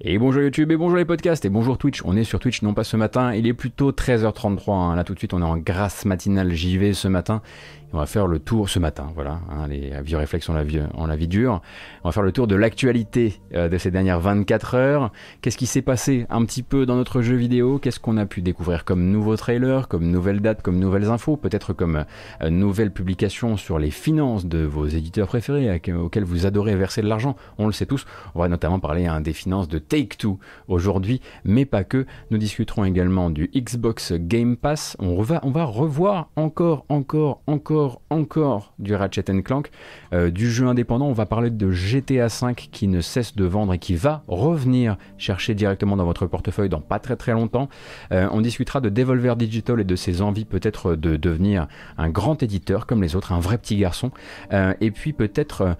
Et 0.00 0.16
bonjour 0.16 0.42
YouTube, 0.42 0.70
et 0.70 0.76
bonjour 0.76 0.96
les 0.96 1.04
podcasts, 1.04 1.44
et 1.44 1.48
bonjour 1.48 1.76
Twitch. 1.76 2.02
On 2.04 2.16
est 2.16 2.22
sur 2.22 2.38
Twitch, 2.38 2.62
non 2.62 2.72
pas 2.72 2.84
ce 2.84 2.96
matin, 2.96 3.34
il 3.34 3.48
est 3.48 3.52
plutôt 3.52 3.90
13h33. 3.90 4.70
hein. 4.70 4.94
Là 4.94 5.02
tout 5.02 5.12
de 5.12 5.18
suite, 5.18 5.34
on 5.34 5.40
est 5.40 5.44
en 5.44 5.56
grâce 5.56 6.04
matinale 6.04 6.52
JV 6.52 6.94
ce 6.94 7.08
matin. 7.08 7.42
Et 7.90 7.94
on 7.94 7.98
va 7.98 8.06
faire 8.06 8.26
le 8.26 8.38
tour 8.38 8.68
ce 8.68 8.78
matin, 8.78 9.08
voilà, 9.14 9.40
hein, 9.50 9.66
les 9.66 9.90
vieux 10.02 10.18
réflexes 10.18 10.48
en 10.50 10.52
la 10.52 10.62
vie, 10.62 10.80
en 10.94 11.06
la 11.06 11.16
vie 11.16 11.26
dure. 11.26 11.62
On 12.04 12.08
va 12.10 12.12
faire 12.12 12.22
le 12.22 12.32
tour 12.32 12.46
de 12.46 12.54
l'actualité 12.54 13.40
euh, 13.54 13.68
de 13.68 13.78
ces 13.78 13.90
dernières 13.90 14.20
24 14.20 14.74
heures. 14.74 15.10
Qu'est-ce 15.40 15.56
qui 15.56 15.66
s'est 15.66 15.82
passé 15.82 16.26
un 16.28 16.44
petit 16.44 16.62
peu 16.62 16.86
dans 16.86 16.96
notre 16.96 17.22
jeu 17.22 17.34
vidéo? 17.34 17.78
Qu'est-ce 17.78 17.98
qu'on 17.98 18.18
a 18.18 18.26
pu 18.26 18.40
découvrir 18.42 18.84
comme 18.84 19.10
nouveaux 19.10 19.36
trailers, 19.36 19.88
comme 19.88 20.04
nouvelles 20.10 20.40
dates, 20.40 20.62
comme 20.62 20.78
nouvelles 20.78 21.08
infos 21.08 21.36
Peut-être 21.36 21.72
comme 21.72 22.04
euh, 22.42 22.50
nouvelles 22.50 22.92
publications 22.92 23.56
sur 23.56 23.78
les 23.80 23.90
finances 23.90 24.46
de 24.46 24.58
vos 24.64 24.86
éditeurs 24.86 25.26
préférés 25.26 25.80
auxquels 25.92 26.24
vous 26.24 26.46
adorez 26.46 26.76
verser 26.76 27.00
de 27.02 27.08
l'argent? 27.08 27.36
On 27.56 27.66
le 27.66 27.72
sait 27.72 27.86
tous. 27.86 28.04
On 28.36 28.40
va 28.40 28.48
notamment 28.48 28.78
parler 28.78 29.06
hein, 29.06 29.22
des 29.22 29.32
finances 29.32 29.66
de 29.66 29.78
Take-Two 29.88 30.38
aujourd'hui, 30.68 31.20
mais 31.44 31.64
pas 31.64 31.84
que. 31.84 32.06
Nous 32.30 32.38
discuterons 32.38 32.84
également 32.84 33.30
du 33.30 33.50
Xbox 33.54 34.12
Game 34.12 34.56
Pass. 34.56 34.96
On 34.98 35.20
va, 35.22 35.40
on 35.42 35.50
va 35.50 35.64
revoir 35.64 36.30
encore, 36.36 36.84
encore, 36.88 37.40
encore, 37.46 38.02
encore 38.10 38.74
du 38.78 38.94
Ratchet 38.94 39.24
Clank, 39.42 39.70
euh, 40.12 40.30
du 40.30 40.50
jeu 40.50 40.66
indépendant. 40.66 41.06
On 41.06 41.12
va 41.12 41.26
parler 41.26 41.50
de 41.50 41.70
GTA 41.70 42.26
V 42.26 42.54
qui 42.54 42.88
ne 42.88 43.00
cesse 43.00 43.34
de 43.34 43.44
vendre 43.44 43.74
et 43.74 43.78
qui 43.78 43.94
va 43.94 44.22
revenir 44.28 44.96
chercher 45.16 45.54
directement 45.54 45.96
dans 45.96 46.04
votre 46.04 46.26
portefeuille 46.26 46.68
dans 46.68 46.80
pas 46.80 46.98
très 46.98 47.16
très 47.16 47.32
longtemps. 47.32 47.68
Euh, 48.12 48.28
on 48.32 48.40
discutera 48.40 48.80
de 48.80 48.88
Devolver 48.88 49.36
Digital 49.36 49.80
et 49.80 49.84
de 49.84 49.96
ses 49.96 50.22
envies 50.22 50.44
peut-être 50.44 50.94
de 50.94 51.16
devenir 51.16 51.68
un 51.96 52.08
grand 52.08 52.42
éditeur 52.42 52.86
comme 52.86 53.02
les 53.02 53.16
autres, 53.16 53.32
un 53.32 53.40
vrai 53.40 53.58
petit 53.58 53.76
garçon. 53.76 54.10
Euh, 54.52 54.74
et 54.80 54.90
puis 54.90 55.12
peut-être 55.12 55.76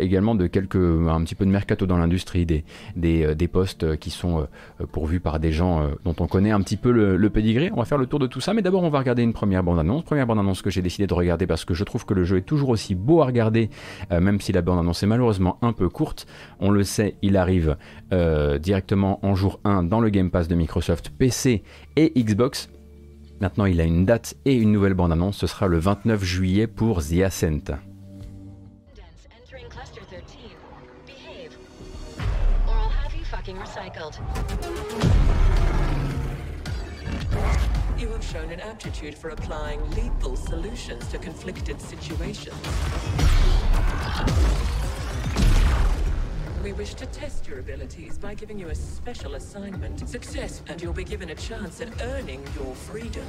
également 0.00 0.34
de 0.34 0.46
quelques 0.46 0.76
un 0.76 1.22
petit 1.24 1.34
peu 1.34 1.44
de 1.44 1.50
mercato 1.50 1.86
dans 1.86 1.98
l'industrie, 1.98 2.46
des, 2.46 2.64
des, 2.96 3.39
des 3.40 3.48
postes 3.48 3.82
euh, 3.82 3.96
qui 3.96 4.10
sont 4.10 4.40
euh, 4.40 4.86
pourvus 4.92 5.18
par 5.18 5.40
des 5.40 5.50
gens 5.50 5.82
euh, 5.82 5.88
dont 6.04 6.14
on 6.20 6.26
connaît 6.26 6.50
un 6.50 6.60
petit 6.60 6.76
peu 6.76 6.92
le, 6.92 7.16
le 7.16 7.30
pedigree. 7.30 7.70
On 7.72 7.78
va 7.78 7.84
faire 7.84 7.98
le 7.98 8.06
tour 8.06 8.18
de 8.18 8.26
tout 8.26 8.40
ça, 8.40 8.54
mais 8.54 8.62
d'abord 8.62 8.82
on 8.82 8.90
va 8.90 8.98
regarder 8.98 9.22
une 9.22 9.32
première 9.32 9.64
bande-annonce. 9.64 10.04
Première 10.04 10.26
bande-annonce 10.26 10.62
que 10.62 10.70
j'ai 10.70 10.82
décidé 10.82 11.06
de 11.06 11.14
regarder 11.14 11.46
parce 11.46 11.64
que 11.64 11.74
je 11.74 11.82
trouve 11.82 12.04
que 12.04 12.14
le 12.14 12.24
jeu 12.24 12.36
est 12.36 12.42
toujours 12.42 12.68
aussi 12.68 12.94
beau 12.94 13.22
à 13.22 13.26
regarder, 13.26 13.70
même 14.10 14.40
si 14.40 14.52
la 14.52 14.62
bande-annonce 14.62 15.02
est 15.02 15.06
malheureusement 15.06 15.58
un 15.62 15.72
peu 15.72 15.88
courte. 15.88 16.26
On 16.60 16.70
le 16.70 16.84
sait, 16.84 17.16
il 17.22 17.36
arrive 17.36 17.76
directement 18.60 19.24
en 19.24 19.34
jour 19.34 19.60
1 19.64 19.84
dans 19.84 20.00
le 20.00 20.10
Game 20.10 20.30
Pass 20.30 20.48
de 20.48 20.54
Microsoft 20.54 21.10
PC 21.10 21.62
et 21.96 22.12
Xbox. 22.16 22.68
Maintenant, 23.40 23.64
il 23.64 23.80
a 23.80 23.84
une 23.84 24.04
date 24.04 24.34
et 24.44 24.54
une 24.54 24.72
nouvelle 24.72 24.94
bande-annonce. 24.94 25.38
Ce 25.38 25.46
sera 25.46 25.66
le 25.66 25.78
29 25.78 26.22
juillet 26.22 26.66
pour 26.66 27.02
The 27.02 27.22
Ascent. 27.24 27.89
Fucking. 34.00 34.24
You 37.98 38.08
have 38.08 38.24
shown 38.24 38.50
an 38.50 38.60
aptitude 38.60 39.14
for 39.14 39.30
applying 39.30 39.90
lethal 39.90 40.36
solutions 40.36 41.06
to 41.08 41.18
conflicted 41.18 41.80
situations. 41.80 42.56
We 46.62 46.72
wish 46.72 46.94
to 46.94 47.06
test 47.06 47.46
your 47.46 47.58
abilities 47.58 48.16
by 48.18 48.34
giving 48.34 48.58
you 48.58 48.68
a 48.68 48.74
special 48.74 49.34
assignment. 49.34 50.08
Success, 50.08 50.62
and 50.68 50.80
you'll 50.80 50.92
be 50.92 51.04
given 51.04 51.30
a 51.30 51.34
chance 51.34 51.80
at 51.80 51.88
earning 52.02 52.42
your 52.56 52.74
freedom. 52.74 53.26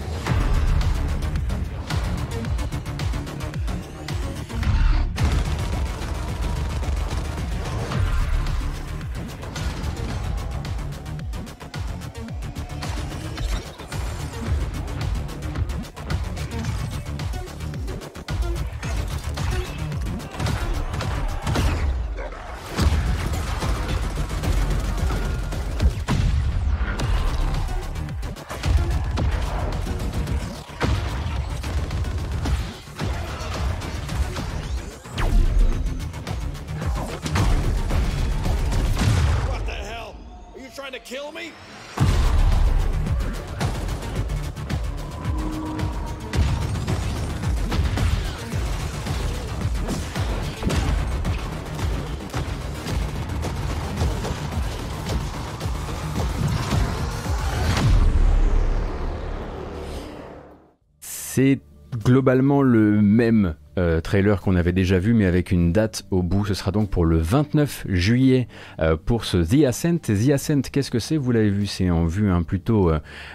Globalement 62.05 62.61
le 62.61 63.01
même 63.01 63.55
euh, 63.77 63.99
trailer 63.99 64.41
qu'on 64.41 64.55
avait 64.55 64.71
déjà 64.71 64.97
vu, 64.97 65.13
mais 65.13 65.25
avec 65.25 65.51
une 65.51 65.73
date 65.73 66.05
au 66.09 66.23
bout. 66.23 66.45
Ce 66.45 66.53
sera 66.53 66.71
donc 66.71 66.89
pour 66.89 67.03
le 67.03 67.17
29 67.17 67.85
juillet 67.89 68.47
euh, 68.79 68.95
pour 68.95 69.25
ce 69.25 69.37
The 69.37 69.65
Ascent. 69.65 69.97
The 69.97 70.29
Ascent, 70.31 70.61
qu'est-ce 70.71 70.89
que 70.89 70.99
c'est? 70.99 71.17
Vous 71.17 71.31
l'avez 71.31 71.49
vu, 71.49 71.67
c'est 71.67 71.89
en 71.89 72.05
vue 72.05 72.31
hein, 72.31 72.43
plutôt, 72.43 72.91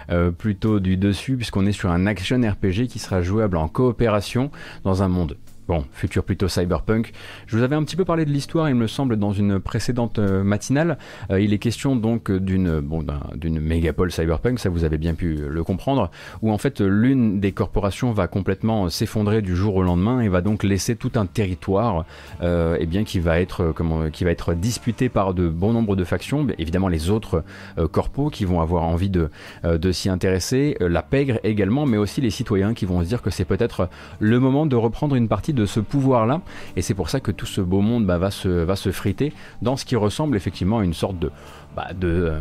euh, 0.09 0.31
plutôt 0.31 0.79
du 0.79 0.97
dessus, 0.97 1.37
puisqu'on 1.37 1.67
est 1.67 1.71
sur 1.71 1.91
un 1.91 2.07
action 2.07 2.41
RPG 2.41 2.87
qui 2.87 2.97
sera 2.97 3.21
jouable 3.21 3.57
en 3.57 3.67
coopération 3.67 4.49
dans 4.83 5.03
un 5.03 5.07
monde 5.07 5.37
Bon, 5.67 5.83
futur 5.91 6.23
plutôt 6.23 6.47
cyberpunk. 6.47 7.11
Je 7.45 7.57
vous 7.57 7.61
avais 7.61 7.75
un 7.75 7.83
petit 7.83 7.97
peu 7.97 8.05
parlé 8.05 8.23
de 8.23 8.31
l'histoire, 8.31 8.69
il 8.69 8.75
me 8.75 8.87
semble, 8.87 9.17
dans 9.17 9.33
une 9.33 9.59
précédente 9.59 10.17
euh, 10.17 10.41
matinale. 10.41 10.97
Euh, 11.29 11.41
il 11.41 11.51
est 11.51 11.57
question 11.57 11.97
donc 11.97 12.31
d'une 12.31 12.79
bon, 12.79 13.03
d'un- 13.03 13.19
d'une 13.35 13.59
mégapole 13.59 14.09
cyberpunk, 14.09 14.59
ça 14.59 14.69
vous 14.69 14.85
avez 14.85 14.97
bien 14.97 15.13
pu 15.13 15.35
le 15.35 15.63
comprendre, 15.65 16.09
où 16.41 16.53
en 16.53 16.57
fait 16.57 16.79
l'une 16.79 17.41
des 17.41 17.51
corporations 17.51 18.13
va 18.13 18.27
complètement 18.27 18.89
s'effondrer 18.89 19.41
du 19.41 19.57
jour 19.57 19.75
au 19.75 19.83
lendemain 19.83 20.21
et 20.21 20.29
va 20.29 20.39
donc 20.39 20.63
laisser 20.63 20.95
tout 20.95 21.11
un 21.15 21.25
territoire, 21.25 22.05
euh, 22.41 22.77
eh 22.79 22.85
bien 22.85 23.03
qui 23.03 23.19
va 23.19 23.41
être 23.41 23.61
euh, 23.61 23.73
comment, 23.73 24.09
qui 24.09 24.23
va 24.23 24.31
être 24.31 24.53
disputé 24.53 25.09
par 25.09 25.33
de 25.33 25.49
bon 25.49 25.73
nombre 25.73 25.97
de 25.97 26.05
factions. 26.05 26.47
Évidemment, 26.57 26.87
les 26.87 27.09
autres 27.09 27.43
euh, 27.77 27.89
corpos 27.89 28.29
qui 28.29 28.45
vont 28.45 28.61
avoir 28.61 28.83
envie 28.83 29.09
de 29.09 29.29
euh, 29.65 29.77
de 29.77 29.91
s'y 29.91 30.07
intéresser, 30.07 30.77
euh, 30.81 30.87
la 30.87 31.01
pègre 31.01 31.41
également, 31.43 31.85
mais 31.85 31.97
aussi 31.97 32.21
les 32.21 32.29
citoyens 32.29 32.73
qui 32.73 32.85
vont 32.85 33.01
se 33.03 33.07
dire 33.09 33.21
que 33.21 33.31
c'est 33.31 33.43
peut-être 33.43 33.89
le 34.19 34.39
moment 34.39 34.65
de 34.65 34.77
reprendre 34.77 35.15
une 35.15 35.27
partie 35.27 35.53
de 35.56 35.56
ce 35.65 35.79
pouvoir-là. 35.79 36.41
Et 36.75 36.81
c'est 36.81 36.93
pour 36.93 37.09
ça 37.09 37.19
que 37.19 37.31
tout 37.31 37.45
ce 37.45 37.61
beau 37.61 37.81
monde 37.81 38.05
bah, 38.05 38.17
va, 38.17 38.31
se, 38.31 38.91
friter 38.91 39.33
dans 39.61 39.75
ce 39.75 39.85
qui 39.85 39.95
ressemble 39.95 40.35
effectivement 40.35 40.79
à 40.79 40.83
une 40.83 40.93
sorte 40.93 41.19
de, 41.19 41.31
bah, 41.75 41.87
de 41.93 42.07
euh, 42.07 42.39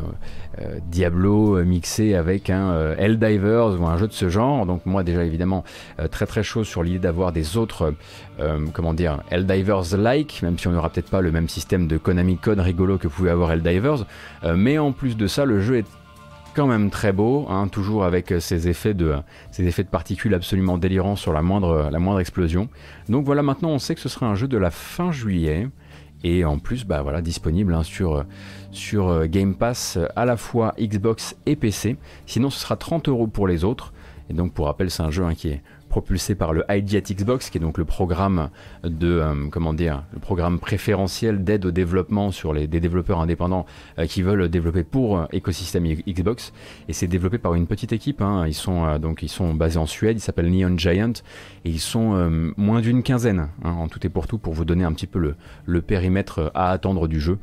euh, 0.61 0.79
Diablo 0.89 1.63
mixé 1.65 2.15
avec 2.15 2.49
un 2.49 2.71
euh, 2.71 2.95
Helldivers 2.97 3.79
ou 3.79 3.87
un 3.87 3.99
jeu 3.99 4.07
de 4.09 4.13
ce 4.13 4.29
genre. 4.29 4.65
Donc 4.65 4.87
moi 4.87 5.03
déjà 5.03 5.25
évidemment 5.25 5.65
euh, 6.01 6.09
très 6.09 6.27
très 6.27 6.43
chaud 6.43 6.65
sur 6.65 6.83
l'idée 6.83 6.99
d'avoir 6.99 7.33
des 7.33 7.57
autres, 7.57 7.95
comment 8.73 8.95
dire, 8.95 9.23
Helldivers-like, 9.31 10.43
même 10.43 10.59
si 10.59 10.69
on 10.69 10.73
n'aura 10.73 10.91
peut-être 10.91 11.11
pas 11.11 11.21
le 11.21 11.33
même 11.33 11.49
système 11.49 11.87
de 11.87 11.97
Konami 11.97 12.37
Code 12.37 12.61
rigolo 12.61 12.99
que 12.99 13.09
pouvait 13.09 13.31
avoir 13.31 13.53
Helldivers. 13.53 14.07
Mais 14.55 14.79
en 14.79 14.93
plus 14.93 15.17
de 15.17 15.27
ça, 15.27 15.45
le 15.45 15.61
jeu 15.61 15.79
est 15.79 15.87
quand 16.57 16.67
même 16.67 16.91
très 16.91 17.13
beau, 17.13 17.47
hein, 17.49 17.69
toujours 17.69 18.05
avec 18.05 18.33
euh, 18.33 18.41
ces 18.41 18.69
effets 18.69 18.95
de 18.95 19.23
particules 19.91 20.35
absolument 20.35 20.79
délirants 20.79 21.17
sur 21.17 21.33
la 21.33 21.43
moindre 21.43 21.91
la 21.93 21.99
moindre 21.99 22.21
explosion. 22.21 22.69
Donc 23.09 23.25
voilà, 23.27 23.43
maintenant 23.43 23.69
on 23.69 23.79
sait 23.79 23.95
que 23.95 24.01
ce 24.01 24.09
sera 24.09 24.27
un 24.27 24.35
jeu 24.35 24.49
de 24.49 24.57
la 24.57 24.71
fin 24.71 25.13
juillet 25.13 25.69
et 26.25 26.45
en 26.45 26.59
plus 26.59 26.85
bah 26.85 27.03
voilà 27.03 27.23
disponible 27.23 27.75
hein, 27.75 27.83
sur 27.83 28.17
euh, 28.17 28.23
sur 28.73 29.09
euh, 29.09 29.27
Game 29.27 29.55
Pass 29.55 29.97
euh, 29.97 30.07
à 30.17 30.25
la 30.25 30.37
fois 30.37 30.75
Xbox 30.79 31.37
et 31.47 31.57
PC. 31.57 31.97
Sinon 32.27 32.51
ce 32.51 32.59
sera 32.59 32.77
30 32.77 33.09
euros 33.09 33.27
pour 33.27 33.47
les 33.47 33.65
autres. 33.65 33.93
Et 34.29 34.35
donc 34.35 34.53
pour 34.53 34.67
rappel 34.67 34.91
c'est 34.91 35.03
un 35.03 35.11
jeu 35.11 35.25
hein, 35.25 35.35
qui 35.35 35.49
est 35.49 35.63
propulsé 35.97 36.35
par 36.35 36.53
le 36.53 36.63
iGet 36.69 37.01
Xbox, 37.01 37.49
qui 37.49 37.57
est 37.57 37.61
donc 37.61 37.79
le 37.79 37.87
programme 37.87 38.51
de 38.85 39.19
euh, 39.19 39.49
comment 39.51 39.73
dire, 39.73 40.03
le 40.13 40.19
programme 40.19 40.59
préférentiel 40.59 41.43
d'aide 41.43 41.65
au 41.65 41.71
développement 41.71 42.31
sur 42.33 42.53
les 42.53 42.67
des 42.67 42.81
développeurs 42.81 43.19
indépendants 43.19 43.65
euh, 43.99 44.05
qui 44.05 44.21
veulent 44.21 44.51
développer 44.51 44.85
pour 44.85 45.19
euh, 45.19 45.25
Xbox. 45.33 46.53
Et 46.89 46.93
c'est 46.93 47.07
développé 47.07 47.39
par 47.39 47.55
une 47.55 47.67
petite 47.67 47.95
équipe. 47.95 48.21
hein. 48.21 48.45
Ils 48.47 48.53
sont 48.53 48.85
euh, 48.85 48.99
donc 48.99 49.25
basés 49.55 49.79
en 49.79 49.87
Suède. 49.87 50.19
Ils 50.19 50.21
s'appellent 50.21 50.51
Neon 50.51 50.77
Giant 50.77 51.15
et 51.65 51.71
ils 51.71 51.81
sont 51.81 52.29
moins 52.59 52.83
d'une 52.83 53.03
quinzaine 53.03 53.49
hein, 53.65 53.71
en 53.71 53.89
tout 53.89 54.07
et 54.07 54.11
pour 54.11 54.27
tout 54.27 54.37
pour 54.37 54.53
vous 54.53 54.67
donner 54.67 54.85
un 54.85 54.93
petit 54.93 55.07
peu 55.07 55.35
le, 55.65 55.81
périmètre 55.81 56.53
à 56.55 56.73
attendre 56.73 57.09
du 57.09 57.21
jeu. 57.21 57.39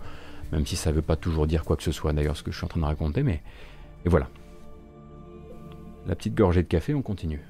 Même 0.51 0.67
si 0.67 0.75
ça 0.75 0.91
veut 0.91 1.01
pas 1.01 1.15
toujours 1.15 1.47
dire 1.47 1.63
quoi 1.63 1.75
que 1.75 1.81
ce 1.81 1.91
soit 1.91 2.13
d'ailleurs 2.13 2.37
ce 2.37 2.43
que 2.43 2.51
je 2.51 2.57
suis 2.57 2.65
en 2.65 2.69
train 2.69 2.81
de 2.81 2.85
raconter, 2.85 3.23
mais 3.23 3.41
et 4.05 4.09
voilà. 4.09 4.27
La 6.05 6.13
petite 6.15 6.35
gorgée 6.35 6.61
de 6.61 6.67
café, 6.67 6.93
on 6.93 7.01
continue. 7.01 7.41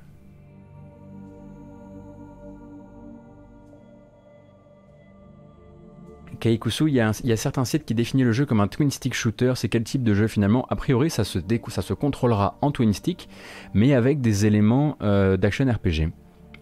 Kaikusu, 6.43 6.89
il 6.89 6.95
y, 6.95 6.99
a 6.99 7.37
certains 7.37 7.63
sites 7.63 7.85
qui 7.85 7.95
définissent 7.95 8.25
le 8.25 8.33
jeu 8.33 8.45
comme 8.45 8.59
un 8.59 8.67
twin 8.67 8.91
stick 8.91 9.13
shooter. 9.13 9.53
C'est 9.55 9.69
quel 9.69 9.85
type 9.85 10.03
de 10.03 10.13
jeu 10.13 10.27
finalement? 10.27 10.67
A 10.69 10.75
priori, 10.75 11.09
ça 11.09 11.23
se, 11.23 11.93
contrôlera 11.93 12.57
en 12.59 12.71
twin 12.71 12.91
stick, 12.91 13.29
mais 13.73 13.93
avec 13.93 14.19
des 14.19 14.45
éléments 14.45 14.97
euh, 15.01 15.37
d'action 15.37 15.65
RPG. 15.71 16.11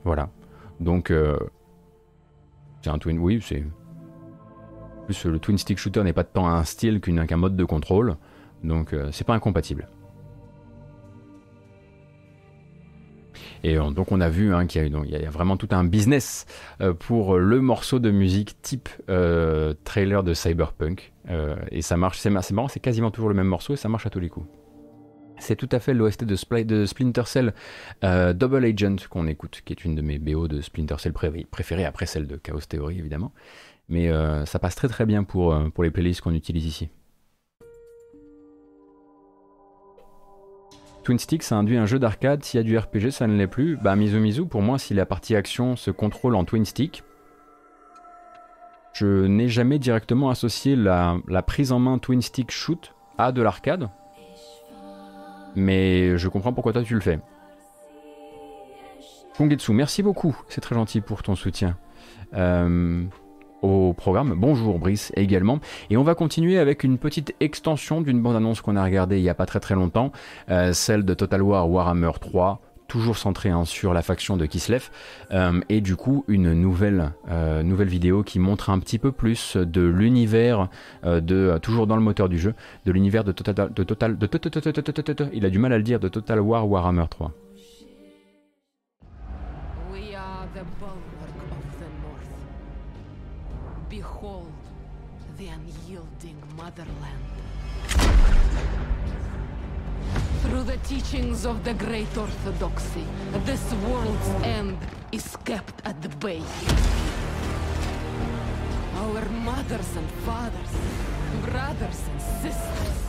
Voilà. 0.03 0.29
Donc, 0.79 1.09
euh, 1.09 1.35
c'est 2.83 2.91
un 2.91 2.99
twin. 2.99 3.17
Oui, 3.17 3.41
c'est. 3.43 3.63
Plus 5.05 5.25
le 5.25 5.39
twin 5.39 5.57
stick 5.57 5.79
shooter 5.79 6.03
n'est 6.03 6.13
pas 6.13 6.25
tant 6.25 6.47
un 6.47 6.63
style 6.63 7.01
qu'un 7.01 7.37
mode 7.37 7.55
de 7.55 7.65
contrôle, 7.65 8.17
donc 8.63 8.93
euh, 8.93 9.09
c'est 9.11 9.25
pas 9.25 9.33
incompatible. 9.33 9.87
Et 13.63 13.77
euh, 13.77 13.91
donc 13.91 14.11
on 14.11 14.21
a 14.21 14.29
vu 14.29 14.53
hein, 14.53 14.65
qu'il 14.67 14.83
y, 14.85 15.09
y 15.11 15.15
a 15.25 15.29
vraiment 15.29 15.57
tout 15.57 15.67
un 15.71 15.83
business 15.83 16.45
euh, 16.81 16.93
pour 16.93 17.37
le 17.37 17.61
morceau 17.61 17.99
de 17.99 18.09
musique 18.11 18.61
type 18.61 18.89
euh, 19.09 19.73
trailer 19.83 20.23
de 20.23 20.33
Cyberpunk. 20.33 21.13
Euh, 21.29 21.55
et 21.71 21.81
ça 21.81 21.97
marche, 21.97 22.17
c'est 22.19 22.29
ma- 22.29 22.41
c'est 22.41 22.53
marrant, 22.53 22.67
c'est 22.67 22.79
quasiment 22.79 23.11
toujours 23.11 23.29
le 23.29 23.35
même 23.35 23.47
morceau 23.47 23.73
et 23.73 23.77
ça 23.77 23.87
marche 23.89 24.05
à 24.05 24.09
tous 24.09 24.19
les 24.19 24.29
coups. 24.29 24.47
C'est 25.37 25.55
tout 25.55 25.69
à 25.71 25.79
fait 25.79 25.93
l'OST 25.95 26.23
de, 26.23 26.35
Spli- 26.35 26.65
de 26.65 26.85
Splinter 26.85 27.23
Cell 27.25 27.53
euh, 28.03 28.31
Double 28.33 28.63
Agent 28.63 29.07
qu'on 29.09 29.25
écoute, 29.27 29.61
qui 29.65 29.73
est 29.73 29.85
une 29.85 29.95
de 29.95 30.01
mes 30.03 30.19
BO 30.19 30.47
de 30.47 30.61
Splinter 30.61 30.95
Cell 30.99 31.13
pré- 31.13 31.47
préférées, 31.49 31.85
après 31.85 32.05
celle 32.05 32.27
de 32.27 32.35
Chaos 32.37 32.59
Theory 32.69 32.99
évidemment. 32.99 33.31
Mais 33.89 34.09
euh, 34.09 34.45
ça 34.45 34.59
passe 34.59 34.75
très 34.75 34.87
très 34.87 35.05
bien 35.07 35.21
euh, 35.35 35.69
pour 35.69 35.83
les 35.83 35.89
playlists 35.91 36.21
qu'on 36.21 36.33
utilise 36.35 36.65
ici. 36.65 36.89
Twin 41.11 41.19
Stick, 41.19 41.43
ça 41.43 41.57
induit 41.57 41.75
un 41.75 41.85
jeu 41.85 41.99
d'arcade. 41.99 42.41
S'il 42.41 42.57
y 42.57 42.61
a 42.61 42.63
du 42.63 42.77
RPG, 42.77 43.09
ça 43.11 43.27
ne 43.27 43.35
l'est 43.35 43.45
plus. 43.45 43.75
Bah, 43.75 43.97
Mizu 43.97 44.17
Mizu, 44.17 44.45
pour 44.45 44.61
moi, 44.61 44.79
si 44.79 44.93
la 44.93 45.05
partie 45.05 45.35
action 45.35 45.75
se 45.75 45.91
contrôle 45.91 46.37
en 46.37 46.45
Twin 46.45 46.63
Stick, 46.63 47.03
je 48.93 49.25
n'ai 49.25 49.49
jamais 49.49 49.77
directement 49.77 50.29
associé 50.29 50.77
la, 50.77 51.19
prise 51.45 51.73
en 51.73 51.79
main 51.79 51.97
Twin 51.97 52.21
Stick 52.21 52.49
Shoot 52.49 52.95
à 53.17 53.33
de 53.33 53.41
l'arcade. 53.41 53.89
Mais 55.57 56.17
je 56.17 56.29
comprends 56.29 56.53
pourquoi 56.53 56.71
toi 56.71 56.81
tu 56.81 56.93
le 56.93 57.01
fais. 57.01 57.19
Kongetsu, 59.35 59.73
merci 59.73 60.03
beaucoup. 60.03 60.39
C'est 60.47 60.61
très 60.61 60.75
gentil 60.75 61.01
pour 61.01 61.23
ton 61.23 61.35
soutien. 61.35 61.75
Euh, 62.35 63.03
au 63.61 63.93
programme. 63.93 64.33
Bonjour 64.37 64.79
Brice 64.79 65.11
également. 65.15 65.59
Et 65.89 65.97
on 65.97 66.03
va 66.03 66.15
continuer 66.15 66.57
avec 66.57 66.83
une 66.83 66.97
petite 66.97 67.35
extension 67.39 68.01
d'une 68.01 68.21
bande-annonce 68.21 68.61
qu'on 68.61 68.75
a 68.75 68.83
regardée 68.83 69.17
il 69.17 69.23
n'y 69.23 69.29
a 69.29 69.33
pas 69.35 69.45
très 69.45 69.59
très 69.59 69.75
longtemps, 69.75 70.11
euh, 70.49 70.73
celle 70.73 71.05
de 71.05 71.13
Total 71.13 71.41
War 71.41 71.69
Warhammer 71.69 72.11
3, 72.19 72.61
toujours 72.91 73.17
centrée 73.17 73.49
hein, 73.49 73.63
sur 73.63 73.93
la 73.93 74.01
faction 74.01 74.35
de 74.35 74.45
Kislev, 74.45 74.89
euh, 75.31 75.61
et 75.69 75.79
du 75.79 75.95
coup 75.95 76.25
une 76.27 76.51
nouvelle, 76.51 77.13
euh, 77.29 77.63
vidéo 77.79 78.21
qui 78.21 78.37
montre 78.37 78.69
un 78.69 78.79
petit 78.79 78.99
peu 78.99 79.13
plus 79.13 79.55
de 79.55 79.81
l'univers 79.81 80.67
euh, 81.05 81.21
de, 81.21 81.57
toujours 81.61 81.87
dans 81.87 81.95
le 81.95 82.01
moteur 82.01 82.27
du 82.27 82.37
jeu, 82.37 82.53
de 82.85 82.91
l'univers 82.91 83.23
de 83.23 83.31
Total, 83.31 83.71
de 83.73 83.83
Total, 83.83 84.17
de 84.17 84.25
Total, 84.27 85.29
il 85.31 85.45
a 85.45 85.49
du 85.49 85.57
mal 85.57 85.71
à 85.71 85.77
le 85.77 85.83
dire, 85.83 86.01
de 86.01 86.09
Total 86.09 86.41
War 86.41 86.69
Warhammer 86.69 87.05
3. 87.09 87.31
Motherland. 96.77 97.25
Through 100.41 100.63
the 100.63 100.77
teachings 100.77 101.45
of 101.45 101.63
the 101.63 101.73
great 101.73 102.17
orthodoxy, 102.17 103.05
this 103.45 103.73
world's 103.85 104.29
end 104.43 104.77
is 105.11 105.35
kept 105.45 105.85
at 105.85 106.01
the 106.01 106.09
bay. 106.09 106.41
Our 108.95 109.25
mothers 109.29 109.95
and 109.95 110.09
fathers, 110.25 110.73
brothers 111.45 112.01
and 112.09 112.21
sisters, 112.41 112.99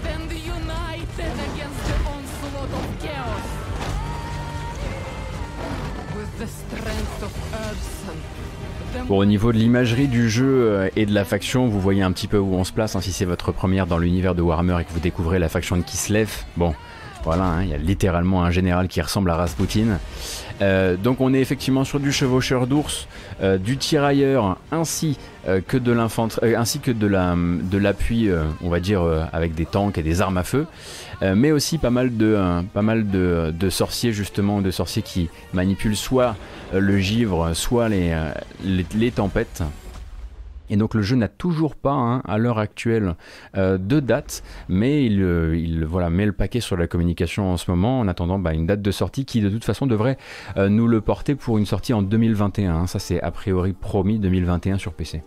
stand 0.00 0.32
united 0.32 1.34
against 1.48 1.82
the 1.88 1.98
onslaught 2.14 2.72
of 2.80 2.86
chaos. 3.00 3.48
With 6.16 6.38
the 6.38 6.46
strength 6.46 7.22
of 7.22 7.32
Urson, 7.66 8.18
the 8.36 8.41
Bon, 9.08 9.18
au 9.18 9.24
niveau 9.24 9.52
de 9.52 9.58
l'imagerie 9.58 10.06
du 10.06 10.28
jeu 10.30 10.44
euh, 10.46 10.88
et 10.96 11.06
de 11.06 11.14
la 11.14 11.24
faction, 11.24 11.66
vous 11.66 11.80
voyez 11.80 12.02
un 12.02 12.12
petit 12.12 12.28
peu 12.28 12.38
où 12.38 12.54
on 12.54 12.64
se 12.64 12.72
place. 12.72 12.94
hein, 12.94 13.00
si 13.00 13.12
c'est 13.12 13.24
votre 13.24 13.50
première 13.52 13.86
dans 13.86 13.98
l'univers 13.98 14.34
de 14.34 14.42
Warhammer 14.42 14.76
et 14.80 14.84
que 14.84 14.92
vous 14.92 15.00
découvrez 15.00 15.38
la 15.38 15.48
faction 15.48 15.76
de 15.76 15.82
Kislev, 15.82 16.28
bon, 16.56 16.74
voilà, 17.24 17.44
hein, 17.44 17.62
il 17.62 17.68
y 17.68 17.74
a 17.74 17.78
littéralement 17.78 18.42
un 18.42 18.50
général 18.50 18.88
qui 18.88 19.00
ressemble 19.00 19.30
à 19.30 19.36
Rasputin. 19.36 19.98
Euh, 20.60 20.96
donc 20.96 21.20
on 21.20 21.32
est 21.34 21.40
effectivement 21.40 21.84
sur 21.84 22.00
du 22.00 22.12
chevaucheur 22.12 22.66
d'ours, 22.66 23.06
euh, 23.42 23.58
du 23.58 23.76
tirailleur, 23.76 24.58
ainsi 24.70 25.18
euh, 25.48 25.60
que 25.66 25.76
de 25.76 25.92
l'infanterie, 25.92 26.54
ainsi 26.54 26.78
que 26.80 26.90
de 26.90 27.06
la 27.06 27.34
de 27.36 27.78
l'appui, 27.78 28.28
on 28.62 28.68
va 28.68 28.80
dire 28.80 29.02
avec 29.32 29.54
des 29.54 29.66
tanks 29.66 29.98
et 29.98 30.02
des 30.02 30.20
armes 30.20 30.36
à 30.36 30.44
feu, 30.44 30.66
mais 31.22 31.52
aussi 31.52 31.78
pas 31.78 31.90
mal 31.90 32.16
de 32.16 33.70
sorciers 33.70 34.12
justement, 34.12 34.60
de 34.60 34.70
sorciers 34.70 35.02
qui 35.02 35.28
manipulent 35.52 35.96
soit 35.96 36.36
le 36.72 36.98
givre, 36.98 37.54
soit 37.54 37.88
les 37.88 39.10
tempêtes. 39.10 39.62
Et 40.72 40.76
donc 40.76 40.94
le 40.94 41.02
jeu 41.02 41.16
n'a 41.16 41.28
toujours 41.28 41.76
pas, 41.76 41.92
hein, 41.92 42.22
à 42.24 42.38
l'heure 42.38 42.58
actuelle, 42.58 43.16
euh, 43.58 43.76
de 43.76 44.00
date, 44.00 44.42
mais 44.70 45.04
il, 45.04 45.22
euh, 45.22 45.54
il 45.54 45.84
voilà, 45.84 46.08
met 46.08 46.24
le 46.24 46.32
paquet 46.32 46.60
sur 46.60 46.78
la 46.78 46.86
communication 46.86 47.52
en 47.52 47.58
ce 47.58 47.70
moment, 47.70 48.00
en 48.00 48.08
attendant 48.08 48.38
bah, 48.38 48.54
une 48.54 48.66
date 48.66 48.80
de 48.80 48.90
sortie 48.90 49.26
qui 49.26 49.42
de 49.42 49.50
toute 49.50 49.64
façon 49.64 49.86
devrait 49.86 50.16
euh, 50.56 50.70
nous 50.70 50.88
le 50.88 51.02
porter 51.02 51.34
pour 51.34 51.58
une 51.58 51.66
sortie 51.66 51.92
en 51.92 52.00
2021. 52.00 52.74
hein. 52.74 52.86
Ça 52.86 52.98
c'est 52.98 53.20
a 53.20 53.30
priori 53.30 53.74
promis 53.74 54.18
2021 54.18 54.78
sur 54.78 54.94
PC. 54.94 55.22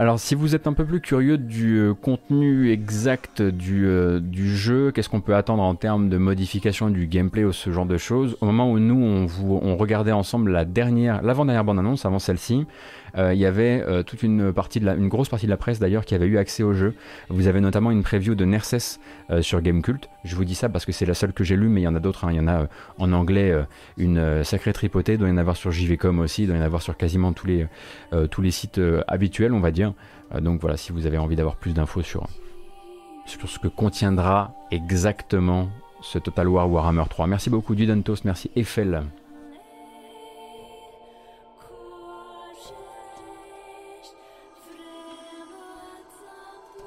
Alors 0.00 0.18
si 0.18 0.34
vous 0.34 0.54
êtes 0.54 0.66
un 0.66 0.72
peu 0.72 0.86
plus 0.86 1.02
curieux 1.02 1.36
du 1.36 1.76
euh, 1.76 1.92
contenu 1.92 2.70
exact 2.70 3.42
du, 3.42 3.84
euh, 3.84 4.18
du 4.18 4.56
jeu, 4.56 4.92
qu'est-ce 4.92 5.10
qu'on 5.10 5.20
peut 5.20 5.36
attendre 5.36 5.62
en 5.62 5.74
termes 5.74 6.08
de 6.08 6.16
modification 6.16 6.88
du 6.88 7.06
gameplay 7.06 7.44
ou 7.44 7.52
ce 7.52 7.70
genre 7.70 7.84
de 7.84 7.98
choses, 7.98 8.34
au 8.40 8.46
moment 8.46 8.70
où 8.72 8.78
nous 8.78 8.94
on, 8.96 9.26
vous, 9.26 9.60
on 9.62 9.76
regardait 9.76 10.10
ensemble 10.10 10.52
la 10.52 10.64
dernière, 10.64 11.20
l'avant-dernière 11.20 11.64
bande-annonce 11.64 12.06
avant 12.06 12.18
celle-ci, 12.18 12.66
il 13.16 13.38
y 13.38 13.46
avait 13.46 13.82
euh, 13.86 14.02
toute 14.02 14.22
une 14.22 14.52
partie 14.52 14.80
de 14.80 14.86
la, 14.86 14.94
une 14.94 15.08
grosse 15.08 15.28
partie 15.28 15.46
de 15.46 15.50
la 15.50 15.56
presse 15.56 15.78
d'ailleurs 15.78 16.04
qui 16.04 16.14
avait 16.14 16.26
eu 16.26 16.38
accès 16.38 16.62
au 16.62 16.72
jeu. 16.72 16.94
Vous 17.28 17.46
avez 17.46 17.60
notamment 17.60 17.90
une 17.90 18.02
preview 18.02 18.34
de 18.34 18.44
Nerses 18.44 19.00
euh, 19.30 19.42
sur 19.42 19.60
Gamecult. 19.60 20.08
Je 20.24 20.36
vous 20.36 20.44
dis 20.44 20.54
ça 20.54 20.68
parce 20.68 20.84
que 20.84 20.92
c'est 20.92 21.06
la 21.06 21.14
seule 21.14 21.32
que 21.32 21.44
j'ai 21.44 21.56
lue, 21.56 21.68
mais 21.68 21.80
il 21.80 21.84
y 21.84 21.88
en 21.88 21.94
a 21.94 22.00
d'autres. 22.00 22.24
hein. 22.24 22.30
Il 22.30 22.36
y 22.36 22.40
en 22.40 22.48
a 22.48 22.62
euh, 22.62 22.66
en 22.98 23.12
anglais 23.12 23.50
euh, 23.50 23.62
une 23.96 24.18
euh, 24.18 24.44
sacrée 24.44 24.72
tripotée. 24.72 25.12
Il 25.14 25.18
doit 25.18 25.28
y 25.28 25.32
en 25.32 25.36
avoir 25.36 25.56
sur 25.56 25.70
JVcom 25.70 26.18
aussi. 26.20 26.44
Il 26.44 26.46
doit 26.48 26.56
y 26.56 26.60
en 26.60 26.64
avoir 26.64 26.82
sur 26.82 26.96
quasiment 26.96 27.32
tous 27.32 27.46
les, 27.46 27.66
euh, 28.12 28.26
sites 28.50 28.78
euh, 28.78 29.02
habituels, 29.08 29.52
on 29.52 29.60
va 29.60 29.70
dire. 29.70 29.92
Euh, 30.34 30.40
donc 30.40 30.60
voilà, 30.60 30.76
si 30.76 30.92
vous 30.92 31.06
avez 31.06 31.18
envie 31.18 31.36
d'avoir 31.36 31.56
plus 31.56 31.74
d'infos 31.74 32.02
sur, 32.02 32.26
sur 33.26 33.48
ce 33.48 33.58
que 33.58 33.68
contiendra 33.68 34.54
exactement 34.70 35.68
ce 36.02 36.18
Total 36.18 36.48
War 36.48 36.70
Warhammer 36.70 37.04
3. 37.08 37.26
Merci 37.26 37.50
beaucoup 37.50 37.74
Dudantos, 37.74 38.16
merci 38.24 38.50
Eiffel. 38.56 39.02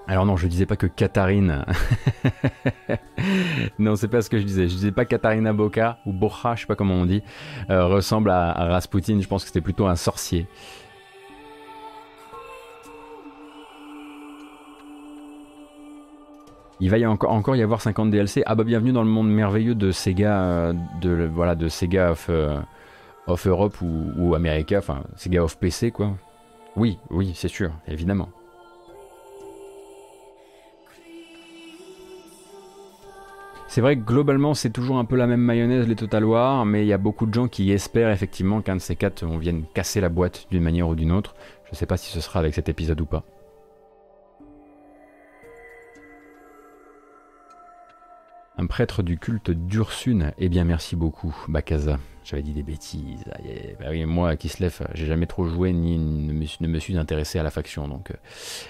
Alors 0.05 0.25
non, 0.25 0.35
je 0.35 0.47
disais 0.47 0.65
pas 0.65 0.75
que 0.75 0.85
Katharine. 0.85 1.63
non, 3.79 3.95
c'est 3.95 4.09
pas 4.09 4.21
ce 4.21 4.29
que 4.29 4.37
je 4.37 4.43
disais. 4.43 4.67
Je 4.67 4.75
disais 4.75 4.91
pas 4.91 5.05
Katharina 5.05 5.53
Boca 5.53 5.99
ou 6.05 6.11
Bocha, 6.11 6.55
je 6.55 6.61
sais 6.61 6.67
pas 6.67 6.75
comment 6.75 6.95
on 6.95 7.05
dit, 7.05 7.23
euh, 7.69 7.85
ressemble 7.85 8.29
à, 8.29 8.51
Rasputin. 8.51 9.19
Je 9.21 9.27
pense 9.27 9.43
que 9.43 9.47
c'était 9.47 9.61
plutôt 9.61 9.87
un 9.87 9.95
sorcier. 9.95 10.45
Il 16.81 16.89
va 16.89 16.97
y 16.97 17.05
encore, 17.05 17.31
encore 17.31 17.55
y 17.55 17.61
avoir 17.61 17.79
50 17.79 18.11
DLC. 18.11 18.43
Ah 18.45 18.55
bah 18.55 18.65
bienvenue 18.65 18.91
dans 18.91 19.03
le 19.03 19.09
monde 19.09 19.29
merveilleux 19.29 19.75
de 19.75 19.91
Sega, 19.91 20.41
euh, 20.41 20.73
de 20.99 21.29
voilà 21.33 21.55
de 21.55 21.69
Sega 21.69 22.11
of, 22.11 22.27
euh, 22.29 22.59
Europe 23.45 23.79
ou, 23.81 24.11
ou 24.17 24.35
enfin 24.35 25.03
Sega 25.15 25.41
of 25.41 25.57
PC 25.57 25.91
quoi. 25.91 26.11
Oui, 26.75 26.97
oui, 27.09 27.31
c'est 27.35 27.47
sûr, 27.47 27.71
évidemment. 27.87 28.27
C'est 33.73 33.81
vrai 33.81 33.97
que 33.97 34.03
globalement 34.03 34.53
c'est 34.53 34.69
toujours 34.69 34.99
un 34.99 35.05
peu 35.05 35.15
la 35.15 35.25
même 35.25 35.41
mayonnaise 35.41 35.87
les 35.87 35.95
Total 35.95 36.23
War, 36.23 36.63
mais 36.63 36.83
il 36.83 36.87
y 36.87 36.93
a 36.93 36.99
beaucoup 36.99 37.25
de 37.25 37.33
gens 37.33 37.47
qui 37.47 37.71
espèrent 37.71 38.11
effectivement 38.11 38.61
qu'un 38.61 38.75
de 38.75 38.81
ces 38.81 38.95
quatre 38.95 39.25
on 39.25 39.39
vienne 39.39 39.63
casser 39.73 39.99
la 39.99 40.09
boîte 40.09 40.45
d'une 40.51 40.61
manière 40.61 40.87
ou 40.87 40.93
d'une 40.93 41.11
autre. 41.11 41.33
Je 41.71 41.75
sais 41.75 41.87
pas 41.87 41.97
si 41.97 42.11
ce 42.11 42.21
sera 42.21 42.39
avec 42.39 42.53
cet 42.53 42.69
épisode 42.69 43.01
ou 43.01 43.07
pas. 43.07 43.23
Un 48.59 48.67
prêtre 48.67 49.01
du 49.01 49.17
culte 49.17 49.49
d'Ursune. 49.49 50.33
Eh 50.37 50.49
bien, 50.49 50.65
merci 50.65 50.95
beaucoup, 50.95 51.35
Bakaza. 51.47 51.97
J'avais 52.23 52.43
dit 52.43 52.53
des 52.53 52.61
bêtises. 52.61 53.25
Bah 53.79 53.87
oui, 53.89 54.05
moi, 54.05 54.35
Kislev, 54.35 54.81
j'ai 54.93 55.07
jamais 55.07 55.25
trop 55.25 55.45
joué 55.45 55.73
ni 55.73 55.97
ne 55.97 56.31
me, 56.31 56.45
suis, 56.45 56.93
ne 56.93 56.99
intéressé 56.99 57.39
à 57.39 57.43
la 57.43 57.49
faction. 57.49 57.89
Euh. 57.89 58.13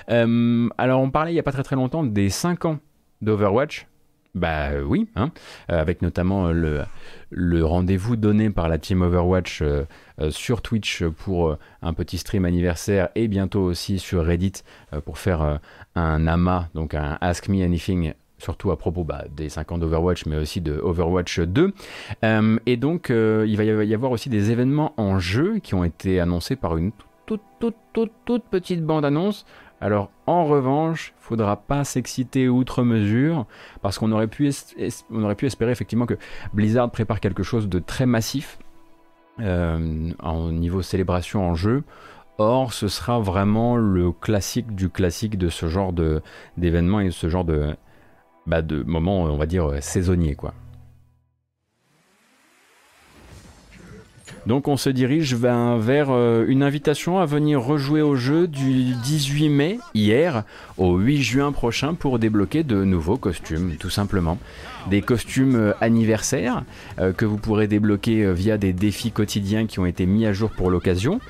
Euh, 0.10 0.70
alors, 0.78 1.02
on 1.02 1.12
parlait 1.12 1.34
il 1.34 1.36
y 1.36 1.40
a 1.40 1.44
pas 1.44 1.52
très 1.52 1.64
très 1.64 1.76
longtemps 1.76 2.06
des 2.06 2.30
5 2.30 2.64
ans 2.64 2.80
d'Overwatch. 3.22 3.86
Bah 4.36 4.72
euh, 4.72 4.82
oui, 4.82 5.08
hein, 5.16 5.30
euh, 5.70 5.80
avec 5.80 6.02
notamment 6.02 6.48
euh, 6.48 6.84
le, 7.30 7.66
rendez-vous 7.66 8.16
donné 8.16 8.50
par 8.50 8.68
la 8.68 8.80
team 8.80 9.04
Overwatch 9.04 9.64
sur 10.30 10.62
Twitch 10.62 11.04
pour 11.04 11.58
un 11.82 11.94
petit 11.94 12.18
stream 12.18 12.46
anniversaire 12.46 13.10
et 13.16 13.28
bientôt 13.28 13.62
aussi 13.62 14.00
sur 14.00 14.26
Reddit 14.26 14.64
pour 15.06 15.18
faire 15.18 15.60
un 15.96 16.28
AMA, 16.28 16.70
donc 16.74 16.94
un 16.94 17.18
Ask 17.22 17.48
Me 17.48 17.64
Anything, 17.64 18.14
surtout 18.38 18.72
à 18.72 18.78
propos 18.78 19.04
bah, 19.04 19.26
des 19.36 19.50
5 19.50 19.72
ans 19.72 19.78
d'Overwatch, 19.78 20.26
mais 20.26 20.38
aussi 20.38 20.62
de 20.62 20.74
Overwatch 20.74 21.40
2. 21.40 21.74
Euh, 22.24 22.58
et 22.66 22.78
donc 22.78 23.10
il 23.10 23.58
va 23.58 23.64
y 23.64 23.94
avoir 23.94 24.12
aussi 24.12 24.30
des 24.30 24.52
événements 24.52 24.94
en 24.98 25.20
jeu 25.20 25.60
qui 25.60 25.76
ont 25.76 25.84
été 25.84 26.20
annoncés 26.20 26.56
par 26.56 26.78
une 26.78 26.92
toute, 27.26 27.42
toute, 27.60 27.76
toute, 27.94 28.12
toute 28.26 28.44
petite 28.46 28.84
bande-annonce. 28.84 29.46
Alors 29.84 30.12
en 30.28 30.46
revanche, 30.46 31.14
faudra 31.20 31.58
pas 31.58 31.84
s'exciter 31.84 32.48
outre 32.48 32.84
mesure 32.84 33.46
parce 33.82 34.00
qu'on 34.00 34.14
aurait 34.14 34.28
pu 34.30 34.48
espérer 34.48 35.72
effectivement 35.72 36.06
que 36.06 36.18
Blizzard 36.54 36.90
prépare 36.90 37.20
quelque 37.20 37.44
chose 37.44 37.68
de 37.68 37.80
très 37.80 38.06
massif 38.06 38.60
euh, 39.42 40.10
en 40.20 40.52
niveau 40.52 40.82
célébration 40.82 41.46
en 41.46 41.54
jeu. 41.54 41.84
Or, 42.38 42.72
ce 42.72 42.88
sera 42.88 43.20
vraiment 43.20 43.76
le 43.76 44.14
classique 44.14 44.74
du 44.74 44.88
classique 44.90 45.38
de 45.38 45.50
ce 45.50 45.68
genre 45.68 45.92
de 45.92 46.22
d'événement 46.56 47.02
et 47.02 47.12
ce 47.12 47.28
genre 47.28 47.44
de 47.44 47.76
bah, 48.48 48.62
de 48.62 48.84
moment, 48.84 49.24
on 49.24 49.36
va 49.36 49.48
dire 49.48 49.66
euh, 49.66 49.82
saisonnier 49.82 50.36
quoi. 50.36 50.54
Donc 54.46 54.68
on 54.68 54.76
se 54.76 54.90
dirige 54.90 55.36
vers, 55.36 56.08
euh, 56.10 56.46
une 56.48 56.64
invitation 56.64 57.20
à 57.20 57.26
venir 57.26 57.62
rejouer 57.62 58.02
au 58.02 58.16
jeu 58.16 58.48
du 58.48 58.94
18 59.04 59.50
mai, 59.50 59.80
hier, 59.94 60.44
au 60.78 60.98
8 60.98 61.22
juin 61.22 61.52
prochain 61.54 61.94
pour 61.94 62.20
débloquer 62.20 62.64
de 62.64 62.84
nouveaux 62.84 63.18
costumes, 63.18 63.76
tout 63.80 63.90
simplement. 63.90 64.38
Des 64.90 65.02
costumes 65.02 65.56
euh, 65.56 65.74
anniversaires 65.80 66.64
euh, 67.00 67.14
que 67.14 67.24
vous 67.24 67.38
pourrez 67.38 67.68
débloquer 67.68 68.34
via 68.34 68.58
des 68.58 68.74
défis 68.74 69.12
quotidiens 69.12 69.66
qui 69.66 69.80
ont 69.80 69.86
été 69.86 70.06
mis 70.06 70.26
à 70.26 70.34
jour 70.34 70.50
pour 70.50 70.70
l'occasion. 70.70 71.22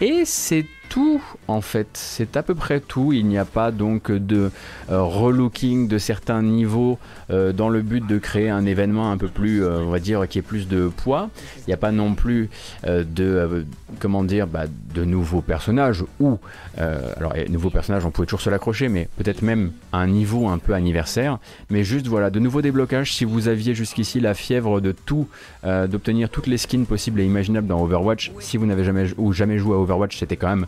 Et 0.00 0.22
c'est 0.24 0.66
tout 0.90 1.22
en 1.48 1.60
fait, 1.60 1.88
c'est 1.94 2.36
à 2.36 2.42
peu 2.42 2.54
près 2.54 2.80
tout. 2.80 3.12
Il 3.12 3.26
n'y 3.26 3.38
a 3.38 3.44
pas 3.44 3.70
donc 3.70 4.10
de 4.10 4.50
euh, 4.90 5.02
relooking 5.02 5.88
de 5.88 5.98
certains 5.98 6.42
niveaux 6.42 6.98
euh, 7.30 7.52
dans 7.52 7.68
le 7.68 7.80
but 7.82 8.06
de 8.06 8.18
créer 8.18 8.50
un 8.50 8.66
événement 8.66 9.10
un 9.10 9.16
peu 9.16 9.28
plus, 9.28 9.64
euh, 9.64 9.80
on 9.80 9.90
va 9.90 10.00
dire, 10.00 10.28
qui 10.28 10.38
ait 10.38 10.42
plus 10.42 10.68
de 10.68 10.88
poids. 10.88 11.30
Il 11.58 11.64
n'y 11.68 11.74
a 11.74 11.76
pas 11.76 11.92
non 11.92 12.14
plus 12.14 12.50
de, 12.86 13.64
comment 14.00 14.24
dire, 14.24 14.46
bah, 14.46 14.64
de 14.94 15.04
nouveaux 15.04 15.40
personnages 15.40 16.04
ou, 16.18 16.38
alors 16.76 17.34
nouveaux 17.48 17.70
personnages, 17.70 18.04
on 18.04 18.10
pouvait 18.10 18.26
toujours 18.26 18.40
se 18.40 18.50
l'accrocher, 18.50 18.88
mais 18.88 19.08
peut-être 19.16 19.42
même 19.42 19.72
un 19.92 20.06
niveau 20.06 20.48
un 20.48 20.58
peu 20.58 20.74
anniversaire. 20.74 21.38
Mais 21.70 21.84
juste 21.84 22.06
voilà, 22.06 22.30
de 22.30 22.40
nouveaux 22.40 22.62
déblocages. 22.62 23.14
Si 23.14 23.24
vous 23.24 23.48
aviez 23.48 23.74
jusqu'ici 23.74 24.20
la 24.20 24.34
fièvre 24.34 24.80
de 24.80 24.92
tout, 24.92 25.28
d'obtenir 25.64 26.30
toutes 26.30 26.46
les 26.46 26.58
skins 26.58 26.86
possibles 26.86 27.20
et 27.20 27.24
imaginables 27.24 27.66
dans 27.66 27.82
Overwatch, 27.82 28.32
si 28.40 28.56
vous 28.56 28.66
n'avez 28.66 28.84
jamais 28.84 29.06
ou 29.16 29.32
jamais 29.32 29.58
joué 29.58 29.74
à 29.74 29.78
Overwatch, 29.78 30.18
c'était 30.18 30.36
quand 30.36 30.48
même 30.48 30.66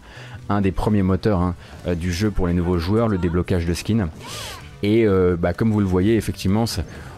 un 0.49 0.61
des 0.61 0.73
premiers 0.73 1.03
moteurs 1.03 1.41
hein, 1.41 1.55
euh, 1.87 1.95
du 1.95 2.13
jeu 2.13 2.31
pour 2.31 2.47
les 2.47 2.55
nouveaux 2.55 2.79
joueurs, 2.79 3.09
le 3.09 3.19
déblocage 3.19 3.67
de 3.67 3.75
skins. 3.75 4.09
Et 4.83 5.07
euh, 5.07 5.37
bah, 5.39 5.53
comme 5.53 5.71
vous 5.71 5.81
le 5.81 5.87
voyez, 5.87 6.17
effectivement, 6.17 6.65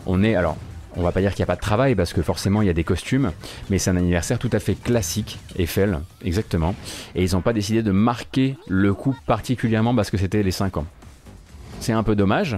on 0.07 0.23
est 0.23 0.35
alors. 0.35 0.57
On 0.97 1.03
va 1.03 1.11
pas 1.11 1.21
dire 1.21 1.33
qu'il 1.35 1.41
n'y 1.41 1.45
a 1.45 1.47
pas 1.47 1.57
de 1.57 1.61
travail 1.61 1.97
parce 1.97 2.13
que 2.13 2.23
forcément 2.23 2.63
il 2.63 2.67
y 2.67 2.71
a 2.71 2.73
des 2.73 2.85
costumes, 2.85 3.33
mais 3.69 3.79
c'est 3.79 3.91
un 3.91 3.97
anniversaire 3.97 4.39
tout 4.39 4.51
à 4.53 4.61
fait 4.61 4.77
classique, 4.77 5.41
Eiffel, 5.57 5.99
exactement. 6.25 6.77
Et 7.17 7.25
ils 7.25 7.33
n'ont 7.33 7.41
pas 7.41 7.53
décidé 7.53 7.83
de 7.83 7.91
marquer 7.91 8.57
le 8.69 8.95
coup 8.95 9.17
particulièrement 9.27 9.93
parce 9.93 10.11
que 10.11 10.17
c'était 10.17 10.45
les 10.45 10.53
5 10.53 10.77
ans. 10.77 10.87
C'est 11.81 11.93
un 11.93 12.05
peu 12.05 12.15
dommage, 12.15 12.57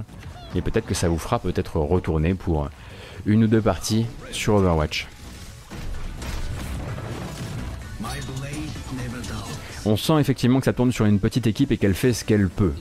et 0.54 0.60
peut-être 0.60 0.84
que 0.84 0.92
ça 0.92 1.08
vous 1.08 1.16
fera 1.16 1.38
peut-être 1.38 1.78
retourner 1.78 2.34
pour 2.34 2.68
une 3.24 3.44
ou 3.44 3.46
deux 3.46 3.62
parties 3.62 4.04
sur 4.32 4.56
Overwatch. 4.56 5.08
On 9.86 9.96
sent 9.96 10.18
effectivement 10.20 10.58
que 10.58 10.64
ça 10.64 10.72
tourne 10.72 10.92
sur 10.92 11.04
une 11.06 11.18
petite 11.20 11.46
équipe 11.46 11.70
et 11.72 11.76
qu'elle 11.76 11.94
fait 11.94 12.12
ce 12.12 12.24
qu'elle 12.24 12.48
peut. 12.48 12.72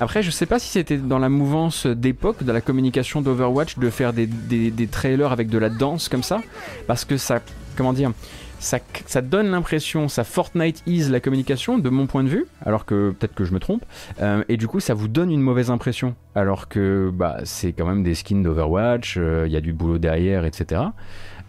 Après, 0.00 0.22
je 0.22 0.30
sais 0.30 0.46
pas 0.46 0.58
si 0.58 0.68
c'était 0.68 0.96
dans 0.96 1.18
la 1.20 1.28
mouvance 1.28 1.86
d'époque 1.86 2.42
de 2.42 2.50
la 2.50 2.60
communication 2.60 3.20
d'Overwatch 3.20 3.78
de 3.78 3.90
faire 3.90 4.12
des, 4.12 4.26
des- 4.26 4.70
des 4.70 4.86
trailers 4.88 5.30
avec 5.32 5.48
de 5.48 5.58
la 5.58 5.68
danse 5.70 6.08
comme 6.08 6.22
ça, 6.24 6.40
parce 6.88 7.04
que 7.04 7.16
ça, 7.16 7.40
comment 7.76 7.92
dire, 7.92 8.10
ça, 8.58 8.78
ça 9.06 9.20
donne 9.22 9.50
l'impression, 9.50 10.08
ça 10.08 10.24
Fortnite 10.24 10.82
is 10.86 11.08
la 11.10 11.20
communication 11.20 11.78
de 11.78 11.88
mon 11.90 12.06
point 12.06 12.24
de 12.24 12.28
vue, 12.28 12.46
alors 12.64 12.86
que 12.86 13.10
peut-être 13.18 13.34
que 13.34 13.44
je 13.44 13.52
me 13.52 13.60
trompe, 13.60 13.84
euh, 14.20 14.42
et 14.48 14.56
du 14.56 14.66
coup 14.66 14.80
ça 14.80 14.94
vous 14.94 15.06
donne 15.06 15.30
une 15.30 15.42
mauvaise 15.42 15.70
impression, 15.70 16.14
alors 16.34 16.68
que 16.68 17.10
bah, 17.14 17.38
c'est 17.44 17.72
quand 17.72 17.86
même 17.86 18.02
des 18.02 18.14
skins 18.16 18.42
d'Overwatch, 18.42 19.16
euh, 19.18 19.44
il 19.46 19.52
y 19.52 19.56
a 19.56 19.60
du 19.60 19.72
boulot 19.72 19.98
derrière, 19.98 20.44
etc. 20.44 20.80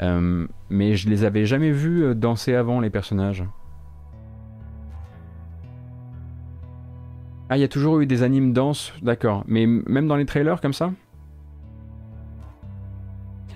Euh, 0.01 0.47
mais 0.69 0.95
je 0.95 1.09
les 1.09 1.23
avais 1.23 1.45
jamais 1.45 1.71
vus 1.71 2.03
euh, 2.03 2.13
danser 2.13 2.53
avant 2.53 2.79
les 2.79 2.89
personnages. 2.89 3.45
Ah, 7.49 7.57
il 7.57 7.61
y 7.61 7.63
a 7.63 7.67
toujours 7.67 7.99
eu 7.99 8.05
des 8.05 8.23
animes 8.23 8.53
danse, 8.53 8.93
d'accord. 9.01 9.43
Mais 9.47 9.65
même 9.67 10.07
dans 10.07 10.15
les 10.15 10.25
trailers 10.25 10.59
comme 10.61 10.73
ça? 10.73 10.91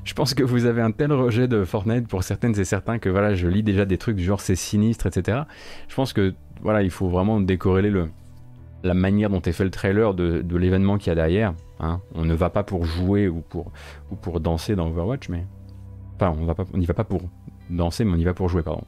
Je 0.06 0.14
pense 0.14 0.34
que 0.34 0.44
vous 0.44 0.66
avez 0.66 0.82
un 0.82 0.92
tel 0.92 1.12
rejet 1.12 1.48
de 1.48 1.64
Fortnite 1.64 2.08
pour 2.08 2.24
certaines 2.24 2.60
et 2.60 2.66
certains 2.66 3.00
que 3.00 3.10
voilà, 3.10 3.36
je 3.36 3.48
lis 3.48 3.64
déjà 3.64 3.86
des 3.86 3.98
trucs 3.98 4.16
du 4.16 4.24
genre 4.24 4.42
c'est 4.42 4.56
sinistre, 4.56 5.06
etc. 5.06 5.42
Je 5.88 5.96
pense 5.96 6.14
que 6.14 6.34
voilà, 6.62 6.84
il 6.84 6.90
faut 6.90 7.10
vraiment 7.10 7.40
décorréler 7.40 7.90
le, 7.90 8.10
la 8.84 8.94
manière 8.94 9.30
dont 9.30 9.42
est 9.42 9.52
fait 9.52 9.64
le 9.64 9.70
trailer 9.72 10.14
de, 10.14 10.42
de 10.42 10.58
l'événement 10.58 10.98
qu'il 10.98 11.10
y 11.10 11.12
a 11.12 11.16
derrière. 11.16 11.54
hein. 11.80 12.02
On 12.16 12.26
ne 12.26 12.34
va 12.34 12.50
pas 12.50 12.64
pour 12.64 12.86
jouer 12.86 13.28
ou 13.28 13.42
pour, 13.42 13.72
ou 14.12 14.16
pour 14.16 14.40
danser 14.40 14.76
dans 14.76 14.88
Overwatch, 14.88 15.30
mais. 15.30 15.46
On 16.22 16.78
n'y 16.78 16.86
va 16.86 16.94
pas 16.94 17.04
pour 17.04 17.22
danser, 17.70 18.04
mais 18.04 18.14
on 18.14 18.18
y 18.18 18.24
va 18.24 18.34
pour 18.34 18.50
jouer, 18.50 18.64
pardon. 18.64 18.84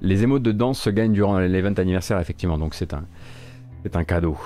Les 0.00 0.22
émotes 0.24 0.42
de 0.42 0.52
danse 0.52 0.80
se 0.80 0.90
gagnent 0.90 1.12
durant 1.12 1.38
l'event 1.38 1.74
anniversaire, 1.74 2.18
effectivement, 2.18 2.58
donc 2.58 2.74
c'est 2.74 2.92
un, 2.92 3.04
c'est 3.82 3.96
un 3.96 4.04
cadeau. 4.04 4.36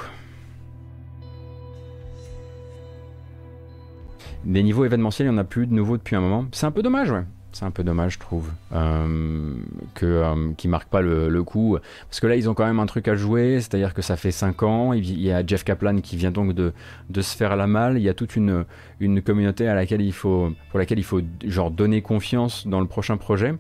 Des 4.45 4.63
niveaux 4.63 4.85
événementiels, 4.85 5.27
il 5.27 5.31
n'y 5.31 5.37
en 5.37 5.41
a 5.41 5.45
plus 5.45 5.67
de 5.67 5.73
nouveaux 5.73 5.97
depuis 5.97 6.15
un 6.15 6.21
moment. 6.21 6.47
C'est 6.53 6.67
un 6.67 6.71
peu 6.71 6.83
dommage, 6.83 7.11
ouais. 7.11 7.25
C'est 7.59 7.65
un 7.65 7.71
peu 7.71 7.85
dommage, 7.85 8.13
je 8.13 8.19
trouve, 8.19 8.51
euh, 8.75 9.55
que, 9.95 10.05
euh, 10.05 10.53
qu'ils 10.59 10.69
marquent 10.69 10.91
pas 10.91 11.01
le, 11.01 11.31
le 11.31 11.43
coup. 11.43 11.79
Parce 12.11 12.21
que 12.21 12.27
là, 12.27 12.37
ils 12.37 12.51
ont 12.51 12.55
quand 12.55 12.67
même 12.67 12.81
un 12.81 12.85
truc 12.85 13.09
à 13.09 13.17
jouer, 13.17 13.63
c'est-à-dire 13.63 13.95
que 13.95 14.03
ça 14.03 14.19
fait 14.19 14.31
5 14.31 14.63
ans. 14.63 14.93
Il 14.93 15.19
y 15.19 15.33
a 15.33 15.43
Jeff 15.47 15.65
Kaplan 15.65 16.03
qui 16.03 16.19
vient 16.19 16.31
donc 16.31 16.53
de, 16.53 16.75
de 17.09 17.23
se 17.23 17.35
faire 17.35 17.57
la 17.57 17.67
malle. 17.67 17.97
Il 17.97 18.03
y 18.03 18.11
a 18.11 18.15
toute 18.15 18.37
une, 18.37 18.67
une 19.01 19.23
communauté 19.23 19.69
à 19.69 19.75
laquelle 19.75 20.03
il 20.03 20.13
faut, 20.13 20.53
pour 20.69 20.79
laquelle 20.79 20.99
il 20.99 21.05
faut 21.05 21.23
genre 21.47 21.71
donner 21.71 22.03
confiance 22.03 22.67
dans 22.67 22.81
le 22.81 22.87
prochain 22.87 23.17
projet. 23.17 23.55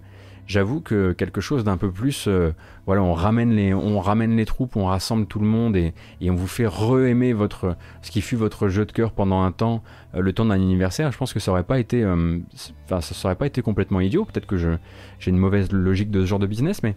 J'avoue 0.47 0.81
que 0.81 1.12
quelque 1.12 1.41
chose 1.41 1.65
d'un 1.65 1.76
peu 1.76 1.91
plus, 1.91 2.29
euh, 2.29 2.53
voilà, 2.87 3.03
on 3.03 3.15
ramène 3.15 3.50
les, 3.50 3.75
on 3.75 3.99
ramène 3.99 4.37
les 4.37 4.45
troupes, 4.45 4.76
on 4.76 4.87
rassemble 4.87 5.26
tout 5.26 5.41
le 5.41 5.47
monde 5.47 5.76
et, 5.76 5.93
et 6.21 6.31
on 6.31 6.37
vous 6.37 6.47
fait 6.47 6.69
re-aimer 6.69 7.33
votre, 7.33 7.76
ce 8.00 8.12
qui 8.12 8.21
fut 8.21 8.37
votre 8.37 8.69
jeu 8.69 8.85
de 8.85 8.93
cœur 8.93 9.11
pendant 9.11 9.43
un 9.43 9.50
temps, 9.50 9.83
euh, 10.15 10.21
le 10.21 10.33
temps 10.33 10.45
d'un 10.45 10.55
anniversaire. 10.55 11.11
Je 11.11 11.19
pense 11.19 11.33
que 11.33 11.41
ça 11.41 11.50
aurait 11.50 11.65
pas 11.65 11.81
été, 11.81 12.05
euh, 12.05 12.38
enfin, 12.85 13.00
ça 13.00 13.29
aurait 13.29 13.35
pas 13.35 13.49
été 13.49 13.61
complètement 13.61 14.00
idiot. 14.00 14.25
Peut-être 14.25 14.47
que 14.47 14.57
j'ai 14.57 15.31
une 15.31 15.37
mauvaise 15.37 15.73
logique 15.73 16.12
de 16.12 16.21
ce 16.21 16.26
genre 16.26 16.38
de 16.38 16.47
business, 16.47 16.81
mais 16.85 16.95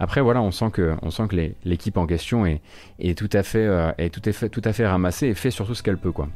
après 0.00 0.20
voilà, 0.20 0.42
on 0.42 0.50
sent 0.50 0.70
que, 0.72 0.96
que 0.96 1.52
l'équipe 1.64 1.96
en 1.98 2.06
question 2.06 2.46
est, 2.46 2.60
est 2.98 3.16
tout 3.16 3.30
à 3.32 3.44
fait, 3.44 3.68
est 3.98 4.12
tout 4.12 4.22
à 4.24 4.32
fait, 4.32 4.48
tout 4.48 4.62
à 4.64 4.72
fait 4.72 4.86
ramassée 4.88 5.28
et 5.28 5.34
fait 5.34 5.52
surtout 5.52 5.74
ce 5.74 5.84
qu'elle 5.84 5.98
peut, 5.98 6.12
quoi. 6.12 6.28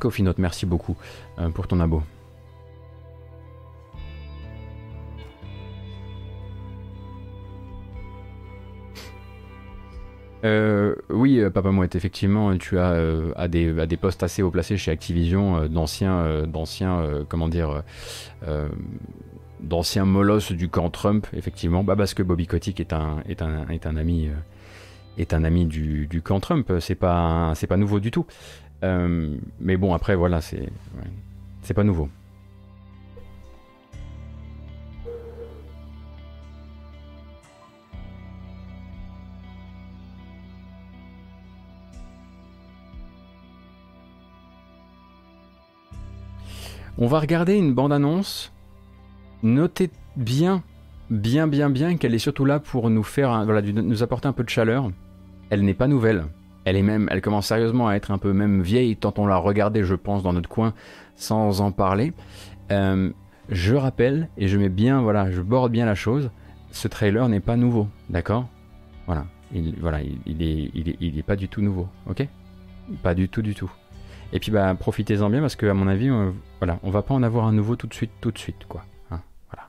Coffee 0.00 0.22
Note, 0.22 0.38
merci 0.38 0.66
beaucoup 0.66 0.96
pour 1.54 1.66
ton 1.66 1.80
abo. 1.80 2.02
Euh, 10.44 10.96
oui, 11.08 11.38
euh, 11.38 11.50
Papa 11.50 11.70
Mouette, 11.70 11.94
effectivement, 11.94 12.56
tu 12.58 12.78
as 12.78 12.92
euh, 12.92 13.32
à, 13.36 13.46
des, 13.46 13.78
à 13.78 13.86
des 13.86 13.96
postes 13.96 14.22
assez 14.22 14.42
haut 14.42 14.50
placés 14.50 14.76
chez 14.76 14.90
Activision, 14.90 15.56
euh, 15.56 15.68
d'anciens, 15.68 16.16
euh, 16.18 16.46
d'anciens, 16.46 16.98
euh, 17.00 17.24
comment 17.28 17.48
dire, 17.48 17.82
d'anciens 19.60 20.04
molosses 20.04 20.50
du 20.52 20.68
camp 20.68 20.90
Trump, 20.90 21.26
effectivement, 21.32 21.84
bah 21.84 21.94
parce 21.94 22.14
que 22.14 22.24
Bobby 22.24 22.46
Kotick 22.48 22.80
est 22.80 22.92
un, 22.92 23.22
est 23.28 23.40
un, 23.40 23.68
est 23.68 23.86
un 23.86 23.96
ami, 23.96 24.28
est 25.16 25.32
un 25.32 25.44
ami 25.44 25.66
du, 25.66 26.08
du 26.08 26.22
camp 26.22 26.40
Trump. 26.40 26.72
C'est 26.80 26.96
pas, 26.96 27.52
c'est 27.54 27.68
pas 27.68 27.76
nouveau 27.76 28.00
du 28.00 28.10
tout. 28.10 28.26
Mais 28.82 29.76
bon, 29.76 29.94
après, 29.94 30.16
voilà, 30.16 30.40
c'est, 30.40 30.60
ouais, 30.60 31.10
c'est 31.62 31.74
pas 31.74 31.84
nouveau. 31.84 32.08
On 46.98 47.06
va 47.06 47.20
regarder 47.20 47.56
une 47.56 47.72
bande-annonce. 47.72 48.52
Notez 49.42 49.90
bien, 50.16 50.62
bien, 51.10 51.46
bien, 51.46 51.70
bien 51.70 51.96
qu'elle 51.96 52.14
est 52.14 52.18
surtout 52.18 52.44
là 52.44 52.60
pour 52.60 52.90
nous 52.90 53.02
faire, 53.02 53.44
voilà, 53.44 53.62
nous 53.62 54.02
apporter 54.02 54.28
un 54.28 54.32
peu 54.32 54.44
de 54.44 54.50
chaleur. 54.50 54.90
Elle 55.50 55.62
n'est 55.62 55.74
pas 55.74 55.88
nouvelle. 55.88 56.26
Elle 56.64 56.76
est 56.76 56.82
même, 56.82 57.08
elle 57.10 57.20
commence 57.20 57.48
sérieusement 57.48 57.88
à 57.88 57.94
être 57.94 58.10
un 58.10 58.18
peu 58.18 58.32
même 58.32 58.62
vieille 58.62 58.96
tant 58.96 59.12
on 59.16 59.26
l'a 59.26 59.36
regardée, 59.36 59.82
je 59.82 59.94
pense, 59.94 60.22
dans 60.22 60.32
notre 60.32 60.48
coin 60.48 60.74
sans 61.16 61.60
en 61.60 61.72
parler. 61.72 62.12
Euh, 62.70 63.10
je 63.48 63.74
rappelle 63.74 64.28
et 64.36 64.46
je 64.46 64.58
mets 64.58 64.68
bien, 64.68 65.00
voilà, 65.00 65.30
je 65.30 65.40
borde 65.40 65.72
bien 65.72 65.86
la 65.86 65.94
chose. 65.94 66.30
Ce 66.70 66.88
trailer 66.88 67.28
n'est 67.28 67.40
pas 67.40 67.56
nouveau, 67.56 67.88
d'accord? 68.10 68.46
Voilà, 69.06 69.26
il, 69.52 69.74
voilà, 69.80 70.02
il, 70.02 70.18
il 70.26 70.42
est, 70.42 70.70
il, 70.74 70.88
est, 70.90 70.96
il 71.00 71.18
est 71.18 71.24
pas 71.24 71.36
du 71.36 71.48
tout 71.48 71.62
nouveau, 71.62 71.88
ok? 72.08 72.28
Pas 73.02 73.14
du 73.14 73.28
tout, 73.28 73.42
du 73.42 73.54
tout. 73.54 73.70
Et 74.32 74.40
puis 74.40 74.50
bah 74.50 74.74
profitez-en 74.74 75.28
bien 75.28 75.40
parce 75.42 75.56
que 75.56 75.66
à 75.66 75.74
mon 75.74 75.86
avis, 75.86 76.08
euh, 76.08 76.30
voilà, 76.58 76.78
on 76.82 76.90
va 76.90 77.02
pas 77.02 77.12
en 77.12 77.22
avoir 77.22 77.46
un 77.46 77.52
nouveau 77.52 77.76
tout 77.76 77.86
de 77.86 77.94
suite, 77.94 78.12
tout 78.20 78.30
de 78.30 78.38
suite, 78.38 78.64
quoi. 78.66 78.82
Hein. 79.10 79.20
Voilà. 79.50 79.68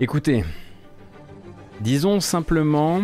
Écoutez, 0.00 0.42
disons 1.80 2.20
simplement 2.20 3.02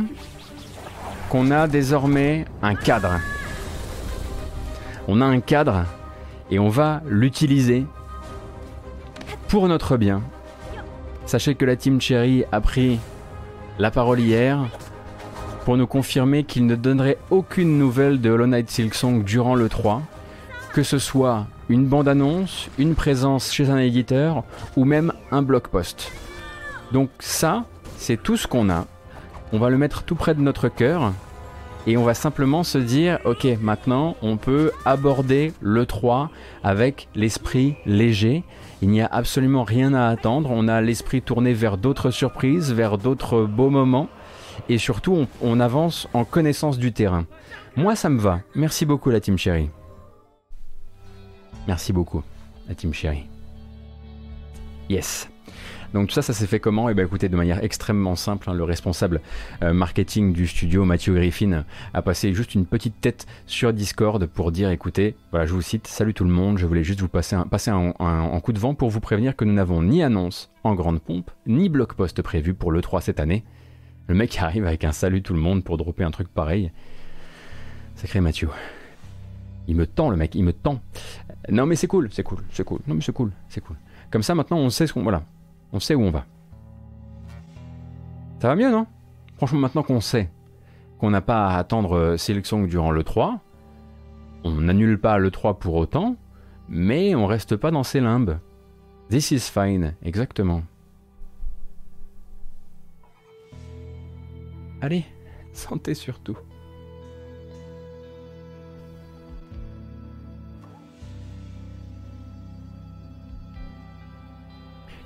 qu'on 1.29 1.51
a 1.51 1.69
désormais 1.69 2.47
un 2.63 2.75
cadre. 2.75 3.21
On 5.07 5.21
a 5.21 5.27
un 5.27 5.41
cadre 5.41 5.85
et 6.51 6.59
on 6.59 6.69
va 6.69 7.03
l'utiliser 7.07 7.87
pour 9.49 9.69
notre 9.69 9.97
bien. 9.97 10.23
Sachez 11.27 11.55
que 11.55 11.65
la 11.65 11.77
Team 11.77 12.01
Cherry 12.01 12.45
a 12.53 12.61
pris 12.61 12.99
la 13.79 13.91
parole 13.91 14.21
hier 14.21 14.67
pour 15.65 15.77
nous 15.77 15.87
confirmer 15.87 16.45
qu'il 16.45 16.67
ne 16.67 16.75
donnerait 16.75 17.19
aucune 17.31 17.79
nouvelle 17.79 18.21
de 18.21 18.31
Hollow 18.31 18.47
Knight 18.47 18.71
Silksong 18.71 19.23
durant 19.25 19.55
le 19.55 19.69
3, 19.69 20.03
que 20.73 20.83
ce 20.83 20.99
soit 20.99 21.47
une 21.69 21.87
bande-annonce, 21.87 22.69
une 22.79 22.95
présence 22.95 23.53
chez 23.53 23.69
un 23.69 23.77
éditeur 23.79 24.45
ou 24.77 24.85
même 24.85 25.13
un 25.31 25.43
blog 25.43 25.69
post. 25.69 26.11
Donc 26.93 27.11
ça, 27.19 27.65
c'est 27.99 28.23
tout 28.23 28.37
ce 28.37 28.47
qu'on 28.47 28.71
a. 28.71 28.87
On 29.53 29.59
va 29.59 29.69
le 29.69 29.77
mettre 29.79 30.03
tout 30.03 30.15
près 30.15 30.35
de 30.35 30.41
notre 30.41 30.69
cœur 30.69 31.13
et 31.89 31.97
on 31.97 32.05
va 32.05 32.13
simplement 32.13 32.65
se 32.65 32.77
dire 32.77 33.19
ok 33.25 33.47
maintenant 33.63 34.15
on 34.21 34.37
peut 34.37 34.73
aborder 34.85 35.55
le 35.63 35.87
3 35.87 36.31
avec 36.63 37.09
l'esprit 37.15 37.77
léger. 37.87 38.45
Il 38.83 38.91
n'y 38.91 39.01
a 39.01 39.07
absolument 39.07 39.65
rien 39.65 39.95
à 39.95 40.09
attendre. 40.09 40.51
On 40.53 40.69
a 40.69 40.83
l'esprit 40.83 41.23
tourné 41.23 41.55
vers 41.55 41.79
d'autres 41.79 42.11
surprises 42.11 42.75
vers 42.75 42.99
d'autres 42.99 43.45
beaux 43.45 43.71
moments. 43.71 44.09
Et 44.69 44.77
surtout 44.77 45.27
on, 45.41 45.61
avance 45.61 46.09
en 46.13 46.25
connaissance 46.25 46.77
du 46.77 46.93
terrain. 46.93 47.25
Moi 47.75 47.97
ça 47.97 48.11
me 48.11 48.21
va. 48.21 48.41
Merci 48.55 48.85
beaucoup 48.85 49.09
la 49.09 49.21
team 49.21 49.39
chérie. 49.39 49.71
Merci 51.67 51.95
beaucoup 51.95 52.23
la 52.69 52.75
team 52.75 52.93
chérie. 52.93 53.27
Yes 54.91 55.31
donc 55.95 56.09
tout 56.09 56.15
ça, 56.15 56.23
ça 56.23 56.33
s'est 56.33 56.47
fait 56.47 56.61
comment 56.61 56.89
Eh 56.89 56.95
bien 56.95 57.05
écoutez, 57.05 57.29
de 57.29 57.37
manière 57.37 57.63
extrêmement 57.65 58.17
simple, 58.17 58.51
hein, 58.51 58.55
le 58.55 58.65
responsable 58.65 59.21
euh, 59.63 59.73
marketing 59.73 60.33
du 60.33 60.47
studio, 60.47 60.85
Matthew 60.85 61.11
Griffin, 61.11 61.65
a 61.95 62.03
passé 62.03 62.35
juste 62.35 62.55
une 62.55 62.67
petite 62.67 63.01
tête 63.01 63.27
sur 63.47 63.73
Discord 63.73 64.25
pour 64.27 64.53
dire, 64.53 64.71
écoutez, 64.71 65.17
voilà, 65.31 65.47
je 65.47 65.53
vous 65.53 65.63
cite, 65.63 65.87
salut 65.87 66.15
tout 66.15 66.25
le 66.25 66.31
monde, 66.31 66.59
je 66.59 66.67
voulais 66.67 66.85
juste 66.85 67.01
vous 67.01 67.09
passer 67.09 67.37
un, 67.37 67.47
passer 67.47 67.71
un 67.71 68.41
coup 68.41 68.53
de 68.53 68.59
vent 68.59 68.75
pour 68.75 68.91
vous 68.91 69.01
prévenir 69.01 69.37
que 69.37 69.45
nous 69.45 69.55
n'avons 69.55 69.83
ni 69.83 70.03
annonce 70.03 70.51
en 70.65 70.75
grande 70.75 71.01
pompe, 71.01 71.31
ni 71.47 71.69
blog 71.69 71.95
post 71.95 72.21
prévu 72.23 72.55
pour 72.55 72.73
l'E3 72.73 73.01
cette 73.01 73.21
année. 73.21 73.45
Le 74.09 74.15
mec 74.15 74.39
arrive 74.41 74.67
avec 74.67 74.85
un 74.85 74.93
salut 74.93 75.23
tout 75.23 75.35
le 75.35 75.41
monde 75.41 75.63
pour 75.63 75.77
dropper 75.77 76.03
un 76.03 76.11
truc 76.11 76.29
pareil. 76.29 76.73
Sacré 77.95 78.21
Mathieu. 78.21 78.49
Il 79.67 79.77
me 79.77 79.87
tend 79.87 80.09
le 80.09 80.17
mec, 80.17 80.35
il 80.35 80.45
me 80.45 80.53
tend. 80.55 80.81
Non 81.51 81.67
mais 81.67 81.77
c'est 81.77 81.89
cool, 81.89 82.09
c'est 82.11 82.23
cool, 82.23 82.39
c'est 82.53 82.65
cool. 82.65 82.81
Non 82.87 82.95
mais 82.95 83.03
c'est 83.03 83.13
cool, 83.13 83.33
c'est 83.51 83.61
cool. 83.61 83.77
Comme 84.11 84.23
ça 84.23 84.35
maintenant 84.35 84.59
on 84.59 84.71
sait 84.71 84.87
ce 84.87 84.95
qu'on... 84.95 85.03
Voilà, 85.03 85.25
on 85.73 85.81
sait 85.81 85.95
où 85.95 86.03
on 86.03 86.11
va. 86.11 86.25
Ça 88.41 88.49
va 88.49 88.57
mieux, 88.57 88.71
non? 88.71 88.87
Franchement, 89.37 89.59
maintenant 89.59 89.83
qu'on 89.83 90.01
sait 90.01 90.31
qu'on 90.99 91.11
n'a 91.11 91.21
pas 91.21 91.49
à 91.49 91.59
attendre 91.59 92.17
Silksong 92.17 92.67
durant 92.67 92.91
le 92.91 93.05
3, 93.05 93.41
on 94.45 94.53
n'annule 94.53 95.01
pas 95.01 95.19
le 95.19 95.31
3 95.31 95.59
pour 95.59 95.75
autant, 95.75 96.17
mais 96.69 97.15
on 97.15 97.27
reste 97.27 97.57
pas 97.57 97.71
dans 97.71 97.85
ses 97.85 98.01
limbes. 98.01 98.39
This 99.09 99.31
is 99.31 99.41
fine, 99.41 99.95
exactement. 100.03 100.63
Allez, 104.81 105.05
santé 105.53 105.95
surtout. 105.95 106.39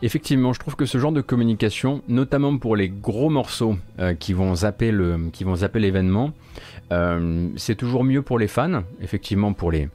Effectivement, 0.04 0.52
je 0.52 0.58
trouve 0.58 0.74
que 0.74 0.84
ce 0.84 0.98
genre 0.98 1.12
de 1.12 1.20
communication, 1.20 2.02
notamment 2.08 2.58
pour 2.58 2.74
les 2.74 2.88
gros 2.88 3.30
morceaux 3.30 3.76
euh, 4.00 4.14
qui 4.14 4.32
vont 4.32 4.56
zapper 4.56 4.90
l'événement, 4.90 6.32
euh, 6.90 7.48
c'est 7.54 7.76
toujours 7.76 8.02
mieux 8.02 8.20
pour 8.20 8.40
les 8.40 8.48
fans. 8.48 8.82
Effectivement, 9.00 9.52
pour 9.52 9.70
les, 9.70 9.88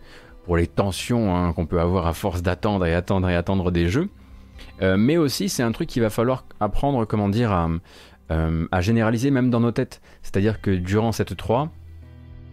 pour 0.45 0.55
les 0.55 0.65
tensions 0.65 1.35
hein, 1.35 1.51
qu'on 1.51 1.65
peut 1.65 1.81
avoir 1.81 2.07
à 2.07 2.13
force 2.13 2.41
d'attendre 2.41 2.85
et 2.85 2.93
attendre 2.93 3.29
et 3.29 3.35
attendre 3.35 3.69
des 3.69 3.89
jeux. 3.89 4.07
Euh, 4.81 4.95
mais 4.95 5.17
aussi, 5.17 5.49
c'est 5.49 5.63
un 5.63 5.73
truc 5.73 5.89
qu'il 5.89 6.01
va 6.01 6.09
falloir 6.09 6.45
apprendre, 6.61 7.03
comment 7.03 7.27
dire, 7.27 7.51
à, 7.51 7.69
à 8.29 8.81
généraliser 8.81 9.29
même 9.29 9.49
dans 9.49 9.59
nos 9.59 9.71
têtes. 9.71 10.01
C'est-à-dire 10.21 10.61
que 10.61 10.71
durant 10.71 11.11
cette 11.11 11.35
3, 11.35 11.69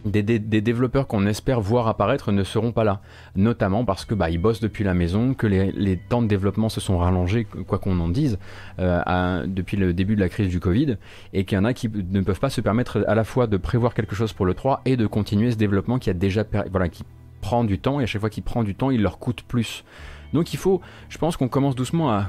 des, 0.05 0.39
développeurs 0.39 1.07
qu'on 1.07 1.27
espère 1.27 1.61
voir 1.61 1.89
apparaître 1.89 2.33
ne 2.33 2.45
seront 2.45 2.73
pas 2.73 2.85
là, 2.85 3.01
notamment 3.37 3.85
parce 3.85 4.05
que 4.05 4.15
bah, 4.15 4.31
ils 4.31 4.39
bossent 4.39 4.61
depuis 4.61 4.85
la 4.85 4.95
maison, 4.95 5.35
que 5.35 5.47
les, 5.47 5.97
temps 5.97 6.23
de 6.23 6.27
développement 6.27 6.69
se 6.69 6.81
sont 6.81 6.99
rallongés, 6.99 7.47
quoi 7.67 7.79
qu'on 7.79 7.99
en 8.01 8.09
dise, 8.09 8.39
euh, 8.79 9.47
depuis 9.47 9.77
le 9.77 9.93
début 9.93 10.15
de 10.15 10.21
la 10.21 10.29
crise 10.29 10.49
du 10.49 10.61
Covid, 10.61 10.97
et 11.33 11.45
qu'il 11.45 11.57
y 11.57 11.59
en 11.59 11.65
a 11.65 11.73
qui 11.73 11.89
ne 11.89 12.21
peuvent 12.21 12.41
pas 12.41 12.51
se 12.51 12.61
permettre 12.61 13.05
à 13.07 13.15
la 13.15 13.25
fois 13.25 13.47
de 13.47 13.57
prévoir 13.57 13.95
quelque 13.95 14.15
chose 14.15 14.33
pour 14.33 14.47
le 14.47 14.55
3 14.55 14.83
et 14.85 14.97
de 14.97 15.07
continuer 15.07 15.51
ce 15.51 15.57
développement 15.57 15.99
qui 15.99 16.11
a 16.11 16.15
déjà 16.15 16.45
voilà 16.71 16.89
qui 16.89 17.05
prend 17.41 17.65
du 17.65 17.79
temps 17.79 18.01
et 18.01 18.05
à 18.05 18.07
chaque 18.07 18.21
fois 18.21 18.31
qu'il 18.31 18.43
prend 18.43 18.63
du 18.63 18.75
temps, 18.75 18.91
il 18.91 19.03
leur 19.03 19.19
coûte 19.19 19.43
plus. 19.43 19.85
Donc 20.33 20.53
il 20.53 20.57
faut, 20.57 20.81
je 21.09 21.19
pense 21.19 21.37
qu'on 21.37 21.49
commence 21.49 21.75
doucement 21.75 22.11
à 22.11 22.29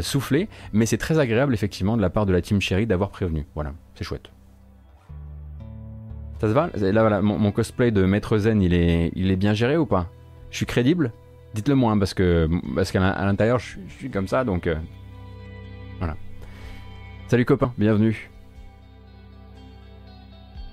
souffler, 0.00 0.48
mais 0.72 0.84
c'est 0.84 0.98
très 0.98 1.18
agréable 1.20 1.54
effectivement 1.54 1.96
de 1.96 2.02
la 2.02 2.10
part 2.10 2.26
de 2.26 2.32
la 2.32 2.42
team 2.42 2.60
Cherry 2.60 2.86
d'avoir 2.86 3.10
prévenu. 3.10 3.46
Voilà, 3.54 3.72
c'est 3.94 4.04
chouette. 4.04 4.30
Ça 6.40 6.48
se 6.48 6.52
va 6.52 6.70
Là, 6.74 7.00
voilà, 7.00 7.22
mon, 7.22 7.50
cosplay 7.52 7.90
de 7.90 8.04
Maître 8.04 8.38
Zen, 8.38 8.60
il 8.60 8.74
est, 8.74 9.10
il 9.14 9.30
est 9.30 9.36
bien 9.36 9.54
géré 9.54 9.76
ou 9.76 9.86
pas 9.86 10.10
Je 10.50 10.56
suis 10.56 10.66
crédible 10.66 11.12
Dites-le 11.54 11.74
moi, 11.74 11.92
hein, 11.92 11.98
parce 11.98 12.12
que 12.12 12.48
parce 12.74 12.92
qu'à 12.92 13.00
l'intérieur, 13.00 13.58
je, 13.58 13.78
je, 13.88 13.94
suis 13.94 14.10
comme 14.10 14.28
ça, 14.28 14.44
donc 14.44 14.66
euh, 14.66 14.74
voilà. 15.98 16.16
Salut 17.28 17.46
copain, 17.46 17.72
bienvenue. 17.78 18.30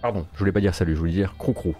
Pardon, 0.02 0.28
je 0.34 0.40
voulais 0.40 0.52
pas 0.52 0.60
dire 0.60 0.76
salut, 0.76 0.94
je 0.96 1.00
voulais 1.00 1.14
dire 1.14 1.36
crou-crou. 1.38 1.74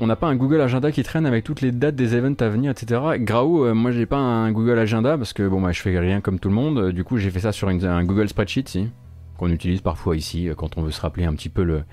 On 0.00 0.06
n'a 0.06 0.16
pas 0.16 0.26
un 0.26 0.36
Google 0.36 0.60
Agenda 0.60 0.92
qui 0.92 1.02
traîne 1.02 1.24
avec 1.24 1.44
toutes 1.44 1.62
les 1.62 1.72
dates 1.72 1.96
des 1.96 2.14
events 2.14 2.40
à 2.40 2.48
venir, 2.48 2.70
etc. 2.70 3.00
Graou, 3.18 3.64
euh, 3.64 3.74
moi 3.74 3.92
j'ai 3.92 4.06
pas 4.06 4.18
un 4.18 4.52
Google 4.52 4.78
Agenda 4.78 5.16
parce 5.16 5.32
que 5.32 5.46
bon 5.48 5.60
bah 5.60 5.72
je 5.72 5.80
fais 5.80 5.98
rien 5.98 6.20
comme 6.20 6.38
tout 6.38 6.48
le 6.48 6.54
monde. 6.54 6.92
Du 6.92 7.02
coup 7.02 7.16
j'ai 7.16 7.30
fait 7.30 7.40
ça 7.40 7.52
sur 7.52 7.68
un 7.68 8.04
Google 8.04 8.28
Spreadsheet, 8.28 8.64
si, 8.66 8.90
qu'on 9.38 9.50
utilise 9.50 9.80
parfois 9.80 10.16
ici 10.16 10.48
euh, 10.48 10.54
quand 10.54 10.76
on 10.76 10.82
veut 10.82 10.90
se 10.90 11.00
rappeler 11.00 11.24
un 11.24 11.34
petit 11.34 11.48
peu 11.48 11.62
le, 11.62 11.84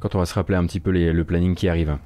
quand 0.00 0.14
on 0.14 0.18
va 0.18 0.26
se 0.26 0.34
rappeler 0.34 0.56
un 0.56 0.66
petit 0.66 0.80
peu 0.80 0.90
le 0.90 1.24
planning 1.24 1.54
qui 1.54 1.68
arrive. 1.68 1.96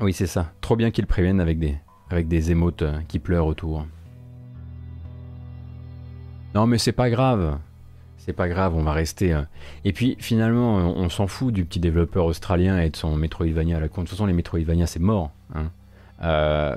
Oui 0.00 0.12
c'est 0.12 0.26
ça. 0.26 0.52
Trop 0.60 0.76
bien 0.76 0.90
qu'ils 0.90 1.06
préviennent 1.06 1.40
avec 1.40 1.58
des, 1.58 1.74
avec 2.10 2.28
des 2.28 2.50
émotes 2.50 2.82
euh, 2.82 3.00
qui 3.08 3.18
pleurent 3.18 3.46
autour. 3.46 3.86
Non 6.54 6.66
mais 6.66 6.76
c'est 6.76 6.92
pas 6.92 7.08
grave 7.08 7.58
c'est 8.28 8.34
pas 8.34 8.48
grave, 8.48 8.74
on 8.74 8.82
va 8.82 8.92
rester. 8.92 9.32
Euh... 9.32 9.40
Et 9.86 9.94
puis 9.94 10.14
finalement, 10.20 10.76
on, 10.76 11.04
on 11.04 11.08
s'en 11.08 11.26
fout 11.26 11.54
du 11.54 11.64
petit 11.64 11.80
développeur 11.80 12.26
australien 12.26 12.78
et 12.78 12.90
de 12.90 12.96
son 12.96 13.16
Metroidvania 13.16 13.78
à 13.78 13.80
la 13.80 13.88
con. 13.88 14.02
De 14.02 14.06
toute 14.06 14.10
façon, 14.10 14.26
les 14.26 14.34
Metroidvania, 14.34 14.86
c'est 14.86 15.00
mort. 15.00 15.30
Hein. 15.54 15.70
Euh... 16.22 16.76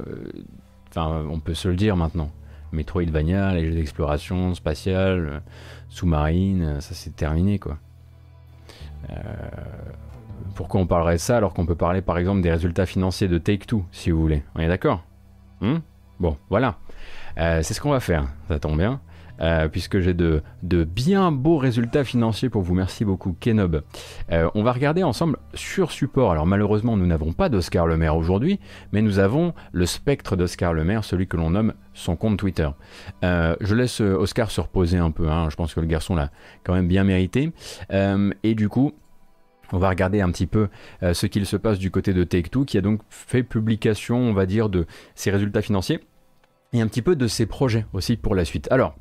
Enfin, 0.89 1.25
on 1.29 1.41
peut 1.41 1.53
se 1.53 1.67
le 1.67 1.75
dire 1.75 1.97
maintenant. 1.97 2.31
Metroidvania, 2.71 3.53
les 3.53 3.65
jeux 3.65 3.73
d'exploration 3.73 4.55
spatiale, 4.55 5.41
sous-marine, 5.89 6.79
ça 6.79 6.93
c'est 6.93 7.13
terminé 7.17 7.59
quoi. 7.59 7.77
Euh... 9.09 9.15
Pourquoi 10.55 10.79
on 10.79 10.87
parlerait 10.87 11.15
de 11.15 11.19
ça 11.19 11.35
alors 11.35 11.53
qu'on 11.53 11.65
peut 11.65 11.75
parler 11.75 12.01
par 12.01 12.17
exemple 12.17 12.39
des 12.39 12.51
résultats 12.51 12.85
financiers 12.85 13.27
de 13.27 13.37
Take-Two, 13.37 13.83
si 13.91 14.09
vous 14.09 14.21
voulez? 14.21 14.43
On 14.55 14.61
est 14.61 14.69
d'accord? 14.69 15.03
Hmm? 15.59 15.79
Bon, 16.17 16.37
voilà. 16.49 16.77
Euh, 17.37 17.61
c'est 17.61 17.73
ce 17.73 17.81
qu'on 17.81 17.91
va 17.91 17.99
faire, 17.99 18.27
ça 18.47 18.57
tombe 18.57 18.77
bien. 18.77 19.01
Euh, 19.41 19.67
puisque 19.67 19.99
j'ai 19.99 20.13
de, 20.13 20.41
de 20.63 20.83
bien 20.83 21.31
beaux 21.31 21.57
résultats 21.57 22.03
financiers 22.03 22.49
pour 22.49 22.61
vous. 22.61 22.73
Merci 22.73 23.05
beaucoup, 23.05 23.35
Kenob. 23.39 23.83
Euh, 24.31 24.49
on 24.55 24.63
va 24.63 24.71
regarder 24.71 25.03
ensemble 25.03 25.37
sur 25.53 25.91
support. 25.91 26.31
Alors 26.31 26.45
malheureusement, 26.45 26.97
nous 26.97 27.05
n'avons 27.05 27.33
pas 27.33 27.49
d'Oscar 27.49 27.87
Le 27.87 27.97
Maire 27.97 28.15
aujourd'hui, 28.15 28.59
mais 28.91 29.01
nous 29.01 29.19
avons 29.19 29.53
le 29.71 29.85
spectre 29.85 30.35
d'Oscar 30.35 30.73
Le 30.73 30.83
Maire, 30.83 31.03
celui 31.03 31.27
que 31.27 31.37
l'on 31.37 31.51
nomme 31.51 31.73
son 31.93 32.15
compte 32.15 32.37
Twitter. 32.37 32.69
Euh, 33.23 33.55
je 33.61 33.75
laisse 33.75 34.01
Oscar 34.01 34.51
se 34.51 34.61
reposer 34.61 34.97
un 34.97 35.11
peu. 35.11 35.29
hein. 35.29 35.49
Je 35.49 35.55
pense 35.55 35.73
que 35.73 35.79
le 35.79 35.87
garçon 35.87 36.15
l'a 36.15 36.31
quand 36.63 36.73
même 36.73 36.87
bien 36.87 37.03
mérité. 37.03 37.51
Et 37.91 38.55
du 38.55 38.69
coup. 38.69 38.93
On 39.73 39.77
va 39.77 39.87
regarder 39.87 40.19
un 40.19 40.29
petit 40.31 40.47
peu 40.47 40.67
ce 41.01 41.25
qu'il 41.27 41.45
se 41.45 41.55
passe 41.55 41.79
du 41.79 41.91
côté 41.91 42.13
de 42.13 42.25
Take-Two, 42.25 42.65
qui 42.65 42.77
a 42.77 42.81
donc 42.81 42.99
fait 43.09 43.41
publication, 43.41 44.17
on 44.17 44.33
va 44.33 44.45
dire, 44.45 44.67
de 44.67 44.85
ses 45.15 45.31
résultats 45.31 45.61
financiers 45.61 46.01
et 46.73 46.81
un 46.81 46.87
petit 46.87 47.01
peu 47.01 47.15
de 47.15 47.25
ses 47.25 47.45
projets 47.45 47.85
aussi 47.93 48.17
pour 48.17 48.35
la 48.35 48.43
suite. 48.43 48.67
Alors, 48.69 48.95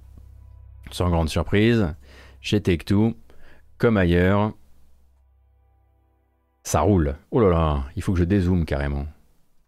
sans 0.91 1.11
grande 1.11 1.29
surprise, 1.29 1.95
chez 2.41 2.61
Take-Two, 2.61 3.15
comme 3.79 3.97
ailleurs, 3.97 4.53
ça 6.63 6.81
roule. 6.81 7.17
Oh 7.31 7.41
là 7.41 7.49
là, 7.49 7.85
il 7.97 8.03
faut 8.03 8.13
que 8.13 8.19
je 8.19 8.25
dézoome 8.25 8.65
carrément. 8.65 9.07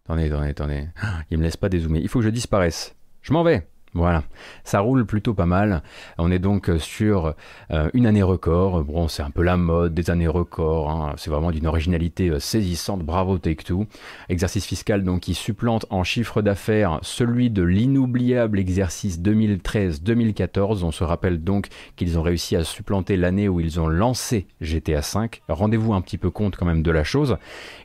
Attendez, 0.05 0.31
attendez, 0.31 0.49
attendez. 0.49 0.89
Il 1.31 1.39
me 1.39 1.43
laisse 1.43 1.57
pas 1.57 1.69
dézoomer. 1.69 2.01
Il 2.01 2.09
faut 2.09 2.19
que 2.19 2.25
je 2.25 2.31
disparaisse. 2.31 2.97
Je 3.23 3.33
m'en 3.33 3.43
vais. 3.43 3.69
Voilà, 3.95 4.23
ça 4.65 4.81
roule 4.81 5.05
plutôt 5.05 5.35
pas 5.35 5.45
mal. 5.45 5.83
On 6.17 6.31
est 6.31 6.39
donc 6.39 6.71
sur 6.79 7.35
euh, 7.71 7.91
une 7.93 8.07
année 8.07 8.23
record. 8.23 8.83
Bon, 8.85 9.07
c'est 9.07 9.23
un 9.23 9.29
peu 9.31 9.43
la 9.43 9.59
mode 9.59 9.93
des 9.93 10.09
années 10.11 10.29
records. 10.29 10.91
hein. 10.91 11.13
C'est 11.19 11.29
vraiment 11.31 11.51
d'une 11.51 11.67
originalité 11.67 12.31
euh, 12.31 12.41
saisissante. 12.41 13.03
Bravo 13.03 13.37
Take-Two. 13.37 13.87
Exercice 14.31 14.65
fiscal 14.65 15.05
donc 15.05 15.21
qui 15.21 15.35
supplante 15.35 15.85
en 15.91 16.05
chiffre 16.05 16.41
d'affaires 16.41 17.01
celui 17.03 17.51
de 17.51 17.63
l'inoubliable 17.63 18.59
exercice 18.59 19.21
2013-2014. 19.21 20.85
On 20.85 20.91
se 20.91 21.05
rappelle 21.05 21.43
donc 21.45 21.69
qu'ils 21.97 22.19
ont 22.19 22.23
réussi 22.23 22.57
à 22.57 22.65
supplanter 22.65 23.17
l'année 23.19 23.49
où 23.49 23.61
ils 23.61 23.79
ont 23.81 23.89
lancé 23.89 24.47
GTA 24.61 25.01
V. 25.01 25.29
Rendez-vous 25.49 25.93
un 25.95 26.01
petit 26.01 26.19
peu 26.19 26.31
compte 26.31 26.57
quand 26.57 26.67
même 26.67 26.83
de 26.83 26.91
la 26.91 27.05
chose. 27.05 27.37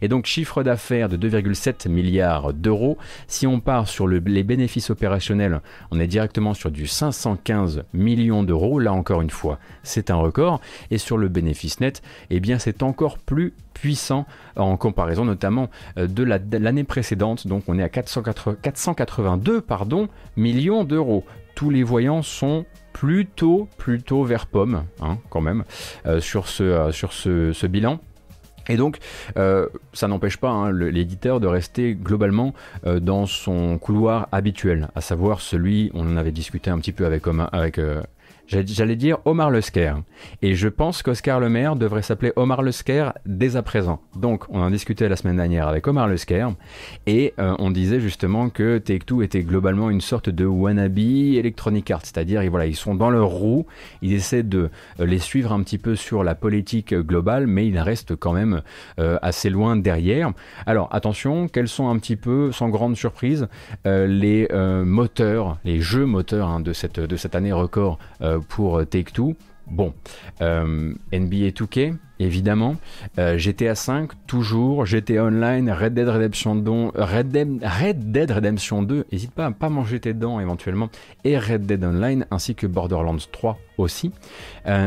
Et 0.02 0.08
donc 0.08 0.26
chiffre 0.26 0.64
d'affaires 0.64 1.10
de 1.10 1.18
2,7 1.18 1.90
milliards 1.90 2.54
d'euros. 2.54 2.98
Si 3.28 3.46
on 3.46 3.60
part 3.60 3.88
sur 3.88 4.08
le- 4.08 4.20
les 4.20 4.44
bénéfices 4.44 4.90
opérationnels, 4.90 5.62
on 5.98 6.00
est 6.00 6.08
directement 6.08 6.54
sur 6.54 6.70
du 6.70 6.86
515 6.86 7.84
millions 7.94 8.44
d'euros. 8.44 8.80
Là 8.80 8.94
encore 8.94 9.22
une 9.22 9.32
fois, 9.32 9.58
c'est 9.82 10.12
un 10.12 10.16
record. 10.16 10.62
Et 10.92 11.00
sur 11.00 11.18
le 11.18 11.28
bénéfice 11.28 11.80
net, 11.80 12.04
eh 12.30 12.40
bien 12.40 12.60
c'est 12.60 12.84
encore 12.84 13.18
plus 13.18 13.54
puissant 13.74 14.26
en 14.56 14.78
comparaison 14.78 15.26
notamment 15.26 15.70
euh, 15.98 16.06
de 16.08 16.24
la- 16.24 16.40
de 16.40 16.58
l'année 16.58 16.84
précédente. 16.84 17.48
Donc 17.48 17.64
on 17.68 17.80
est 17.80 17.84
à 17.84 17.90
480 17.90 18.58
482 18.62 19.62
pardon, 19.62 20.08
millions 20.36 20.84
d'euros. 20.84 21.24
Tous 21.56 21.72
les 21.72 21.82
voyants 21.84 22.22
sont 22.22 22.66
plutôt 22.94 23.68
plutôt 23.78 24.24
vers 24.24 24.46
pomme 24.46 24.84
hein, 25.02 25.18
quand 25.32 25.42
même 25.42 25.64
euh, 26.06 26.20
sur 26.20 26.48
ce, 26.48 26.64
euh, 26.64 27.68
bilan. 27.68 28.00
Et 28.70 28.78
donc, 28.78 28.98
euh, 29.38 29.68
ça 29.94 30.08
n'empêche 30.08 30.38
pas 30.38 30.50
hein, 30.50 30.72
l'éditeur 30.72 31.40
de 31.40 31.48
rester 31.48 31.96
globalement 31.96 32.54
euh, 32.86 33.00
dans 33.00 33.26
son 33.26 33.78
couloir 33.78 34.28
habituel, 34.32 34.90
à 34.96 35.02
savoir 35.02 35.42
celui, 35.42 35.92
on 35.94 36.08
en 36.08 36.18
avait 36.18 36.32
discuté 36.32 36.70
un 36.70 36.80
petit 36.80 36.92
peu 36.92 37.06
avec 37.06 37.78
euh, 37.78 38.02
j'allais 38.48 38.96
dire 38.96 39.18
Omar 39.26 39.52
Lesker. 39.52 39.94
Et 40.42 40.56
je 40.56 40.68
pense 40.68 41.04
qu'Oscar 41.04 41.40
Le 41.40 41.50
Maire 41.50 41.76
devrait 41.76 42.02
s'appeler 42.02 42.32
Omar 42.36 42.62
Lesker 42.62 43.12
dès 43.26 43.56
à 43.56 43.62
présent. 43.62 44.02
Donc, 44.16 44.46
on 44.50 44.62
en 44.62 44.70
discutait 44.70 45.10
la 45.10 45.16
semaine 45.16 45.38
dernière 45.38 45.68
avec 45.68 45.88
Omar 45.88 46.08
Lesker, 46.08 46.48
et 47.06 47.34
euh, 47.40 47.56
on 47.60 47.72
disait 47.72 48.00
justement 48.00 48.50
que 48.50 48.78
Take-Two 48.78 49.22
était 49.22 49.44
globalement 49.44 49.90
une 49.90 50.02
sorte 50.02 50.30
de 50.30 50.46
wannabe 50.46 50.98
Electronic 50.98 51.92
Arts, 51.92 52.06
c'est-à-dire 52.06 52.42
voilà, 52.50 52.66
ils 52.66 52.76
sont 52.76 52.96
dans 52.96 53.10
leur 53.10 53.28
roue, 53.28 53.66
ils 54.02 54.14
essaient 54.14 54.44
de 54.44 54.70
euh, 55.00 55.06
les 55.06 55.20
suivre 55.20 55.52
un 55.52 55.62
petit 55.62 55.78
peu 55.78 55.96
sur 55.96 56.24
la 56.24 56.36
politique 56.36 56.94
globale, 56.94 57.48
mais 57.48 57.68
ils 57.68 57.80
restent 57.80 58.16
quand 58.16 58.34
même 58.34 58.62
euh, 59.00 59.18
assez 59.22 59.50
loin 59.50 59.76
derrière. 59.76 60.32
Alors 60.66 60.88
attention, 60.92 61.48
quels 61.48 61.68
sont 61.68 61.90
un 61.90 61.98
petit 62.00 62.16
peu, 62.16 62.52
sans 62.52 62.70
grande 62.70 62.96
surprise, 62.96 63.48
les 63.86 64.48
moteurs, 64.86 65.58
les 65.64 65.80
jeux 65.80 66.06
moteurs 66.06 66.48
hein, 66.48 66.60
de, 66.60 66.74
cette, 66.74 67.00
de 67.00 67.16
cette 67.16 67.36
année 67.36 67.52
record 67.52 68.00
euh, 68.38 68.42
pour 68.48 68.86
Take-Two 68.86 69.36
Bon, 69.70 69.94
euh, 70.42 70.94
NBA 71.12 71.50
2K, 71.50 71.96
évidemment, 72.20 72.78
euh, 73.20 73.38
GTA 73.38 73.76
5, 73.76 74.12
toujours, 74.26 74.86
GTA 74.86 75.26
Online, 75.26 75.70
Red 75.70 75.94
Dead 75.94 76.08
Redemption 76.08 76.56
2, 76.56 76.72
Red 76.96 77.32
Redemption 78.32 78.82
2, 78.82 79.06
n'hésite 79.12 79.34
pas 79.34 79.46
à 79.46 79.52
pas 79.52 79.68
manger 79.68 80.00
tes 80.00 80.14
dents 80.14 80.40
éventuellement, 80.40 80.90
et 81.26 81.38
Red 81.38 81.66
Dead 81.66 81.84
Online, 81.84 82.26
ainsi 82.32 82.56
que 82.56 82.66
Borderlands 82.66 83.18
3 83.30 83.60
aussi, 83.78 84.12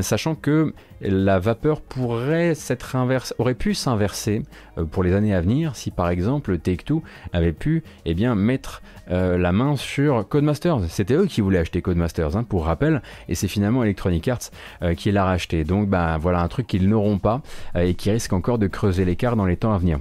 sachant 0.00 0.34
que 0.34 0.72
la 1.00 1.38
vapeur 1.38 1.80
pourrait 1.80 2.54
inverse, 2.94 3.34
aurait 3.38 3.54
pu 3.54 3.74
s'inverser 3.74 4.42
pour 4.90 5.04
les 5.04 5.12
années 5.12 5.34
à 5.34 5.40
venir 5.40 5.76
si 5.76 5.92
par 5.92 6.08
exemple 6.10 6.58
Take-Two 6.58 7.02
avait 7.32 7.52
pu 7.52 7.84
eh 8.04 8.14
bien, 8.14 8.34
mettre 8.34 8.82
euh, 9.10 9.38
la 9.38 9.52
main 9.52 9.76
sur 9.76 10.26
Codemasters. 10.28 10.80
C'était 10.88 11.14
eux 11.14 11.26
qui 11.26 11.40
voulaient 11.40 11.58
acheter 11.58 11.82
Codemasters, 11.82 12.36
hein, 12.36 12.44
pour 12.44 12.64
rappel, 12.64 13.02
et 13.28 13.34
c'est 13.34 13.48
finalement 13.48 13.82
Electronic 13.82 14.28
Arts 14.28 14.50
euh, 14.82 14.94
qui 14.94 15.10
l'a 15.10 15.24
racheté. 15.24 15.64
Donc 15.64 15.88
bah, 15.88 16.18
voilà 16.20 16.40
un 16.40 16.48
truc 16.48 16.66
qu'ils 16.66 16.88
n'auront 16.88 17.18
pas 17.18 17.42
euh, 17.76 17.80
et 17.80 17.94
qui 17.94 18.10
risque 18.10 18.32
encore 18.32 18.58
de 18.58 18.66
creuser 18.66 19.04
l'écart 19.04 19.36
dans 19.36 19.46
les 19.46 19.56
temps 19.56 19.72
à 19.72 19.78
venir. 19.78 19.98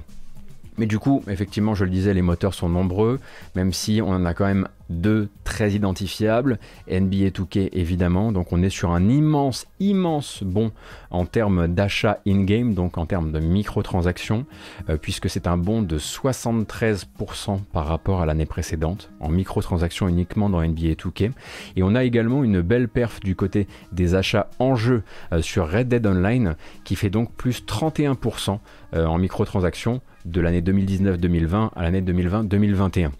Mais 0.78 0.86
du 0.86 0.98
coup, 0.98 1.22
effectivement, 1.28 1.74
je 1.74 1.84
le 1.84 1.90
disais, 1.90 2.14
les 2.14 2.22
moteurs 2.22 2.54
sont 2.54 2.68
nombreux, 2.68 3.20
même 3.54 3.72
si 3.72 4.00
on 4.02 4.10
en 4.10 4.24
a 4.24 4.32
quand 4.32 4.46
même 4.46 4.66
deux 4.90 5.28
très 5.44 5.72
identifiables. 5.72 6.58
NBA 6.90 7.28
2K, 7.28 7.70
évidemment. 7.72 8.32
Donc 8.32 8.52
on 8.52 8.62
est 8.62 8.70
sur 8.70 8.90
un 8.90 9.08
immense, 9.08 9.66
immense 9.78 10.42
bond 10.42 10.72
en 11.10 11.24
termes 11.24 11.68
d'achat 11.68 12.20
in-game, 12.26 12.74
donc 12.74 12.98
en 12.98 13.06
termes 13.06 13.32
de 13.32 13.40
microtransactions, 13.40 14.44
euh, 14.88 14.96
puisque 14.96 15.30
c'est 15.30 15.46
un 15.46 15.56
bond 15.56 15.82
de 15.82 15.98
73% 15.98 17.60
par 17.72 17.86
rapport 17.86 18.20
à 18.20 18.26
l'année 18.26 18.46
précédente, 18.46 19.10
en 19.20 19.28
microtransactions 19.28 20.08
uniquement 20.08 20.50
dans 20.50 20.60
NBA 20.62 20.94
2K. 20.94 21.32
Et 21.76 21.82
on 21.82 21.94
a 21.94 22.04
également 22.04 22.44
une 22.44 22.60
belle 22.60 22.88
perf 22.88 23.20
du 23.20 23.36
côté 23.36 23.66
des 23.92 24.14
achats 24.14 24.50
en 24.58 24.74
jeu 24.74 25.02
euh, 25.32 25.40
sur 25.40 25.70
Red 25.70 25.88
Dead 25.88 26.06
Online, 26.06 26.56
qui 26.84 26.96
fait 26.96 27.10
donc 27.10 27.32
plus 27.32 27.62
31% 27.64 28.58
euh, 28.94 29.06
en 29.06 29.18
microtransactions 29.18 30.00
de 30.24 30.40
l'année 30.40 30.60
2019-2020 30.60 31.70
à 31.74 31.82
l'année 31.82 32.02
2020-2021. 32.02 33.10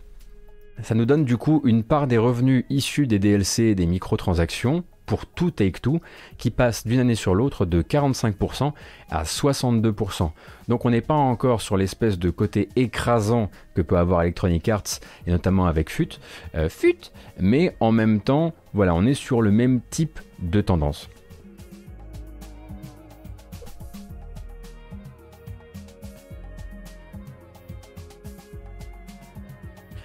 Ça 0.83 0.95
nous 0.95 1.05
donne 1.05 1.25
du 1.25 1.37
coup 1.37 1.61
une 1.65 1.83
part 1.83 2.07
des 2.07 2.19
revenus 2.19 2.65
issus 2.71 3.07
des 3.07 3.19
DLC 3.19 3.65
et 3.65 3.75
des 3.75 3.87
microtransactions 3.87 4.85
pour 5.11 5.27
tout 5.27 5.51
Take-Two 5.51 6.01
qui 6.39 6.51
passe 6.51 6.87
d'une 6.87 7.01
année 7.01 7.17
sur 7.17 7.35
l'autre 7.35 7.67
de 7.67 7.83
45% 7.83 8.73
à 9.11 9.25
62%. 9.25 10.31
Donc 10.69 10.85
on 10.85 10.91
n'est 10.91 11.01
pas 11.01 11.15
encore 11.15 11.61
sur 11.61 11.77
l'espèce 11.77 12.17
de 12.17 12.31
côté 12.31 12.69
écrasant 12.77 13.51
que 13.75 13.83
peut 13.83 13.99
avoir 13.99 14.23
Electronic 14.23 14.69
Arts 14.69 15.01
et 15.27 15.33
notamment 15.33 15.67
avec 15.67 15.91
FUT, 15.91 16.21
euh, 16.55 16.69
FUT, 16.69 17.11
mais 17.41 17.75
en 17.81 17.91
même 17.91 18.21
temps, 18.21 18.55
voilà, 18.73 18.95
on 18.95 19.05
est 19.05 19.15
sur 19.15 19.43
le 19.43 19.51
même 19.51 19.81
type 19.91 20.21
de 20.39 20.61
tendance. 20.61 21.09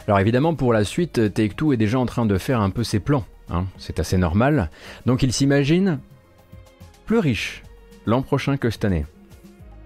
Alors 0.08 0.20
évidemment, 0.20 0.54
pour 0.54 0.72
la 0.72 0.84
suite, 0.84 1.34
Take-Two 1.34 1.74
est 1.74 1.78
déjà 1.78 2.00
en 2.00 2.06
train 2.06 2.26
de 2.26 2.38
faire 2.38 2.62
un 2.62 2.70
peu 2.70 2.84
ses 2.84 3.00
plans. 3.00 3.26
hein. 3.50 3.66
C'est 3.78 4.00
assez 4.00 4.18
normal. 4.18 4.70
Donc 5.06 5.24
il 5.24 5.34
s'imagine 5.34 6.00
plus 7.06 7.20
riche 7.20 7.64
l'an 8.06 8.22
prochain 8.22 8.58
que 8.58 8.70
cette 8.70 8.86
année. 8.86 9.06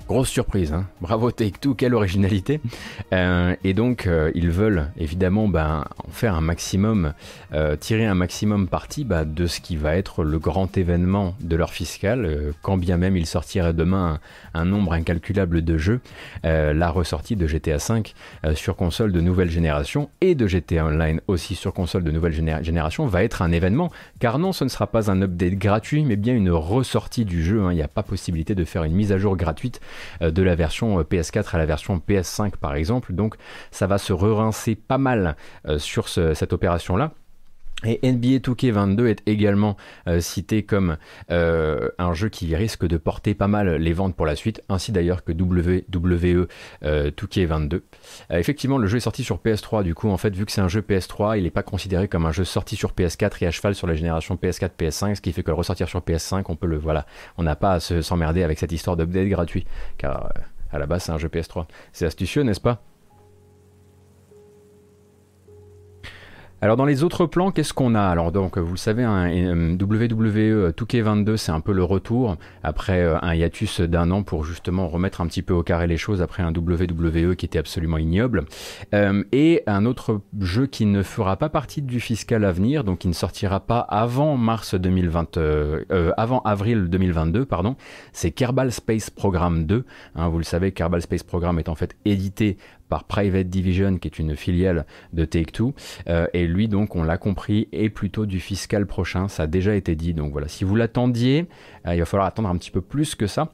Grosse 0.09 0.29
surprise, 0.29 0.73
hein. 0.73 0.87
bravo 1.01 1.29
Take-Two, 1.29 1.75
quelle 1.75 1.93
originalité. 1.93 2.59
Euh, 3.11 3.55
et 3.63 3.73
donc 3.73 4.05
euh, 4.05 4.29
ils 4.35 4.51
veulent 4.51 4.91
évidemment 4.97 5.47
ben, 5.47 5.83
en 6.05 6.11
faire 6.11 6.35
un 6.35 6.41
maximum, 6.41 7.13
euh, 7.53 7.75
tirer 7.75 8.05
un 8.05 8.13
maximum 8.13 8.67
parti 8.67 9.03
bah, 9.03 9.25
de 9.25 9.47
ce 9.47 9.61
qui 9.61 9.77
va 9.77 9.95
être 9.95 10.23
le 10.23 10.37
grand 10.37 10.77
événement 10.77 11.33
de 11.39 11.55
leur 11.55 11.71
fiscal, 11.71 12.53
quand 12.61 12.77
bien 12.77 12.97
même 12.97 13.17
il 13.17 13.25
sortirait 13.25 13.73
demain 13.73 14.19
un, 14.53 14.61
un 14.61 14.65
nombre 14.65 14.93
incalculable 14.93 15.63
de 15.63 15.77
jeux, 15.79 16.01
la 16.43 16.89
ressortie 16.91 17.35
de 17.35 17.47
GTA 17.47 17.77
V 17.77 18.03
sur 18.53 18.75
console 18.75 19.11
de 19.11 19.21
nouvelle 19.21 19.49
génération 19.49 20.09
et 20.21 20.35
de 20.35 20.45
GTA 20.45 20.85
Online 20.85 21.19
aussi 21.27 21.55
sur 21.55 21.73
console 21.73 22.03
de 22.03 22.11
nouvelle 22.11 22.33
géné- 22.33 22.63
génération 22.63 23.07
va 23.07 23.23
être 23.23 23.41
un 23.41 23.51
événement, 23.51 23.91
car 24.19 24.37
non 24.37 24.53
ce 24.53 24.65
ne 24.65 24.69
sera 24.69 24.85
pas 24.85 25.09
un 25.09 25.21
update 25.23 25.55
gratuit, 25.55 26.05
mais 26.05 26.15
bien 26.15 26.35
une 26.35 26.51
ressortie 26.51 27.25
du 27.25 27.43
jeu, 27.43 27.63
hein. 27.63 27.71
il 27.71 27.75
n'y 27.75 27.81
a 27.81 27.87
pas 27.87 28.03
possibilité 28.03 28.53
de 28.53 28.65
faire 28.65 28.83
une 28.83 28.93
mise 28.93 29.11
à 29.11 29.17
jour 29.17 29.35
gratuite 29.35 29.81
de 30.21 30.43
la 30.43 30.55
version 30.55 30.99
euh, 30.99 31.03
PS4 31.03 31.55
à 31.55 31.57
la 31.57 31.65
version 31.65 32.01
PS5 32.07 32.57
par 32.57 32.75
exemple, 32.75 33.13
donc 33.13 33.35
ça 33.71 33.87
va 33.87 33.97
se 33.97 34.13
re-rincer 34.13 34.75
pas 34.75 34.97
mal 34.97 35.35
euh, 35.67 35.79
sur 35.79 36.07
ce- 36.09 36.33
cette 36.33 36.53
opération-là. 36.53 37.11
Et 37.85 37.99
NBA 38.03 38.39
2K22 38.39 39.05
est 39.07 39.21
également 39.25 39.77
euh, 40.07 40.19
cité 40.19 40.63
comme 40.63 40.97
euh, 41.31 41.87
un 41.97 42.13
jeu 42.13 42.27
qui 42.27 42.53
risque 42.53 42.85
de 42.85 42.97
porter 42.97 43.33
pas 43.35 43.47
mal 43.47 43.75
les 43.75 43.93
ventes 43.93 44.17
pour 44.17 44.25
la 44.25 44.35
suite, 44.35 44.61
ainsi 44.67 44.91
d'ailleurs 44.91 45.23
que 45.23 45.31
WWE 45.31 46.47
euh, 46.83 47.09
2K22. 47.11 47.73
Euh, 47.75 47.81
effectivement, 48.31 48.77
le 48.77 48.87
jeu 48.87 48.97
est 48.97 49.01
sorti 49.01 49.23
sur 49.23 49.37
PS3, 49.37 49.83
du 49.83 49.95
coup, 49.95 50.09
en 50.09 50.17
fait, 50.17 50.35
vu 50.35 50.45
que 50.45 50.51
c'est 50.51 50.59
un 50.59 50.67
jeu 50.67 50.81
PS3, 50.81 51.37
il 51.37 51.43
n'est 51.43 51.51
pas 51.51 51.63
considéré 51.63 52.09
comme 52.09 52.25
un 52.25 52.33
jeu 52.33 52.43
sorti 52.43 52.75
sur 52.75 52.91
PS4 52.91 53.31
et 53.43 53.47
à 53.47 53.51
cheval 53.51 53.73
sur 53.75 53.87
la 53.87 53.95
génération 53.95 54.35
PS4, 54.35 54.71
PS5, 54.77 55.15
ce 55.15 55.21
qui 55.21 55.31
fait 55.31 55.43
que 55.43 55.51
le 55.51 55.55
ressortir 55.55 55.87
sur 55.87 56.01
PS5, 56.01 56.43
on 56.49 56.57
peut 56.57 56.67
le, 56.67 56.77
voilà, 56.77 57.05
on 57.37 57.43
n'a 57.43 57.55
pas 57.55 57.73
à 57.75 57.79
se- 57.79 58.01
s'emmerder 58.01 58.43
avec 58.43 58.59
cette 58.59 58.73
histoire 58.73 58.97
d'update 58.97 59.27
gratuit, 59.29 59.65
car 59.97 60.33
à 60.71 60.79
la 60.79 60.85
base, 60.85 61.03
c'est 61.03 61.13
un 61.13 61.17
jeu 61.17 61.29
PS3. 61.29 61.65
C'est 61.93 62.05
astucieux, 62.05 62.43
n'est-ce 62.43 62.59
pas? 62.61 62.83
Alors 66.61 66.75
dans 66.75 66.85
les 66.85 67.03
autres 67.03 67.25
plans, 67.25 67.51
qu'est-ce 67.51 67.73
qu'on 67.73 67.95
a? 67.95 68.01
Alors 68.01 68.33
donc 68.33 68.57
vous 68.57 68.71
le 68.71 68.77
savez, 68.77 69.03
un 69.03 69.29
WWE 69.75 70.71
2K22 70.71 71.37
c'est 71.37 71.53
un 71.53 71.61
peu 71.61 71.71
le 71.71 71.85
retour 71.85 72.35
après 72.63 73.01
euh, 73.01 73.17
un 73.21 73.33
hiatus 73.33 73.79
d'un 73.79 74.11
an 74.11 74.23
pour 74.23 74.43
justement 74.43 74.89
remettre 74.89 75.21
un 75.21 75.27
petit 75.27 75.41
peu 75.41 75.53
au 75.53 75.63
carré 75.63 75.87
les 75.87 75.95
choses 75.95 76.21
après 76.21 76.43
un 76.43 76.51
WWE 76.51 77.35
qui 77.35 77.45
était 77.45 77.59
absolument 77.59 77.97
ignoble. 77.97 78.43
Euh, 78.93 79.23
et 79.31 79.63
un 79.67 79.85
autre 79.85 80.19
jeu 80.41 80.67
qui 80.67 80.85
ne 80.85 81.01
fera 81.01 81.37
pas 81.37 81.47
partie 81.47 81.81
du 81.81 82.01
fiscal 82.01 82.43
à 82.43 82.51
venir, 82.51 82.83
donc 82.83 82.99
qui 82.99 83.07
ne 83.07 83.13
sortira 83.13 83.61
pas 83.61 83.79
avant 83.79 84.35
mars 84.35 84.75
2020, 84.75 85.37
euh, 85.37 85.85
euh, 85.91 86.11
avant 86.17 86.41
avril 86.41 86.89
2022, 86.89 87.45
pardon, 87.45 87.77
c'est 88.11 88.31
Kerbal 88.31 88.73
Space 88.73 89.09
Program 89.09 89.65
2. 89.65 89.85
Hein, 90.15 90.27
vous 90.27 90.37
le 90.37 90.43
savez, 90.43 90.73
Kerbal 90.73 91.01
Space 91.01 91.23
Program 91.23 91.57
est 91.57 91.69
en 91.69 91.75
fait 91.75 91.95
édité 92.03 92.57
par 92.89 93.05
Private 93.05 93.47
Division, 93.47 93.97
qui 93.97 94.07
est 94.07 94.19
une 94.19 94.35
filiale 94.35 94.85
de 95.13 95.23
Take-Two. 95.23 95.73
Euh, 96.09 96.27
et 96.33 96.47
lui, 96.47 96.67
donc, 96.67 96.95
on 96.95 97.03
l'a 97.03 97.17
compris, 97.17 97.69
est 97.71 97.89
plutôt 97.89 98.25
du 98.25 98.39
fiscal 98.39 98.85
prochain. 98.85 99.27
Ça 99.27 99.43
a 99.43 99.47
déjà 99.47 99.75
été 99.75 99.95
dit. 99.95 100.13
Donc 100.13 100.31
voilà, 100.31 100.47
si 100.47 100.63
vous 100.63 100.75
l'attendiez, 100.75 101.47
euh, 101.87 101.95
il 101.95 101.99
va 101.99 102.05
falloir 102.05 102.27
attendre 102.27 102.49
un 102.49 102.57
petit 102.57 102.71
peu 102.71 102.81
plus 102.81 103.15
que 103.15 103.27
ça. 103.27 103.53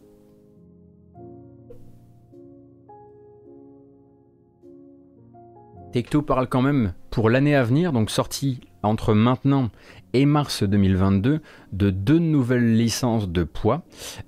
Take-Two 5.93 6.23
parle 6.23 6.47
quand 6.47 6.61
même 6.61 6.93
pour 7.09 7.29
l'année 7.29 7.55
à 7.55 7.63
venir, 7.63 7.93
donc 7.93 8.09
sortie 8.09 8.59
entre 8.83 9.13
maintenant 9.13 9.69
et 10.15 10.25
mars 10.25 10.63
2022, 10.63 11.41
de 11.73 11.89
deux 11.89 12.19
nouvelles 12.19 12.77
licences 12.77 13.27
de 13.27 13.43
poids 13.43 13.83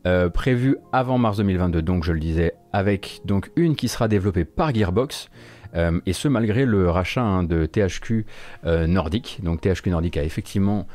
euh, 0.06 0.30
prévues 0.30 0.78
avant 0.91 1.17
mars 1.17 1.38
2022. 1.38 1.82
Donc 1.82 2.04
je 2.04 2.12
le 2.12 2.19
disais, 2.19 2.54
avec 2.73 3.21
donc 3.23 3.52
une 3.56 3.76
qui 3.76 3.88
sera 3.88 4.10
développée 4.10 4.43
par 4.43 4.76
Gearbox. 4.76 5.30
euh, 5.76 6.00
et 6.06 6.12
ce 6.12 6.28
malgré 6.28 6.65
le 6.65 6.89
rachat 6.89 7.23
hein, 7.23 7.43
de 7.43 7.65
THQ 7.65 8.26
euh, 8.65 8.86
Nordic. 8.86 9.39
Donc 9.43 9.62
THQ 9.62 9.89
Nordic 9.91 10.17
a 10.17 10.23
effectivement 10.23 10.88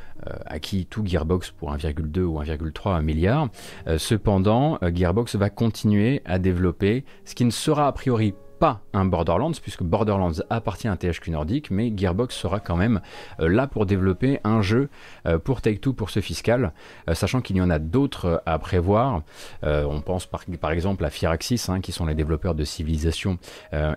acquis 0.47 0.87
tout 0.87 1.05
Gearbox 1.05 1.51
pour 1.51 1.75
1,2 1.75 2.21
ou 2.21 2.41
1,3 2.41 3.03
milliard. 3.03 3.49
Cependant, 3.97 4.79
Gearbox 4.81 5.35
va 5.35 5.51
continuer 5.51 6.23
à 6.25 6.39
développer 6.39 7.05
ce 7.25 7.35
qui 7.35 7.45
ne 7.45 7.51
sera 7.51 7.89
a 7.89 7.93
priori 7.93 8.33
pas 8.63 8.81
un 8.93 9.07
Borderlands, 9.07 9.51
puisque 9.61 9.83
Borderlands 9.83 10.41
appartient 10.49 10.87
à 10.87 10.97
THQ 10.97 11.33
Nordic, 11.33 11.73
mais 11.73 11.93
Gearbox 11.97 12.33
sera 12.33 12.61
quand 12.61 12.77
même 12.77 13.01
euh, 13.41 13.49
là 13.49 13.67
pour 13.67 13.87
développer 13.87 14.39
un 14.45 14.63
jeu 14.63 14.89
euh, 15.27 15.41
pour 15.41 15.63
Take-Two 15.63 15.95
pour 15.95 16.11
ce 16.11 16.21
fiscal, 16.21 16.73
euh, 17.11 17.15
sachant 17.15 17.41
qu'il 17.41 17.57
y 17.57 17.61
en 17.61 17.71
a 17.71 17.81
d'autres 17.81 18.41
à 18.47 18.61
prévoir. 18.61 19.23
On 19.65 20.01
pense 20.01 20.27
par, 20.27 20.71
exemple 20.71 21.05
à 21.05 21.11
Firaxis, 21.11 21.65
hein, 21.67 21.81
qui 21.81 21.91
sont 21.91 22.07
les 22.07 22.15
développeurs 22.15 22.55
de 22.55 22.63
Civilization 22.63 23.39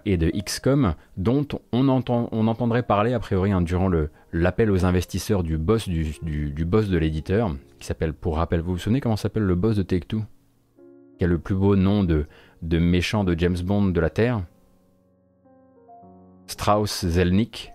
et 0.05 0.17
de 0.17 0.31
XCOM, 0.31 0.95
dont 1.15 1.47
on, 1.71 1.87
entend, 1.87 2.27
on 2.31 2.47
entendrait 2.47 2.81
parler 2.81 3.13
a 3.13 3.19
priori 3.19 3.51
hein, 3.51 3.61
durant 3.61 3.87
le, 3.87 4.09
l'appel 4.33 4.71
aux 4.71 4.83
investisseurs 4.83 5.43
du 5.43 5.59
boss, 5.59 5.87
du, 5.87 6.65
boss 6.65 6.89
de 6.89 6.97
l'éditeur, 6.97 7.55
qui 7.79 7.85
s'appelle, 7.85 8.13
pour 8.13 8.37
rappel, 8.37 8.61
vous 8.61 8.73
vous 8.73 8.79
souvenez 8.79 8.99
comment 8.99 9.15
s'appelle 9.15 9.43
le 9.43 9.55
boss 9.55 9.75
de 9.75 9.83
Take-Two? 9.83 10.23
Qui 11.19 11.23
a 11.23 11.27
le 11.27 11.37
plus 11.37 11.55
beau 11.55 11.75
nom 11.75 12.03
de 12.03 12.25
méchant 12.79 13.23
de 13.23 13.37
James 13.37 13.59
Bond 13.63 13.89
de 13.89 13.99
la 13.99 14.09
Terre? 14.09 14.41
Strauss 16.47 17.05
Zelnick. 17.05 17.71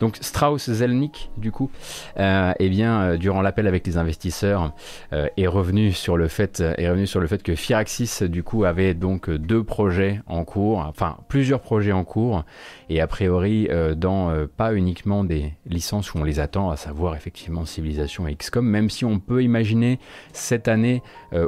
Donc 0.00 0.16
Strauss 0.20 0.70
Zelnick, 0.70 1.30
du 1.36 1.52
coup, 1.52 1.70
euh, 2.18 2.52
eh 2.58 2.68
bien, 2.68 3.02
euh, 3.02 3.16
durant 3.16 3.42
l'appel 3.42 3.66
avec 3.66 3.86
les 3.86 3.96
investisseurs, 3.96 4.72
euh, 5.12 5.28
est 5.36 5.46
revenu 5.46 5.92
sur 5.92 6.16
le 6.16 6.28
fait, 6.28 6.60
est 6.60 6.88
revenu 6.88 7.06
sur 7.06 7.20
le 7.20 7.26
fait 7.26 7.42
que 7.42 7.54
Firaxis, 7.54 8.28
du 8.28 8.42
coup, 8.42 8.64
avait 8.64 8.94
donc 8.94 9.30
deux 9.30 9.62
projets 9.62 10.20
en 10.26 10.44
cours, 10.44 10.78
enfin 10.78 11.18
plusieurs 11.28 11.60
projets 11.60 11.92
en 11.92 12.04
cours, 12.04 12.44
et 12.88 13.00
a 13.00 13.06
priori 13.06 13.68
dans 13.96 14.46
pas 14.56 14.74
uniquement 14.74 15.24
des 15.24 15.54
licences 15.66 16.14
où 16.14 16.18
on 16.18 16.24
les 16.24 16.40
attend, 16.40 16.70
à 16.70 16.76
savoir 16.76 17.16
effectivement 17.16 17.64
Civilization 17.64 18.26
et 18.28 18.34
XCOM, 18.34 18.66
même 18.66 18.90
si 18.90 19.04
on 19.04 19.18
peut 19.18 19.42
imaginer 19.42 19.98
cette 20.32 20.68
année 20.68 21.02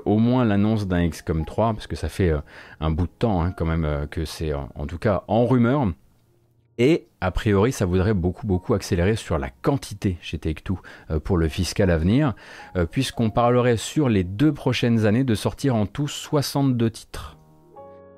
au 0.05 0.19
moins 0.19 0.45
l'annonce 0.45 0.87
d'un 0.87 1.09
XCOM 1.09 1.45
3, 1.45 1.75
parce 1.75 1.87
que 1.87 1.97
ça 1.97 2.09
fait 2.09 2.33
un 2.81 2.91
bout 2.91 3.07
de 3.07 3.13
temps 3.19 3.43
hein, 3.43 3.53
quand 3.53 3.67
même 3.67 4.07
que 4.11 4.25
c'est 4.25 4.53
en 4.53 4.87
tout 4.87 4.99
cas 4.99 5.25
en 5.29 5.47
rumeur. 5.47 5.87
Et 6.79 7.07
a 7.21 7.31
priori, 7.31 7.73
ça 7.73 7.87
voudrait 7.87 8.15
beaucoup, 8.15 8.47
beaucoup 8.47 8.75
accélérer 8.75 9.17
sur 9.17 9.39
la 9.39 9.51
quantité 9.51 10.19
chez 10.21 10.39
Take-Two 10.39 10.79
euh, 11.11 11.21
pour 11.21 11.39
le 11.39 11.49
fiscal 11.49 11.91
à 11.91 11.99
venir, 11.99 12.35
euh, 12.77 12.87
puisqu'on 12.87 13.31
parlerait 13.31 13.77
sur 13.77 14.09
les 14.09 14.25
deux 14.25 14.53
prochaines 14.53 15.07
années 15.07 15.25
de 15.25 15.35
sortir 15.35 15.75
en 15.75 15.87
tout 15.87 16.09
62 16.09 16.91
titres. 16.91 17.37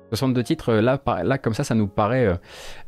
62 0.09 0.43
titres, 0.43 0.73
là, 0.73 0.97
comme 1.37 1.53
ça, 1.53 1.63
ça 1.63 1.75
nous 1.75 1.87
paraît 1.87 2.39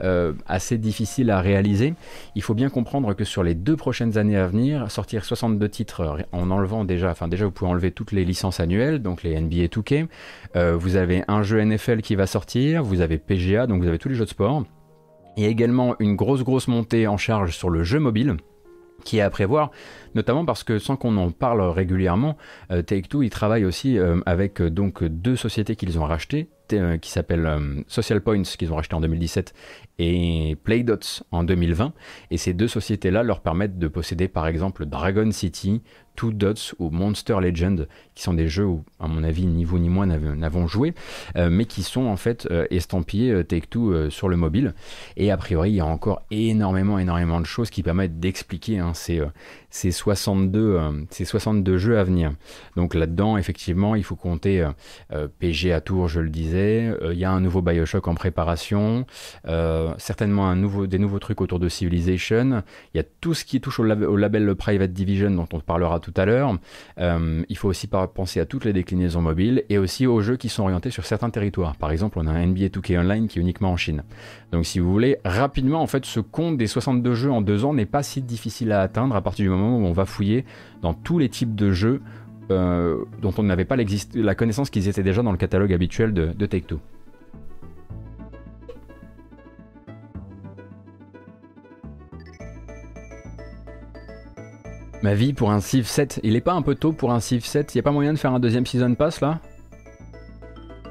euh, 0.02 0.34
assez 0.48 0.78
difficile 0.78 1.30
à 1.30 1.40
réaliser. 1.40 1.94
Il 2.36 2.42
faut 2.42 2.54
bien 2.54 2.70
comprendre 2.70 3.14
que 3.14 3.24
sur 3.24 3.44
les 3.44 3.54
deux 3.54 3.76
prochaines 3.76 4.18
années 4.18 4.38
à 4.38 4.48
venir, 4.48 4.90
sortir 4.90 5.24
62 5.24 5.70
titres 5.70 6.18
en 6.32 6.52
enlevant 6.52 6.84
déjà, 6.84 7.12
enfin 7.12 7.28
déjà 7.28 7.46
vous 7.46 7.52
pouvez 7.52 7.70
enlever 7.70 7.92
toutes 7.92 8.12
les 8.12 8.26
licences 8.26 8.60
annuelles, 8.60 9.02
donc 9.02 9.24
les 9.24 9.40
NBA 9.40 9.66
2K, 9.68 10.08
euh, 10.56 10.76
vous 10.76 10.96
avez 10.96 11.24
un 11.28 11.44
jeu 11.44 11.64
NFL 11.64 12.02
qui 12.02 12.16
va 12.16 12.28
sortir, 12.28 12.84
vous 12.84 13.02
avez 13.02 13.18
PGA, 13.18 13.68
donc 13.68 13.82
vous 13.82 13.88
avez 13.88 14.00
tous 14.00 14.10
les 14.10 14.16
jeux 14.16 14.26
de 14.26 14.30
sport. 14.30 14.64
Il 15.41 15.45
y 15.45 15.47
a 15.47 15.49
également 15.49 15.95
une 15.97 16.15
grosse 16.15 16.43
grosse 16.43 16.67
montée 16.67 17.08
en 17.08 17.17
charge 17.17 17.58
sur 17.58 17.71
le 17.71 17.82
jeu 17.84 17.99
mobile 17.99 18.38
qui 19.04 19.17
est 19.17 19.21
à 19.21 19.32
prévoir, 19.32 19.71
notamment 20.13 20.45
parce 20.45 20.63
que 20.63 20.77
sans 20.77 20.97
qu'on 20.97 21.17
en 21.17 21.32
parle 21.32 21.62
régulièrement, 21.62 22.38
euh, 22.69 22.84
Take-Two, 22.84 23.23
ils 23.23 23.32
travaillent 23.32 23.65
aussi 23.65 23.97
euh, 23.97 24.19
avec 24.27 24.62
euh, 24.62 24.69
donc 24.69 25.04
deux 25.04 25.36
sociétés 25.36 25.75
qu'ils 25.75 25.97
ont 25.97 26.06
rachetées, 26.06 26.49
qui 27.01 27.10
s'appellent 27.10 27.84
Social 27.88 28.21
Points, 28.21 28.43
qu'ils 28.43 28.71
ont 28.71 28.77
racheté 28.77 28.95
en 28.95 29.01
2017, 29.01 29.54
et 29.99 30.56
Playdots 30.63 31.23
en 31.32 31.43
2020. 31.43 31.91
Et 32.30 32.38
ces 32.38 32.54
deux 32.54 32.69
sociétés-là 32.69 33.23
leur 33.23 33.41
permettent 33.41 33.77
de 33.77 33.88
posséder 33.89 34.30
par 34.30 34.47
exemple 34.47 34.86
Dragon 34.86 35.30
City, 35.32 35.82
Dots 36.30 36.76
ou 36.78 36.92
Monster 36.92 37.38
Legend, 37.42 37.88
qui 38.14 38.24
sont 38.24 38.36
des 38.36 38.48
jeux 38.48 38.66
où, 38.66 38.84
à 39.00 39.08
mon 39.08 39.24
avis, 39.24 39.48
ni 39.48 39.64
vous 39.64 39.80
ni 39.80 39.90
moi 39.90 40.06
n'avons 40.06 40.68
joué, 40.68 40.94
euh, 41.38 41.50
mais 41.50 41.66
qui 41.66 41.82
sont 41.82 42.06
en 42.06 42.18
fait 42.18 42.48
euh, 42.52 42.68
estampillés 42.70 43.32
euh, 43.32 43.44
Take-Two 43.44 44.10
sur 44.10 44.30
le 44.30 44.36
mobile. 44.36 44.74
Et 45.18 45.32
a 45.32 45.38
priori, 45.38 45.72
il 45.72 45.76
y 45.76 45.80
a 45.80 45.86
encore 45.86 46.24
énormément, 46.32 47.00
énormément 47.00 47.40
de 47.40 47.46
choses 47.46 47.70
qui 47.70 47.84
permettent 47.84 48.20
d'expliquer 48.20 48.80
hein, 48.80 48.94
ces, 48.94 49.20
euh, 49.20 49.28
ces, 49.70 49.92
62, 49.92 50.60
euh, 50.60 50.92
ces 51.10 51.26
62 51.26 51.78
jeux 51.78 51.98
à 51.98 52.04
venir. 52.04 52.34
Donc 52.76 52.94
là-dedans, 52.94 53.38
effectivement, 53.38 53.96
il 53.96 54.04
faut 54.04 54.16
compter 54.16 54.68
PG 55.40 55.74
à 55.74 55.82
Tours, 55.82 56.08
je 56.08 56.20
le 56.20 56.30
disais. 56.30 56.94
Il 57.12 57.18
y 57.18 57.26
a 57.26 57.32
un 57.32 57.42
nouveau 57.42 57.62
Bioshock 57.62 58.08
en 58.08 58.16
préparation. 58.16 59.06
Certainement 59.98 60.48
un 60.48 60.56
nouveau, 60.56 60.88
des 60.88 61.00
nouveaux 61.00 61.20
trucs 61.20 61.42
autour 61.42 61.60
de 61.60 61.70
Civilization. 61.70 62.64
Il 62.94 62.98
y 62.98 63.00
a 63.00 63.04
tout 63.22 63.34
ce 63.34 63.46
qui 63.46 63.62
touche 63.62 63.80
au, 63.80 63.84
au 63.84 64.18
label 64.18 64.56
Private 64.56 64.94
Division 64.94 65.32
dont 65.32 65.48
on 65.54 65.60
parlera 65.60 66.00
tout 66.00 66.11
à 66.15 66.26
l'heure. 66.26 66.58
Euh, 67.00 67.43
il 67.50 67.58
faut 67.58 67.69
aussi 67.69 67.88
penser 67.88 68.39
à 68.39 68.45
toutes 68.45 68.65
les 68.65 68.74
déclinaisons 68.74 69.21
mobiles 69.21 69.63
et 69.69 69.78
aussi 69.78 70.08
aux 70.08 70.21
jeux 70.21 70.38
qui 70.38 70.50
sont 70.50 70.63
orientés 70.63 70.89
sur 70.89 71.06
certains 71.06 71.30
territoires. 71.30 71.76
Par 71.76 71.91
exemple, 71.91 72.19
on 72.19 72.28
a 72.28 72.32
un 72.32 72.47
NBA 72.47 72.67
2K 72.67 73.00
Online 73.00 73.28
qui 73.28 73.39
est 73.39 73.41
uniquement 73.41 73.71
en 73.71 73.78
Chine. 73.78 74.04
Donc 74.52 74.65
si 74.65 74.80
vous 74.80 74.91
voulez, 74.91 75.17
rapidement, 75.24 75.82
en 75.82 75.88
fait, 75.88 76.06
ce 76.06 76.19
compte 76.19 76.58
des 76.58 76.67
62 76.67 77.13
jeux 77.13 77.32
en 77.32 77.41
deux 77.41 77.65
ans 77.65 77.74
n'est 77.74 77.86
pas 77.86 78.04
si 78.04 78.21
difficile 78.21 78.71
à 78.71 78.82
atteindre 78.82 79.15
à 79.15 79.21
partir 79.21 79.43
du 79.43 79.50
moment 79.50 79.78
où 79.78 79.86
on 79.86 79.93
va 79.93 80.06
fouiller 80.06 80.45
dans 80.82 80.93
tous 80.93 81.19
les 81.19 81.30
types 81.30 81.56
de 81.56 81.71
jeux 81.71 82.02
euh, 82.52 83.06
dont 83.21 83.34
on 83.38 83.43
n'avait 83.43 83.65
pas 83.65 83.78
la 84.13 84.36
connaissance 84.36 84.69
qu'ils 84.69 84.88
étaient 84.88 85.04
déjà 85.04 85.21
dans 85.21 85.32
le 85.32 85.38
catalogue 85.38 85.71
habituel 85.71 86.13
de, 86.13 86.34
de 86.34 86.45
Take-Two. 86.45 86.80
Ma 95.04 95.16
vie 95.16 95.34
pour 95.34 95.52
un 95.52 95.62
Civ 95.62 95.88
7, 95.88 96.20
il 96.22 96.36
est 96.36 96.42
pas 96.42 96.54
un 96.54 96.62
peu 96.62 96.76
tôt 96.76 96.92
pour 96.92 97.12
un 97.12 97.20
Civ 97.20 97.44
7 97.44 97.74
Il 97.74 97.80
a 97.80 97.82
pas 97.82 97.92
moyen 97.92 98.14
de 98.14 98.20
faire 98.20 98.34
un 98.34 98.40
deuxième 98.40 98.68
Season 98.68 98.94
Pass 98.94 99.20
là? 99.20 99.40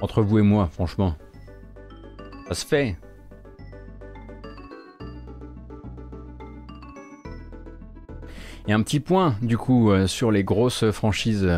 Entre 0.02 0.20
vous 0.20 0.40
et 0.40 0.42
moi, 0.42 0.68
franchement. 0.72 1.14
Ça 2.48 2.54
se 2.54 2.66
fait. 2.66 2.96
Et 8.66 8.72
un 8.72 8.82
petit 8.82 8.98
point, 8.98 9.36
du 9.42 9.56
coup, 9.56 9.92
euh, 9.92 10.08
sur 10.08 10.32
les 10.32 10.42
grosses 10.42 10.90
franchises, 10.90 11.48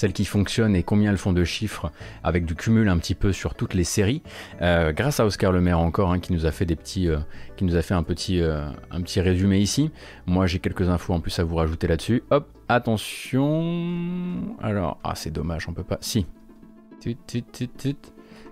celles 0.00 0.14
qui 0.14 0.24
fonctionnent 0.24 0.74
et 0.74 0.82
combien 0.82 1.10
elles 1.10 1.18
font 1.18 1.34
de 1.34 1.44
chiffres, 1.44 1.92
avec 2.24 2.46
du 2.46 2.54
cumul 2.54 2.88
un 2.88 2.96
petit 2.96 3.14
peu 3.14 3.32
sur 3.32 3.54
toutes 3.54 3.74
les 3.74 3.84
séries, 3.84 4.22
euh, 4.62 4.92
grâce 4.92 5.20
à 5.20 5.26
Oscar 5.26 5.52
Le 5.52 5.60
Maire 5.60 5.78
encore, 5.78 6.10
hein, 6.10 6.20
qui 6.20 6.32
nous 6.32 6.46
a 6.46 6.52
fait 6.52 6.64
des 6.64 6.74
petits, 6.74 7.06
euh, 7.06 7.18
qui 7.56 7.66
nous 7.66 7.76
a 7.76 7.82
fait 7.82 7.92
un 7.92 8.02
petit, 8.02 8.40
euh, 8.40 8.70
un 8.90 9.02
petit 9.02 9.20
résumé 9.20 9.58
ici. 9.58 9.90
Moi, 10.24 10.46
j'ai 10.46 10.58
quelques 10.58 10.88
infos 10.88 11.12
en 11.12 11.20
plus 11.20 11.38
à 11.38 11.44
vous 11.44 11.56
rajouter 11.56 11.86
là-dessus. 11.86 12.22
Hop, 12.30 12.48
attention. 12.68 14.56
Alors, 14.62 14.98
ah, 15.04 15.14
c'est 15.14 15.30
dommage, 15.30 15.68
on 15.68 15.74
peut 15.74 15.84
pas. 15.84 15.98
Si. 16.00 16.24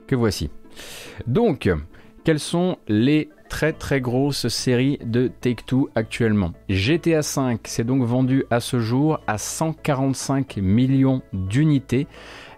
Que 0.07 0.17
voici. 0.17 0.51
Donc, 1.27 1.71
quelles 2.25 2.41
sont 2.41 2.77
les 2.89 3.31
très 3.49 3.73
très 3.73 4.01
grosses 4.01 4.49
séries 4.49 4.99
de 5.05 5.31
Take-Two 5.41 5.91
actuellement 5.95 6.53
GTA 6.69 7.21
V 7.21 7.59
s'est 7.65 7.85
donc 7.85 8.03
vendu 8.03 8.45
à 8.51 8.61
ce 8.61 8.79
jour 8.79 9.21
à 9.27 9.39
145 9.39 10.59
millions 10.59 11.23
d'unités. 11.33 12.07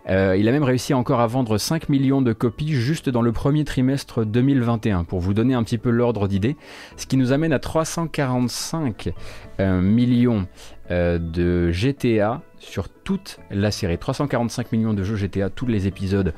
Euh, 0.08 0.36
il 0.36 0.48
a 0.48 0.52
même 0.52 0.64
réussi 0.64 0.94
encore 0.94 1.20
à 1.20 1.26
vendre 1.26 1.58
5 1.58 1.88
millions 1.88 2.22
de 2.22 2.32
copies 2.32 2.72
juste 2.72 3.08
dans 3.08 3.22
le 3.22 3.32
premier 3.32 3.64
trimestre 3.64 4.24
2021, 4.24 5.04
pour 5.04 5.20
vous 5.20 5.34
donner 5.34 5.54
un 5.54 5.62
petit 5.62 5.78
peu 5.78 5.90
l'ordre 5.90 6.26
d'idée. 6.26 6.56
Ce 6.96 7.06
qui 7.06 7.16
nous 7.16 7.32
amène 7.32 7.52
à 7.52 7.58
345 7.58 9.12
euh, 9.60 9.80
millions 9.80 10.46
euh, 10.90 11.18
de 11.18 11.70
GTA 11.70 12.42
sur 12.58 12.88
toute 12.88 13.38
la 13.50 13.70
série. 13.70 13.98
345 13.98 14.72
millions 14.72 14.94
de 14.94 15.04
jeux 15.04 15.16
GTA, 15.16 15.50
tous 15.50 15.66
les 15.66 15.86
épisodes 15.86 16.34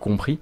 compris. 0.00 0.38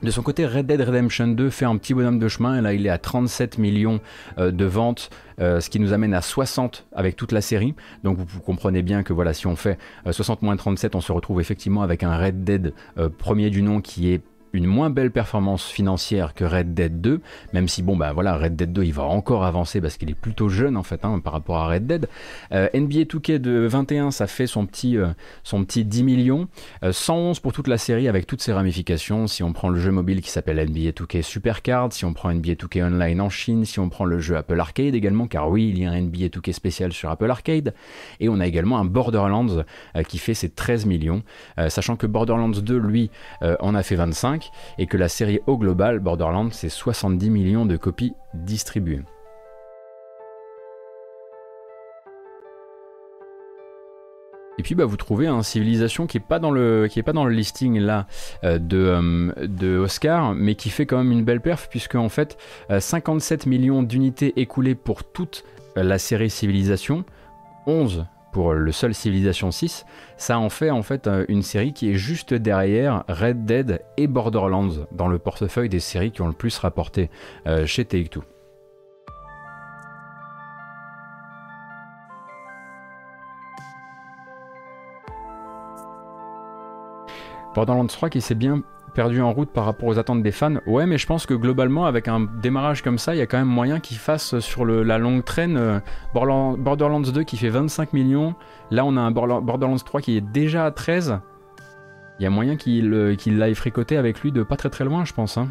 De 0.00 0.12
son 0.12 0.22
côté, 0.22 0.46
Red 0.46 0.66
Dead 0.66 0.80
Redemption 0.80 1.26
2 1.26 1.50
fait 1.50 1.64
un 1.64 1.76
petit 1.76 1.92
bonhomme 1.92 2.20
de 2.20 2.28
chemin. 2.28 2.58
Et 2.58 2.60
là, 2.60 2.72
il 2.72 2.86
est 2.86 2.90
à 2.90 2.98
37 2.98 3.58
millions 3.58 4.00
euh, 4.38 4.52
de 4.52 4.64
ventes, 4.64 5.10
euh, 5.40 5.60
ce 5.60 5.70
qui 5.70 5.80
nous 5.80 5.92
amène 5.92 6.14
à 6.14 6.22
60 6.22 6.86
avec 6.92 7.16
toute 7.16 7.32
la 7.32 7.40
série. 7.40 7.74
Donc, 8.04 8.16
vous, 8.16 8.40
comprenez 8.40 8.82
bien 8.82 9.02
que 9.02 9.12
voilà, 9.12 9.34
si 9.34 9.48
on 9.48 9.56
fait 9.56 9.76
euh, 10.06 10.12
60 10.12 10.42
moins 10.42 10.56
37, 10.56 10.94
on 10.94 11.00
se 11.00 11.10
retrouve 11.10 11.40
effectivement 11.40 11.82
avec 11.82 12.04
un 12.04 12.16
Red 12.16 12.44
Dead 12.44 12.74
euh, 12.96 13.08
premier 13.08 13.50
du 13.50 13.60
nom 13.60 13.80
qui 13.80 14.12
est 14.12 14.22
une 14.52 14.66
moins 14.66 14.90
belle 14.90 15.10
performance 15.10 15.66
financière 15.66 16.34
que 16.34 16.44
Red 16.44 16.74
Dead 16.74 17.00
2, 17.00 17.20
même 17.52 17.68
si 17.68 17.82
bon 17.82 17.96
bah 17.96 18.12
voilà 18.12 18.36
Red 18.36 18.56
Dead 18.56 18.72
2 18.72 18.84
il 18.84 18.92
va 18.92 19.04
encore 19.04 19.44
avancer 19.44 19.80
parce 19.80 19.96
qu'il 19.96 20.10
est 20.10 20.14
plutôt 20.14 20.48
jeune 20.48 20.76
en 20.76 20.82
fait 20.82 21.04
hein, 21.04 21.20
par 21.20 21.32
rapport 21.32 21.56
à 21.58 21.68
Red 21.68 21.86
Dead. 21.86 22.08
Euh, 22.52 22.68
NBA 22.74 23.02
2K 23.02 23.38
de 23.38 23.66
21 23.66 24.10
ça 24.10 24.26
fait 24.26 24.46
son 24.46 24.66
petit 24.66 24.96
euh, 24.96 25.08
son 25.42 25.64
petit 25.64 25.84
10 25.84 26.02
millions, 26.02 26.48
Euh, 26.84 26.92
111 26.92 27.40
pour 27.40 27.52
toute 27.52 27.68
la 27.68 27.78
série 27.78 28.08
avec 28.08 28.26
toutes 28.26 28.42
ses 28.42 28.52
ramifications. 28.52 29.26
Si 29.26 29.42
on 29.42 29.52
prend 29.52 29.68
le 29.68 29.80
jeu 29.80 29.90
mobile 29.90 30.20
qui 30.20 30.30
s'appelle 30.30 30.58
NBA 30.58 30.90
2K 30.90 31.22
Supercard, 31.22 31.92
si 31.92 32.04
on 32.04 32.12
prend 32.12 32.32
NBA 32.32 32.54
2K 32.54 32.84
Online 32.84 33.20
en 33.20 33.28
Chine, 33.28 33.64
si 33.64 33.80
on 33.80 33.88
prend 33.88 34.04
le 34.04 34.18
jeu 34.18 34.36
Apple 34.36 34.58
Arcade 34.58 34.94
également, 34.94 35.26
car 35.26 35.48
oui 35.50 35.68
il 35.68 35.78
y 35.80 35.84
a 35.84 35.90
un 35.90 36.00
NBA 36.00 36.26
2K 36.26 36.52
spécial 36.52 36.92
sur 36.92 37.10
Apple 37.10 37.30
Arcade, 37.30 37.74
et 38.20 38.28
on 38.28 38.40
a 38.40 38.46
également 38.46 38.78
un 38.78 38.84
Borderlands 38.84 39.64
euh, 39.96 40.02
qui 40.02 40.18
fait 40.18 40.34
ses 40.34 40.48
13 40.48 40.86
millions, 40.86 41.22
Euh, 41.58 41.68
sachant 41.68 41.96
que 41.96 42.06
Borderlands 42.06 42.48
2 42.50 42.76
lui 42.76 43.10
euh, 43.42 43.56
en 43.60 43.74
a 43.74 43.82
fait 43.82 43.96
25 43.96 44.37
et 44.78 44.86
que 44.86 44.96
la 44.96 45.08
série 45.08 45.40
au 45.46 45.58
global, 45.58 46.00
Borderlands, 46.00 46.50
c'est 46.50 46.68
70 46.68 47.30
millions 47.30 47.66
de 47.66 47.76
copies 47.76 48.14
distribuées. 48.34 49.02
Et 54.58 54.62
puis 54.62 54.74
bah, 54.74 54.84
vous 54.84 54.96
trouvez 54.96 55.28
un 55.28 55.42
civilisation 55.42 56.06
qui 56.06 56.16
est 56.16 56.20
pas 56.20 56.40
dans 56.40 56.50
le 56.50 56.88
qui 56.90 56.98
est 56.98 57.04
pas 57.04 57.12
dans 57.12 57.24
le 57.24 57.32
listing 57.32 57.78
là 57.78 58.06
euh, 58.42 58.58
de, 58.58 58.76
euh, 58.76 59.32
de 59.46 59.78
Oscar, 59.78 60.34
mais 60.34 60.56
qui 60.56 60.68
fait 60.70 60.84
quand 60.84 60.98
même 60.98 61.12
une 61.12 61.24
belle 61.24 61.40
perf 61.40 61.68
puisque 61.70 61.94
en 61.94 62.08
fait 62.08 62.36
euh, 62.70 62.80
57 62.80 63.46
millions 63.46 63.84
d'unités 63.84 64.40
écoulées 64.40 64.74
pour 64.74 65.04
toute 65.04 65.44
euh, 65.76 65.84
la 65.84 65.98
série 65.98 66.28
Civilisation, 66.28 67.04
11 67.66 68.04
pour 68.38 68.54
le 68.54 68.70
seul 68.70 68.94
Civilization 68.94 69.50
6, 69.50 69.84
ça 70.16 70.38
en 70.38 70.48
fait 70.48 70.70
en 70.70 70.84
fait 70.84 71.08
euh, 71.08 71.24
une 71.26 71.42
série 71.42 71.72
qui 71.72 71.90
est 71.90 71.96
juste 71.96 72.32
derrière 72.32 73.02
Red 73.08 73.46
Dead 73.46 73.82
et 73.96 74.06
Borderlands 74.06 74.86
dans 74.92 75.08
le 75.08 75.18
portefeuille 75.18 75.68
des 75.68 75.80
séries 75.80 76.12
qui 76.12 76.22
ont 76.22 76.28
le 76.28 76.32
plus 76.32 76.56
rapporté 76.58 77.10
euh, 77.48 77.66
chez 77.66 77.84
Take-Two. 77.84 78.22
Borderlands 87.56 87.88
3 87.88 88.08
qui 88.08 88.20
s'est 88.20 88.36
bien 88.36 88.62
perdu 88.98 89.20
en 89.22 89.32
route 89.32 89.50
par 89.50 89.64
rapport 89.64 89.88
aux 89.88 89.96
attentes 90.00 90.24
des 90.24 90.32
fans. 90.32 90.56
Ouais, 90.66 90.84
mais 90.84 90.98
je 90.98 91.06
pense 91.06 91.24
que 91.24 91.32
globalement, 91.32 91.86
avec 91.86 92.08
un 92.08 92.26
démarrage 92.42 92.82
comme 92.82 92.98
ça, 92.98 93.14
il 93.14 93.18
y 93.18 93.20
a 93.20 93.28
quand 93.28 93.38
même 93.38 93.46
moyen 93.46 93.78
qu'il 93.78 93.96
fasse 93.96 94.40
sur 94.40 94.66
la 94.66 94.98
longue 94.98 95.22
traîne 95.22 95.56
euh, 95.56 95.78
Borderlands, 96.14 96.58
Borderlands 96.58 97.02
2 97.02 97.22
qui 97.22 97.36
fait 97.36 97.48
25 97.48 97.92
millions. 97.92 98.34
Là, 98.72 98.84
on 98.84 98.96
a 98.96 99.00
un 99.00 99.12
Borderlands 99.12 99.76
3 99.76 100.00
qui 100.00 100.16
est 100.16 100.20
déjà 100.20 100.66
à 100.66 100.72
13. 100.72 101.20
Il 102.18 102.24
y 102.24 102.26
a 102.26 102.30
moyen 102.30 102.56
qu'il 102.56 102.92
euh, 102.92 103.14
qu'il 103.14 103.40
aille 103.40 103.54
fricoter 103.54 103.96
avec 103.96 104.20
lui 104.20 104.32
de 104.32 104.42
pas 104.42 104.56
très 104.56 104.68
très 104.68 104.84
loin, 104.84 105.04
je 105.04 105.12
pense. 105.12 105.38
hein. 105.38 105.46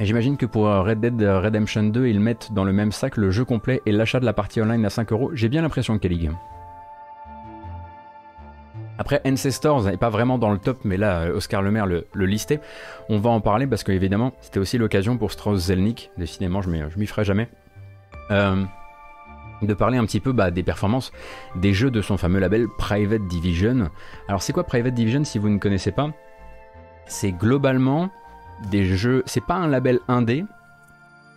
Et 0.00 0.04
j'imagine 0.04 0.36
que 0.36 0.44
pour 0.44 0.68
euh, 0.68 0.82
Red 0.82 1.00
Dead 1.00 1.18
Redemption 1.22 1.84
2, 1.84 2.08
ils 2.08 2.20
mettent 2.20 2.52
dans 2.52 2.64
le 2.64 2.74
même 2.74 2.92
sac 2.92 3.16
le 3.16 3.30
jeu 3.30 3.46
complet 3.46 3.80
et 3.86 3.92
l'achat 3.92 4.20
de 4.20 4.26
la 4.26 4.34
partie 4.34 4.60
online 4.60 4.84
à 4.84 4.90
5 4.90 5.12
euros. 5.12 5.30
J'ai 5.32 5.48
bien 5.48 5.62
l'impression 5.62 5.98
qu'elle 5.98 6.12
y 6.12 6.28
après, 8.98 9.20
Ancestors 9.26 9.84
n'est 9.84 9.96
pas 9.96 10.10
vraiment 10.10 10.38
dans 10.38 10.52
le 10.52 10.58
top, 10.58 10.80
mais 10.84 10.96
là, 10.96 11.22
euh, 11.22 11.36
Oscar 11.36 11.62
Lemaire 11.62 11.86
le, 11.86 12.06
le 12.12 12.26
listait. 12.26 12.60
On 13.08 13.18
va 13.18 13.30
en 13.30 13.40
parler 13.40 13.66
parce 13.66 13.82
que, 13.82 13.92
évidemment, 13.92 14.32
c'était 14.40 14.60
aussi 14.60 14.78
l'occasion 14.78 15.18
pour 15.18 15.32
Strauss 15.32 15.66
Zelnick, 15.66 16.10
décidément, 16.16 16.62
je 16.62 16.70
m'y 16.70 17.06
ferai 17.06 17.24
jamais, 17.24 17.48
euh, 18.30 18.62
de 19.62 19.74
parler 19.74 19.98
un 19.98 20.04
petit 20.04 20.20
peu 20.20 20.32
bah, 20.32 20.50
des 20.50 20.62
performances 20.62 21.12
des 21.56 21.72
jeux 21.72 21.90
de 21.90 22.02
son 22.02 22.16
fameux 22.16 22.38
label 22.38 22.66
Private 22.78 23.26
Division. 23.26 23.90
Alors, 24.28 24.42
c'est 24.42 24.52
quoi 24.52 24.64
Private 24.64 24.94
Division 24.94 25.24
si 25.24 25.38
vous 25.38 25.48
ne 25.48 25.58
connaissez 25.58 25.92
pas? 25.92 26.10
C'est 27.06 27.32
globalement 27.32 28.10
des 28.70 28.84
jeux. 28.84 29.22
C'est 29.26 29.44
pas 29.44 29.56
un 29.56 29.68
label 29.68 30.00
indé. 30.08 30.44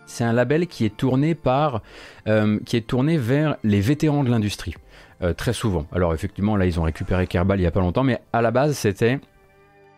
C'est 0.06 0.24
un 0.24 0.32
label 0.32 0.68
qui 0.68 0.86
est 0.86 0.96
tourné 0.96 1.36
par, 1.36 1.82
euh, 2.28 2.60
qui 2.66 2.78
est 2.78 2.88
tourné 2.88 3.18
vers 3.18 3.58
les 3.64 3.82
vétérans 3.82 4.24
de 4.24 4.30
l'industrie. 4.30 4.76
Euh, 5.24 5.34
très 5.34 5.54
souvent. 5.54 5.86
Alors 5.92 6.14
effectivement, 6.14 6.56
là, 6.56 6.66
ils 6.66 6.80
ont 6.80 6.84
récupéré 6.84 7.26
Kerbal 7.26 7.60
il 7.60 7.64
y 7.64 7.68
a 7.68 7.72
pas 7.72 7.80
longtemps, 7.80 8.04
mais 8.04 8.20
à 8.34 8.42
la 8.42 8.52
base, 8.52 8.78
c'était 8.78 9.20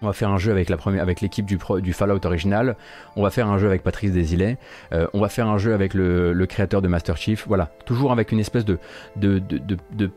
on 0.01 0.08
va 0.08 0.13
faire 0.13 0.29
un 0.29 0.38
jeu 0.38 0.51
avec 0.51 0.69
la 0.69 0.77
première, 0.77 1.01
avec 1.01 1.21
l'équipe 1.21 1.45
du, 1.45 1.58
Fallout 1.93 2.25
original. 2.25 2.75
On 3.15 3.23
va 3.23 3.29
faire 3.29 3.47
un 3.47 3.58
jeu 3.58 3.67
avec 3.67 3.84
Patrice 3.84 4.12
Desilets. 4.12 4.58
euh, 4.93 5.08
on 5.13 5.19
va 5.19 5.29
faire 5.29 5.47
un 5.47 5.58
jeu 5.58 5.73
avec 5.73 5.93
le, 5.93 6.45
créateur 6.45 6.82
de 6.82 6.88
Master 6.88 7.17
Chief. 7.17 7.45
Voilà, 7.47 7.69
toujours 7.86 8.12
avec 8.12 8.32
une 8.32 8.39
espèce 8.39 8.65
de, 8.65 8.79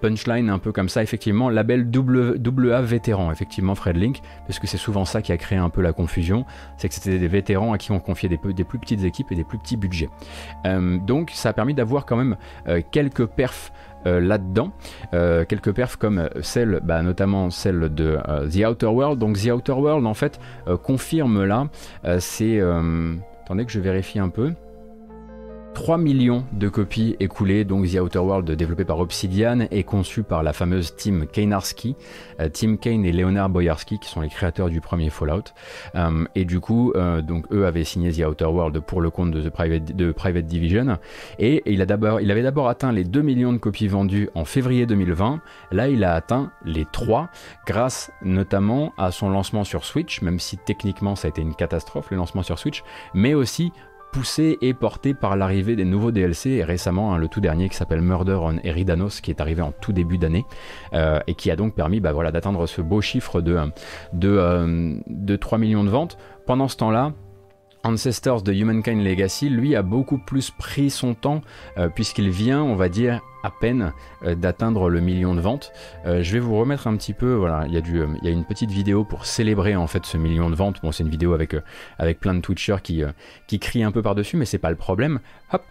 punchline 0.01 0.51
un 0.51 0.59
peu 0.59 0.73
comme 0.73 0.89
ça. 0.89 1.03
Effectivement, 1.03 1.51
label 1.51 1.91
double, 1.91 2.39
vétéran. 2.83 3.33
Effectivement, 3.33 3.75
Fred 3.75 3.97
Link, 3.97 4.21
parce 4.47 4.59
que 4.59 4.67
c'est 4.67 4.79
souvent 4.79 5.05
ça 5.05 5.21
qui 5.21 5.33
a 5.33 5.37
créé 5.37 5.59
un 5.59 5.71
peu 5.71 5.83
la 5.83 5.93
confusion. 5.93 6.45
C'est 6.77 6.89
que 6.89 6.95
c'était 6.95 7.19
des 7.19 7.29
vétérans 7.29 7.73
à 7.73 7.79
qui 7.79 7.93
on 7.93 8.01
confiait 8.01 8.29
des, 8.29 8.39
plus 8.39 8.79
petites 8.79 9.05
équipes 9.05 9.33
et 9.33 9.35
des 9.35 9.45
plus 9.45 9.59
petits 9.59 9.77
budgets. 9.77 10.11
Euh, 10.67 10.99
donc, 10.99 11.31
ça 11.35 11.49
a 11.49 11.53
permis 11.53 11.75
d'avoir 11.75 12.07
quand 12.07 12.17
même 12.17 12.37
quelques 12.91 13.27
perfs 13.27 13.73
euh, 14.07 14.21
là-dedans. 14.21 14.73
Euh, 15.15 15.45
quelques 15.45 15.73
perfs 15.73 15.97
comme 15.97 16.29
celle, 16.43 16.81
bah, 16.83 17.03
notamment 17.03 17.51
celle 17.51 17.95
de 17.95 18.19
euh, 18.29 18.49
The 18.49 18.67
Outer 18.69 18.87
World. 18.87 19.19
Donc 19.19 19.39
The 19.39 19.51
Outer 19.51 19.73
World, 19.73 20.07
en 20.07 20.15
fait, 20.15 20.41
confirme 20.83 21.45
là, 21.45 21.69
c'est... 22.19 22.61
attendez 23.45 23.65
que 23.65 23.73
je 23.73 23.81
vérifie 23.81 24.19
un 24.19 24.29
peu. 24.29 24.53
3 25.75 25.99
millions 25.99 26.45
de 26.53 26.69
copies 26.69 27.17
écoulées, 27.19 27.65
donc 27.65 27.89
The 27.89 28.01
Outer 28.01 28.19
World 28.19 28.51
développé 28.51 28.85
par 28.85 28.99
Obsidian 29.01 29.67
et 29.71 29.85
conçu 29.85 30.23
par 30.23 30.43
la 30.43 30.53
fameuse 30.53 30.95
team 30.95 31.27
Kainarski, 31.27 31.97
euh, 32.41 32.49
Tim 32.53 32.77
Kane 32.77 33.05
et 33.05 33.13
Leonard 33.13 33.49
Boyarski 33.49 33.99
qui 33.99 34.09
sont 34.09 34.21
les 34.21 34.29
créateurs 34.29 34.69
du 34.69 34.81
premier 34.81 35.11
Fallout. 35.11 35.45
Euh, 35.95 36.25
et 36.35 36.45
du 36.45 36.61
coup, 36.61 36.93
euh, 36.95 37.23
eux 37.51 37.67
avaient 37.67 37.85
signé 37.85 38.13
The 38.13 38.27
Outer 38.27 38.47
World 38.47 38.81
pour 38.81 39.01
le 39.01 39.11
compte 39.11 39.31
de, 39.31 39.41
The 39.41 39.51
Private, 40.13 40.47
Division 40.47 40.99
et 41.39 41.63
il 41.67 41.81
avait 41.81 42.43
d'abord 42.43 42.69
atteint 42.69 42.93
les 42.93 43.05
2 43.05 43.23
millions 43.23 43.53
de 43.53 43.59
copies 43.59 43.89
vendues 43.89 44.29
en 44.35 44.45
février 44.45 44.87
2020. 44.87 45.41
Là, 45.73 45.89
il 45.89 46.05
a 46.05 46.15
atteint 46.15 46.53
les 46.65 46.87
3 46.93 47.31
grâce 47.67 48.11
notamment 48.23 48.93
à 48.99 49.11
son 49.11 49.31
lancement 49.31 49.65
sur 49.65 49.85
Switch, 49.85 50.23
même 50.23 50.39
si 50.39 50.59
techniquement 50.59 51.17
ça 51.17 51.29
a 51.29 51.31
été 51.31 51.43
une 51.43 51.55
catastrophe 51.55 52.11
le 52.11 52.17
lancement 52.17 52.43
sur 52.43 52.59
Switch, 52.59 52.85
mais 53.15 53.35
aussi 53.35 53.73
poussé 54.13 54.59
et 54.61 54.75
porté 54.75 55.15
par 55.15 55.37
l'arrivée 55.37 55.75
des 55.75 55.87
nouveaux 55.87 56.13
DLC 56.13 56.51
et 56.51 56.65
récemment 56.65 57.15
hein, 57.15 57.19
le 57.19 57.29
tout 57.29 57.41
dernier 57.41 57.69
qui 57.71 57.77
s'appelle 57.77 58.03
Murder 58.03 58.39
on 58.43 58.59
Eridanos 58.63 59.21
qui 59.23 59.31
est 59.31 59.41
arrivé 59.41 59.63
en 59.63 59.73
tout 59.73 59.93
début 59.93 60.19
d'année 60.19 60.45
euh, 60.93 61.19
et 61.27 61.35
qui 61.35 61.51
a 61.51 61.57
donc 61.57 61.75
permis 61.75 62.01
bah, 62.01 62.13
voilà, 62.13 62.31
d'atteindre 62.31 62.67
ce 62.67 62.83
beau 62.83 63.01
chiffre 63.01 63.41
de, 63.41 63.59
de, 64.13 64.29
euh, 64.29 64.95
de 65.07 65.37
3 65.37 65.59
millions 65.59 65.83
de 65.83 65.89
ventes. 65.89 66.19
Pendant 66.47 66.69
ce 66.69 66.77
temps-là, 66.77 67.13
Ancestors 67.85 68.43
de 68.43 68.53
Humankind 68.53 69.03
Legacy, 69.03 69.49
lui, 69.49 69.75
a 69.75 69.83
beaucoup 69.83 70.19
plus 70.19 70.51
pris 70.51 70.91
son 70.91 71.15
temps, 71.15 71.43
euh, 71.79 71.89
puisqu'il 71.89 72.31
vient, 72.31 72.63
on 72.63 72.77
va 72.77 72.89
dire, 72.89 73.21
à 73.43 73.51
peine 73.51 73.93
euh, 74.25 74.35
d'atteindre 74.35 74.89
le 74.89 75.01
million 75.01 75.35
de 75.35 75.41
ventes. 75.41 75.73
Euh, 76.07 76.23
je 76.23 76.33
vais 76.33 76.39
vous 76.39 76.57
remettre 76.57 76.87
un 76.87 76.97
petit 76.97 77.13
peu, 77.13 77.35
voilà, 77.35 77.67
il 77.67 77.73
y, 77.75 78.29
a 78.29 78.31
une 78.31 78.45
petite 78.45 78.71
vidéo 78.71 79.05
pour 79.05 79.27
célébrer 79.27 79.75
en 79.75 79.87
fait 79.87 80.07
ce 80.07 80.17
million 80.17 80.49
de 80.49 80.55
ventes. 80.55 80.81
Bon, 80.83 80.93
c'est 80.93 81.03
une 81.03 81.11
vidéo 81.11 81.35
avec, 81.35 81.57
avec 81.99 82.21
plein 82.21 82.35
de 82.35 82.41
Twitchers 82.41 82.83
qui, 82.83 83.03
qui 83.49 83.59
crient 83.59 83.83
un 83.83 83.93
peu 83.93 84.03
par-dessus, 84.03 84.37
mais 84.37 84.45
c'est 84.45 84.59
pas 84.59 84.71
le 84.71 84.77
problème. 84.77 85.19
Hop, 85.53 85.63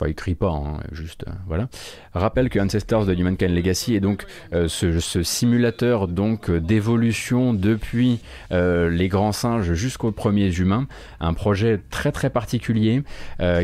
Enfin, 0.00 0.10
il 0.10 0.16
crie 0.16 0.34
pas, 0.34 0.50
hein, 0.50 0.80
juste 0.90 1.24
euh, 1.28 1.32
voilà. 1.46 1.68
Rappelle 2.14 2.50
que 2.50 2.58
Ancestors 2.58 3.06
de 3.06 3.14
Humankind 3.14 3.54
Legacy 3.54 3.94
est 3.94 4.00
donc 4.00 4.24
euh, 4.52 4.66
ce, 4.66 5.22
simulateur 5.22 6.08
donc 6.08 6.50
euh, 6.50 6.60
d'évolution 6.60 7.54
depuis 7.54 8.18
les 8.50 9.06
grands 9.06 9.30
singes 9.30 9.72
jusqu'aux 9.74 10.10
premiers 10.10 10.52
humains, 10.52 10.88
un 11.20 11.32
projet 11.32 11.80
très 11.90 12.10
très 12.10 12.28
particulier 12.28 13.02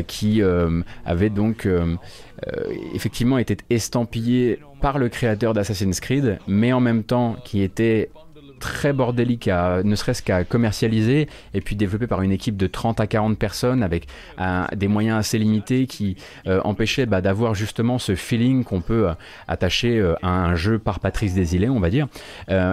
qui 0.07 0.41
avait 1.05 1.29
donc 1.29 1.67
effectivement 2.93 3.37
été 3.37 3.57
estampillé 3.69 4.59
par 4.81 4.99
le 4.99 5.09
créateur 5.09 5.53
d'Assassin's 5.53 5.99
Creed, 5.99 6.39
mais 6.47 6.73
en 6.73 6.79
même 6.79 7.03
temps 7.03 7.35
qui 7.43 7.61
était 7.61 8.09
très 8.61 8.93
bordélique, 8.93 9.49
à, 9.49 9.83
ne 9.83 9.95
serait-ce 9.95 10.23
qu'à 10.23 10.45
commercialiser, 10.45 11.27
et 11.53 11.59
puis 11.59 11.75
développé 11.75 12.07
par 12.07 12.21
une 12.21 12.31
équipe 12.31 12.55
de 12.55 12.67
30 12.67 13.01
à 13.01 13.07
40 13.07 13.37
personnes 13.37 13.83
avec 13.83 14.07
des 14.73 14.87
moyens 14.87 15.17
assez 15.19 15.37
limités 15.37 15.87
qui 15.87 16.15
euh, 16.47 16.61
empêchaient 16.63 17.05
bah, 17.05 17.21
d'avoir 17.21 17.55
justement 17.55 17.97
ce 17.97 18.15
feeling 18.15 18.63
qu'on 18.63 18.81
peut 18.81 19.09
euh, 19.09 19.13
attacher 19.47 19.99
euh, 19.99 20.15
à 20.21 20.29
un 20.29 20.55
jeu 20.55 20.79
par 20.79 20.99
Patrice 20.99 21.33
Desilets, 21.33 21.69
on 21.69 21.79
va 21.79 21.89
dire. 21.89 22.07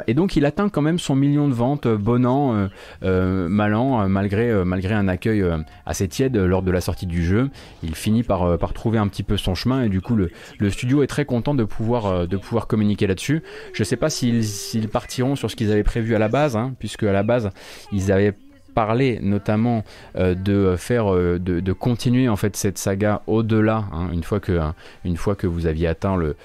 Et 0.07 0.15
donc 0.15 0.37
il 0.37 0.45
atteint 0.45 0.69
quand 0.69 0.83
même 0.83 0.99
son 0.99 1.15
million 1.15 1.49
de 1.49 1.55
ventes, 1.55 1.89
bon 1.89 2.27
an, 2.27 2.69
mal 3.03 3.75
an, 3.75 4.09
malgré, 4.09 4.65
malgré 4.65 4.95
un 4.95 5.09
accueil 5.09 5.45
assez 5.87 6.09
tiède 6.09 6.37
lors 6.37 6.63
de 6.63 6.71
la 6.71 6.81
sortie 6.81 7.07
du 7.07 7.25
jeu. 7.25 7.51
Il 7.83 7.95
finit 7.95 8.23
par, 8.23 8.59
par 8.59 8.73
trouver 8.73 8.99
un 8.99 9.09
petit 9.09 9.23
peu 9.23 9.37
son 9.37 9.55
chemin, 9.55 9.85
et 9.85 9.89
du 9.89 10.01
coup 10.01 10.17
le, 10.17 10.31
studio 10.71 11.03
est 11.03 11.07
très 11.07 11.25
content 11.25 11.55
de 11.55 11.65
pouvoir, 11.65 12.29
de 12.29 12.37
pouvoir 12.37 12.67
communiquer 12.67 13.07
là-dessus. 13.07 13.43
Je 13.73 13.85
sais 13.85 13.97
pas 13.97 14.11
s'ils 14.11 14.89
partiront 14.89 15.37
sur 15.37 15.51
ce 15.51 15.57
qu'ils 15.57 15.73
avaient 15.73 15.78
prévu 15.85 16.15
à 16.15 16.19
la 16.19 16.29
base, 16.29 16.57
hein, 16.57 16.75
puisque 16.79 17.03
à 17.05 17.13
la 17.13 17.23
base 17.23 17.51
ils 17.93 18.13
avaient 18.13 18.35
parlé 18.75 19.19
notamment 19.21 19.83
euh, 20.17 20.37
de 20.37 20.77
faire 20.77 21.13
euh, 21.13 21.39
de, 21.41 21.73
continuer 21.73 22.29
en 22.29 22.37
fait 22.37 22.55
cette 22.55 22.79
saga 22.79 23.23
au-delà 23.27 23.87
hein, 23.93 24.09
une 24.13 24.23
fois 24.23 24.39
que 24.39 24.53
hein, 24.53 24.75
une 25.05 25.17
fois 25.17 25.35
que 25.35 25.49
vous 25.49 25.67
aviez 25.67 25.89
atteint 25.89 26.17
le, 26.17 26.37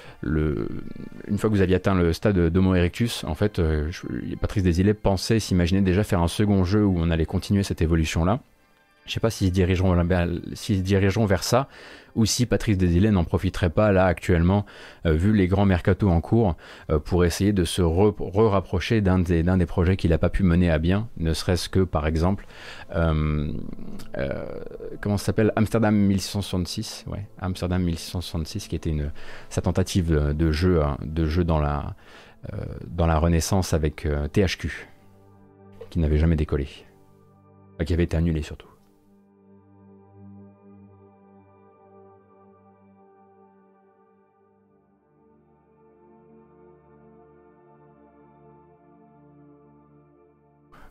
une 1.27 1.37
fois 1.37 1.51
que 1.51 1.55
vous 1.55 1.61
aviez 1.61 1.75
atteint 1.75 1.93
le 1.93 2.11
stade 2.11 2.39
d'Homo 2.49 2.73
erectus 2.73 3.23
en 3.25 3.35
fait 3.35 3.59
euh, 3.59 3.85
je- 3.91 4.35
Patrice 4.41 4.63
Desilets 4.63 4.95
pensait 4.95 5.39
s'imaginer 5.39 5.81
déjà 5.81 6.03
faire 6.03 6.23
un 6.23 6.27
second 6.27 6.63
jeu 6.63 6.83
où 6.83 6.95
on 6.97 7.11
allait 7.11 7.25
continuer 7.27 7.61
cette 7.61 7.83
évolution 7.83 8.25
là 8.25 8.39
je 9.05 9.11
sais 9.13 9.19
pas 9.19 9.29
s'ils 9.29 9.47
se 9.47 9.53
dirigeront 9.53 9.95
dirigeront 10.69 11.25
vers 11.25 11.43
ça 11.43 11.67
ou 12.15 12.25
si 12.25 12.45
Patrice 12.45 12.77
Desilets 12.77 13.11
n'en 13.11 13.23
profiterait 13.23 13.71
pas 13.71 13.91
là 13.91 14.05
actuellement, 14.05 14.65
euh, 15.05 15.13
vu 15.13 15.33
les 15.33 15.47
grands 15.47 15.65
mercatos 15.65 16.11
en 16.11 16.21
cours, 16.21 16.55
euh, 16.91 16.99
pour 16.99 17.25
essayer 17.25 17.53
de 17.53 17.63
se 17.63 17.81
re- 17.81 18.13
re-rapprocher 18.19 19.01
d'un 19.01 19.19
des, 19.19 19.41
des 19.43 19.65
projets 19.65 19.97
qu'il 19.97 20.11
n'a 20.11 20.19
pas 20.19 20.29
pu 20.29 20.43
mener 20.43 20.69
à 20.69 20.77
bien, 20.77 21.07
ne 21.17 21.33
serait-ce 21.33 21.69
que 21.69 21.79
par 21.79 22.05
exemple, 22.05 22.45
euh, 22.95 23.51
euh, 24.17 24.45
comment 25.01 25.17
ça 25.17 25.25
s'appelle? 25.25 25.51
Amsterdam 25.55 25.95
1666, 25.95 27.05
ouais, 27.07 27.25
Amsterdam 27.39 27.81
1666, 27.81 28.67
qui 28.67 28.75
était 28.75 28.91
une, 28.91 29.11
sa 29.49 29.61
tentative 29.61 30.33
de, 30.35 30.51
jeu, 30.51 30.83
hein, 30.83 30.97
de 31.03 31.25
jeu 31.25 31.43
dans 31.43 31.59
la, 31.59 31.95
dans 32.87 33.07
la 33.07 33.17
Renaissance 33.17 33.73
avec 33.73 34.07
THQ, 34.33 34.87
qui 35.89 35.99
n'avait 35.99 36.17
jamais 36.17 36.35
décollé, 36.35 36.67
qui 37.85 37.93
avait 37.93 38.03
été 38.03 38.17
annulé 38.17 38.43
surtout. 38.43 38.67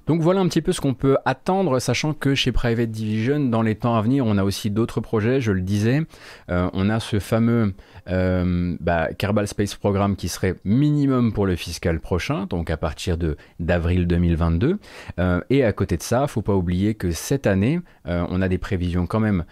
Donc 0.07 0.21
voilà 0.21 0.41
un 0.41 0.49
petit 0.49 0.63
peu 0.63 0.73
ce 0.73 0.81
qu'on 0.81 0.95
peut 0.95 1.17
attendre, 1.25 1.79
sachant 1.79 2.13
que 2.13 2.35
chez 2.35 2.53
Private 2.53 2.91
Division, 2.91 3.41
dans 3.41 3.63
les 3.63 3.75
temps 3.75 3.95
à 3.95 4.03
venir, 4.03 4.27
on 4.27 4.37
a 4.37 4.45
aussi 4.45 4.71
d'autres 4.71 5.01
projets, 5.01 5.41
je 5.41 5.53
le 5.53 5.61
disais. 5.61 6.03
Euh, 6.51 6.69
on 6.73 6.89
a 6.89 7.01
ce 7.01 7.19
fameux 7.19 7.75
euh, 8.09 8.77
bah, 8.81 9.09
Kerbal 9.17 9.47
Space 9.47 9.75
Program 9.75 10.17
qui 10.17 10.29
serait 10.29 10.57
minimum 10.65 11.33
pour 11.33 11.47
le 11.47 11.57
fiscal 11.57 12.01
prochain, 12.01 12.47
donc 12.47 12.71
à 12.71 12.77
partir 12.77 13.17
d'avril 13.61 14.07
2022. 14.07 14.79
Euh, 15.19 15.41
et 15.51 15.65
à 15.65 15.73
côté 15.73 15.97
de 15.97 16.03
ça, 16.03 16.27
faut 16.27 16.43
pas 16.43 16.55
oublier 16.55 16.95
que 16.95 17.13
cette 17.13 17.47
année, 17.47 17.81
euh, 18.09 18.27
on 18.29 18.43
a 18.43 18.49
des 18.49 18.59
prévisions 18.59 19.07
quand 19.07 19.21
même 19.21 19.45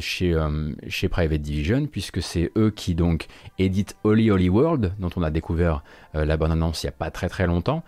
chez, 0.00 0.36
chez 0.88 1.08
Private 1.08 1.40
Division, 1.40 1.86
puisque 1.86 2.22
c'est 2.22 2.50
eux 2.56 2.70
qui 2.70 2.94
donc 2.94 3.26
éditent 3.58 3.96
Holy 4.04 4.30
Holy 4.30 4.48
World, 4.48 4.92
dont 4.98 5.10
on 5.16 5.22
a 5.22 5.30
découvert 5.30 5.82
la 6.12 6.36
bonne 6.36 6.52
annonce 6.52 6.82
il 6.82 6.86
n'y 6.86 6.90
a 6.90 6.92
pas 6.92 7.10
très 7.10 7.28
très 7.28 7.46
longtemps. 7.46 7.82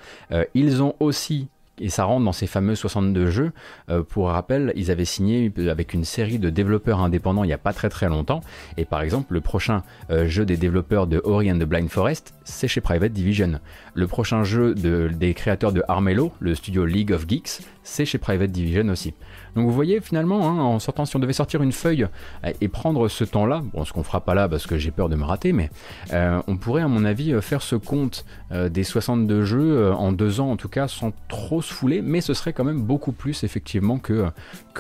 Ils 0.55 0.83
ont 0.83 0.95
aussi 1.01 1.49
et 1.81 1.89
ça 1.89 2.05
rentre 2.05 2.25
dans 2.25 2.33
ces 2.33 2.47
fameux 2.47 2.75
62 2.75 3.27
jeux. 3.31 3.53
Euh, 3.91 4.03
pour 4.03 4.29
rappel, 4.29 4.73
ils 4.77 4.91
avaient 4.91 5.05
signé 5.05 5.53
avec 5.69 5.95
une 5.95 6.05
série 6.05 6.39
de 6.39 6.51
développeurs 6.51 7.01
indépendants 7.01 7.45
il 7.45 7.49
n'y 7.49 7.53
a 7.53 7.59
pas 7.59 7.73
très 7.73 7.89
très 7.89 8.09
longtemps. 8.09 8.41
Et 8.77 8.85
par 8.85 9.03
exemple, 9.03 9.35
le 9.35 9.41
prochain 9.41 9.83
euh, 10.11 10.27
jeu 10.27 10.45
des 10.45 10.57
développeurs 10.57 11.07
de 11.07 11.21
Ori 11.25 11.51
and 11.53 11.59
the 11.59 11.65
Blind 11.65 11.89
Forest, 11.89 12.35
c'est 12.45 12.69
chez 12.69 12.81
Private 12.81 13.13
Division. 13.13 13.61
Le 13.95 14.07
prochain 14.07 14.45
jeu 14.45 14.75
de- 14.75 15.09
des 15.13 15.35
créateurs 15.35 15.73
de 15.73 15.83
Armello, 15.89 16.33
le 16.41 16.55
studio 16.55 16.85
League 16.85 17.13
of 17.13 17.27
Geeks, 17.29 17.61
c'est 17.83 18.05
chez 18.05 18.19
Private 18.19 18.51
Division 18.51 18.89
aussi. 18.89 19.15
Donc 19.57 19.65
vous 19.67 19.73
voyez 19.73 20.01
finalement, 20.01 20.47
hein, 20.47 20.61
en 20.61 20.79
sortant, 20.79 21.07
si 21.07 21.17
on 21.17 21.19
devait 21.19 21.33
sortir 21.33 21.63
une 21.63 21.73
feuille 21.73 22.07
euh, 22.45 22.53
et 22.61 22.69
prendre 22.69 23.09
ce 23.09 23.25
temps-là, 23.25 23.63
bon, 23.73 23.85
ce 23.87 23.93
qu'on 23.93 24.03
fera 24.03 24.21
pas 24.21 24.35
là 24.35 24.49
parce 24.49 24.67
que 24.67 24.77
j'ai 24.77 24.91
peur 24.91 25.09
de 25.09 25.17
me 25.17 25.25
rater, 25.25 25.53
mais 25.53 25.71
euh, 26.13 26.41
on 26.47 26.59
pourrait 26.59 26.83
à 26.83 26.89
mon 26.89 27.07
avis 27.07 27.33
euh, 27.33 27.41
faire 27.41 27.63
ce 27.63 27.75
compte 27.75 28.25
des 28.51 28.85
62 28.85 29.45
jeux 29.45 29.93
en 29.93 30.13
deux 30.13 30.41
ans 30.41 30.51
en 30.51 30.57
tout 30.57 30.69
cas 30.69 30.87
sans 30.89 31.13
trop 31.29 31.63
se 31.63 31.73
fouler, 31.73 32.03
mais 32.03 32.21
ce 32.21 32.35
serait 32.35 32.53
quand 32.53 32.65
même 32.65 32.83
beaucoup 32.83 33.13
plus 33.13 33.43
effectivement 33.45 33.99
que, 33.99 34.31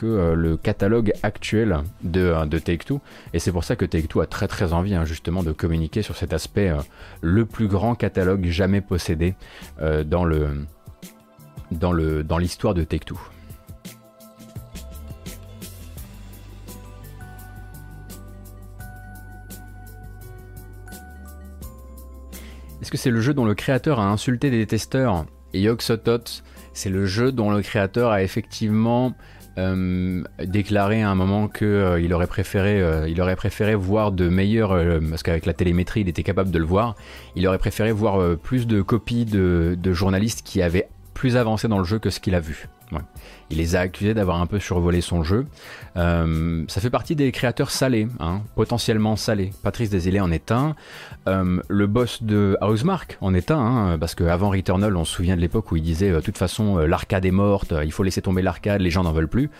le 0.03 0.57
catalogue 0.57 1.12
actuel 1.22 1.79
de, 2.05 2.47
de 2.47 2.59
Take-Two. 2.59 3.01
Et 3.33 3.39
c'est 3.39 3.51
pour 3.51 3.64
ça 3.64 3.77
que 3.77 3.85
Take-Two 3.85 4.20
a 4.20 4.27
très 4.27 4.47
très 4.47 4.72
envie 4.72 4.95
hein, 4.95 5.05
justement 5.05 5.43
de 5.43 5.53
communiquer 5.53 6.03
sur 6.03 6.16
cet 6.16 6.33
aspect, 6.33 6.72
le 7.22 7.47
plus 7.47 7.66
grand 7.66 7.95
catalogue 7.95 8.47
jamais 8.47 8.81
possédé 8.81 9.35
dans 9.81 10.27
dans 11.70 12.39
l'histoire 12.39 12.74
de 12.74 12.85
Take-Two. 12.85 13.18
Est-ce 22.87 22.93
que 22.93 22.99
c'est 22.99 23.11
le 23.11 23.20
jeu 23.20 23.34
dont 23.34 23.45
le 23.45 23.57
créateur 23.57 23.99
a 23.99 24.09
insulté 24.09 24.49
des 24.49 24.64
testeurs 24.64 25.26
Et 25.53 25.61
Yogg-Sothoth, 25.61 26.45
c'est 26.72 26.89
le 26.89 27.05
jeu 27.05 27.32
dont 27.32 27.51
le 27.51 27.61
créateur 27.61 28.12
a 28.12 28.22
effectivement 28.22 29.12
euh, 29.59 30.22
déclaré 30.45 31.03
à 31.03 31.11
un 31.11 31.16
moment 31.16 31.49
que 31.49 31.64
euh, 31.64 32.01
il 32.01 32.14
aurait 32.14 32.28
préféré, 32.28 32.80
euh, 32.80 33.12
aurait 33.18 33.34
préféré 33.34 33.74
voir 33.74 34.12
de 34.12 34.28
meilleurs, 34.28 35.01
parce 35.11 35.24
qu'avec 35.24 35.47
la 35.47 35.53
télémétrie, 35.53 36.03
il 36.03 36.09
était 36.09 36.22
capable 36.22 36.53
de 36.53 36.61
le 36.61 36.64
voir. 36.64 36.95
Il 37.34 37.45
aurait 37.49 37.59
préféré 37.59 37.91
voir 37.91 38.37
plus 38.39 38.68
de 38.68 38.80
copies 38.82 39.24
de, 39.24 39.93
journalistes 39.93 40.43
qui 40.45 40.62
avaient 40.62 40.89
plus 41.12 41.37
avancé 41.37 41.66
dans 41.66 41.78
le 41.78 41.84
jeu 41.84 41.99
que 41.99 42.11
ce 42.11 42.20
qu'il 42.20 42.37
a 42.37 42.41
vu. 42.41 42.68
Il 43.51 43.59
les 43.59 43.76
a 43.76 43.80
accusés 43.80 44.14
d'avoir 44.14 44.40
un 44.40 44.47
peu 44.47 44.59
survolé 44.59 45.01
son 45.01 45.22
jeu. 45.22 45.47
Euh, 45.97 46.64
ça 46.68 46.80
fait 46.80 46.90
partie 46.90 47.14
des 47.14 47.30
créateurs 47.32 47.70
salés, 47.70 48.09
hein, 48.18 48.42
potentiellement 48.55 49.16
salés. 49.16 49.51
Patrice 49.62 49.90
Desilets 49.90 50.20
en 50.20 50.30
est 50.30 50.51
un. 50.51 50.74
Euh, 51.28 51.61
le 51.68 51.86
boss 51.86 52.22
de 52.22 52.57
Housemark 52.61 53.18
en 53.20 53.34
est 53.34 53.51
un, 53.51 53.59
hein, 53.59 53.99
parce 53.99 54.14
qu'avant 54.14 54.51
Returnal, 54.51 54.97
on 54.97 55.05
se 55.05 55.14
souvient 55.14 55.36
de 55.36 55.40
l'époque 55.40 55.70
où 55.72 55.76
il 55.76 55.82
disait 55.82 56.11
euh, 56.11 56.16
de 56.16 56.20
toute 56.20 56.38
façon 56.38 56.78
euh, 56.78 56.86
l'arcade 56.86 57.24
est 57.24 57.30
morte, 57.30 57.72
euh, 57.72 57.84
il 57.84 57.92
faut 57.92 58.03
laisser 58.03 58.22
tomber 58.22 58.42
l'arcade, 58.42 58.80
les 58.80 58.90
gens 58.90 59.05
n'en 59.05 59.12
veulent 59.12 59.28
plus. 59.28 59.51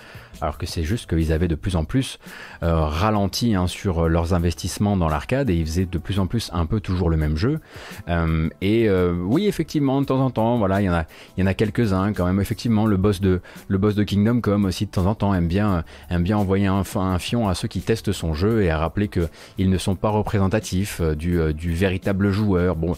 Alors 0.41 0.59
que 0.59 0.66
c'est 0.66 0.82
juste 0.82 1.09
qu'ils 1.09 1.32
avaient 1.32 1.49
de 1.49 1.55
plus 1.55 1.76
en 1.76 1.84
plus 1.84 2.18
euh, 2.62 2.74
ralenti 2.74 3.55
hein, 3.55 3.66
sur 3.66 4.05
euh, 4.05 4.09
leurs 4.09 4.34
investissements 4.34 4.97
dans 4.97 5.09
l'arcade 5.09 5.51
et 5.51 5.55
ils 5.55 5.66
faisaient 5.66 5.87
de 5.87 5.99
plus 5.99 6.18
en 6.18 6.26
plus 6.26 6.51
un 6.53 6.66
peu 6.66 6.80
toujours 6.80 7.11
le 7.11 7.16
même 7.16 7.37
jeu. 7.37 7.61
Euh, 8.09 8.49
et 8.61 8.89
euh, 8.89 9.12
oui, 9.12 9.47
effectivement, 9.47 10.01
de 10.01 10.07
temps 10.07 10.20
en 10.20 10.30
temps, 10.30 10.59
voilà, 10.59 10.80
il 10.80 10.84
y 10.84 10.91
en 10.91 10.95
a, 10.95 11.05
il 11.37 11.41
y 11.41 11.43
en 11.43 11.47
a 11.47 11.55
quelques-uns 11.55 12.12
quand 12.12 12.26
même. 12.26 12.41
Effectivement, 12.41 12.87
le 12.87 12.97
boss 12.97 13.20
de 13.20 13.41
le 13.68 13.78
boss 13.78 13.95
de 13.95 14.05
Kingdom 14.05 14.41
Come 14.41 14.66
aussi 14.66 14.87
de 14.87 14.91
temps 14.91 15.07
en 15.07 15.14
temps 15.14 15.34
aime 15.34 15.49
bien 15.49 15.84
aime 16.11 16.22
bien 16.22 16.37
envoyer 16.37 16.66
un, 16.66 16.82
un 16.95 17.18
fion 17.18 17.49
à 17.49 17.55
ceux 17.55 17.68
qui 17.68 17.80
testent 17.80 18.12
son 18.12 18.34
jeu 18.34 18.62
et 18.62 18.70
à 18.70 18.78
rappeler 18.78 19.09
que 19.09 19.28
ils 19.59 19.70
ne 19.70 19.78
sont 19.78 19.97
pas 19.97 20.11
représentatifs 20.11 21.01
euh, 21.01 21.14
du, 21.14 21.39
euh, 21.41 21.53
du 21.53 21.72
véritable 21.72 22.30
joueur. 22.30 22.76
Bon, 22.76 22.97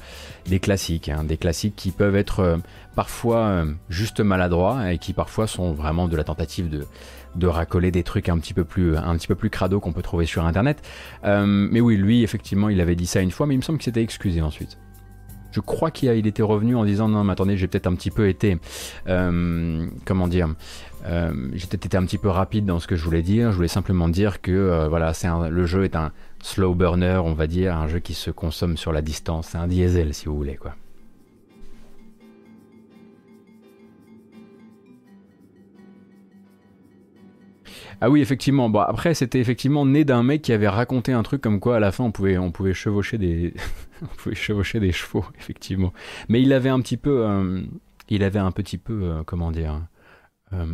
des 0.48 0.58
classiques, 0.58 1.08
hein, 1.08 1.24
des 1.24 1.36
classiques 1.36 1.76
qui 1.76 1.90
peuvent 1.90 2.16
être 2.16 2.40
euh, 2.40 2.56
parfois 2.94 3.38
euh, 3.38 3.72
juste 3.88 4.20
maladroits 4.20 4.92
et 4.92 4.98
qui 4.98 5.12
parfois 5.12 5.46
sont 5.46 5.72
vraiment 5.72 6.08
de 6.08 6.16
la 6.16 6.24
tentative 6.24 6.68
de 6.68 6.86
de 7.36 7.46
racoler 7.46 7.90
des 7.90 8.02
trucs 8.02 8.30
un 8.30 8.38
petit 8.38 8.54
peu 8.54 8.64
plus 8.64 8.96
un 8.96 9.14
petit 9.16 9.28
peu 9.28 9.34
plus 9.34 9.50
crado 9.50 9.80
qu'on 9.80 9.92
peut 9.92 10.02
trouver 10.02 10.26
sur 10.26 10.44
internet. 10.44 10.82
Euh, 11.24 11.46
mais 11.46 11.80
oui, 11.80 11.96
lui 11.96 12.22
effectivement, 12.22 12.68
il 12.68 12.80
avait 12.80 12.96
dit 12.96 13.06
ça 13.06 13.20
une 13.20 13.30
fois, 13.30 13.46
mais 13.46 13.54
il 13.54 13.58
me 13.58 13.62
semble 13.62 13.78
qu'il 13.78 13.84
s'était 13.84 14.02
excusé 14.02 14.40
ensuite. 14.40 14.78
Je 15.52 15.60
crois 15.60 15.90
qu'il 15.90 16.10
il 16.10 16.26
était 16.26 16.42
revenu 16.42 16.74
en 16.76 16.84
disant 16.84 17.08
non 17.08 17.24
mais 17.24 17.32
attendez 17.32 17.56
j'ai 17.56 17.66
peut-être 17.68 17.86
un 17.86 17.94
petit 17.94 18.10
peu 18.10 18.28
été 18.28 18.58
comment 19.06 20.28
dire 20.28 20.54
j'ai 21.06 21.96
un 21.96 22.04
petit 22.04 22.18
peu 22.18 22.28
rapide 22.28 22.66
dans 22.66 22.78
ce 22.80 22.86
que 22.86 22.96
je 22.96 23.04
voulais 23.04 23.22
dire 23.22 23.50
je 23.50 23.56
voulais 23.56 23.66
simplement 23.66 24.10
dire 24.10 24.42
que 24.42 24.86
voilà 24.88 25.14
c'est 25.14 25.26
le 25.50 25.64
jeu 25.64 25.84
est 25.84 25.96
un 25.96 26.12
slow 26.40 26.74
burner 26.74 27.20
on 27.24 27.34
va 27.34 27.46
dire 27.46 27.76
un 27.76 27.88
jeu 27.88 27.98
qui 27.98 28.14
se 28.14 28.30
consomme 28.30 28.76
sur 28.76 28.92
la 28.92 29.02
distance 29.02 29.54
un 29.54 29.66
diesel 29.66 30.14
si 30.14 30.26
vous 30.26 30.36
voulez 30.36 30.56
quoi 30.56 30.74
Ah 38.00 38.10
oui, 38.10 38.20
effectivement. 38.20 38.68
Bon, 38.68 38.80
après, 38.80 39.14
c'était 39.14 39.40
effectivement 39.40 39.84
né 39.84 40.04
d'un 40.04 40.22
mec 40.22 40.42
qui 40.42 40.52
avait 40.52 40.68
raconté 40.68 41.12
un 41.12 41.22
truc 41.22 41.40
comme 41.40 41.58
quoi 41.58 41.76
à 41.76 41.80
la 41.80 41.90
fin 41.90 42.04
on 42.04 42.12
pouvait, 42.12 42.38
on 42.38 42.52
pouvait 42.52 42.74
chevaucher 42.74 43.18
des, 43.18 43.54
on 44.02 44.06
pouvait 44.16 44.36
chevaucher 44.36 44.78
des 44.78 44.92
chevaux, 44.92 45.24
effectivement. 45.38 45.92
Mais 46.28 46.40
il 46.40 46.52
avait 46.52 46.68
un 46.68 46.80
petit 46.80 46.96
peu, 46.96 47.26
euh, 47.26 47.62
il 48.08 48.22
avait 48.22 48.38
un 48.38 48.52
petit 48.52 48.78
peu, 48.78 49.00
euh, 49.02 49.22
comment 49.24 49.50
dire, 49.50 49.80
euh, 50.52 50.64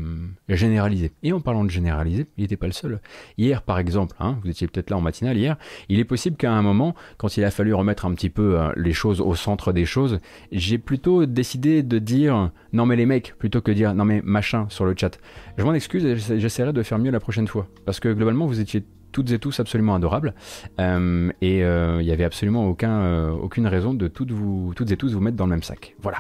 généralisé. 0.49 1.13
Et 1.23 1.33
en 1.33 1.41
parlant 1.41 1.65
de 1.65 1.71
généraliser, 1.71 2.27
il 2.37 2.43
n'était 2.43 2.57
pas 2.57 2.67
le 2.67 2.73
seul. 2.73 3.01
Hier, 3.39 3.63
par 3.63 3.79
exemple, 3.79 4.15
hein, 4.21 4.39
vous 4.43 4.51
étiez 4.51 4.67
peut-être 4.69 4.91
là 4.91 4.97
en 4.97 5.01
matinale 5.01 5.37
hier, 5.37 5.57
il 5.89 5.99
est 5.99 6.05
possible 6.05 6.37
qu'à 6.37 6.53
un 6.53 6.63
moment, 6.63 6.95
quand 7.17 7.37
il 7.37 7.45
a 7.45 7.51
fallu 7.51 7.75
remettre 7.75 8.07
un 8.07 8.15
petit 8.15 8.31
peu 8.31 8.61
euh, 8.61 8.73
les 8.77 8.93
choses 8.93 9.21
au 9.21 9.35
centre 9.35 9.73
des 9.73 9.85
choses, 9.85 10.21
j'ai 10.53 10.79
plutôt 10.79 11.27
décidé 11.27 11.83
de 11.83 11.99
dire 11.99 12.51
non 12.73 12.87
mais 12.87 12.97
les 12.97 13.07
mecs, 13.07 13.35
plutôt 13.39 13.61
que 13.61 13.73
dire 13.73 13.95
non 13.95 14.05
mais 14.05 14.21
machin 14.25 14.67
sur 14.69 14.85
le 14.85 14.95
chat. 14.97 15.19
Je 15.59 15.65
m'en 15.65 15.75
excuse 15.75 16.05
et 16.05 16.17
j'essa- 16.17 16.39
j'essaierai 16.39 16.73
de 16.73 16.83
faire 16.83 16.99
mieux 16.99 17.11
la 17.11 17.21
prochaine 17.21 17.47
fois. 17.49 17.67
Parce 17.85 18.01
que 18.01 18.13
globalement, 18.13 18.47
vous 18.47 18.61
étiez 18.61 18.85
toutes 19.13 19.31
et 19.31 19.39
tous 19.39 19.61
absolument 19.61 19.95
adorables. 19.95 20.35
Euh, 20.81 21.31
et 21.41 21.63
euh, 21.63 22.03
il 22.03 22.05
n'y 22.07 22.11
avait 22.13 22.25
absolument 22.25 22.67
aucun, 22.67 23.01
euh, 23.03 23.31
aucune 23.31 23.69
raison 23.69 23.95
de 23.95 24.09
toutes, 24.09 24.33
vous, 24.33 24.73
toutes 24.75 24.91
et 24.91 24.97
tous 24.97 25.13
vous 25.15 25.21
mettre 25.21 25.37
dans 25.37 25.45
le 25.47 25.51
même 25.51 25.63
sac. 25.63 25.95
Voilà. 26.03 26.19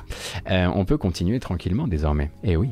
Euh, 0.50 0.68
on 0.72 0.84
peut 0.84 0.96
continuer 0.96 1.40
tranquillement 1.40 1.88
désormais. 1.88 2.30
Eh 2.44 2.56
oui. 2.56 2.68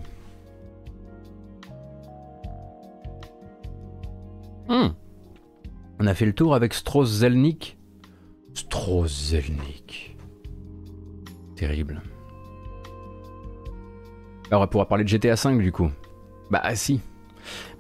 Hmm. 4.73 4.95
On 6.01 6.07
a 6.07 6.15
fait 6.15 6.25
le 6.25 6.33
tour 6.33 6.55
avec 6.55 6.73
Strauss-Zelnick. 6.73 7.77
Strauss-Zelnick. 8.55 10.17
Terrible. 11.57 12.01
Alors 14.47 14.63
on 14.63 14.65
va 14.65 14.67
pouvoir 14.67 14.89
parler 14.89 15.05
de 15.05 15.11
GTA 15.11 15.35
V 15.35 15.59
du 15.59 15.73
coup. 15.73 15.91
Bah 16.51 16.63
si. 16.75 17.01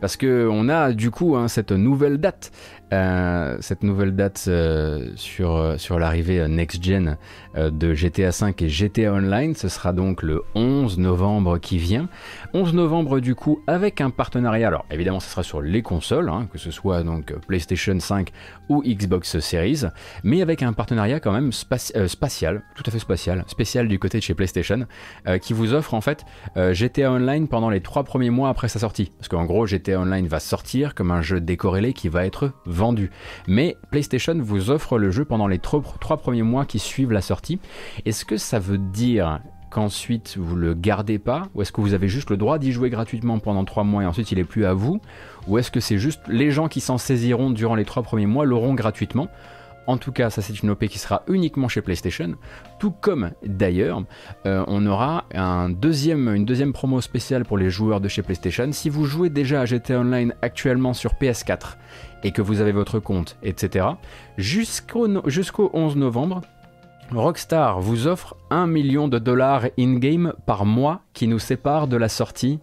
Parce 0.00 0.16
que 0.16 0.48
on 0.50 0.68
a 0.68 0.92
du 0.92 1.10
coup 1.10 1.36
hein, 1.36 1.48
cette 1.48 1.72
nouvelle 1.72 2.18
date, 2.18 2.52
euh, 2.92 3.56
cette 3.60 3.82
nouvelle 3.82 4.14
date 4.14 4.44
euh, 4.48 5.12
sur, 5.14 5.56
euh, 5.56 5.78
sur 5.78 5.98
l'arrivée 5.98 6.46
next-gen 6.48 7.16
de 7.56 7.94
GTA 7.94 8.30
V 8.30 8.54
et 8.58 8.68
GTA 8.68 9.14
Online. 9.14 9.54
Ce 9.54 9.68
sera 9.68 9.92
donc 9.92 10.22
le 10.22 10.42
11 10.54 10.98
novembre 10.98 11.58
qui 11.58 11.78
vient. 11.78 12.08
11 12.54 12.74
novembre 12.74 13.20
du 13.20 13.34
coup 13.34 13.60
avec 13.66 14.00
un 14.00 14.10
partenariat. 14.10 14.68
Alors 14.68 14.84
évidemment 14.90 15.20
ce 15.20 15.28
sera 15.30 15.42
sur 15.42 15.62
les 15.62 15.82
consoles, 15.82 16.28
hein, 16.28 16.48
que 16.52 16.58
ce 16.58 16.70
soit 16.70 17.02
donc 17.02 17.32
PlayStation 17.46 17.98
5 17.98 18.30
ou 18.68 18.82
Xbox 18.82 19.38
Series, 19.40 19.82
mais 20.24 20.42
avec 20.42 20.62
un 20.62 20.72
partenariat 20.72 21.20
quand 21.20 21.32
même 21.32 21.50
euh, 21.96 22.08
spatial, 22.08 22.62
tout 22.74 22.82
à 22.86 22.90
fait 22.90 22.98
spatial, 22.98 23.44
spécial 23.46 23.88
du 23.88 23.98
côté 23.98 24.18
de 24.18 24.22
chez 24.22 24.34
PlayStation, 24.34 24.86
euh, 25.26 25.38
qui 25.38 25.52
vous 25.52 25.72
offre 25.74 25.94
en 25.94 26.00
fait 26.00 26.24
euh, 26.56 26.74
GTA 26.74 27.10
Online 27.12 27.48
pendant 27.48 27.70
les 27.70 27.80
trois 27.80 28.04
premiers 28.04 28.30
mois 28.30 28.48
après 28.48 28.68
sa 28.68 28.78
sortie. 28.78 29.12
Parce 29.18 29.28
qu'en 29.28 29.44
gros 29.44 29.66
GTA 29.66 30.00
Online 30.00 30.26
va 30.26 30.40
sortir 30.40 30.94
comme 30.94 31.10
un 31.10 31.22
jeu 31.22 31.40
décorrélé 31.40 31.92
qui 31.92 32.08
va 32.08 32.24
être 32.26 32.52
vendu. 32.66 33.10
Mais 33.46 33.76
PlayStation 33.90 34.34
vous 34.38 34.70
offre 34.70 34.98
le 34.98 35.10
jeu 35.10 35.24
pendant 35.24 35.46
les 35.46 35.58
tro- 35.58 35.82
trois 36.00 36.16
premiers 36.18 36.42
mois 36.42 36.64
qui 36.64 36.78
suivent 36.78 37.12
la 37.12 37.22
sortie. 37.22 37.58
Est-ce 38.04 38.24
que 38.24 38.36
ça 38.36 38.58
veut 38.58 38.78
dire 38.78 39.40
qu'ensuite 39.72 40.36
vous 40.38 40.54
le 40.54 40.74
gardez 40.74 41.18
pas 41.18 41.48
ou 41.54 41.62
est-ce 41.62 41.72
que 41.72 41.80
vous 41.80 41.94
avez 41.94 42.08
juste 42.08 42.30
le 42.30 42.36
droit 42.36 42.58
d'y 42.58 42.72
jouer 42.72 42.90
gratuitement 42.90 43.38
pendant 43.38 43.64
trois 43.64 43.84
mois 43.84 44.02
et 44.02 44.06
ensuite 44.06 44.30
il 44.30 44.38
est 44.38 44.44
plus 44.44 44.66
à 44.66 44.74
vous 44.74 45.00
ou 45.48 45.58
est-ce 45.58 45.70
que 45.70 45.80
c'est 45.80 45.98
juste 45.98 46.20
les 46.28 46.50
gens 46.50 46.68
qui 46.68 46.80
s'en 46.80 46.98
saisiront 46.98 47.50
durant 47.50 47.74
les 47.74 47.84
trois 47.84 48.02
premiers 48.02 48.26
mois 48.26 48.44
l'auront 48.44 48.74
gratuitement? 48.74 49.28
En 49.88 49.96
tout 49.96 50.12
cas, 50.12 50.30
ça 50.30 50.42
c'est 50.42 50.62
une 50.62 50.70
OP 50.70 50.86
qui 50.86 50.98
sera 50.98 51.22
uniquement 51.26 51.66
chez 51.66 51.80
PlayStation, 51.80 52.34
tout 52.78 52.92
comme 52.92 53.32
d'ailleurs, 53.44 54.04
euh, 54.46 54.64
on 54.68 54.86
aura 54.86 55.24
un 55.34 55.70
deuxième, 55.70 56.32
une 56.32 56.44
deuxième 56.44 56.72
promo 56.72 57.00
spéciale 57.00 57.44
pour 57.44 57.58
les 57.58 57.68
joueurs 57.68 58.00
de 58.00 58.06
chez 58.06 58.22
PlayStation. 58.22 58.70
Si 58.70 58.88
vous 58.88 59.06
jouez 59.06 59.28
déjà 59.28 59.62
à 59.62 59.64
GTA 59.64 59.98
Online 59.98 60.34
actuellement 60.40 60.94
sur 60.94 61.14
PS4 61.14 61.76
et 62.22 62.30
que 62.30 62.42
vous 62.42 62.60
avez 62.60 62.70
votre 62.70 63.00
compte, 63.00 63.36
etc., 63.42 63.86
jusqu'au 64.38 65.08
11 65.72 65.96
novembre, 65.96 66.42
Rockstar 67.14 67.80
vous 67.80 68.06
offre 68.06 68.36
1 68.50 68.66
million 68.66 69.06
de 69.06 69.18
dollars 69.18 69.66
in-game 69.78 70.32
par 70.46 70.64
mois 70.64 71.02
qui 71.12 71.28
nous 71.28 71.38
sépare 71.38 71.86
de 71.86 71.96
la 71.96 72.08
sortie 72.08 72.58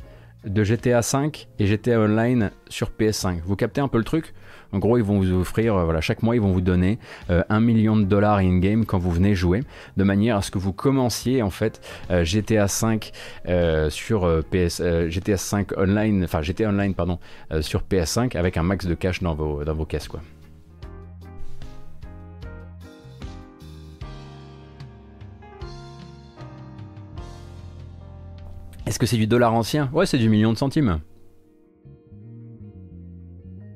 de 0.46 0.64
GTA 0.64 1.02
5 1.02 1.48
et 1.60 1.68
GTA 1.68 2.00
Online 2.00 2.52
sur 2.68 2.90
PS5. 2.98 3.42
Vous 3.46 3.56
captez 3.56 3.82
un 3.82 3.88
peu 3.88 3.98
le 3.98 4.04
truc? 4.04 4.34
En 4.72 4.80
gros, 4.80 4.98
ils 4.98 5.04
vont 5.04 5.20
vous 5.20 5.34
offrir, 5.34 5.76
euh, 5.76 5.84
voilà, 5.84 6.00
chaque 6.02 6.24
mois, 6.24 6.36
ils 6.36 6.42
vont 6.42 6.52
vous 6.52 6.62
donner 6.62 7.00
euh, 7.30 7.44
1 7.50 7.60
million 7.60 7.98
de 7.98 8.04
dollars 8.04 8.38
in-game 8.38 8.86
quand 8.86 9.00
vous 9.00 9.12
venez 9.12 9.36
jouer, 9.36 9.62
de 9.98 10.04
manière 10.04 10.38
à 10.38 10.42
ce 10.42 10.52
que 10.52 10.58
vous 10.60 10.74
commenciez 10.74 11.42
en 11.42 11.50
fait 11.50 11.82
euh, 12.10 12.24
GTA 12.24 12.68
5 12.68 13.12
euh, 13.48 13.90
sur 13.90 14.26
euh, 14.26 14.42
PS, 14.42 14.80
euh, 14.80 15.10
GTA 15.10 15.38
5 15.38 15.78
Online, 15.78 16.24
enfin 16.24 16.42
GTA 16.42 16.70
Online 16.70 16.94
pardon, 16.94 17.20
euh, 17.52 17.62
sur 17.62 17.82
PS5 17.82 18.38
avec 18.38 18.58
un 18.58 18.64
max 18.64 18.86
de 18.86 18.94
cash 18.94 19.22
dans 19.22 19.36
vos, 19.36 19.64
dans 19.64 19.74
vos 19.74 19.86
caisses 19.86 20.08
quoi. 20.08 20.22
Est-ce 28.90 28.98
que 28.98 29.06
c'est 29.06 29.18
du 29.18 29.28
dollar 29.28 29.54
ancien? 29.54 29.88
Ouais, 29.94 30.08
c'est 30.08 30.18
du 30.18 30.30
million 30.30 30.52
de 30.52 30.58
centimes. 30.58 31.00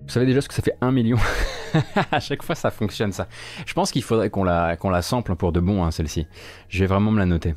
Vous 0.01 0.09
savez 0.09 0.25
déjà 0.25 0.41
ce 0.41 0.47
que 0.47 0.55
ça 0.55 0.63
fait 0.63 0.75
1 0.81 0.91
million? 0.91 1.17
À 2.11 2.19
chaque 2.19 2.41
fois, 2.41 2.55
ça 2.55 2.71
fonctionne 2.71 3.11
ça. 3.11 3.27
Je 3.67 3.75
pense 3.75 3.91
qu'il 3.91 4.01
faudrait 4.01 4.31
qu'on 4.31 4.43
la, 4.43 5.01
sample 5.03 5.35
pour 5.35 5.51
de 5.51 5.59
bon, 5.59 5.83
hein, 5.83 5.91
celle-ci. 5.91 6.25
Je 6.67 6.79
vais 6.79 6.87
vraiment 6.87 7.11
me 7.11 7.19
la 7.19 7.27
noter. 7.27 7.53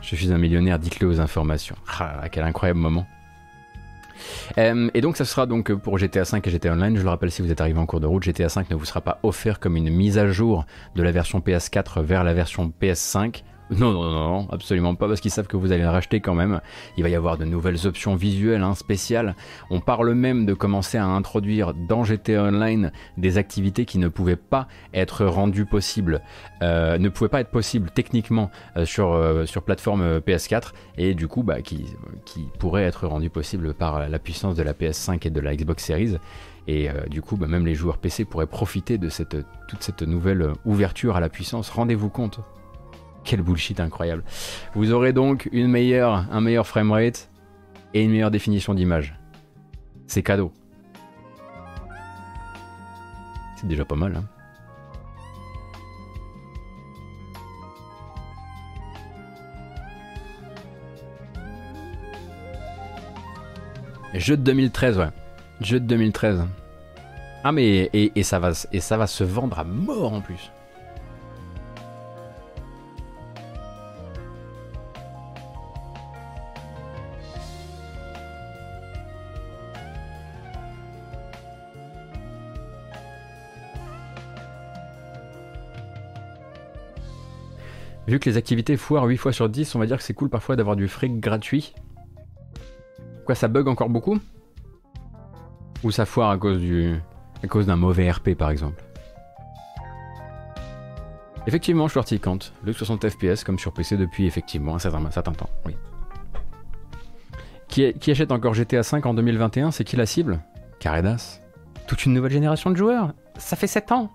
Je 0.00 0.16
suis 0.16 0.32
un 0.32 0.38
millionnaire, 0.38 0.78
dites-le 0.78 1.08
aux 1.08 1.20
informations. 1.20 1.76
Ah, 1.98 2.22
quel 2.30 2.44
incroyable 2.44 2.80
moment. 2.80 3.06
Euh, 4.58 4.90
et 4.94 5.00
donc 5.00 5.16
ça 5.16 5.24
sera 5.24 5.46
donc 5.46 5.72
pour 5.72 5.98
GTA 5.98 6.24
5 6.24 6.46
et 6.46 6.50
GTA 6.50 6.72
Online, 6.72 6.96
je 6.96 7.02
le 7.02 7.08
rappelle 7.08 7.30
si 7.30 7.42
vous 7.42 7.50
êtes 7.50 7.60
arrivé 7.60 7.78
en 7.78 7.86
cours 7.86 8.00
de 8.00 8.06
route, 8.06 8.22
GTA 8.22 8.48
5 8.48 8.70
ne 8.70 8.76
vous 8.76 8.84
sera 8.84 9.00
pas 9.00 9.18
offert 9.22 9.60
comme 9.60 9.76
une 9.76 9.90
mise 9.90 10.18
à 10.18 10.26
jour 10.30 10.64
de 10.94 11.02
la 11.02 11.12
version 11.12 11.40
PS4 11.40 12.02
vers 12.02 12.24
la 12.24 12.34
version 12.34 12.72
PS5. 12.80 13.42
Non, 13.70 13.92
non, 13.92 14.10
non, 14.10 14.48
absolument 14.50 14.94
pas, 14.94 15.08
parce 15.08 15.20
qu'ils 15.20 15.30
savent 15.30 15.46
que 15.46 15.56
vous 15.56 15.72
allez 15.72 15.82
le 15.82 15.88
racheter 15.88 16.20
quand 16.20 16.34
même. 16.34 16.60
Il 16.96 17.02
va 17.02 17.08
y 17.08 17.14
avoir 17.14 17.38
de 17.38 17.44
nouvelles 17.44 17.86
options 17.86 18.14
visuelles, 18.14 18.62
hein, 18.62 18.74
spéciales. 18.74 19.34
On 19.70 19.80
parle 19.80 20.12
même 20.12 20.44
de 20.44 20.52
commencer 20.52 20.98
à 20.98 21.06
introduire 21.06 21.72
dans 21.72 22.04
GTA 22.04 22.44
Online 22.44 22.92
des 23.16 23.38
activités 23.38 23.86
qui 23.86 23.98
ne 23.98 24.08
pouvaient 24.08 24.36
pas 24.36 24.68
être 24.92 25.24
rendues 25.24 25.64
possibles, 25.64 26.20
euh, 26.62 26.98
ne 26.98 27.08
pouvaient 27.08 27.30
pas 27.30 27.40
être 27.40 27.50
possibles 27.50 27.90
techniquement 27.90 28.50
euh, 28.76 28.84
sur, 28.84 29.12
euh, 29.12 29.46
sur 29.46 29.62
plateforme 29.62 30.02
euh, 30.02 30.20
PS4, 30.20 30.72
et 30.98 31.14
du 31.14 31.26
coup, 31.28 31.42
bah, 31.42 31.62
qui, 31.62 31.86
pourraient 32.58 32.84
être 32.84 33.06
rendues 33.06 33.30
possibles 33.30 33.74
par 33.74 34.08
la 34.08 34.18
puissance 34.18 34.54
de 34.56 34.62
la 34.62 34.74
PS5 34.74 35.26
et 35.26 35.30
de 35.30 35.40
la 35.40 35.56
Xbox 35.56 35.84
Series. 35.84 36.16
Et 36.66 36.88
du 37.08 37.20
coup, 37.20 37.36
bah, 37.36 37.46
même 37.46 37.66
les 37.66 37.74
joueurs 37.74 37.98
PC 37.98 38.24
pourraient 38.24 38.46
profiter 38.46 38.96
de 38.96 39.08
toute 39.68 39.82
cette 39.82 40.02
nouvelle 40.02 40.52
ouverture 40.64 41.16
à 41.16 41.20
la 41.20 41.28
puissance. 41.28 41.68
Rendez-vous 41.68 42.08
compte. 42.08 42.40
Quel 43.24 43.40
bullshit 43.42 43.80
incroyable. 43.80 44.22
Vous 44.74 44.92
aurez 44.92 45.12
donc 45.12 45.48
une 45.52 45.68
meilleure, 45.68 46.26
un 46.30 46.40
meilleur 46.40 46.66
framerate 46.66 47.30
et 47.94 48.02
une 48.02 48.10
meilleure 48.10 48.30
définition 48.30 48.74
d'image. 48.74 49.18
C'est 50.06 50.22
cadeau. 50.22 50.52
C'est 53.56 53.66
déjà 53.66 53.84
pas 53.84 53.96
mal. 53.96 54.16
Hein. 54.16 54.24
Jeu 64.14 64.36
de 64.36 64.42
2013, 64.42 64.98
ouais. 64.98 65.08
Jeu 65.60 65.80
de 65.80 65.86
2013. 65.86 66.44
Ah 67.42 67.52
mais 67.52 67.90
et, 67.92 68.22
ça 68.22 68.40
et 68.72 68.80
ça 68.80 68.96
va 68.96 69.06
se 69.06 69.24
vendre 69.24 69.58
à 69.58 69.64
mort 69.64 70.12
en 70.12 70.20
plus. 70.20 70.50
Vu 88.06 88.18
que 88.18 88.28
les 88.28 88.36
activités 88.36 88.76
foirent 88.76 89.06
8 89.06 89.16
fois 89.16 89.32
sur 89.32 89.48
10, 89.48 89.74
on 89.74 89.78
va 89.78 89.86
dire 89.86 89.96
que 89.96 90.02
c'est 90.02 90.14
cool 90.14 90.28
parfois 90.28 90.56
d'avoir 90.56 90.76
du 90.76 90.88
fric 90.88 91.20
gratuit. 91.20 91.74
Quoi, 93.24 93.34
ça 93.34 93.48
bug 93.48 93.68
encore 93.68 93.88
beaucoup? 93.88 94.18
Ou 95.82 95.90
ça 95.90 96.06
foire 96.06 96.30
à 96.30 96.38
cause 96.38 96.58
du 96.58 96.94
à 97.42 97.46
cause 97.46 97.66
d'un 97.66 97.76
mauvais 97.76 98.10
RP 98.10 98.34
par 98.34 98.50
exemple? 98.50 98.82
Effectivement, 101.46 101.88
Shorty-Kant, 101.88 102.38
le 102.64 102.72
60 102.72 103.08
FPS 103.08 103.44
comme 103.44 103.58
sur 103.58 103.72
PC 103.72 103.98
depuis 103.98 104.26
effectivement 104.26 104.76
un 104.76 104.78
certain, 104.78 105.10
certain 105.10 105.32
temps, 105.32 105.50
oui. 105.66 105.76
Qui, 107.68 107.92
qui 107.94 108.10
achète 108.10 108.32
encore 108.32 108.54
GTA 108.54 108.82
5 108.82 109.04
en 109.04 109.14
2021 109.14 109.70
C'est 109.70 109.84
qui 109.84 109.96
la 109.96 110.06
cible? 110.06 110.40
Caredas 110.78 111.40
toute 111.86 112.06
une 112.06 112.14
nouvelle 112.14 112.32
génération 112.32 112.70
de 112.70 112.76
joueurs. 112.76 113.12
Ça 113.36 113.56
fait 113.56 113.66
7 113.66 113.92
ans. 113.92 114.10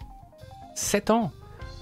7 0.75 1.09
ans. 1.09 1.31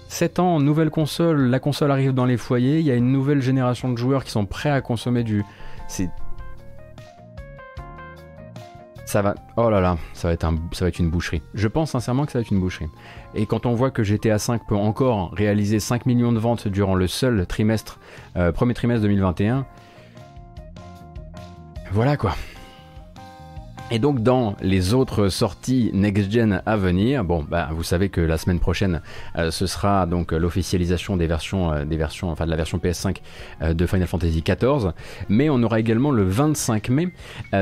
7 0.07 0.39
ans, 0.39 0.59
nouvelle 0.59 0.89
console, 0.89 1.49
la 1.49 1.59
console 1.59 1.91
arrive 1.91 2.13
dans 2.13 2.25
les 2.25 2.37
foyers, 2.37 2.79
il 2.79 2.85
y 2.85 2.91
a 2.91 2.95
une 2.95 3.11
nouvelle 3.11 3.41
génération 3.41 3.91
de 3.91 3.97
joueurs 3.97 4.23
qui 4.23 4.31
sont 4.31 4.45
prêts 4.45 4.69
à 4.69 4.81
consommer 4.81 5.23
du... 5.23 5.43
C'est... 5.87 6.09
Ça 9.05 9.21
va... 9.21 9.35
Oh 9.55 9.69
là 9.69 9.79
là, 9.79 9.97
ça 10.13 10.27
va, 10.27 10.33
être 10.33 10.99
une 10.99 11.09
boucherie. 11.09 11.41
Je 11.53 11.67
pense 11.67 11.91
sincèrement 11.91 12.25
que 12.25 12.31
ça 12.31 12.39
va 12.39 12.41
être 12.41 12.51
une 12.51 12.59
boucherie. 12.59 12.89
Et 13.35 13.45
quand 13.45 13.65
on 13.65 13.73
voit 13.73 13.91
que 13.91 14.03
GTA 14.03 14.37
5 14.37 14.67
peut 14.67 14.75
encore 14.75 15.31
réaliser 15.31 15.79
5 15.79 16.05
millions 16.05 16.31
de 16.31 16.39
ventes 16.39 16.67
durant 16.67 16.95
le 16.95 17.07
seul 17.07 17.45
trimestre, 17.45 17.99
euh, 18.35 18.51
premier 18.51 18.73
trimestre 18.73 19.03
2021, 19.03 19.65
voilà 21.91 22.17
quoi. 22.17 22.35
Et 23.89 23.99
donc 23.99 24.21
dans 24.21 24.53
les 24.59 24.93
autres 24.93 25.29
sorties 25.29 25.91
next-gen 25.93 26.61
à 26.65 26.75
venir, 26.75 27.23
bon 27.23 27.41
bah 27.49 27.69
vous 27.71 27.83
savez 27.83 28.09
que 28.09 28.19
la 28.19 28.38
semaine 28.38 28.59
prochaine 28.59 29.01
euh, 29.38 29.49
ce 29.49 29.65
sera 29.65 30.05
donc 30.05 30.33
l'officialisation 30.33 31.15
des 31.15 31.25
versions, 31.25 31.71
euh, 31.71 31.85
des 31.85 31.95
versions, 31.95 32.29
enfin 32.29 32.43
de 32.45 32.49
la 32.49 32.57
version 32.57 32.79
PS5 32.79 33.21
euh, 33.61 33.73
de 33.73 33.85
Final 33.85 34.07
Fantasy 34.07 34.43
XIV, 34.45 34.91
mais 35.29 35.49
on 35.49 35.63
aura 35.63 35.79
également 35.79 36.11
le 36.11 36.23
25 36.23 36.89
mai 36.89 37.13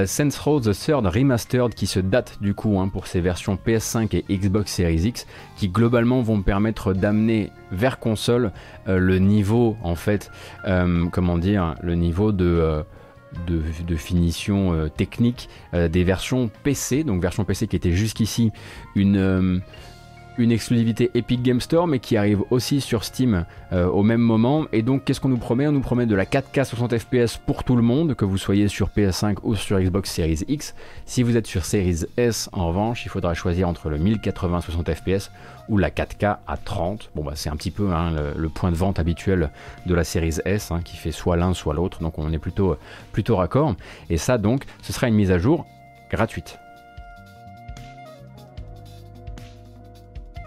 Saints 0.06 0.30
Row 0.44 0.60
the 0.60 0.72
Third 0.72 1.06
Remastered 1.06 1.76
qui 1.76 1.86
se 1.86 2.00
date 2.00 2.40
du 2.42 2.56
coup 2.56 2.80
hein, 2.80 2.88
pour 2.88 3.06
ces 3.06 3.22
versions 3.22 3.56
PS5 3.64 4.16
et 4.16 4.26
Xbox 4.36 4.74
Series 4.74 5.04
X, 5.08 5.28
qui 5.58 5.70
globalement 5.70 6.24
vont 6.24 6.42
permettre 6.42 6.94
d'amener 6.94 7.52
vers 7.72 8.00
console 8.00 8.52
le 8.88 9.20
niveau 9.20 9.78
en 9.84 9.96
fait, 9.96 10.32
comment 11.12 11.38
dire, 11.38 11.76
le 11.82 11.96
niveau 11.96 12.32
de 12.32 12.84
de, 13.48 13.96
finition 13.96 14.74
euh, 14.74 14.90
technique 14.90 15.50
euh, 15.74 15.88
des 15.88 16.04
versions 16.04 16.50
PC, 16.64 17.04
donc 17.04 17.22
version 17.22 17.46
PC 17.46 17.68
qui 17.68 17.76
était 17.76 17.92
jusqu'ici 17.92 18.52
une, 18.96 19.18
euh, 19.18 19.60
une 20.38 20.52
exclusivité 20.52 21.12
Epic 21.14 21.42
Game 21.42 21.62
Store, 21.62 21.88
mais 21.88 22.00
qui 22.00 22.18
arrive 22.18 22.44
aussi 22.50 22.82
sur 22.82 23.04
Steam 23.04 23.46
euh, 23.72 23.88
au 23.88 24.04
même 24.04 24.22
moment. 24.22 24.66
Et 24.72 24.82
donc, 24.82 25.04
qu'est-ce 25.04 25.20
qu'on 25.20 25.30
nous 25.30 25.38
promet? 25.38 25.68
On 25.68 25.72
nous 25.72 25.82
promet 25.82 26.06
de 26.06 26.16
la 26.16 26.26
4K 26.26 26.66
60 26.66 26.98
FPS 26.98 27.38
pour 27.38 27.64
tout 27.64 27.76
le 27.76 27.82
monde, 27.82 28.16
que 28.16 28.26
vous 28.26 28.38
soyez 28.38 28.68
sur 28.68 28.90
PS5 28.90 29.38
ou 29.44 29.56
sur 29.56 29.80
Xbox 29.80 30.12
Series 30.12 30.44
X. 30.48 30.76
Si 31.06 31.24
vous 31.24 31.38
êtes 31.38 31.48
sur 31.48 31.66
Series 31.66 32.06
S, 32.18 32.50
en 32.52 32.68
revanche, 32.68 33.06
il 33.06 33.10
faudra 33.10 33.34
choisir 33.34 33.68
entre 33.68 33.90
le 33.90 33.98
1080 33.98 34.62
60 34.62 34.94
FPS 34.94 35.32
ou 35.70 35.78
la 35.78 35.90
4K 35.90 36.38
à 36.48 36.58
30. 36.58 37.12
Bon, 37.16 37.24
bah, 37.24 37.34
c'est 37.36 37.50
un 37.50 37.56
petit 37.56 37.72
peu 37.72 37.92
hein, 37.92 38.12
le, 38.36 38.50
point 38.50 38.72
de 38.72 38.76
vente 38.76 39.00
habituel 39.00 39.52
de 39.86 39.96
la 39.96 40.04
Series 40.04 40.38
S, 40.46 40.72
hein, 40.72 40.82
qui 40.84 40.98
fait 40.98 41.12
soit 41.12 41.38
l'un, 41.38 41.54
soit 41.54 41.74
l'autre. 41.74 42.00
Donc, 42.02 42.20
on 42.20 42.32
est 42.32 42.40
plutôt, 42.40 42.78
plutôt 43.12 43.38
raccord. 43.38 43.76
Et 44.10 44.18
ça, 44.18 44.38
donc, 44.38 44.66
ce 44.82 44.94
sera 44.94 45.08
une 45.08 45.16
mise 45.16 45.32
à 45.32 45.38
jour 45.38 45.66
gratuite. 46.10 46.60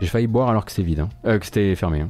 J'ai 0.01 0.07
failli 0.07 0.27
boire 0.27 0.49
alors 0.49 0.65
que 0.65 0.73
c'est 0.73 0.83
vide, 0.83 1.01
hein. 1.01 1.09
euh, 1.27 1.39
que 1.39 1.45
c'était 1.45 1.75
fermé. 1.75 2.01
Hein. 2.01 2.09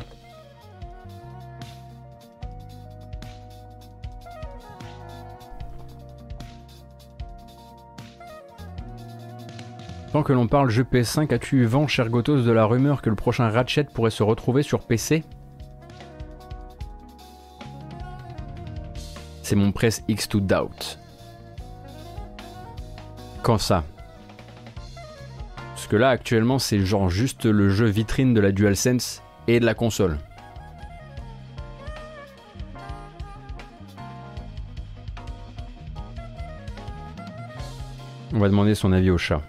Tant 10.12 10.22
que 10.22 10.32
l'on 10.32 10.48
parle 10.48 10.70
jeu 10.70 10.84
PS5, 10.84 11.32
as-tu 11.34 11.62
eu 11.62 11.64
vent, 11.66 11.86
cher 11.86 12.08
Gotos, 12.08 12.42
de 12.42 12.50
la 12.50 12.64
rumeur 12.64 13.02
que 13.02 13.10
le 13.10 13.16
prochain 13.16 13.50
Ratchet 13.50 13.84
pourrait 13.84 14.10
se 14.10 14.22
retrouver 14.22 14.62
sur 14.62 14.80
PC 14.80 15.22
C'est 19.42 19.56
mon 19.56 19.72
press 19.72 20.02
X2 20.08 20.40
Doubt. 20.40 20.98
Quand 23.42 23.58
ça? 23.58 23.84
Que 25.88 25.96
là, 25.96 26.10
actuellement, 26.10 26.58
c'est 26.58 26.80
genre 26.80 27.08
juste 27.08 27.46
le 27.46 27.70
jeu 27.70 27.86
vitrine 27.86 28.34
de 28.34 28.40
la 28.40 28.52
DualSense 28.52 29.22
et 29.46 29.58
de 29.58 29.64
la 29.64 29.74
console. 29.74 30.18
On 38.34 38.38
va 38.38 38.48
demander 38.48 38.74
son 38.74 38.92
avis 38.92 39.10
au 39.10 39.16
chat. 39.16 39.40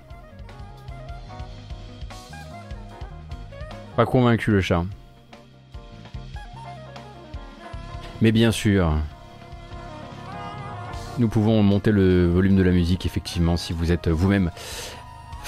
Pas 3.98 4.06
convaincu 4.06 4.52
le 4.52 4.62
chat. 4.62 4.86
Mais 8.22 8.32
bien 8.32 8.52
sûr, 8.52 8.94
nous 11.18 11.28
pouvons 11.28 11.62
monter 11.64 11.92
le 11.92 12.28
volume 12.28 12.56
de 12.56 12.64
la 12.64 12.72
musique 12.72 13.06
effectivement 13.06 13.58
si 13.58 13.74
vous 13.74 13.92
êtes 13.92 14.08
vous-même 14.08 14.52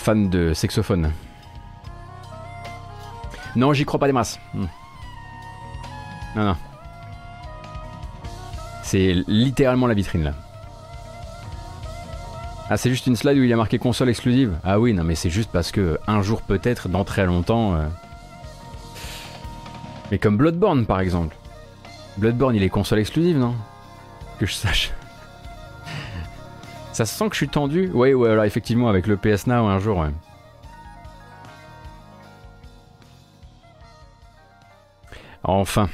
fan 0.01 0.29
de 0.29 0.53
saxophone. 0.53 1.11
Non, 3.55 3.73
j'y 3.73 3.85
crois 3.85 3.99
pas 3.99 4.07
des 4.07 4.13
masses. 4.13 4.39
Hmm. 4.53 4.65
Non, 6.35 6.43
non. 6.43 6.55
C'est 8.83 9.23
littéralement 9.27 9.87
la 9.87 9.93
vitrine 9.93 10.23
là. 10.23 10.33
Ah, 12.69 12.77
c'est 12.77 12.89
juste 12.89 13.05
une 13.07 13.17
slide 13.17 13.37
où 13.37 13.43
il 13.43 13.49
y 13.49 13.53
a 13.53 13.57
marqué 13.57 13.77
console 13.77 14.09
exclusive. 14.09 14.57
Ah 14.63 14.79
oui, 14.79 14.93
non, 14.93 15.03
mais 15.03 15.15
c'est 15.15 15.29
juste 15.29 15.49
parce 15.51 15.71
que 15.71 15.99
un 16.07 16.21
jour 16.21 16.41
peut-être, 16.41 16.87
dans 16.87 17.03
très 17.03 17.25
longtemps. 17.25 17.75
Euh. 17.75 17.85
Mais 20.09 20.17
comme 20.17 20.37
Bloodborne 20.37 20.85
par 20.85 20.99
exemple. 20.99 21.35
Bloodborne, 22.17 22.55
il 22.55 22.63
est 22.63 22.69
console 22.69 22.99
exclusive, 22.99 23.37
non? 23.37 23.55
Que 24.39 24.45
je 24.45 24.53
sache. 24.53 24.91
Ça 26.93 27.05
sent 27.05 27.29
que 27.29 27.35
je 27.35 27.37
suis 27.37 27.49
tendu 27.49 27.89
Oui, 27.93 28.13
ouais, 28.13 28.29
alors 28.29 28.43
effectivement, 28.43 28.89
avec 28.89 29.07
le 29.07 29.17
PS 29.17 29.47
Now 29.47 29.65
un 29.65 29.79
jour, 29.79 29.97
ouais. 29.97 30.09
Enfin, 35.43 35.89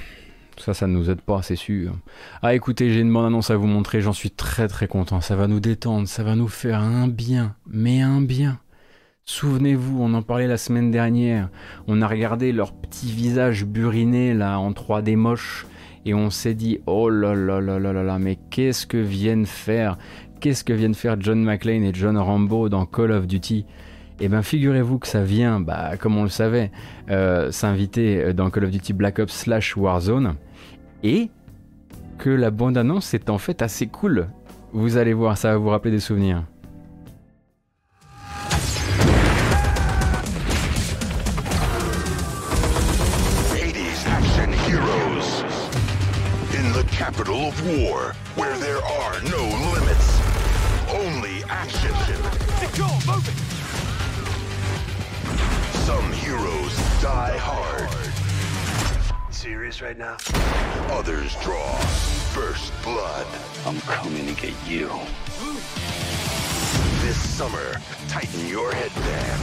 ça, 0.58 0.74
ça 0.74 0.88
ne 0.88 0.94
nous 0.94 1.10
aide 1.10 1.22
pas, 1.22 1.42
c'est 1.42 1.56
sûr. 1.56 1.94
Ah, 2.42 2.54
écoutez, 2.56 2.92
j'ai 2.92 3.00
une 3.00 3.14
bonne 3.14 3.26
annonce 3.26 3.52
à 3.52 3.56
vous 3.56 3.68
montrer, 3.68 4.02
j'en 4.02 4.12
suis 4.12 4.32
très 4.32 4.68
très 4.68 4.88
content. 4.88 5.22
Ça 5.22 5.36
va 5.36 5.48
nous 5.48 5.60
détendre, 5.60 6.08
ça 6.08 6.24
va 6.24 6.36
nous 6.36 6.48
faire 6.48 6.82
un 6.82 7.08
bien, 7.08 7.56
mais 7.68 8.02
un 8.02 8.22
bien. 8.22 8.60
Souvenez-vous, 9.24 10.02
on 10.02 10.14
en 10.14 10.22
parlait 10.22 10.48
la 10.48 10.58
semaine 10.58 10.90
dernière. 10.90 11.50
On 11.88 12.02
a 12.02 12.08
regardé 12.08 12.52
leur 12.52 12.74
petit 12.74 13.12
visage 13.12 13.66
buriné 13.66 14.34
là 14.34 14.60
en 14.60 14.72
3D 14.72 15.16
moche 15.16 15.66
et 16.06 16.14
on 16.14 16.30
s'est 16.30 16.54
dit 16.54 16.80
oh 16.88 17.10
là 17.10 17.36
là 17.36 17.60
là 17.60 17.78
là 17.78 17.92
là 17.92 18.04
là, 18.04 18.20
mais 18.20 18.38
qu'est-ce 18.50 18.88
que 18.88 18.98
viennent 18.98 19.46
faire 19.46 19.98
qu'est-ce 20.40 20.64
que 20.64 20.74
viennent 20.74 20.96
faire 20.96 21.16
John 21.20 21.44
McClane 21.44 21.84
et 21.84 21.94
John 21.94 22.18
Rambo 22.18 22.70
dans 22.70 22.86
Call 22.86 23.12
of 23.12 23.28
Duty? 23.28 23.66
Eh 24.20 24.30
bien, 24.30 24.42
figurez-vous 24.42 25.00
que 25.00 25.08
ça 25.08 25.24
vient, 25.24 25.60
bah, 25.60 25.98
comme 26.00 26.18
on 26.18 26.24
le 26.24 26.30
savait, 26.30 26.72
euh, 27.10 27.52
s'inviter 27.52 28.34
dans 28.34 28.50
Call 28.50 28.66
of 28.66 28.72
Duty 28.72 28.94
Black 28.94 29.20
Ops 29.20 29.34
slash 29.34 29.78
Warzone, 29.78 30.36
et 31.04 31.30
que 32.18 32.30
la 32.30 32.50
bande-annonce 32.50 33.14
est 33.14 33.30
en 33.30 33.38
fait 33.38 33.62
assez 33.62 33.88
cool. 33.88 34.28
Vous 34.74 34.98
allez 34.98 35.14
voir, 35.14 35.38
ça 35.38 35.52
va 35.52 35.58
vous 35.58 35.70
rappeler 35.70 35.92
des 35.92 36.00
souvenirs. 36.00 36.44
war, 47.68 48.14
where 48.36 48.58
there 48.60 48.84
are 48.84 49.22
no 49.24 49.44
limits. 49.74 50.17
Only 50.98 51.44
action. 51.48 51.94
Go, 52.76 52.88
move 53.06 53.28
it. 53.28 53.38
Some 55.86 56.12
heroes 56.12 56.76
die 57.04 57.38
hard. 57.38 57.88
Serious 59.32 59.80
right 59.84 59.96
now? 59.96 60.18
Others 60.90 61.36
draw 61.44 61.78
first 62.34 62.74
blood. 62.82 63.28
I'm 63.68 63.80
coming 63.82 64.26
to 64.26 64.34
get 64.42 64.56
you. 64.68 64.90
This 67.06 67.16
summer, 67.16 67.80
tighten 68.08 68.48
your 68.48 68.74
headband. 68.74 69.42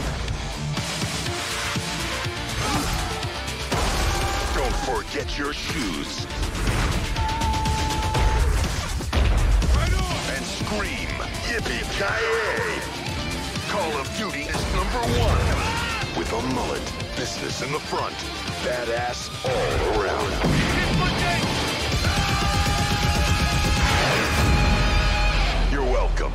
Don't 4.55 4.75
forget 4.83 5.37
your 5.37 5.53
shoes. 5.53 6.27
And 10.35 10.45
scream 10.45 11.14
Yippee-ki-yay! 11.49 12.81
Call 13.69 13.91
of 13.99 14.07
Duty 14.17 14.41
is 14.41 14.61
number 14.73 15.01
one. 15.19 15.45
With 16.17 16.31
a 16.33 16.41
mullet, 16.53 16.81
business 17.15 17.61
in 17.61 17.71
the 17.71 17.79
front, 17.79 18.15
badass 18.63 19.29
all 19.45 20.01
around. 20.01 20.31
You're 25.71 25.83
welcome. 25.83 26.33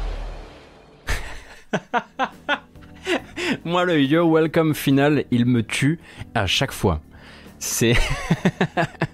Moi, 3.65 3.85
le 3.85 3.99
You're 3.99 4.27
welcome 4.27 4.75
final, 4.75 5.25
il 5.31 5.47
me 5.47 5.63
tue 5.63 5.99
à 6.35 6.47
chaque 6.47 6.73
fois. 6.73 7.01
C'est. 7.59 7.97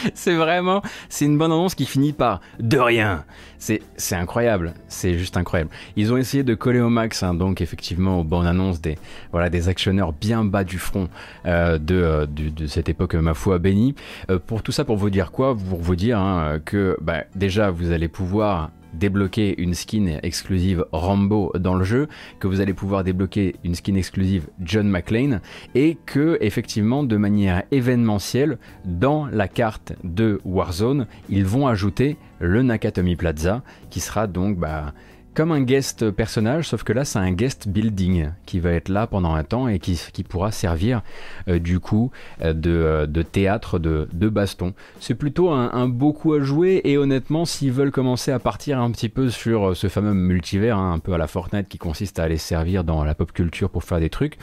c'est 0.14 0.34
vraiment, 0.34 0.82
c'est 1.08 1.24
une 1.24 1.38
bonne 1.38 1.52
annonce 1.52 1.74
qui 1.74 1.86
finit 1.86 2.12
par 2.12 2.40
de 2.58 2.78
rien. 2.78 3.24
C'est, 3.58 3.82
c'est 3.96 4.14
incroyable, 4.14 4.72
c'est 4.88 5.18
juste 5.18 5.36
incroyable. 5.36 5.70
Ils 5.96 6.12
ont 6.12 6.16
essayé 6.16 6.42
de 6.42 6.54
coller 6.54 6.80
au 6.80 6.88
max, 6.88 7.22
hein, 7.22 7.34
donc 7.34 7.60
effectivement, 7.60 8.20
aux 8.20 8.24
bonnes 8.24 8.46
annonces 8.46 8.80
des, 8.80 8.96
voilà, 9.32 9.50
des 9.50 9.68
actionneurs 9.68 10.12
bien 10.12 10.44
bas 10.44 10.64
du 10.64 10.78
front 10.78 11.08
euh, 11.46 11.78
de, 11.78 11.94
euh, 11.94 12.26
de 12.26 12.66
cette 12.66 12.88
époque, 12.88 13.14
ma 13.14 13.34
foi 13.34 13.58
bénie. 13.58 13.94
Euh, 14.30 14.38
pour 14.38 14.62
tout 14.62 14.72
ça, 14.72 14.84
pour 14.84 14.96
vous 14.96 15.10
dire 15.10 15.30
quoi? 15.30 15.54
Pour 15.54 15.80
vous 15.80 15.96
dire 15.96 16.18
hein, 16.18 16.58
que 16.64 16.96
bah, 17.00 17.24
déjà, 17.34 17.70
vous 17.70 17.92
allez 17.92 18.08
pouvoir 18.08 18.70
débloquer 18.94 19.60
une 19.60 19.74
skin 19.74 20.18
exclusive 20.22 20.84
Rambo 20.92 21.52
dans 21.58 21.74
le 21.74 21.84
jeu, 21.84 22.08
que 22.38 22.46
vous 22.46 22.60
allez 22.60 22.74
pouvoir 22.74 23.04
débloquer 23.04 23.56
une 23.64 23.74
skin 23.74 23.94
exclusive 23.94 24.48
John 24.60 24.88
McClane, 24.88 25.40
et 25.74 25.96
que 26.06 26.38
effectivement 26.40 27.02
de 27.02 27.16
manière 27.16 27.62
événementielle, 27.70 28.58
dans 28.84 29.26
la 29.26 29.48
carte 29.48 29.92
de 30.04 30.40
Warzone, 30.44 31.06
ils 31.28 31.44
vont 31.44 31.66
ajouter 31.66 32.16
le 32.40 32.62
Nakatomi 32.62 33.16
Plaza, 33.16 33.62
qui 33.90 34.00
sera 34.00 34.26
donc 34.26 34.58
bah, 34.58 34.94
comme 35.34 35.52
un 35.52 35.60
guest 35.60 36.10
personnage, 36.10 36.68
sauf 36.68 36.82
que 36.82 36.92
là 36.92 37.04
c'est 37.04 37.18
un 37.18 37.32
guest 37.32 37.68
building 37.68 38.30
qui 38.46 38.58
va 38.58 38.72
être 38.72 38.88
là 38.88 39.06
pendant 39.06 39.34
un 39.34 39.44
temps 39.44 39.68
et 39.68 39.78
qui, 39.78 40.00
qui 40.12 40.24
pourra 40.24 40.50
servir 40.50 41.02
euh, 41.48 41.58
du 41.58 41.78
coup 41.78 42.10
euh, 42.42 42.52
de, 42.52 42.70
euh, 42.70 43.06
de 43.06 43.22
théâtre 43.22 43.78
de, 43.78 44.08
de 44.12 44.28
baston. 44.28 44.74
C'est 44.98 45.14
plutôt 45.14 45.50
un, 45.50 45.70
un 45.72 45.88
beau 45.88 46.12
coup 46.12 46.34
à 46.34 46.40
jouer 46.40 46.80
et 46.84 46.98
honnêtement 46.98 47.44
s'ils 47.44 47.72
veulent 47.72 47.92
commencer 47.92 48.32
à 48.32 48.38
partir 48.38 48.80
un 48.80 48.90
petit 48.90 49.08
peu 49.08 49.30
sur 49.30 49.76
ce 49.76 49.88
fameux 49.88 50.14
multivers, 50.14 50.76
hein, 50.76 50.92
un 50.94 50.98
peu 50.98 51.12
à 51.12 51.18
la 51.18 51.26
Fortnite 51.26 51.68
qui 51.68 51.78
consiste 51.78 52.18
à 52.18 52.24
aller 52.24 52.38
servir 52.38 52.84
dans 52.84 53.04
la 53.04 53.14
pop 53.14 53.32
culture 53.32 53.70
pour 53.70 53.84
faire 53.84 54.00
des 54.00 54.10
trucs, 54.10 54.36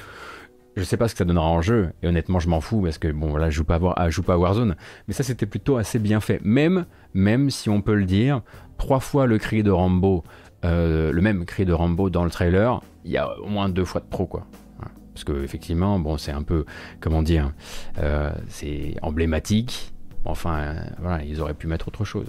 je 0.77 0.83
sais 0.83 0.95
pas 0.95 1.07
ce 1.07 1.15
que 1.15 1.17
ça 1.17 1.25
donnera 1.25 1.47
en 1.47 1.61
jeu, 1.61 1.89
et 2.03 2.07
honnêtement, 2.07 2.39
je 2.39 2.47
m'en 2.47 2.61
fous 2.61 2.81
parce 2.81 2.99
que 2.99 3.11
bon, 3.11 3.29
voilà, 3.29 3.49
je 3.49 3.57
joue 3.57 3.63
pas 3.63 3.79
je 4.05 4.11
joue 4.11 4.21
pas 4.21 4.33
à 4.33 4.37
Warzone, 4.37 4.75
mais 5.07 5.13
ça 5.13 5.23
c'était 5.23 5.47
plutôt 5.47 5.77
assez 5.77 5.97
bien 5.97 6.19
fait. 6.19 6.39
Même, 6.43 6.85
même 7.15 7.49
si 7.49 7.67
on 7.69 7.81
peut 7.81 7.95
le 7.95 8.05
dire, 8.05 8.41
trois 8.77 8.99
fois 8.99 9.25
le 9.25 9.39
cri 9.39 9.63
de 9.63 9.71
Rambo, 9.71 10.23
euh, 10.65 11.11
le 11.11 11.21
même 11.21 11.45
cri 11.45 11.65
de 11.65 11.73
Rambo 11.73 12.09
dans 12.09 12.23
le 12.23 12.29
trailer, 12.29 12.81
il 13.05 13.11
y 13.11 13.17
a 13.17 13.37
au 13.39 13.47
moins 13.47 13.69
deux 13.69 13.85
fois 13.85 14.01
de 14.01 14.05
pro 14.05 14.25
quoi. 14.25 14.47
Voilà. 14.77 14.91
Parce 15.13 15.23
que 15.23 15.43
effectivement, 15.43 15.99
bon, 15.99 16.17
c'est 16.17 16.31
un 16.31 16.43
peu, 16.43 16.65
comment 16.99 17.21
dire, 17.21 17.51
euh, 17.99 18.31
c'est 18.47 18.95
emblématique. 19.01 19.93
Enfin, 20.25 20.59
euh, 20.59 20.79
voilà, 20.99 21.23
ils 21.23 21.41
auraient 21.41 21.53
pu 21.53 21.67
mettre 21.67 21.87
autre 21.87 22.05
chose. 22.05 22.27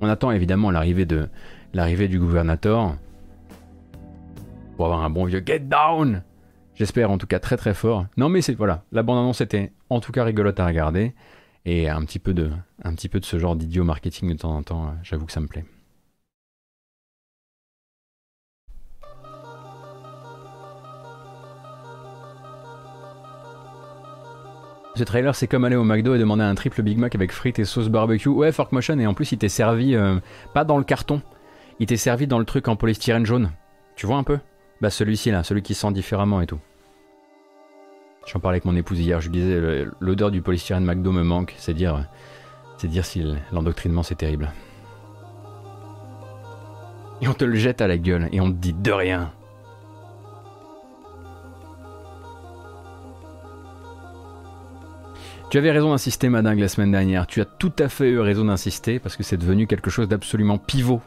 On 0.00 0.08
attend 0.08 0.30
évidemment 0.30 0.70
l'arrivée 0.70 1.06
de 1.06 1.28
l'arrivée 1.72 2.08
du 2.08 2.18
gouvernateur 2.18 2.96
pour 4.76 4.86
avoir 4.86 5.02
un 5.02 5.10
bon 5.10 5.24
vieux 5.24 5.42
get 5.44 5.60
down. 5.60 6.22
J'espère 6.74 7.10
en 7.10 7.18
tout 7.18 7.28
cas 7.28 7.38
très 7.38 7.56
très 7.56 7.72
fort. 7.72 8.06
Non 8.16 8.28
mais 8.28 8.40
voilà, 8.58 8.82
la 8.90 9.04
bande 9.04 9.18
annonce 9.18 9.40
était 9.40 9.72
en 9.90 10.00
tout 10.00 10.10
cas 10.10 10.24
rigolote 10.24 10.58
à 10.58 10.66
regarder 10.66 11.14
et 11.64 11.88
un 11.88 12.04
petit 12.04 12.18
peu 12.18 12.34
de 12.34 12.50
un 12.82 12.94
petit 12.94 13.08
peu 13.08 13.20
de 13.20 13.24
ce 13.24 13.38
genre 13.38 13.54
d'idiot 13.54 13.84
marketing 13.84 14.32
de 14.32 14.38
temps 14.38 14.56
en 14.56 14.62
temps, 14.62 14.94
j'avoue 15.02 15.26
que 15.26 15.32
ça 15.32 15.40
me 15.40 15.46
plaît. 15.46 15.64
Ce 24.96 25.02
trailer, 25.02 25.34
c'est 25.34 25.48
comme 25.48 25.64
aller 25.64 25.74
au 25.74 25.82
McDo 25.82 26.14
et 26.14 26.18
demander 26.18 26.44
un 26.44 26.54
triple 26.54 26.82
Big 26.82 26.98
Mac 26.98 27.16
avec 27.16 27.32
frites 27.32 27.58
et 27.58 27.64
sauce 27.64 27.88
barbecue. 27.88 28.28
Ouais, 28.28 28.52
Fork 28.52 28.70
Motion, 28.70 28.96
et 29.00 29.06
en 29.06 29.14
plus, 29.14 29.32
il 29.32 29.38
t'est 29.38 29.48
servi 29.48 29.96
euh, 29.96 30.20
pas 30.52 30.62
dans 30.64 30.78
le 30.78 30.84
carton, 30.84 31.20
il 31.80 31.86
t'est 31.86 31.96
servi 31.96 32.28
dans 32.28 32.38
le 32.38 32.44
truc 32.44 32.68
en 32.68 32.76
polystyrène 32.76 33.26
jaune. 33.26 33.50
Tu 33.96 34.06
vois 34.06 34.18
un 34.18 34.22
peu? 34.22 34.38
Bah, 34.80 34.90
celui-ci 34.90 35.32
là, 35.32 35.42
celui 35.42 35.62
qui 35.62 35.74
sent 35.74 35.90
différemment 35.92 36.40
et 36.40 36.46
tout. 36.46 36.60
J'en 38.26 38.38
parlais 38.38 38.56
avec 38.56 38.66
mon 38.66 38.76
épouse 38.76 39.00
hier, 39.00 39.20
je 39.20 39.28
lui 39.28 39.38
disais 39.38 39.84
l'odeur 40.00 40.30
du 40.30 40.42
polystyrène 40.42 40.84
McDo 40.84 41.10
me 41.10 41.24
manque, 41.24 41.54
c'est 41.58 41.74
dire, 41.74 42.06
c'est 42.78 42.88
dire 42.88 43.04
si 43.04 43.24
l'endoctrinement 43.52 44.02
c'est 44.02 44.14
terrible. 44.14 44.52
Et 47.20 47.28
on 47.28 47.34
te 47.34 47.44
le 47.44 47.56
jette 47.56 47.80
à 47.80 47.88
la 47.88 47.98
gueule 47.98 48.28
et 48.32 48.40
on 48.40 48.50
te 48.50 48.56
dit 48.56 48.72
de 48.72 48.92
rien. 48.92 49.32
Tu 55.54 55.58
avais 55.58 55.70
raison 55.70 55.90
d'insister, 55.92 56.28
Madingue, 56.30 56.58
la 56.58 56.66
semaine 56.66 56.90
dernière. 56.90 57.28
Tu 57.28 57.40
as 57.40 57.44
tout 57.44 57.72
à 57.78 57.88
fait 57.88 58.10
eu 58.10 58.18
raison 58.18 58.46
d'insister 58.46 58.98
parce 58.98 59.16
que 59.16 59.22
c'est 59.22 59.36
devenu 59.36 59.68
quelque 59.68 59.88
chose 59.88 60.08
d'absolument 60.08 60.58
pivot 60.58 61.00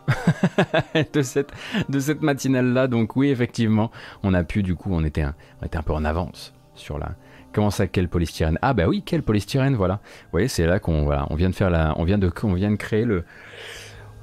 de 1.13 1.21
cette, 1.21 1.51
de 1.89 1.99
cette 1.99 2.21
matinale-là. 2.21 2.87
Donc 2.87 3.17
oui, 3.17 3.27
effectivement, 3.27 3.91
on 4.23 4.33
a 4.33 4.45
pu, 4.45 4.63
du 4.63 4.75
coup, 4.75 4.87
on 4.93 5.03
était 5.03 5.23
un, 5.23 5.35
on 5.61 5.65
était 5.65 5.77
un 5.77 5.81
peu 5.81 5.91
en 5.91 6.05
avance 6.05 6.53
sur 6.75 6.97
la... 6.97 7.09
Comment 7.51 7.71
ça, 7.71 7.87
quel 7.87 8.07
polystyrène 8.07 8.57
Ah 8.61 8.73
bah 8.73 8.87
oui, 8.87 9.03
quel 9.05 9.21
polystyrène, 9.21 9.75
voilà. 9.75 9.95
Vous 9.95 10.31
voyez, 10.31 10.47
c'est 10.47 10.65
là 10.65 10.79
qu'on 10.79 11.03
voilà, 11.03 11.27
on 11.29 11.35
vient 11.35 11.49
de 11.49 11.55
faire 11.55 11.69
la... 11.69 11.93
On 11.97 12.05
vient 12.05 12.17
de, 12.17 12.31
on 12.43 12.53
vient 12.53 12.71
de 12.71 12.77
créer 12.77 13.03
le... 13.03 13.25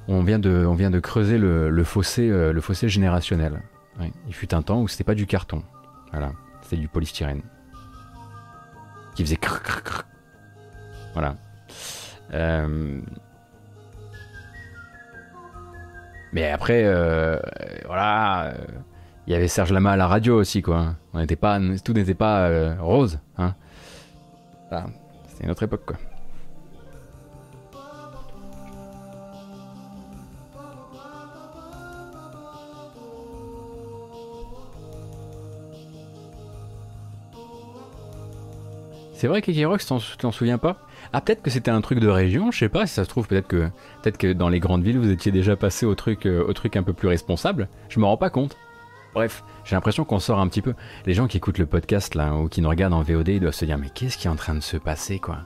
On 0.07 0.23
vient 0.23 0.39
de, 0.39 0.65
on 0.65 0.73
vient 0.73 0.89
de 0.89 0.99
creuser 0.99 1.37
le, 1.37 1.83
fossé, 1.83 2.27
euh, 2.31 2.51
le 2.51 2.61
fossé 2.61 2.89
générationnel. 2.89 3.61
Il 4.27 4.33
fut 4.33 4.55
un 4.55 4.63
temps 4.63 4.81
où 4.81 4.87
c'était 4.87 5.03
pas 5.03 5.13
du 5.13 5.27
carton. 5.27 5.61
Voilà, 6.09 6.31
c'était 6.63 6.77
du 6.77 6.87
polystyrène. 6.87 7.43
Qui 9.13 9.23
faisait 9.23 9.37
crrr. 9.37 10.03
Voilà. 11.15 11.35
Euh, 12.33 13.01
Mais 16.35 16.51
après, 16.51 16.83
euh, 16.83 17.39
voilà, 17.85 18.53
il 19.25 19.31
y 19.31 19.35
avait 19.37 19.47
Serge 19.47 19.71
Lama 19.71 19.91
à 19.91 19.95
la 19.95 20.05
radio 20.05 20.37
aussi, 20.37 20.61
quoi. 20.61 20.95
On 21.13 21.19
n'était 21.19 21.37
pas, 21.37 21.61
tout 21.81 21.93
n'était 21.93 22.13
pas 22.13 22.49
euh, 22.49 22.75
rose, 22.77 23.19
hein. 23.37 23.55
C'était 25.29 25.45
une 25.45 25.51
autre 25.51 25.63
époque, 25.63 25.85
quoi. 25.85 25.95
C'est 39.13 39.27
vrai 39.27 39.41
qu'Ekirox, 39.41 39.85
t'en 39.87 39.99
t'en 40.19 40.33
souviens 40.33 40.57
pas? 40.57 40.84
Ah, 41.13 41.21
peut-être 41.21 41.41
que 41.41 41.49
c'était 41.49 41.71
un 41.71 41.81
truc 41.81 41.99
de 41.99 42.07
région, 42.07 42.51
je 42.51 42.59
sais 42.59 42.69
pas, 42.69 42.85
si 42.87 42.93
ça 42.93 43.03
se 43.03 43.09
trouve, 43.09 43.27
peut-être 43.27 43.47
que, 43.47 43.69
peut 44.03 44.11
que 44.11 44.33
dans 44.33 44.49
les 44.49 44.59
grandes 44.59 44.83
villes, 44.83 44.99
vous 44.99 45.11
étiez 45.11 45.31
déjà 45.31 45.55
passé 45.55 45.85
au 45.85 45.95
truc, 45.95 46.25
euh, 46.25 46.45
au 46.47 46.53
truc 46.53 46.75
un 46.75 46.83
peu 46.83 46.93
plus 46.93 47.07
responsable. 47.07 47.69
Je 47.89 47.99
me 47.99 48.05
rends 48.05 48.17
pas 48.17 48.29
compte. 48.29 48.57
Bref, 49.13 49.43
j'ai 49.63 49.75
l'impression 49.75 50.03
qu'on 50.03 50.19
sort 50.19 50.39
un 50.39 50.47
petit 50.47 50.61
peu. 50.61 50.73
Les 51.05 51.13
gens 51.13 51.27
qui 51.27 51.37
écoutent 51.37 51.57
le 51.57 51.65
podcast, 51.65 52.15
là, 52.15 52.35
ou 52.35 52.49
qui 52.49 52.61
nous 52.61 52.69
regardent 52.69 52.93
en 52.93 53.01
VOD, 53.01 53.29
ils 53.29 53.39
doivent 53.39 53.53
se 53.53 53.65
dire, 53.65 53.77
mais 53.77 53.89
qu'est-ce 53.89 54.17
qui 54.17 54.27
est 54.27 54.29
en 54.29 54.35
train 54.35 54.55
de 54.55 54.59
se 54.59 54.75
passer, 54.75 55.19
quoi? 55.19 55.39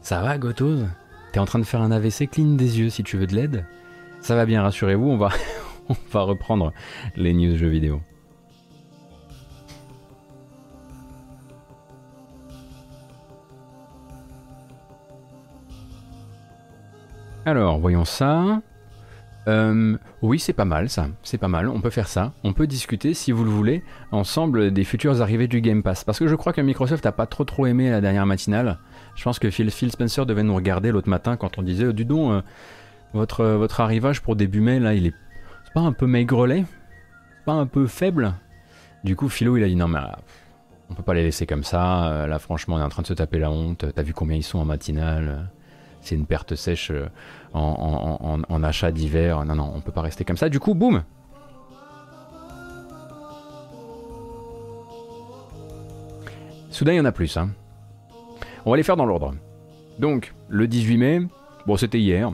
Ça 0.00 0.22
va, 0.22 0.38
Gotoz 0.38 0.86
T'es 1.32 1.38
en 1.38 1.44
train 1.44 1.58
de 1.58 1.64
faire 1.64 1.80
un 1.80 1.90
AVC, 1.90 2.28
cligne 2.30 2.56
des 2.56 2.80
yeux 2.80 2.90
si 2.90 3.02
tu 3.02 3.16
veux 3.16 3.26
de 3.26 3.34
l'aide? 3.34 3.66
Ça 4.20 4.34
va 4.34 4.46
bien, 4.46 4.62
rassurez-vous, 4.62 5.08
on 5.08 5.16
va, 5.16 5.30
on 5.88 5.96
va 6.10 6.22
reprendre 6.22 6.72
les 7.16 7.34
news 7.34 7.56
jeux 7.56 7.68
vidéo. 7.68 8.00
Alors, 17.44 17.78
voyons 17.78 18.04
ça. 18.04 18.60
Euh, 19.48 19.96
oui, 20.22 20.38
c'est 20.38 20.52
pas 20.52 20.64
mal 20.64 20.88
ça, 20.88 21.08
c'est 21.24 21.38
pas 21.38 21.48
mal, 21.48 21.68
on 21.68 21.80
peut 21.80 21.90
faire 21.90 22.06
ça. 22.06 22.32
On 22.44 22.52
peut 22.52 22.68
discuter, 22.68 23.12
si 23.12 23.32
vous 23.32 23.42
le 23.42 23.50
voulez, 23.50 23.82
ensemble 24.12 24.70
des 24.70 24.84
futures 24.84 25.20
arrivées 25.20 25.48
du 25.48 25.60
Game 25.60 25.82
Pass. 25.82 26.04
Parce 26.04 26.20
que 26.20 26.28
je 26.28 26.36
crois 26.36 26.52
que 26.52 26.60
Microsoft 26.60 27.04
a 27.06 27.10
pas 27.10 27.26
trop 27.26 27.42
trop 27.44 27.66
aimé 27.66 27.90
la 27.90 28.00
dernière 28.00 28.24
matinale. 28.24 28.78
Je 29.16 29.24
pense 29.24 29.40
que 29.40 29.50
Phil, 29.50 29.72
Phil 29.72 29.90
Spencer 29.90 30.24
devait 30.26 30.44
nous 30.44 30.54
regarder 30.54 30.92
l'autre 30.92 31.08
matin 31.08 31.36
quand 31.36 31.58
on 31.58 31.62
disait, 31.62 31.92
du 31.92 32.04
don, 32.04 32.32
euh, 32.32 32.40
votre, 33.14 33.40
euh, 33.40 33.56
votre 33.56 33.80
arrivage 33.80 34.22
pour 34.22 34.36
début 34.36 34.60
mai, 34.60 34.78
là, 34.78 34.94
il 34.94 35.08
est... 35.08 35.14
C'est 35.64 35.72
pas 35.74 35.80
un 35.80 35.92
peu 35.92 36.06
maigrelet? 36.06 36.64
Pas 37.44 37.54
un 37.54 37.66
peu 37.66 37.88
faible? 37.88 38.34
Du 39.02 39.16
coup, 39.16 39.28
Philo, 39.28 39.56
il 39.56 39.64
a 39.64 39.68
dit, 39.68 39.74
non 39.74 39.88
mais... 39.88 39.98
on 40.88 40.94
peut 40.94 41.02
pas 41.02 41.14
les 41.14 41.24
laisser 41.24 41.46
comme 41.46 41.64
ça, 41.64 42.26
là 42.28 42.38
franchement 42.38 42.76
on 42.76 42.78
est 42.78 42.84
en 42.84 42.88
train 42.88 43.02
de 43.02 43.08
se 43.08 43.14
taper 43.14 43.40
la 43.40 43.50
honte, 43.50 43.86
t'as 43.92 44.02
vu 44.02 44.12
combien 44.12 44.36
ils 44.36 44.44
sont 44.44 44.58
en 44.58 44.64
matinale? 44.64 45.48
C'est 46.02 46.16
une 46.16 46.26
perte 46.26 46.54
sèche 46.54 46.90
euh, 46.90 47.06
en, 47.54 48.62
achat 48.62 48.90
d'hiver. 48.90 49.44
Non, 49.44 49.54
non, 49.54 49.72
on 49.74 49.80
peut 49.80 49.92
pas 49.92 50.02
rester 50.02 50.24
comme 50.24 50.36
ça. 50.36 50.48
Du 50.48 50.60
coup, 50.60 50.74
boum 50.74 51.02
Soudain, 56.70 56.92
il 56.92 56.96
y 56.96 57.00
en 57.00 57.04
a 57.04 57.12
plus. 57.12 57.36
hein. 57.36 57.50
On 58.64 58.70
va 58.70 58.76
les 58.76 58.82
faire 58.82 58.96
dans 58.96 59.04
l'ordre. 59.06 59.34
Donc, 59.98 60.34
le 60.48 60.66
18 60.66 60.96
mai, 60.96 61.20
bon, 61.66 61.76
c'était 61.76 62.00
hier. 62.00 62.32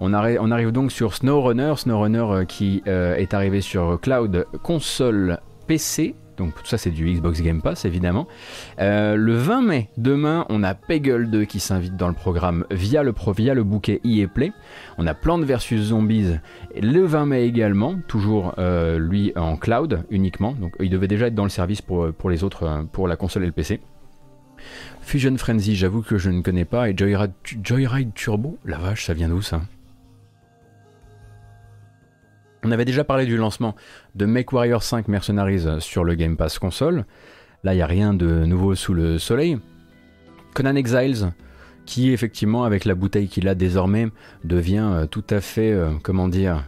On 0.00 0.12
arrive 0.12 0.72
donc 0.72 0.90
sur 0.90 1.14
SnowRunner. 1.14 1.74
SnowRunner 1.76 2.18
euh, 2.18 2.44
qui 2.44 2.82
euh, 2.86 3.14
est 3.16 3.34
arrivé 3.34 3.60
sur 3.60 4.00
Cloud 4.00 4.46
console 4.62 5.38
PC. 5.66 6.14
Donc 6.36 6.54
tout 6.54 6.66
ça 6.66 6.78
c'est 6.78 6.90
du 6.90 7.12
Xbox 7.12 7.42
Game 7.42 7.62
Pass 7.62 7.84
évidemment. 7.84 8.26
Euh, 8.80 9.16
le 9.16 9.36
20 9.36 9.62
mai, 9.62 9.88
demain, 9.96 10.46
on 10.48 10.62
a 10.62 10.74
Peggle 10.74 11.30
2 11.30 11.44
qui 11.44 11.60
s'invite 11.60 11.96
dans 11.96 12.08
le 12.08 12.14
programme 12.14 12.64
via 12.70 13.02
le, 13.02 13.14
le 13.54 13.62
bouquet 13.64 14.00
EA 14.04 14.26
Play. 14.26 14.52
On 14.98 15.06
a 15.06 15.14
Plants 15.14 15.40
vs 15.40 15.76
Zombies 15.76 16.38
le 16.80 17.04
20 17.04 17.26
mai 17.26 17.44
également, 17.44 17.96
toujours 18.08 18.54
euh, 18.58 18.98
lui 18.98 19.32
en 19.36 19.56
cloud 19.56 20.04
uniquement. 20.10 20.52
Donc 20.52 20.74
il 20.80 20.90
devait 20.90 21.08
déjà 21.08 21.28
être 21.28 21.34
dans 21.34 21.44
le 21.44 21.50
service 21.50 21.82
pour, 21.82 22.12
pour 22.12 22.30
les 22.30 22.44
autres, 22.44 22.64
euh, 22.64 22.82
pour 22.84 23.08
la 23.08 23.16
console 23.16 23.44
et 23.44 23.46
le 23.46 23.52
PC. 23.52 23.80
Fusion 25.00 25.36
Frenzy, 25.36 25.76
j'avoue 25.76 26.02
que 26.02 26.16
je 26.16 26.30
ne 26.30 26.40
connais 26.40 26.64
pas. 26.64 26.88
Et 26.88 26.96
Joyride, 26.96 27.32
Joyride 27.62 28.14
Turbo, 28.14 28.58
la 28.64 28.78
vache, 28.78 29.06
ça 29.06 29.14
vient 29.14 29.28
d'où 29.28 29.42
ça? 29.42 29.60
On 32.66 32.70
avait 32.70 32.86
déjà 32.86 33.04
parlé 33.04 33.26
du 33.26 33.36
lancement 33.36 33.76
de 34.14 34.24
MechWarrior 34.24 34.82
5 34.82 35.08
Mercenaries 35.08 35.66
sur 35.80 36.02
le 36.02 36.14
Game 36.14 36.38
Pass 36.38 36.58
console. 36.58 37.04
Là, 37.62 37.74
il 37.74 37.76
n'y 37.76 37.82
a 37.82 37.86
rien 37.86 38.14
de 38.14 38.46
nouveau 38.46 38.74
sous 38.74 38.94
le 38.94 39.18
soleil. 39.18 39.58
Conan 40.54 40.74
Exiles, 40.74 41.32
qui 41.84 42.10
effectivement, 42.12 42.64
avec 42.64 42.86
la 42.86 42.94
bouteille 42.94 43.28
qu'il 43.28 43.48
a 43.48 43.54
désormais, 43.54 44.08
devient 44.44 44.88
euh, 44.90 45.06
tout 45.06 45.24
à 45.28 45.42
fait, 45.42 45.72
euh, 45.72 45.90
comment 46.02 46.26
dire, 46.26 46.64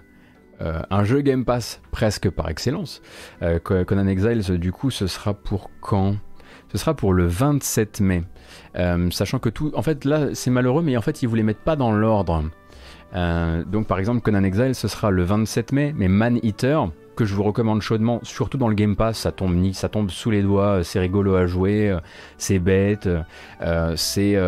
euh, 0.60 0.82
un 0.90 1.04
jeu 1.04 1.22
Game 1.22 1.46
Pass 1.46 1.80
presque 1.92 2.28
par 2.28 2.50
excellence. 2.50 3.00
Conan 3.64 4.06
Exiles, 4.06 4.58
du 4.58 4.72
coup, 4.72 4.90
ce 4.90 5.06
sera 5.06 5.32
pour 5.32 5.70
quand? 5.80 6.16
Ce 6.72 6.76
sera 6.76 6.92
pour 6.92 7.14
le 7.14 7.26
27 7.26 8.02
mai. 8.02 8.24
sachant 9.10 9.38
que 9.38 9.48
tout. 9.48 9.72
En 9.74 9.82
fait, 9.82 10.04
là, 10.04 10.34
c'est 10.34 10.50
malheureux, 10.50 10.82
mais 10.82 10.94
en 10.98 11.00
fait, 11.00 11.22
ils 11.22 11.24
ne 11.24 11.30
vous 11.30 11.36
les 11.36 11.42
mettent 11.42 11.64
pas 11.64 11.76
dans 11.76 11.92
l'ordre. 11.92 12.44
Donc, 13.16 13.86
par 13.86 13.98
exemple, 13.98 14.20
Conan 14.20 14.44
Exiles, 14.44 14.74
ce 14.74 14.88
sera 14.88 15.10
le 15.10 15.22
27 15.22 15.72
mai, 15.72 15.94
mais 15.96 16.08
Man 16.08 16.38
Eater, 16.42 16.90
que 17.16 17.24
je 17.24 17.34
vous 17.34 17.44
recommande 17.44 17.80
chaudement, 17.80 18.20
surtout 18.22 18.58
dans 18.58 18.68
le 18.68 18.74
Game 18.74 18.94
Pass, 18.94 19.18
ça 19.18 19.32
tombe, 19.32 19.72
ça 19.72 19.88
tombe 19.88 20.10
sous 20.10 20.30
les 20.30 20.42
doigts, 20.42 20.84
c'est 20.84 21.00
rigolo 21.00 21.34
à 21.34 21.46
jouer, 21.46 21.96
c'est 22.36 22.58
bête, 22.58 23.08
c'est 23.96 24.38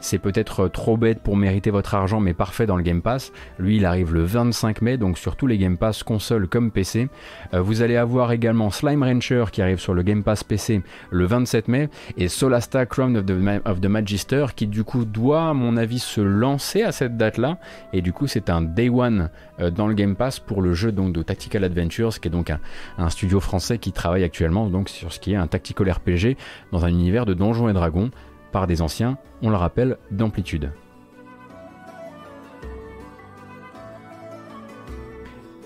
c'est 0.00 0.18
peut-être 0.18 0.68
trop 0.68 0.96
bête 0.96 1.20
pour 1.20 1.36
mériter 1.36 1.70
votre 1.70 1.94
argent, 1.94 2.20
mais 2.20 2.34
parfait 2.34 2.66
dans 2.66 2.76
le 2.76 2.82
Game 2.82 3.02
Pass. 3.02 3.32
Lui, 3.58 3.76
il 3.76 3.84
arrive 3.84 4.14
le 4.14 4.22
25 4.24 4.82
mai, 4.82 4.96
donc 4.96 5.18
sur 5.18 5.36
tous 5.36 5.46
les 5.46 5.58
Game 5.58 5.76
Pass, 5.76 6.02
console 6.02 6.48
comme 6.48 6.70
PC. 6.70 7.08
Euh, 7.54 7.60
vous 7.60 7.82
allez 7.82 7.96
avoir 7.96 8.32
également 8.32 8.70
Slime 8.70 9.02
Rancher 9.02 9.44
qui 9.50 9.62
arrive 9.62 9.78
sur 9.78 9.94
le 9.94 10.02
Game 10.02 10.22
Pass 10.22 10.44
PC 10.44 10.82
le 11.10 11.26
27 11.26 11.68
mai, 11.68 11.88
et 12.16 12.28
Solasta 12.28 12.86
Crown 12.86 13.16
of 13.16 13.80
the, 13.80 13.86
Magister 13.86 14.46
qui 14.54 14.66
du 14.66 14.84
coup 14.84 15.04
doit, 15.04 15.48
à 15.48 15.54
mon 15.54 15.76
avis, 15.76 15.98
se 15.98 16.20
lancer 16.20 16.82
à 16.82 16.92
cette 16.92 17.16
date-là, 17.16 17.58
et 17.92 18.02
du 18.02 18.12
coup 18.12 18.26
c'est 18.26 18.50
un 18.50 18.62
Day 18.62 18.88
One 18.88 19.30
euh, 19.60 19.70
dans 19.70 19.86
le 19.86 19.94
Game 19.94 20.16
Pass 20.16 20.38
pour 20.38 20.62
le 20.62 20.74
jeu 20.74 20.92
donc 20.92 21.12
de 21.12 21.22
Tactical 21.22 21.64
Adventures, 21.64 22.20
qui 22.20 22.28
est 22.28 22.30
donc 22.30 22.50
un, 22.50 22.60
studio 23.08 23.40
français 23.40 23.78
qui 23.78 23.92
travaille 23.92 24.24
actuellement 24.24 24.68
donc 24.68 24.88
sur 24.88 25.12
ce 25.12 25.20
qui 25.20 25.32
est 25.32 25.36
un 25.36 25.46
tactical 25.46 25.90
RPG 25.90 26.36
dans 26.72 26.84
un 26.84 26.88
univers 26.88 27.24
de 27.24 27.34
Donjons 27.34 27.68
et 27.68 27.72
Dragons 27.72 28.10
par 28.52 28.66
des 28.66 28.82
anciens, 28.82 29.18
on 29.42 29.50
le 29.50 29.56
rappelle, 29.56 29.98
d'amplitude. 30.10 30.72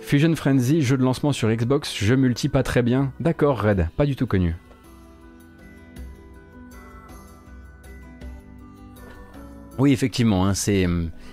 Fusion 0.00 0.34
Frenzy, 0.34 0.82
jeu 0.82 0.96
de 0.96 1.04
lancement 1.04 1.32
sur 1.32 1.48
Xbox, 1.48 1.94
jeu 1.96 2.16
multi 2.16 2.48
pas 2.48 2.64
très 2.64 2.82
bien. 2.82 3.12
D'accord, 3.20 3.62
Red, 3.62 3.88
pas 3.96 4.06
du 4.06 4.16
tout 4.16 4.26
connu. 4.26 4.56
Oui, 9.78 9.92
effectivement, 9.92 10.46
hein, 10.46 10.54
c'est. 10.54 10.86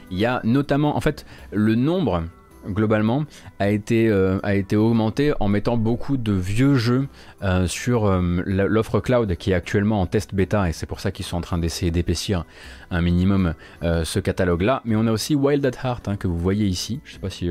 Il 0.09 0.17
y 0.17 0.25
a 0.25 0.41
notamment, 0.43 0.95
en 0.95 1.01
fait, 1.01 1.25
le 1.51 1.75
nombre 1.75 2.23
globalement 2.67 3.25
a 3.59 3.69
été, 3.69 4.07
euh, 4.09 4.39
a 4.43 4.55
été 4.55 4.75
augmenté 4.75 5.33
en 5.39 5.47
mettant 5.47 5.77
beaucoup 5.77 6.17
de 6.17 6.33
vieux 6.33 6.75
jeux 6.75 7.07
euh, 7.43 7.67
sur 7.67 8.05
euh, 8.05 8.41
l'offre 8.45 8.99
cloud 8.99 9.35
qui 9.35 9.51
est 9.51 9.53
actuellement 9.53 10.01
en 10.01 10.05
test 10.05 10.33
bêta 10.33 10.69
et 10.69 10.73
c'est 10.73 10.85
pour 10.85 10.99
ça 10.99 11.11
qu'ils 11.11 11.25
sont 11.25 11.37
en 11.37 11.41
train 11.41 11.57
d'essayer 11.57 11.91
d'épaissir 11.91 12.45
un 12.89 13.01
minimum 13.01 13.53
ce 13.81 14.19
catalogue 14.19 14.61
là 14.61 14.81
mais 14.85 14.95
on 14.95 15.07
a 15.07 15.11
aussi 15.11 15.35
Wild 15.35 15.65
at 15.65 15.71
Heart 15.83 16.07
hein, 16.07 16.15
que 16.15 16.27
vous 16.27 16.37
voyez 16.37 16.65
ici. 16.65 17.01
Je 17.03 17.13
sais 17.13 17.19
pas 17.19 17.29
si 17.29 17.49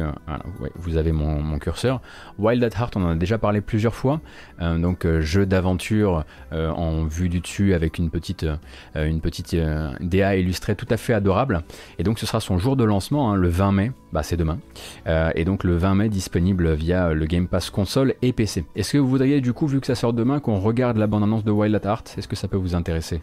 vous 0.77 0.97
avez 0.97 1.13
mon, 1.13 1.59
curseur. 1.59 2.01
Wild 2.39 2.65
at 2.65 2.71
Heart 2.79 2.97
on 2.97 3.05
en 3.05 3.11
a 3.11 3.15
déjà 3.17 3.37
parlé 3.37 3.61
plusieurs 3.61 3.95
fois. 3.95 4.21
Donc 4.61 5.07
jeu 5.21 5.45
d'aventure 5.45 6.25
en 6.53 7.05
vue 7.05 7.29
du 7.29 7.41
dessus 7.41 7.75
avec 7.75 7.99
une 7.99 8.09
petite, 8.09 8.47
une 8.95 9.21
petite 9.21 9.55
DA 10.01 10.37
illustrée 10.37 10.75
tout 10.75 10.87
à 10.89 10.97
fait 10.97 11.13
adorable. 11.13 11.63
Et 11.99 12.03
donc 12.03 12.19
ce 12.19 12.25
sera 12.25 12.41
son 12.41 12.59
jour 12.59 12.77
de 12.77 12.85
lancement 12.85 13.33
hein, 13.33 13.37
le 13.37 13.49
20 13.49 13.73
mai 13.73 13.93
bah 14.17 14.23
c'est 14.23 14.39
demain 14.39 14.59
et 15.35 15.45
donc 15.45 15.63
le 15.63 15.77
20 15.77 15.95
mai 15.95 16.09
disponible 16.09 16.73
via 16.73 17.13
le 17.13 17.27
Game 17.27 17.49
Pass 17.49 17.69
console 17.69 18.15
et 18.23 18.33
PC. 18.33 18.65
Est-ce 18.75 18.95
que 18.95 18.99
vous 18.99 19.09
voudriez 19.09 19.43
du 19.43 19.53
coup, 19.53 19.67
vu 19.67 19.79
que 19.79 19.87
ça 19.87 19.95
sort 19.95 20.15
demain, 20.15 20.41
qu'on 20.41 20.59
regarde 20.59 20.97
la 20.97 21.07
bande-annonce 21.07 21.45
de 21.45 21.51
Wild 21.51 21.75
at 21.75 21.87
Heart? 21.87 22.15
Est-ce 22.17 22.27
que 22.27 22.35
ça 22.35 22.49
peut 22.49 22.57
vous 22.57 22.75
intéresser? 22.75 23.21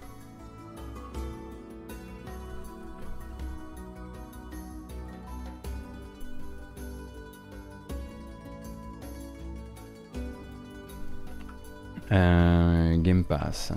Euh, 12.11 12.95
Game 12.97 13.23
Pass. 13.23 13.73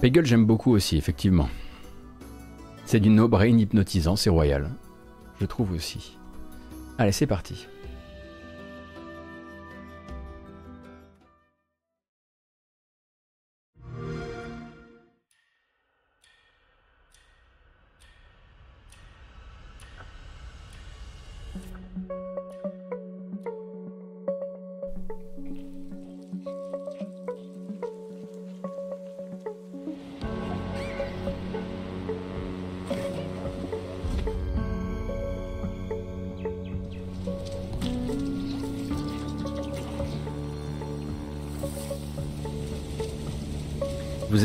Peggle 0.00 0.24
j'aime 0.24 0.46
beaucoup 0.46 0.72
aussi, 0.72 0.96
effectivement. 0.96 1.50
C'est 2.86 3.00
du 3.00 3.10
no-brain 3.10 3.58
hypnotisant, 3.58 4.16
c'est 4.16 4.30
royal. 4.30 4.70
Je 5.42 5.46
trouve 5.48 5.72
aussi. 5.72 6.16
Allez, 6.98 7.10
c'est 7.10 7.26
parti. 7.26 7.66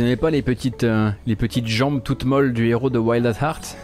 Vous 0.07 0.13
aimez 0.13 0.21
pas 0.21 0.31
les 0.31 0.41
petites, 0.41 0.85
euh, 0.85 1.11
les 1.25 1.35
petites 1.35 1.67
jambes 1.67 2.01
toutes 2.01 2.23
molles 2.23 2.53
du 2.53 2.69
héros 2.69 2.89
de 2.89 2.97
Wild 2.97 3.25
at 3.25 3.33
Heart 3.41 3.75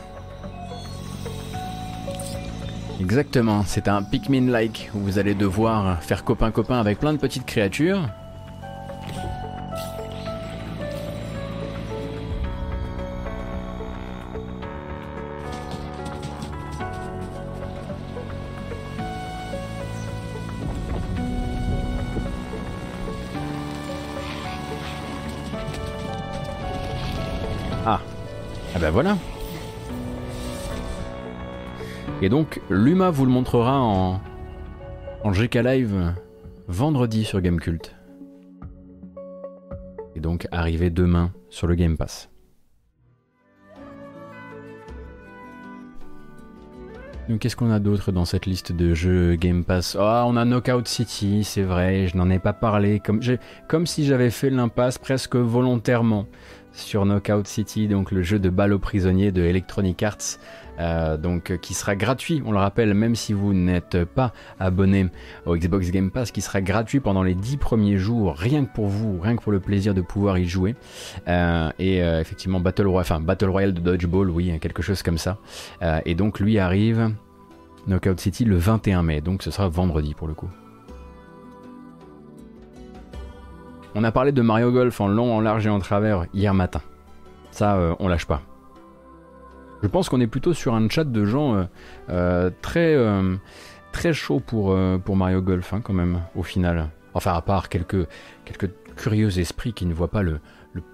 Exactement, 3.01 3.65
c'est 3.67 3.89
un 3.89 4.01
Pikmin-like 4.03 4.89
où 4.95 4.99
vous 4.99 5.19
allez 5.19 5.35
devoir 5.35 6.01
faire 6.01 6.23
copain-copain 6.23 6.79
avec 6.79 7.01
plein 7.01 7.11
de 7.11 7.17
petites 7.17 7.45
créatures. 7.45 8.07
Donc, 32.33 32.61
Luma 32.71 33.11
vous 33.11 33.27
le 33.27 33.31
montrera 33.31 33.79
en, 33.79 34.19
GK 35.23 35.53
Live 35.63 36.15
vendredi 36.67 37.25
sur 37.25 37.41
Gamecult. 37.41 37.95
Et 40.15 40.19
donc, 40.19 40.47
arrivé 40.51 40.89
demain 40.89 41.31
sur 41.51 41.67
le 41.67 41.75
Game 41.75 41.95
Pass. 41.95 42.31
Donc 47.29 47.39
qu'est-ce 47.39 47.55
qu'on 47.55 47.71
a 47.71 47.79
d'autre 47.79 48.11
dans 48.11 48.25
cette 48.25 48.47
liste 48.47 48.71
de 48.71 48.95
jeux 48.95 49.35
Game 49.35 49.63
Pass? 49.63 49.95
Ah, 49.99 50.25
on 50.27 50.35
a 50.35 50.43
Knockout 50.43 50.87
City, 50.87 51.43
c'est 51.43 51.61
vrai, 51.61 52.07
je 52.07 52.17
n'en 52.17 52.31
ai 52.31 52.39
pas 52.39 52.51
parlé, 52.51 52.99
comme, 52.99 53.21
comme 53.67 53.85
si 53.85 54.05
j'avais 54.05 54.31
fait 54.31 54.49
l'impasse 54.49 54.97
presque 54.97 55.35
volontairement 55.35 56.25
sur 56.73 57.05
Knockout 57.05 57.47
City, 57.47 57.87
donc 57.87 58.11
le 58.11 58.23
jeu 58.23 58.39
de 58.39 58.49
balle 58.49 58.73
aux 58.73 58.79
prisonniers 58.79 59.31
de 59.31 59.43
Electronic 59.43 60.01
Arts, 60.01 60.39
euh, 60.79 61.17
donc 61.17 61.57
qui 61.61 61.73
sera 61.73 61.95
gratuit, 61.95 62.41
on 62.45 62.51
le 62.51 62.57
rappelle, 62.57 62.93
même 62.93 63.15
si 63.15 63.33
vous 63.33 63.53
n'êtes 63.53 64.03
pas 64.05 64.33
abonné 64.59 65.07
au 65.45 65.55
Xbox 65.55 65.91
Game 65.91 66.11
Pass, 66.11 66.31
qui 66.31 66.41
sera 66.41 66.61
gratuit 66.61 66.99
pendant 66.99 67.23
les 67.23 67.35
10 67.35 67.57
premiers 67.57 67.97
jours, 67.97 68.35
rien 68.37 68.65
que 68.65 68.73
pour 68.73 68.87
vous, 68.87 69.19
rien 69.19 69.35
que 69.35 69.41
pour 69.41 69.51
le 69.51 69.59
plaisir 69.59 69.93
de 69.93 70.01
pouvoir 70.01 70.37
y 70.37 70.45
jouer. 70.45 70.75
Euh, 71.27 71.71
et 71.79 72.03
euh, 72.03 72.19
effectivement, 72.19 72.59
Battle, 72.59 72.87
Royale, 72.87 73.01
enfin, 73.01 73.19
Battle 73.19 73.49
Royale 73.49 73.73
de 73.73 73.81
Dodgeball, 73.81 74.29
oui, 74.29 74.57
quelque 74.59 74.81
chose 74.81 75.03
comme 75.03 75.17
ça. 75.17 75.37
et 76.05 76.15
donc 76.15 76.39
lui 76.39 76.59
arrive, 76.59 77.11
Knockout 77.87 78.19
City, 78.19 78.45
le 78.45 78.57
21 78.57 79.03
mai, 79.03 79.21
donc 79.21 79.43
ce 79.43 79.51
sera 79.51 79.67
vendredi 79.67 80.13
pour 80.13 80.27
le 80.27 80.33
coup. 80.33 80.49
On 83.95 84.03
a 84.03 84.11
parlé 84.11 84.31
de 84.31 84.41
Mario 84.41 84.71
Golf 84.71 84.99
en 85.01 85.07
long, 85.07 85.35
en 85.35 85.39
large 85.39 85.67
et 85.67 85.69
en 85.69 85.79
travers 85.79 86.25
hier 86.33 86.53
matin. 86.53 86.81
Ça, 87.51 87.75
euh, 87.75 87.95
on 87.99 88.07
lâche 88.07 88.25
pas. 88.25 88.41
Je 89.83 89.87
pense 89.89 90.09
qu'on 90.09 90.21
est 90.21 90.27
plutôt 90.27 90.53
sur 90.53 90.73
un 90.73 90.87
chat 90.89 91.03
de 91.03 91.25
gens 91.25 91.55
euh, 91.55 91.63
euh, 92.09 92.49
très, 92.61 92.95
très 93.91 94.13
chaud 94.13 94.39
pour, 94.39 94.75
Mario 95.15 95.41
Golf, 95.41 95.73
hein, 95.73 95.81
quand 95.81 95.93
même, 95.93 96.21
au 96.35 96.43
final. 96.43 96.89
Enfin, 97.13 97.33
à 97.33 97.41
part 97.41 97.69
quelques, 97.69 98.07
curieux 98.95 99.37
esprits 99.39 99.73
qui 99.73 99.85
ne 99.85 99.93
voient 99.93 100.09
pas 100.09 100.23
le, 100.23 100.39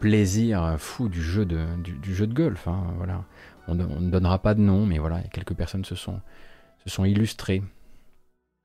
plaisir 0.01 0.75
fou 0.77 1.07
du 1.07 1.21
jeu 1.21 1.45
de, 1.45 1.65
jeu 2.03 2.27
de 2.27 2.33
golf. 2.33 2.67
hein, 2.67 2.83
voilà. 2.97 3.23
On, 3.67 3.75
ne- 3.75 3.85
on 3.85 4.01
ne 4.01 4.09
donnera 4.09 4.39
pas 4.39 4.55
de 4.55 4.59
nom, 4.61 4.85
mais 4.85 4.97
voilà, 4.97 5.21
quelques 5.31 5.53
personnes 5.53 5.85
se 5.85 5.95
sont, 5.95 6.19
se 6.83 6.89
sont 6.89 7.05
illustrées. 7.05 7.61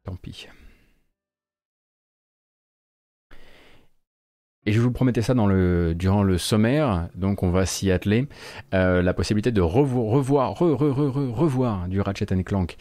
Tant 0.04 0.16
pis. 0.16 0.48
Et 4.66 4.72
je 4.72 4.80
vous 4.80 4.90
promettais 4.90 5.20
ça 5.20 5.34
durant 5.34 6.22
le 6.22 6.38
sommaire, 6.38 7.08
donc 7.14 7.42
on 7.42 7.50
va 7.50 7.66
s'y 7.66 7.90
atteler. 7.90 8.26
Euh, 8.72 9.02
la 9.02 9.12
possibilité 9.12 9.52
de 9.52 9.60
revo- 9.60 10.08
revoir, 10.10 10.52
re, 10.54 10.72
re, 10.74 10.90
re, 10.90 11.10
re- 11.14 11.30
revoir 11.32 11.86
du 11.86 12.00
Ratchet 12.00 12.24
Clank 12.44 12.76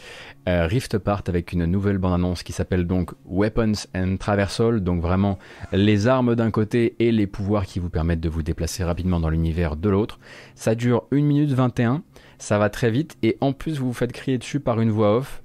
euh, 0.47 0.65
Rift 0.65 0.95
Apart 0.95 1.23
avec 1.27 1.51
une 1.51 1.65
nouvelle 1.65 1.97
bande-annonce 1.97 2.43
qui 2.43 2.53
s'appelle 2.53 2.87
donc 2.87 3.11
Weapons 3.25 3.73
and 3.93 4.15
Traversal, 4.17 4.79
donc 4.79 5.01
vraiment 5.01 5.37
les 5.73 6.07
armes 6.07 6.35
d'un 6.35 6.51
côté 6.51 6.95
et 6.99 7.11
les 7.11 7.27
pouvoirs 7.27 7.65
qui 7.65 7.79
vous 7.79 7.89
permettent 7.89 8.21
de 8.21 8.29
vous 8.29 8.43
déplacer 8.43 8.85
rapidement 8.85 9.19
dans 9.19 9.29
l'univers 9.29 9.75
de 9.75 9.89
l'autre. 9.89 10.19
Ça 10.55 10.75
dure 10.75 11.03
1 11.11 11.17
minute 11.21 11.51
21, 11.51 12.01
ça 12.37 12.59
va 12.59 12.69
très 12.69 12.91
vite 12.91 13.17
et 13.23 13.35
en 13.41 13.51
plus 13.51 13.79
vous 13.79 13.87
vous 13.87 13.93
faites 13.93 14.13
crier 14.13 14.37
dessus 14.37 14.61
par 14.61 14.79
une 14.79 14.89
voix 14.91 15.17
off. 15.17 15.43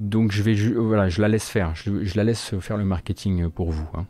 Donc 0.00 0.32
je 0.32 0.42
vais 0.42 0.54
voilà, 0.56 1.08
je 1.08 1.22
la 1.22 1.28
laisse 1.28 1.48
faire, 1.48 1.70
je, 1.76 2.02
je 2.04 2.16
la 2.16 2.24
laisse 2.24 2.56
faire 2.58 2.76
le 2.76 2.84
marketing 2.84 3.48
pour 3.50 3.70
vous. 3.70 3.88
hein. 3.94 4.06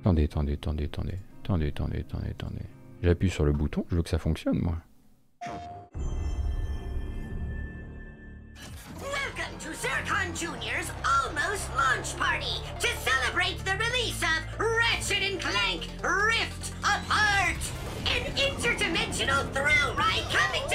Attendez, 0.00 0.24
attendez, 0.24 0.54
attendez, 0.54 0.84
attendez, 0.84 1.18
attendez, 1.44 1.66
attendez, 1.68 2.00
attendez, 2.00 2.30
attendez. 2.30 2.66
J'appuie 3.02 3.28
sur 3.28 3.44
le 3.44 3.52
bouton, 3.52 3.84
je 3.90 3.96
veux 3.96 4.02
que 4.02 4.08
ça 4.08 4.18
fonctionne 4.18 4.58
moi. 4.58 4.76
Welcome 8.98 9.58
to 9.60 9.74
Zircon 9.74 10.34
Jr.'s 10.34 10.90
almost 11.04 11.68
launch 11.76 12.16
party 12.16 12.62
to 12.80 12.88
celebrate 13.04 13.58
the 13.66 13.76
release 13.76 14.22
of 14.22 14.58
Ratchet 14.58 15.22
and 15.22 15.38
Clank 15.38 15.88
Rift 16.02 16.72
Apart, 16.80 17.60
an 18.06 18.32
interdimensional 18.36 19.52
thrill 19.52 19.94
ride 19.96 20.24
coming 20.32 20.69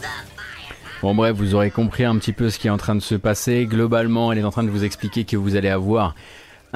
the 0.00 0.08
fire. 0.36 0.76
Bon 1.02 1.14
bref, 1.14 1.36
vous 1.36 1.54
aurez 1.54 1.70
compris 1.70 2.04
un 2.04 2.16
petit 2.16 2.32
peu 2.32 2.50
ce 2.50 2.58
qui 2.58 2.66
est 2.66 2.70
en 2.70 2.76
train 2.76 2.94
de 2.94 3.00
se 3.00 3.14
passer. 3.14 3.66
Globalement, 3.66 4.32
elle 4.32 4.38
est 4.38 4.44
en 4.44 4.50
train 4.50 4.64
de 4.64 4.70
vous 4.70 4.84
expliquer 4.84 5.24
que 5.24 5.36
vous 5.36 5.54
allez 5.54 5.68
avoir 5.68 6.14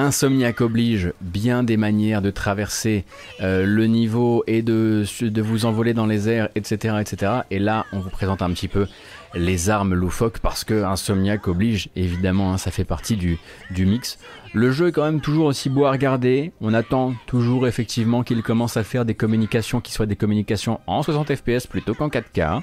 Insomniac 0.01 0.61
oblige 0.61 1.13
bien 1.21 1.61
des 1.61 1.77
manières 1.77 2.23
de 2.23 2.31
traverser 2.31 3.05
euh, 3.39 3.67
le 3.67 3.85
niveau 3.85 4.43
et 4.47 4.63
de, 4.63 5.05
de 5.21 5.41
vous 5.43 5.67
envoler 5.67 5.93
dans 5.93 6.07
les 6.07 6.27
airs, 6.27 6.49
etc., 6.55 6.95
etc. 6.99 7.31
Et 7.51 7.59
là, 7.59 7.85
on 7.93 7.99
vous 7.99 8.09
présente 8.09 8.41
un 8.41 8.49
petit 8.49 8.67
peu 8.67 8.87
les 9.33 9.69
armes 9.69 9.93
loufoques 9.93 10.39
parce 10.39 10.63
que 10.63 10.83
Insomniac 10.83 11.47
oblige, 11.47 11.89
évidemment, 11.95 12.53
hein, 12.53 12.57
ça 12.57 12.71
fait 12.71 12.83
partie 12.85 13.15
du, 13.15 13.37
du 13.69 13.85
mix. 13.85 14.19
Le 14.53 14.69
jeu 14.71 14.89
est 14.89 14.91
quand 14.91 15.05
même 15.05 15.21
toujours 15.21 15.45
aussi 15.45 15.69
beau 15.69 15.85
à 15.85 15.91
regarder. 15.91 16.51
On 16.59 16.73
attend 16.73 17.13
toujours 17.25 17.67
effectivement 17.67 18.21
qu'il 18.21 18.43
commence 18.43 18.75
à 18.75 18.83
faire 18.83 19.05
des 19.05 19.15
communications 19.15 19.79
qui 19.79 19.93
soient 19.93 20.05
des 20.05 20.17
communications 20.17 20.81
en 20.87 21.03
60 21.03 21.33
fps 21.35 21.67
plutôt 21.67 21.93
qu'en 21.93 22.09
4K. 22.09 22.61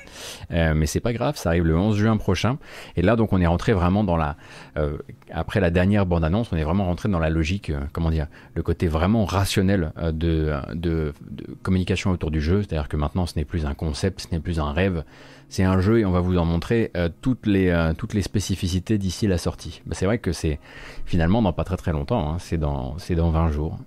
Euh, 0.50 0.74
mais 0.74 0.84
c'est 0.84 1.00
pas 1.00 1.14
grave, 1.14 1.36
ça 1.38 1.48
arrive 1.48 1.64
le 1.64 1.78
11 1.78 1.96
juin 1.96 2.18
prochain. 2.18 2.58
Et 2.96 3.00
là, 3.02 3.16
donc, 3.16 3.32
on 3.32 3.40
est 3.40 3.46
rentré 3.46 3.72
vraiment 3.72 4.04
dans 4.04 4.18
la. 4.18 4.36
euh, 4.76 4.98
après 5.32 5.60
la 5.60 5.70
dernière 5.70 6.04
bande-annonce, 6.04 6.52
on 6.52 6.56
est 6.58 6.64
vraiment 6.64 6.84
rentré 6.84 7.08
dans 7.08 7.18
la 7.18 7.30
logique, 7.30 7.70
euh, 7.70 7.80
comment 7.94 8.10
dire, 8.10 8.26
le 8.54 8.62
côté 8.62 8.86
vraiment 8.86 9.24
rationnel 9.24 9.92
euh, 9.96 10.12
de, 10.12 10.52
de, 10.74 11.14
de 11.30 11.56
communication 11.62 12.10
autour 12.10 12.30
du 12.30 12.42
jeu. 12.42 12.60
C'est-à-dire 12.62 12.88
que 12.88 12.98
maintenant, 12.98 13.24
ce 13.24 13.32
n'est 13.38 13.46
plus 13.46 13.64
un 13.64 13.72
concept, 13.74 14.20
ce 14.20 14.26
n'est 14.30 14.40
plus 14.40 14.60
un 14.60 14.72
rêve. 14.72 15.04
C'est 15.50 15.64
un 15.64 15.80
jeu 15.80 16.00
et 16.00 16.04
on 16.04 16.10
va 16.10 16.20
vous 16.20 16.36
en 16.36 16.44
montrer 16.44 16.90
euh, 16.96 17.08
toutes, 17.22 17.46
les, 17.46 17.68
euh, 17.68 17.94
toutes 17.94 18.12
les 18.12 18.22
spécificités 18.22 18.98
d'ici 18.98 19.26
la 19.26 19.38
sortie. 19.38 19.80
Bah, 19.86 19.94
c'est 19.94 20.04
vrai 20.04 20.18
que 20.18 20.32
c'est 20.32 20.60
finalement 21.06 21.40
dans 21.40 21.54
pas 21.54 21.64
très 21.64 21.76
très 21.76 21.92
longtemps, 21.92 22.34
hein, 22.34 22.38
c'est 22.38 22.58
dans, 22.58 22.96
dans 23.10 23.30
20 23.30 23.50
jours. 23.50 23.78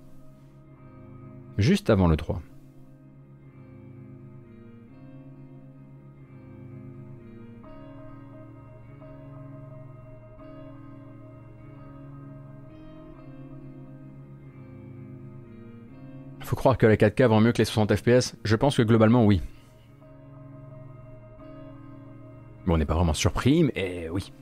Juste 1.58 1.90
avant 1.90 2.08
le 2.08 2.16
3. 2.16 2.42
Faut 16.40 16.56
croire 16.56 16.76
que 16.76 16.86
la 16.86 16.96
4K 16.96 17.28
vend 17.28 17.40
mieux 17.40 17.52
que 17.52 17.58
les 17.58 17.64
60 17.64 17.96
FPS 17.96 18.34
Je 18.44 18.56
pense 18.56 18.76
que 18.76 18.82
globalement 18.82 19.24
oui. 19.24 19.40
Bon, 22.66 22.74
on 22.74 22.78
n'est 22.78 22.84
pas 22.84 22.94
vraiment 22.94 23.14
surpris, 23.14 23.64
mais 23.64 24.08
oui. 24.10 24.32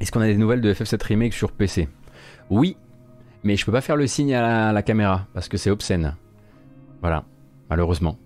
Est-ce 0.00 0.12
qu'on 0.12 0.20
a 0.20 0.26
des 0.26 0.36
nouvelles 0.36 0.60
de 0.60 0.72
FF7 0.72 1.02
Remake 1.04 1.32
sur 1.32 1.50
PC 1.50 1.88
Oui, 2.50 2.76
mais 3.42 3.56
je 3.56 3.64
peux 3.64 3.72
pas 3.72 3.80
faire 3.80 3.96
le 3.96 4.06
signe 4.06 4.34
à 4.34 4.72
la, 4.72 4.82
caméra 4.82 5.26
parce 5.34 5.48
que 5.48 5.56
c'est 5.56 5.70
obscène. 5.70 6.14
Voilà, 7.00 7.24
malheureusement. 7.68 8.16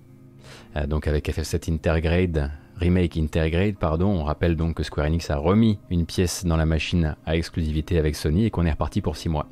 Euh, 0.77 0.87
donc 0.87 1.07
avec 1.07 1.29
FF7 1.31 1.73
Intergrade, 1.73 2.51
Remake 2.77 3.16
Intergrade, 3.16 3.77
pardon, 3.77 4.09
on 4.09 4.25
rappelle 4.25 4.57
donc 4.57 4.75
que 4.75 4.83
Square 4.83 5.07
Enix 5.07 5.31
a 5.31 5.37
remis 5.37 5.79
une 5.91 6.05
pièce 6.05 6.45
dans 6.45 6.57
la 6.57 6.66
machine 6.66 7.16
à 7.25 7.37
exclusivité 7.37 7.99
avec 7.99 8.16
Sony 8.16 8.47
et 8.47 8.51
qu'on 8.51 8.66
est 8.66 8.70
reparti 8.70 9.01
pour 9.01 9.16
6 9.16 9.31
mois. 9.31 9.47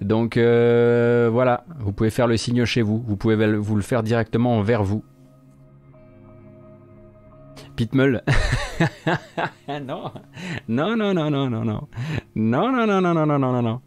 Donc 0.00 0.36
euh, 0.36 1.28
voilà, 1.30 1.64
vous 1.78 1.92
pouvez 1.92 2.10
faire 2.10 2.26
le 2.26 2.36
signe 2.36 2.64
chez 2.64 2.82
vous, 2.82 3.02
vous 3.06 3.16
pouvez 3.16 3.56
vous 3.56 3.76
le 3.76 3.82
faire 3.82 4.02
directement 4.02 4.56
envers 4.56 4.82
vous. 4.82 5.04
Pitmull. 7.76 8.22
non. 9.68 10.12
Non, 10.68 10.96
non, 10.96 11.14
non, 11.14 11.30
non, 11.30 11.50
non, 11.50 11.64
non. 11.64 11.88
Non, 12.34 12.72
non, 12.72 12.86
non, 12.86 13.00
non, 13.00 13.14
non, 13.14 13.26
non, 13.26 13.38
non, 13.38 13.62
non. 13.62 13.80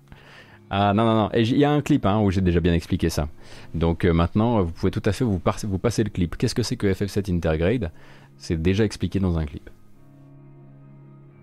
Ah 0.69 0.93
non, 0.93 1.05
non, 1.05 1.15
non. 1.15 1.29
Et 1.33 1.41
il 1.41 1.57
y 1.57 1.65
a 1.65 1.71
un 1.71 1.81
clip 1.81 2.05
hein, 2.05 2.19
où 2.19 2.31
j'ai 2.31 2.41
déjà 2.41 2.59
bien 2.59 2.73
expliqué 2.73 3.09
ça. 3.09 3.27
Donc 3.73 4.03
euh, 4.03 4.13
maintenant, 4.13 4.63
vous 4.63 4.71
pouvez 4.71 4.91
tout 4.91 5.01
à 5.05 5.11
fait 5.11 5.23
vous, 5.23 5.39
vous 5.63 5.79
passer 5.79 6.03
le 6.03 6.09
clip. 6.09 6.35
Qu'est-ce 6.37 6.55
que 6.55 6.63
c'est 6.63 6.75
que 6.75 6.87
FF7 6.87 7.33
Intergrade? 7.33 7.91
C'est 8.37 8.61
déjà 8.61 8.83
expliqué 8.83 9.19
dans 9.19 9.37
un 9.37 9.45
clip. 9.45 9.69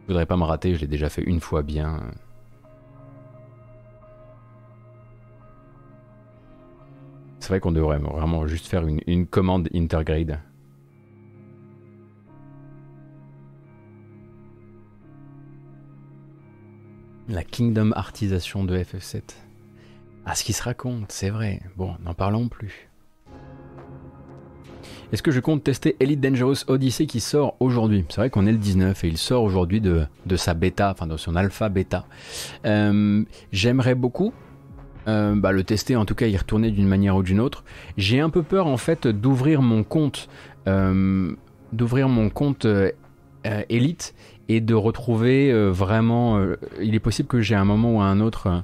Je 0.02 0.08
voudrais 0.08 0.26
pas 0.26 0.36
me 0.36 0.42
rater, 0.42 0.74
je 0.74 0.80
l'ai 0.80 0.88
déjà 0.88 1.08
fait 1.08 1.22
une 1.22 1.40
fois 1.40 1.62
bien. 1.62 2.00
C'est 7.38 7.48
vrai 7.48 7.60
qu'on 7.60 7.72
devrait 7.72 7.98
vraiment 7.98 8.46
juste 8.46 8.66
faire 8.66 8.86
une, 8.86 9.00
une 9.06 9.26
commande 9.26 9.68
Intergrade. 9.74 10.40
La 17.32 17.44
Kingdom 17.44 17.92
artisation 17.96 18.62
de 18.62 18.76
FF7. 18.76 19.22
Ah, 20.26 20.34
ce 20.34 20.44
qui 20.44 20.52
se 20.52 20.62
raconte, 20.62 21.10
c'est 21.10 21.30
vrai. 21.30 21.62
Bon, 21.78 21.94
n'en 22.04 22.12
parlons 22.12 22.48
plus. 22.48 22.90
Est-ce 25.10 25.22
que 25.22 25.30
je 25.30 25.40
compte 25.40 25.64
tester 25.64 25.96
Elite 25.98 26.20
Dangerous 26.20 26.56
Odyssey 26.66 27.06
qui 27.06 27.20
sort 27.20 27.56
aujourd'hui? 27.58 28.04
C'est 28.10 28.20
vrai 28.20 28.28
qu'on 28.28 28.44
est 28.44 28.52
le 28.52 28.58
19 28.58 29.02
et 29.04 29.08
il 29.08 29.16
sort 29.16 29.44
aujourd'hui 29.44 29.80
de, 29.80 30.06
sa 30.36 30.52
bêta, 30.52 30.90
enfin 30.90 31.06
de 31.06 31.16
son 31.16 31.34
alpha 31.34 31.70
bêta. 31.70 32.04
Euh, 32.66 33.24
J'aimerais 33.50 33.94
beaucoup 33.94 34.34
euh, 35.08 35.34
bah, 35.34 35.52
le 35.52 35.64
tester, 35.64 35.96
en 35.96 36.04
tout 36.04 36.14
cas 36.14 36.26
y 36.26 36.36
retourner 36.36 36.70
d'une 36.70 36.86
manière 36.86 37.16
ou 37.16 37.22
d'une 37.22 37.40
autre. 37.40 37.64
J'ai 37.96 38.20
un 38.20 38.28
peu 38.28 38.42
peur 38.42 38.66
en 38.66 38.76
fait 38.76 39.06
d'ouvrir 39.08 39.62
mon 39.62 39.84
compte, 39.84 40.28
euh, 40.68 41.34
d'ouvrir 41.72 42.10
mon 42.10 42.28
compte 42.28 42.66
Elite 43.70 44.14
et 44.56 44.60
de 44.60 44.74
retrouver 44.74 45.50
euh, 45.50 45.70
vraiment. 45.70 46.38
euh, 46.38 46.56
il 46.80 46.94
est 46.94 47.00
possible 47.00 47.28
que 47.28 47.40
j'ai 47.40 47.54
à 47.54 47.60
un 47.60 47.64
moment 47.64 47.96
ou 47.96 48.00
à 48.00 48.04
un 48.04 48.20
autre 48.20 48.46
euh, 48.46 48.60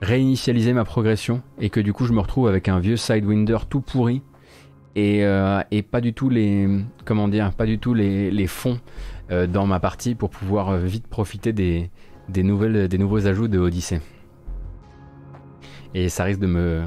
réinitialisé 0.00 0.72
ma 0.72 0.84
progression 0.84 1.42
et 1.60 1.70
que 1.70 1.80
du 1.80 1.92
coup 1.92 2.06
je 2.06 2.12
me 2.12 2.20
retrouve 2.20 2.48
avec 2.48 2.68
un 2.68 2.80
vieux 2.80 2.96
Sidewinder 2.96 3.58
tout 3.68 3.80
pourri 3.80 4.22
et, 4.96 5.22
et 5.70 5.82
pas 5.82 6.00
du 6.02 6.12
tout 6.12 6.28
les 6.28 6.68
comment 7.06 7.28
dire 7.28 7.52
pas 7.52 7.64
du 7.66 7.78
tout 7.78 7.94
les, 7.94 8.30
les 8.30 8.46
fonds 8.46 8.78
dans 9.30 9.64
ma 9.64 9.78
partie 9.80 10.14
pour 10.14 10.28
pouvoir 10.28 10.76
vite 10.76 11.06
profiter 11.06 11.52
des, 11.54 11.88
des 12.28 12.42
nouvelles 12.42 12.88
des 12.88 12.98
nouveaux 12.98 13.26
ajouts 13.26 13.48
de 13.48 13.58
Odyssey. 13.60 14.00
Et 15.94 16.08
ça 16.08 16.24
risque 16.24 16.40
de 16.40 16.48
me 16.48 16.82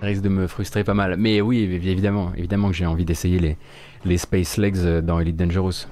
risque 0.00 0.22
de 0.22 0.30
me 0.30 0.46
frustrer 0.46 0.84
pas 0.84 0.94
mal. 0.94 1.16
Mais 1.18 1.40
oui, 1.42 1.60
évidemment, 1.60 2.32
évidemment 2.34 2.68
que 2.70 2.74
j'ai 2.74 2.86
envie 2.86 3.04
d'essayer 3.04 3.38
les, 3.38 3.56
les 4.06 4.16
Space 4.16 4.56
Legs 4.56 5.00
dans 5.02 5.20
Elite 5.20 5.36
Dangerous. 5.36 5.86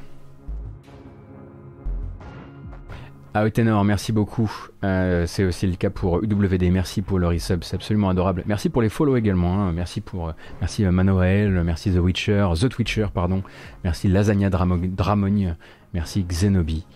Ah 3.33 3.45
oui, 3.45 3.53
Ténor, 3.53 3.85
merci 3.85 4.11
beaucoup. 4.11 4.51
Euh, 4.83 5.25
c'est 5.27 5.45
aussi 5.45 5.67
le 5.69 5.77
cas 5.77 5.91
pour 5.91 6.21
UWD. 6.25 6.65
Merci 6.73 7.01
pour 7.01 7.21
le 7.21 7.29
resub, 7.29 7.63
c'est 7.63 7.77
absolument 7.77 8.09
adorable. 8.09 8.43
Merci 8.47 8.71
pour 8.71 8.83
les 8.83 8.89
follow 8.89 9.17
également. 9.17 9.63
hein. 9.69 9.73
Merci 9.73 10.01
pour, 10.01 10.31
euh, 10.31 10.33
merci 10.61 10.85
euh, 10.85 10.91
Manoël, 10.91 11.63
merci 11.63 11.93
The 11.93 11.99
Witcher, 11.99 12.49
The 12.61 12.69
Twitcher, 12.69 13.07
pardon. 13.15 13.45
Merci 13.85 14.09
Lasagna 14.09 14.51
Dramo- 14.51 14.93
Dramogne, 14.95 15.55
merci 15.95 16.25
Xenobi 16.25 16.87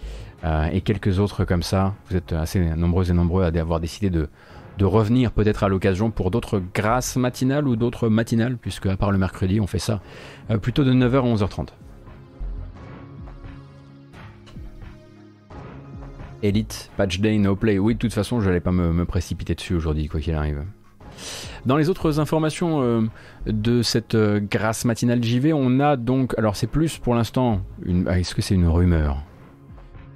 et 0.72 0.82
quelques 0.82 1.20
autres 1.20 1.44
comme 1.46 1.62
ça. 1.62 1.94
Vous 2.10 2.16
êtes 2.16 2.32
assez 2.34 2.60
nombreux 2.76 3.10
et 3.10 3.14
nombreux 3.14 3.44
à 3.44 3.46
avoir 3.60 3.80
décidé 3.80 4.10
de 4.10 4.28
de 4.76 4.84
revenir 4.84 5.30
peut-être 5.30 5.62
à 5.62 5.68
l'occasion 5.68 6.10
pour 6.10 6.32
d'autres 6.32 6.60
grâces 6.74 7.14
matinales 7.16 7.68
ou 7.68 7.76
d'autres 7.76 8.08
matinales, 8.08 8.56
puisque 8.58 8.86
à 8.86 8.96
part 8.96 9.12
le 9.12 9.18
mercredi, 9.18 9.60
on 9.60 9.68
fait 9.68 9.78
ça 9.78 10.00
plutôt 10.62 10.82
de 10.82 10.92
9h 10.92 11.14
à 11.18 11.34
11h30. 11.36 11.68
Elite, 16.44 16.90
Patch 16.98 17.20
Day, 17.20 17.38
No 17.38 17.56
Play. 17.56 17.78
Oui, 17.78 17.94
de 17.94 17.98
toute 17.98 18.12
façon, 18.12 18.38
je 18.40 18.46
n'allais 18.46 18.60
pas 18.60 18.70
me, 18.70 19.04
précipiter 19.06 19.54
dessus 19.54 19.74
aujourd'hui, 19.74 20.08
quoi 20.08 20.20
qu'il 20.20 20.34
arrive. 20.34 20.62
Dans 21.64 21.78
les 21.78 21.88
autres 21.88 22.20
informations 22.20 22.82
euh, 22.82 23.00
de 23.46 23.80
cette 23.80 24.14
euh, 24.14 24.40
grâce 24.40 24.84
matinale 24.84 25.24
JV, 25.24 25.54
on 25.54 25.80
a 25.80 25.96
donc. 25.96 26.34
Alors, 26.36 26.54
c'est 26.54 26.66
plus 26.66 26.98
pour 26.98 27.14
l'instant. 27.14 27.62
Ah, 28.06 28.18
Est-ce 28.20 28.34
que 28.34 28.42
c'est 28.42 28.54
une 28.54 28.68
rumeur? 28.68 29.22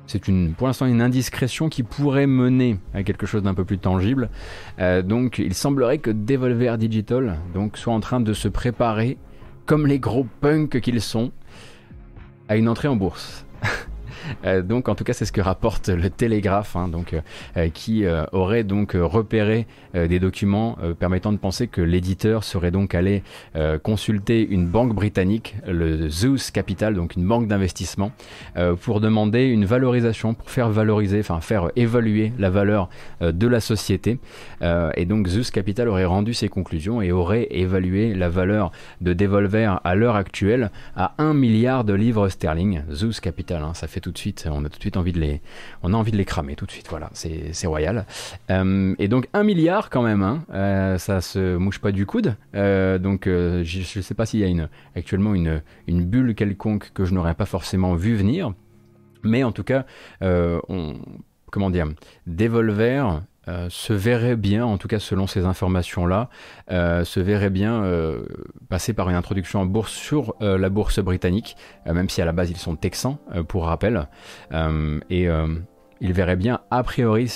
C'est 0.06 0.22
pour 0.56 0.66
l'instant 0.66 0.86
une 0.86 1.02
indiscrétion 1.02 1.68
qui 1.68 1.82
pourrait 1.82 2.26
mener 2.26 2.78
à 2.94 3.02
quelque 3.02 3.26
chose 3.26 3.42
d'un 3.42 3.54
peu 3.54 3.64
plus 3.64 3.78
tangible. 3.78 4.28
Euh, 4.80 5.02
donc, 5.02 5.38
il 5.38 5.54
semblerait 5.54 5.98
que 5.98 6.10
Devolver 6.10 6.76
Digital 6.78 7.38
donc, 7.54 7.76
soit 7.78 7.92
en 7.92 8.00
train 8.00 8.20
de 8.20 8.32
se 8.32 8.48
préparer, 8.48 9.16
comme 9.64 9.86
les 9.86 9.98
gros 9.98 10.26
punks 10.40 10.80
qu'ils 10.80 11.02
sont, 11.02 11.30
à 12.48 12.56
une 12.56 12.68
entrée 12.68 12.88
en 12.88 12.96
bourse. 12.96 13.46
Euh, 14.44 14.62
donc 14.62 14.88
en 14.88 14.94
tout 14.94 15.04
cas 15.04 15.12
c'est 15.12 15.24
ce 15.24 15.32
que 15.32 15.40
rapporte 15.40 15.88
le 15.88 16.10
Télégraphe, 16.10 16.76
hein, 16.76 16.88
donc, 16.88 17.12
euh, 17.12 17.20
euh, 17.56 17.68
qui 17.68 18.04
aurait 18.32 18.64
donc 18.64 18.92
repéré 18.94 19.66
des 19.94 20.18
documents 20.18 20.76
permettant 20.98 21.32
de 21.32 21.38
penser 21.38 21.66
que 21.66 21.80
l'éditeur 21.80 22.44
serait 22.44 22.70
donc 22.70 22.94
allé 22.94 23.22
consulter 23.82 24.46
une 24.46 24.66
banque 24.66 24.94
britannique, 24.94 25.56
le 25.66 26.08
Zeus 26.08 26.50
Capital, 26.50 26.94
donc 26.94 27.16
une 27.16 27.26
banque 27.26 27.48
d'investissement, 27.48 28.12
pour 28.80 29.00
demander 29.00 29.46
une 29.46 29.64
valorisation, 29.64 30.34
pour 30.34 30.50
faire 30.50 30.68
valoriser, 30.68 31.20
enfin 31.20 31.40
faire 31.40 31.70
évaluer 31.76 32.32
la 32.38 32.50
valeur 32.50 32.88
de 33.20 33.46
la 33.46 33.60
société. 33.60 34.18
Et 34.62 35.04
donc 35.04 35.26
Zeus 35.28 35.50
Capital 35.50 35.88
aurait 35.88 36.04
rendu 36.04 36.34
ses 36.34 36.48
conclusions 36.48 37.02
et 37.02 37.12
aurait 37.12 37.48
évalué 37.50 38.14
la 38.14 38.28
valeur 38.28 38.72
de 39.00 39.12
Devolver 39.12 39.80
à 39.84 39.94
l'heure 39.94 40.16
actuelle 40.16 40.70
à 40.96 41.14
1 41.18 41.34
milliard 41.34 41.84
de 41.84 41.94
livres 41.94 42.28
sterling. 42.28 42.82
Zeus 42.90 43.20
Capital, 43.20 43.62
hein, 43.62 43.74
ça 43.74 43.86
fait 43.86 44.00
tout 44.00 44.12
de 44.12 44.17
on 44.46 44.64
a 44.64 44.68
tout 44.68 44.78
de 44.78 44.82
suite 44.82 44.96
envie 44.96 45.12
de 45.12 45.20
les, 45.20 45.40
on 45.82 45.94
a 45.94 45.96
envie 45.96 46.12
de 46.12 46.16
les 46.16 46.24
cramer 46.24 46.56
tout 46.56 46.66
de 46.66 46.70
suite. 46.70 46.88
Voilà, 46.90 47.10
c'est 47.12 47.66
royal. 47.66 48.06
Euh, 48.50 48.94
et 48.98 49.08
donc 49.08 49.28
1 49.32 49.42
milliard 49.42 49.90
quand 49.90 50.02
même, 50.02 50.22
hein, 50.22 50.44
euh, 50.52 50.98
ça 50.98 51.20
se 51.20 51.56
mouche 51.56 51.78
pas 51.78 51.92
du 51.92 52.06
coude. 52.06 52.36
Euh, 52.54 52.98
donc 52.98 53.24
je 53.26 53.98
ne 53.98 54.02
sais 54.02 54.14
pas 54.14 54.26
s'il 54.26 54.40
y 54.40 54.44
a 54.44 54.48
une, 54.48 54.68
actuellement 54.96 55.34
une, 55.34 55.62
une 55.86 56.04
bulle 56.04 56.34
quelconque 56.34 56.92
que 56.92 57.04
je 57.04 57.14
n'aurais 57.14 57.34
pas 57.34 57.46
forcément 57.46 57.94
vu 57.94 58.14
venir. 58.14 58.52
Mais 59.24 59.42
en 59.42 59.52
tout 59.52 59.64
cas, 59.64 59.84
on, 60.20 60.94
comment 61.50 61.70
dire, 61.70 61.86
Devolver 62.26 63.22
euh, 63.48 63.68
se 63.70 63.92
verrait 63.92 64.36
bien, 64.36 64.64
en 64.64 64.76
tout 64.76 64.88
cas 64.88 64.98
selon 64.98 65.26
ces 65.26 65.44
informations-là, 65.46 66.28
euh, 66.70 67.04
se 67.04 67.18
verrait 67.18 67.50
bien 67.50 67.82
euh, 67.82 68.24
passer 68.68 68.92
par 68.92 69.08
une 69.08 69.16
introduction 69.16 69.60
en 69.60 69.66
bourse 69.66 69.92
sur 69.92 70.34
la 70.40 70.68
bourse 70.68 71.00
britannique, 71.00 71.56
même 71.86 72.08
si 72.08 72.20
à 72.20 72.24
la 72.24 72.32
base 72.32 72.50
ils 72.50 72.56
sont 72.56 72.76
texans, 72.76 73.16
pour 73.48 73.64
rappel. 73.66 74.08
Et 75.10 75.28
il 76.00 76.08
se 76.10 76.12
verrait 76.14 76.36
bien 76.36 76.60
a 76.70 76.82
priori 76.82 77.28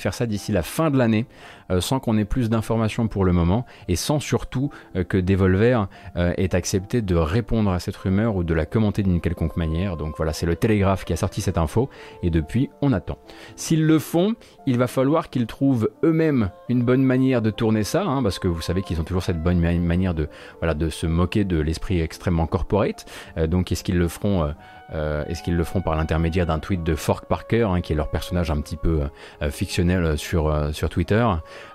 faire 0.00 0.14
ça 0.14 0.26
d'ici 0.26 0.52
la 0.52 0.62
fin 0.62 0.90
de 0.90 0.98
l'année, 0.98 1.26
euh, 1.70 1.80
sans 1.80 2.00
qu'on 2.00 2.18
ait 2.18 2.24
plus 2.24 2.50
d'informations 2.50 3.06
pour 3.06 3.24
le 3.24 3.32
moment, 3.32 3.64
et 3.88 3.96
sans 3.96 4.18
surtout 4.18 4.70
euh, 4.96 5.04
que 5.04 5.16
Devolver 5.16 5.86
euh, 6.16 6.32
ait 6.36 6.54
accepté 6.54 7.02
de 7.02 7.14
répondre 7.14 7.70
à 7.70 7.78
cette 7.78 7.96
rumeur 7.96 8.34
ou 8.34 8.42
de 8.42 8.54
la 8.54 8.66
commenter 8.66 9.02
d'une 9.02 9.20
quelconque 9.20 9.56
manière. 9.56 9.96
Donc 9.96 10.16
voilà, 10.16 10.32
c'est 10.32 10.46
le 10.46 10.56
Télégraphe 10.56 11.04
qui 11.04 11.12
a 11.12 11.16
sorti 11.16 11.40
cette 11.40 11.58
info, 11.58 11.88
et 12.22 12.30
depuis, 12.30 12.70
on 12.82 12.92
attend. 12.92 13.18
S'ils 13.54 13.86
le 13.86 13.98
font, 13.98 14.34
il 14.66 14.78
va 14.78 14.88
falloir 14.88 15.30
qu'ils 15.30 15.46
trouvent 15.46 15.90
eux-mêmes 16.02 16.50
une 16.68 16.82
bonne 16.82 17.04
manière 17.04 17.42
de 17.42 17.50
tourner 17.50 17.84
ça, 17.84 18.02
hein, 18.04 18.22
parce 18.22 18.38
que 18.38 18.48
vous 18.48 18.60
savez 18.60 18.82
qu'ils 18.82 19.00
ont 19.00 19.04
toujours 19.04 19.22
cette 19.22 19.42
bonne 19.42 19.60
ma- 19.60 19.72
manière 19.74 20.14
de, 20.14 20.28
voilà, 20.58 20.74
de 20.74 20.88
se 20.88 21.06
moquer 21.06 21.44
de 21.44 21.60
l'esprit 21.60 22.00
extrêmement 22.00 22.46
corporate. 22.46 23.06
Donc 23.48 23.70
est-ce 23.70 23.84
qu'ils 23.84 23.98
le 23.98 24.08
feront 24.08 24.52
euh, 24.92 25.00
euh, 25.00 25.24
Est-ce 25.26 25.42
qu'ils 25.42 25.56
le 25.56 25.64
feront 25.64 25.80
par 25.80 25.96
l'intermédiaire 25.96 26.46
d'un 26.46 26.58
tweet 26.58 26.82
de 26.82 26.94
Fork 26.94 27.26
Parker, 27.26 27.62
hein, 27.62 27.80
qui 27.80 27.92
est 27.92 27.96
leur 27.96 28.10
personnage 28.10 28.50
un 28.50 28.60
petit 28.60 28.76
peu 28.76 29.02
euh, 29.42 29.50
fictionnel 29.50 30.18
sur, 30.18 30.48
euh, 30.48 30.70
Twitter, 30.90 31.26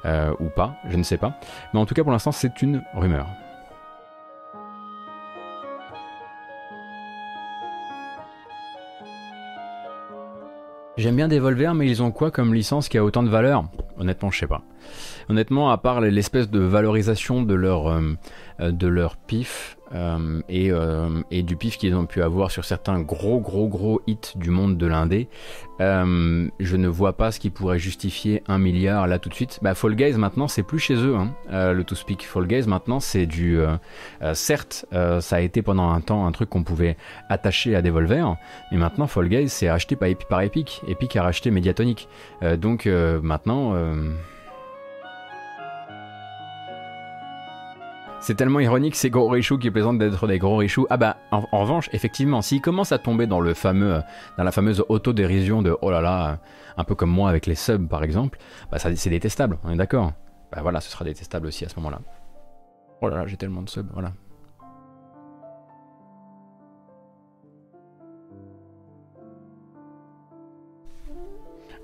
euh, 0.06 0.34
ou 0.40 0.50
pas 0.50 0.76
Je 0.90 0.98
ne 0.98 1.04
sais 1.04 1.18
pas. 1.18 1.40
Mais 1.74 1.80
en 1.80 1.86
tout 1.86 1.94
cas, 1.94 2.04
pour 2.04 2.12
l'instant, 2.12 2.32
c'est 2.32 2.62
une 2.62 2.84
rumeur. 2.94 3.28
J'aime 10.98 11.18
bien 11.18 11.28
Devolver, 11.28 11.74
mais 11.76 11.90
ils 11.90 12.02
ont 12.02 12.12
quoi 12.12 12.32
comme 12.32 12.54
licence 12.54 12.88
qui 12.88 12.98
a 12.98 13.04
autant 13.04 13.22
de 13.22 13.30
valeur? 13.30 13.66
Honnêtement, 13.98 14.32
je 14.32 14.40
sais 14.40 14.48
pas. 14.48 14.62
Honnêtement, 15.28 15.70
à 15.70 15.78
part 15.78 16.00
l'espèce 16.00 16.50
de 16.50 16.60
valorisation 16.60 17.46
euh, 17.50 18.16
euh, 18.62 18.72
de 18.72 18.88
leur 18.88 19.18
pif 19.18 19.78
euh, 19.96 20.42
et, 20.50 20.72
euh, 20.72 21.22
et 21.32 21.42
du 21.42 21.56
pif 21.56 21.78
qu'ils 21.78 21.96
ont 21.96 22.06
pu 22.06 22.22
avoir 22.22 22.52
sur 22.52 22.66
certains 22.66 23.00
gros, 23.00 23.40
gros, 23.40 23.68
gros 23.68 24.02
hits 24.06 24.34
du 24.36 24.50
monde 24.52 24.78
de 24.78 24.86
l'indé, 24.86 25.30
euh, 25.82 26.48
je 26.60 26.76
ne 26.76 26.88
vois 26.88 27.14
pas 27.14 27.32
ce 27.32 27.40
qui 27.40 27.50
pourrait 27.50 27.80
justifier 27.80 28.44
un 28.48 28.58
milliard 28.58 29.08
là 29.08 29.18
tout 29.18 29.30
de 29.30 29.34
suite. 29.34 29.60
Bah, 29.62 29.74
Fall 29.74 29.96
Guys 29.96 30.14
maintenant, 30.14 30.48
c'est 30.48 30.64
plus 30.64 30.80
chez 30.80 30.96
eux. 30.96 31.16
Hein. 31.16 31.34
Euh, 31.52 31.74
le 31.74 31.84
To 31.84 31.96
Speak 31.96 32.26
Fall 32.26 32.46
Guys 32.46 32.68
maintenant, 32.68 33.00
c'est 33.00 33.26
du. 33.26 33.60
euh, 33.60 33.78
certes, 34.34 34.86
ça 34.92 35.36
a 35.36 35.40
été 35.40 35.62
pendant 35.62 35.90
un 35.90 36.02
temps 36.02 36.28
un 36.28 36.32
truc 36.32 36.50
qu'on 36.50 36.64
pouvait 36.64 36.98
attacher 37.30 37.76
à 37.76 37.82
Devolver, 37.82 38.36
mais 38.72 38.78
maintenant 38.78 39.08
Fall 39.08 39.30
Guys 39.30 39.50
c'est 39.50 39.72
racheté 39.72 39.96
par, 39.96 40.10
par 40.30 40.42
Epic. 40.42 40.82
Epic 40.88 41.16
a 41.16 41.24
racheté 41.24 41.52
Mediatonic. 41.52 42.08
Donc 42.60 42.86
maintenant. 42.86 43.74
C'est 48.26 48.34
tellement 48.34 48.60
ironique 48.60 48.96
ces 48.96 49.12
gros 49.12 49.28
richoux 49.28 49.60
qui 49.60 49.70
plaisantent 49.70 50.00
d'être 50.00 50.26
des 50.26 50.40
gros 50.40 50.58
richoux. 50.58 50.88
Ah 50.90 50.98
bah 50.98 51.18
en, 51.30 51.42
revanche, 51.62 51.92
effectivement, 51.94 52.42
s'ils 52.42 52.60
commencent 52.60 52.92
à 52.92 52.98
tomber 52.98 53.28
dans 53.28 53.40
le 53.40 53.54
fameux, 53.54 53.98
euh, 53.98 54.02
dans 54.40 54.44
la 54.44 54.52
fameuse 54.52 54.84
autodérision 54.90 55.62
de 55.62 55.78
oh 55.84 55.92
là 55.92 56.02
là, 56.02 56.32
euh, 56.32 56.36
un 56.78 56.84
peu 56.86 56.96
comme 56.96 57.12
moi 57.12 57.30
avec 57.30 57.46
les 57.46 57.54
subs 57.54 57.88
par 57.88 58.04
exemple, 58.04 58.40
bah 58.72 58.80
ça 58.80 58.90
c'est 58.96 59.12
détestable, 59.12 59.60
on 59.64 59.70
est 59.70 59.76
d'accord. 59.76 60.14
Bah 60.52 60.62
voilà, 60.64 60.82
ce 60.82 60.90
sera 60.90 61.06
détestable 61.06 61.46
aussi 61.46 61.66
à 61.66 61.70
ce 61.70 61.76
moment-là. 61.76 62.02
Oh 63.02 63.10
là 63.10 63.18
là, 63.18 63.28
j'ai 63.28 63.38
tellement 63.38 63.62
de 63.62 63.70
subs, 63.70 63.92
voilà. 63.94 64.12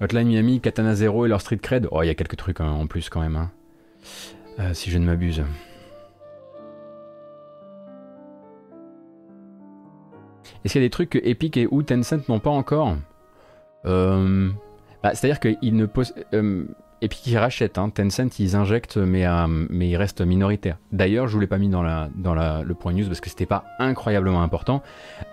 Hotline 0.01 0.27
Miami, 0.27 0.59
Katana 0.59 0.95
Zero 0.95 1.27
et 1.27 1.29
leur 1.29 1.41
Street 1.41 1.59
Cred. 1.59 1.87
Oh, 1.91 2.01
il 2.01 2.07
y 2.07 2.09
a 2.09 2.15
quelques 2.15 2.37
trucs 2.37 2.61
hein, 2.61 2.71
en 2.71 2.87
plus 2.87 3.09
quand 3.09 3.21
même. 3.21 3.35
hein. 3.35 3.51
Euh, 4.59 4.73
si 4.73 4.89
je 4.89 4.97
ne 4.97 5.05
m'abuse. 5.05 5.43
Est-ce 10.63 10.73
qu'il 10.73 10.81
y 10.81 10.85
a 10.85 10.87
des 10.87 10.91
trucs 10.91 11.09
que 11.11 11.19
Epic 11.23 11.57
et 11.57 11.67
ou 11.71 11.83
Tencent 11.83 12.27
n'ont 12.29 12.39
pas 12.39 12.49
encore 12.51 12.95
Euh, 13.85 14.49
bah, 15.03 15.15
C'est-à-dire 15.15 15.39
qu'ils 15.39 15.75
ne 15.75 15.85
posent. 15.85 16.13
euh, 16.33 16.65
Epic 17.03 17.25
ils 17.25 17.37
rachètent, 17.39 17.79
hein. 17.79 17.89
Tencent 17.89 18.37
ils 18.37 18.55
injectent, 18.55 18.97
mais, 18.97 19.25
euh, 19.25 19.47
mais 19.47 19.89
ils 19.89 19.95
restent 19.97 20.21
minoritaires. 20.21 20.77
D'ailleurs, 20.91 21.27
je 21.27 21.33
vous 21.33 21.39
l'ai 21.39 21.47
pas 21.47 21.57
mis 21.57 21.67
dans, 21.67 21.81
la, 21.81 22.09
dans 22.15 22.35
la, 22.35 22.61
le 22.61 22.75
point 22.75 22.93
news 22.93 23.07
parce 23.07 23.19
que 23.19 23.29
c'était 23.29 23.47
pas 23.47 23.63
incroyablement 23.79 24.43
important, 24.43 24.83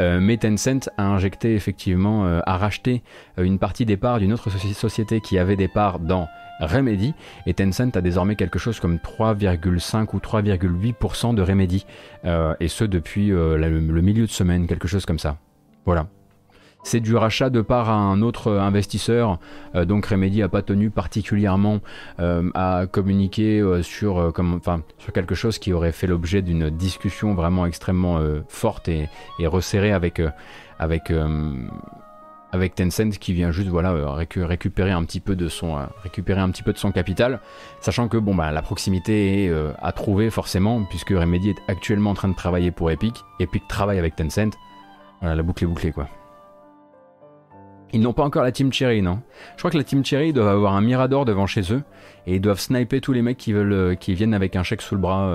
mais 0.01 0.39
Tencent 0.39 0.89
a 0.97 1.05
injecté 1.05 1.55
effectivement, 1.55 2.25
a 2.25 2.57
racheté 2.57 3.03
une 3.37 3.59
partie 3.59 3.85
des 3.85 3.99
parts 3.99 4.19
d'une 4.19 4.33
autre 4.33 4.49
soci- 4.49 4.73
société 4.73 5.21
qui 5.21 5.39
avait 5.39 5.57
des 5.57 5.69
parts 5.69 5.99
dans 5.99 6.27
Remedy, 6.61 7.15
et 7.47 7.55
Tencent 7.55 7.97
a 7.97 8.01
désormais 8.01 8.37
quelque 8.37 8.59
chose 8.59 8.81
comme 8.81 8.97
3,5 8.97 10.09
ou 10.15 10.19
3,8% 10.19 11.35
de 11.35 11.43
Remedy, 11.43 11.87
euh, 12.25 12.55
et 12.61 12.69
ce 12.69 12.85
depuis 12.85 13.33
euh, 13.33 13.57
le, 13.57 14.03
milieu 14.03 14.27
de 14.27 14.31
semaine, 14.31 14.67
quelque 14.67 14.89
chose 14.89 15.07
comme 15.07 15.19
ça. 15.19 15.39
Voilà. 15.85 16.07
C'est 16.85 17.01
du 17.01 17.17
rachat 17.17 17.51
de 17.51 17.61
part 17.61 17.91
à 17.91 17.95
un 17.95 18.23
autre 18.23 18.53
investisseur, 18.53 19.39
euh, 19.75 19.85
donc 19.85 20.07
Remedy 20.07 20.41
n'a 20.41 20.49
pas 20.49 20.63
tenu 20.63 20.91
particulièrement 20.91 21.81
à 22.19 22.87
communiquer 22.91 23.63
sur, 23.83 24.33
quelque 25.13 25.35
chose 25.35 25.59
qui 25.59 25.73
aurait 25.73 25.93
fait 25.93 26.07
l'objet 26.07 26.41
d'une 26.41 26.71
discussion 26.71 27.35
vraiment 27.35 27.67
extrêmement 27.67 28.21
forte 28.49 28.89
et, 28.89 29.09
resserrée 29.41 29.93
avec, 29.93 30.21
avec 32.59 32.75
Tencent 32.75 33.19
qui 33.19 33.33
vient 33.33 33.51
juste 33.51 33.69
voilà, 33.69 33.93
euh, 33.93 34.07
récu- 34.07 34.43
récupérer, 34.45 34.91
un 34.91 35.05
petit 35.05 35.21
peu 35.21 35.37
de 35.37 35.49
son, 35.49 35.77
euh, 35.79 35.83
récupérer 36.03 36.41
un 36.41 36.51
petit 36.51 36.63
peu 36.63 36.73
de 36.73 36.79
son 36.79 36.93
capital, 36.93 37.41
sachant 37.81 38.09
que 38.09 38.17
bon, 38.17 38.35
bah, 38.35 38.51
la 38.53 38.63
proximité 38.63 39.45
est 39.45 39.49
euh, 39.49 39.73
à 39.81 39.93
trouver 39.93 40.31
forcément, 40.31 40.83
puisque 40.85 41.11
Remedy 41.11 41.51
est 41.51 41.71
actuellement 41.71 42.11
en 42.11 42.15
train 42.15 42.29
de 42.29 42.35
travailler 42.35 42.71
pour 42.71 42.91
Epic, 42.91 43.25
Epic 43.41 43.67
travaille 43.69 43.99
avec 43.99 44.17
Tencent, 44.17 44.51
voilà, 45.21 45.37
la 45.37 45.43
boucle 45.43 45.65
est 45.65 45.67
bouclée 45.67 45.93
quoi. 45.93 46.09
Ils 47.93 48.03
n'ont 48.03 48.13
pas 48.13 48.25
encore 48.25 48.43
la 48.43 48.53
Team 48.53 48.71
Cherry, 48.71 49.01
non? 49.01 49.23
Je 49.55 49.61
crois 49.61 49.71
que 49.71 49.79
la 49.79 49.85
Team 49.85 50.05
Cherry 50.05 50.35
doit 50.35 50.51
avoir 50.51 50.75
un 50.75 50.83
Mirador 50.83 51.25
devant 51.25 51.47
chez 51.47 51.73
eux 51.73 51.83
et 52.27 52.35
ils 52.35 52.41
doivent 52.41 52.61
sniper 52.61 53.01
tous 53.01 53.15
les 53.15 53.23
mecs 53.23 53.39
qui 53.39 53.55
veulent, 53.55 53.97
qui 53.97 54.13
viennent 54.13 54.35
avec 54.35 54.57
un 54.57 54.63
chèque 54.63 54.83
sous 54.83 54.95
le 54.95 55.01
bras. 55.01 55.33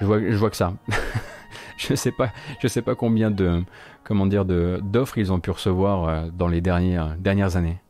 je 0.00 0.06
vois 0.06 0.48
que 0.48 0.56
ça. 0.56 0.72
je 1.76 1.94
sais 1.94 2.12
pas, 2.12 2.30
sais 2.66 2.82
pas 2.82 2.94
combien 2.94 3.30
de, 3.30 3.62
comment 4.04 4.26
d'offres 4.26 5.18
ils 5.18 5.32
ont 5.32 5.40
pu 5.40 5.50
recevoir 5.50 6.08
euh, 6.08 6.28
dans 6.32 6.48
les 6.48 6.60
dernières 6.60 7.56
années. 7.56 7.80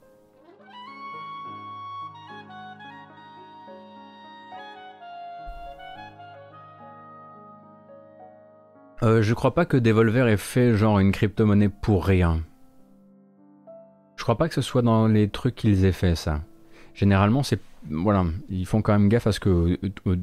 Euh, 9.04 9.22
je 9.22 9.32
crois 9.32 9.54
pas 9.54 9.64
que 9.64 9.76
Devolver 9.76 10.26
ait 10.26 10.36
fait 10.36 10.74
genre 10.74 10.98
une 10.98 11.12
crypto-monnaie 11.12 11.68
pour 11.68 12.04
rien. 12.04 12.42
Je 14.16 14.24
crois 14.24 14.36
pas 14.36 14.48
que 14.48 14.54
ce 14.54 14.60
soit 14.60 14.82
dans 14.82 15.06
les 15.06 15.28
trucs 15.28 15.54
qu'ils 15.54 15.84
aient 15.84 15.92
fait 15.92 16.16
ça. 16.16 16.40
Généralement, 16.94 17.44
c'est 17.44 17.60
voilà, 17.88 18.26
ils 18.50 18.66
font 18.66 18.82
quand 18.82 18.92
même 18.92 19.08
gaffe 19.08 19.28
à 19.28 19.32
ce 19.32 19.38
que 19.38 19.78
euh, 20.06 20.16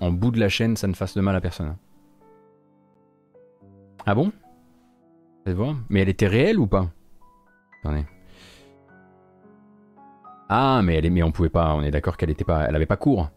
en 0.00 0.10
bout 0.10 0.30
de 0.30 0.38
la 0.38 0.50
chaîne, 0.50 0.76
ça 0.76 0.86
ne 0.86 0.92
fasse 0.92 1.16
de 1.16 1.22
mal 1.22 1.34
à 1.34 1.40
personne. 1.40 1.74
Ah 4.10 4.14
bon? 4.14 4.32
Voir. 5.44 5.76
Mais 5.90 6.00
elle 6.00 6.08
était 6.08 6.28
réelle 6.28 6.58
ou 6.58 6.66
pas? 6.66 6.88
Attendez. 7.82 8.06
Ah, 10.48 10.80
mais 10.82 10.94
elle 10.94 11.04
est, 11.04 11.10
mais 11.10 11.22
on 11.22 11.30
pouvait 11.30 11.50
pas. 11.50 11.74
On 11.74 11.82
est 11.82 11.90
d'accord 11.90 12.16
qu'elle 12.16 12.30
était 12.30 12.42
pas, 12.42 12.64
elle 12.66 12.74
avait 12.74 12.86
pas 12.86 12.96
cours. 12.96 13.28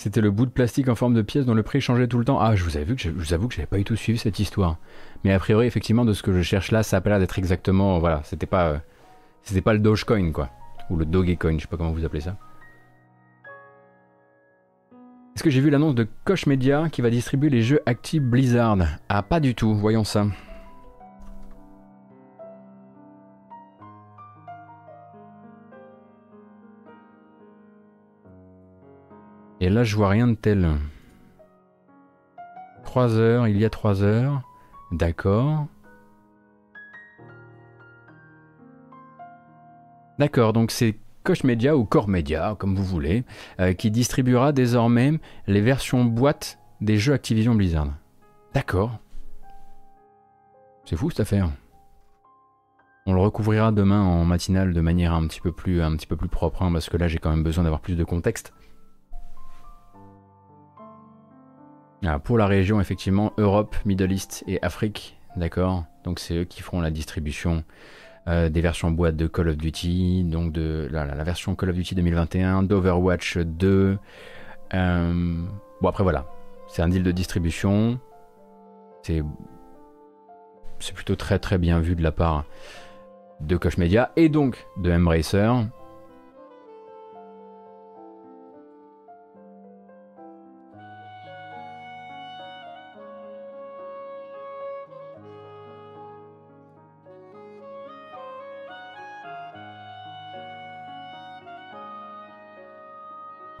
C'était 0.00 0.22
le 0.22 0.30
bout 0.30 0.46
de 0.46 0.50
plastique 0.50 0.88
en 0.88 0.94
forme 0.94 1.12
de 1.12 1.20
pièce 1.20 1.44
dont 1.44 1.52
le 1.52 1.62
prix 1.62 1.82
changeait 1.82 2.08
tout 2.08 2.18
le 2.18 2.24
temps. 2.24 2.40
Ah, 2.40 2.56
je 2.56 2.64
vous, 2.64 2.70
vu 2.70 2.96
que 2.96 3.02
je, 3.02 3.10
je 3.10 3.14
vous 3.14 3.34
avoue 3.34 3.48
que 3.48 3.54
j'avais 3.54 3.66
pas 3.66 3.76
du 3.76 3.84
tout 3.84 3.96
suivi 3.96 4.18
cette 4.18 4.38
histoire. 4.38 4.78
Mais 5.24 5.32
a 5.34 5.38
priori, 5.38 5.66
effectivement, 5.66 6.06
de 6.06 6.14
ce 6.14 6.22
que 6.22 6.32
je 6.32 6.40
cherche 6.40 6.70
là, 6.70 6.82
ça 6.82 6.96
a 6.96 7.00
pas 7.02 7.10
l'air 7.10 7.18
d'être 7.18 7.38
exactement. 7.38 7.98
Voilà, 7.98 8.22
c'était 8.24 8.46
pas, 8.46 8.68
euh, 8.68 8.78
c'était 9.42 9.60
pas 9.60 9.74
le 9.74 9.78
Dogecoin, 9.78 10.32
quoi. 10.32 10.48
Ou 10.88 10.96
le 10.96 11.04
Dogecoin, 11.04 11.58
je 11.58 11.64
sais 11.64 11.68
pas 11.68 11.76
comment 11.76 11.92
vous 11.92 12.06
appelez 12.06 12.22
ça. 12.22 12.38
Est-ce 15.36 15.44
que 15.44 15.50
j'ai 15.50 15.60
vu 15.60 15.68
l'annonce 15.68 15.94
de 15.94 16.08
Koch 16.24 16.46
Media 16.46 16.88
qui 16.90 17.02
va 17.02 17.10
distribuer 17.10 17.50
les 17.50 17.60
jeux 17.60 17.80
Active 17.84 18.22
Blizzard? 18.22 18.78
Ah, 19.10 19.22
pas 19.22 19.38
du 19.38 19.54
tout, 19.54 19.74
voyons 19.74 20.04
ça. 20.04 20.24
Et 29.60 29.68
là, 29.68 29.84
je 29.84 29.94
vois 29.94 30.08
rien 30.08 30.26
de 30.26 30.34
tel. 30.34 30.68
3 32.84 33.16
heures, 33.16 33.46
il 33.46 33.58
y 33.58 33.64
a 33.64 33.70
3 33.70 34.02
heures. 34.02 34.42
D'accord. 34.90 35.66
D'accord, 40.18 40.52
donc 40.52 40.70
c'est 40.70 40.96
Koch 41.24 41.44
Media 41.44 41.76
ou 41.76 41.84
Core 41.84 42.08
Media, 42.08 42.56
comme 42.58 42.74
vous 42.74 42.84
voulez, 42.84 43.24
euh, 43.60 43.72
qui 43.74 43.90
distribuera 43.90 44.52
désormais 44.52 45.12
les 45.46 45.60
versions 45.60 46.04
boîte 46.04 46.58
des 46.80 46.96
jeux 46.96 47.12
Activision 47.12 47.54
Blizzard. 47.54 47.88
D'accord. 48.54 48.98
C'est 50.84 50.96
fou 50.96 51.10
cette 51.10 51.20
affaire. 51.20 51.50
On 53.06 53.12
le 53.12 53.20
recouvrira 53.20 53.72
demain 53.72 54.02
en 54.02 54.24
matinale 54.24 54.72
de 54.72 54.80
manière 54.80 55.12
un 55.12 55.26
petit 55.26 55.40
peu 55.40 55.52
plus, 55.52 55.80
propre, 56.30 56.62
hein, 56.62 56.72
parce 56.72 56.88
que 56.88 56.96
là 56.96 57.08
j'ai 57.08 57.18
quand 57.18 57.30
même 57.30 57.42
besoin 57.42 57.64
d'avoir 57.64 57.80
plus 57.80 57.96
de 57.96 58.04
contexte. 58.04 58.52
Ah, 62.04 62.18
pour 62.18 62.38
la 62.38 62.46
région, 62.46 62.80
effectivement, 62.80 63.32
Europe, 63.36 63.76
Middle 63.84 64.10
East 64.10 64.42
et 64.46 64.62
Afrique, 64.62 65.18
d'accord 65.36 65.84
Donc 66.04 66.18
c'est 66.18 66.34
eux 66.34 66.44
qui 66.44 66.62
feront 66.62 66.80
la 66.80 66.90
distribution 66.90 67.62
euh, 68.26 68.48
des 68.48 68.62
versions 68.62 68.90
boîte 68.90 69.16
de 69.16 69.26
Call 69.26 69.48
of 69.48 69.58
Duty, 69.58 70.24
donc 70.24 70.52
de 70.52 70.88
la, 70.90 71.04
version 71.24 71.54
Call 71.54 71.70
of 71.70 71.76
Duty 71.76 71.94
2021, 71.94 72.62
d'Overwatch 72.62 73.36
2. 73.38 73.98
euh, 74.74 75.42
bon, 75.82 75.88
après 75.88 76.02
voilà, 76.02 76.26
c'est 76.68 76.80
un 76.80 76.88
deal 76.88 77.02
de 77.02 77.12
distribution. 77.12 77.98
C'est 79.02 79.22
c'est 80.78 80.94
plutôt 80.94 81.16
très 81.16 81.38
très 81.38 81.58
bien 81.58 81.80
vu 81.80 81.94
de 81.94 82.02
la 82.02 82.12
part 82.12 82.44
de 83.40 83.56
Koch 83.56 83.76
Media 83.76 84.12
et 84.16 84.28
donc 84.30 84.66
de 84.78 84.90
Embracer. 84.90 85.50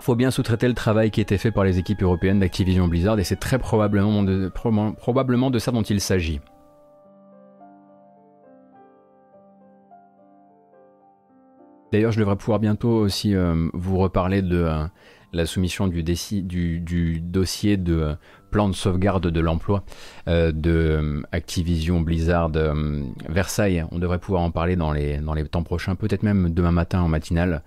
Faut 0.00 0.16
bien 0.16 0.30
sous-traiter 0.30 0.68
le 0.68 0.74
travail 0.74 1.10
qui 1.10 1.20
était 1.20 1.38
fait 1.38 1.50
par 1.50 1.64
les 1.64 1.78
équipes 1.78 2.02
européennes 2.02 2.40
d'Activision 2.40 2.88
Blizzard 2.88 3.18
et 3.18 3.24
c'est 3.24 3.36
très 3.36 3.58
probablement 3.58 4.22
de, 4.22 5.58
ça 5.58 5.72
dont 5.72 5.82
il 5.82 6.00
s'agit. 6.00 6.40
D'ailleurs, 11.92 12.12
je 12.12 12.20
devrais 12.20 12.36
pouvoir 12.36 12.60
bientôt 12.60 12.90
aussi 12.90 13.34
euh, 13.34 13.68
vous 13.74 13.98
reparler 13.98 14.42
de 14.42 14.62
euh, 14.62 14.84
la 15.32 15.44
soumission 15.44 15.88
du, 15.88 16.02
dossier 17.20 17.76
de 17.76 17.94
euh, 17.94 18.14
plan 18.52 18.68
de 18.68 18.74
sauvegarde 18.74 19.26
de 19.26 19.40
l'emploi 19.40 19.84
de 20.26 21.22
Activision 21.30 22.00
Blizzard 22.00 22.50
Versailles. 23.28 23.84
On 23.92 23.98
devrait 24.00 24.18
pouvoir 24.18 24.42
en 24.42 24.50
parler 24.50 24.74
dans 24.74 24.92
les 24.92 25.20
temps 25.48 25.62
prochains, 25.62 25.94
peut-être 25.94 26.24
même 26.24 26.50
demain 26.52 26.72
matin 26.72 27.00
en 27.00 27.08
matinale. 27.08 27.62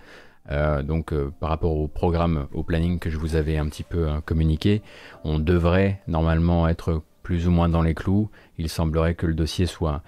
Euh, 0.51 0.83
donc 0.83 1.13
euh, 1.13 1.31
par 1.39 1.49
rapport 1.49 1.75
au 1.75 1.87
programme, 1.87 2.47
au 2.53 2.63
planning 2.63 2.99
que 2.99 3.09
je 3.09 3.17
vous 3.17 3.35
avais 3.35 3.57
un 3.57 3.67
petit 3.67 3.83
peu 3.83 4.09
euh, 4.09 4.21
communiqué, 4.21 4.81
on 5.23 5.39
devrait 5.39 6.01
normalement 6.07 6.67
être 6.67 7.01
plus 7.21 7.47
ou 7.47 7.51
moins 7.51 7.69
dans 7.69 7.81
les 7.81 7.93
clous. 7.93 8.29
Il 8.57 8.67
semblerait 8.67 9.15
que 9.15 9.25
le 9.25 9.33
dossier 9.33 9.65
soit, 9.65 10.03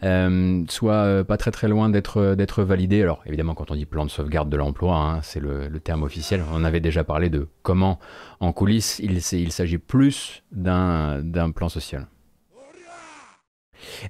pas 0.00 1.36
très 1.36 1.66
loin 1.66 1.88
d'être 1.88 2.62
validé. 2.62 3.02
Alors 3.02 3.22
évidemment 3.26 3.54
quand 3.54 3.72
on 3.72 3.74
dit 3.74 3.86
plan 3.86 4.04
de 4.04 4.10
sauvegarde 4.10 4.48
de 4.48 4.56
l'emploi, 4.56 4.96
hein, 4.96 5.22
c'est 5.22 5.40
le, 5.40 5.68
terme 5.80 6.04
officiel. 6.04 6.44
On 6.52 6.62
avait 6.62 6.78
déjà 6.78 7.02
parlé 7.02 7.28
de 7.28 7.48
comment 7.62 7.98
en 8.38 8.52
coulisses 8.52 9.00
il, 9.00 9.20
s'agit 9.20 9.78
plus 9.78 10.44
d'un 10.52 11.20
d'un 11.22 11.50
plan 11.50 11.68
social. 11.68 12.06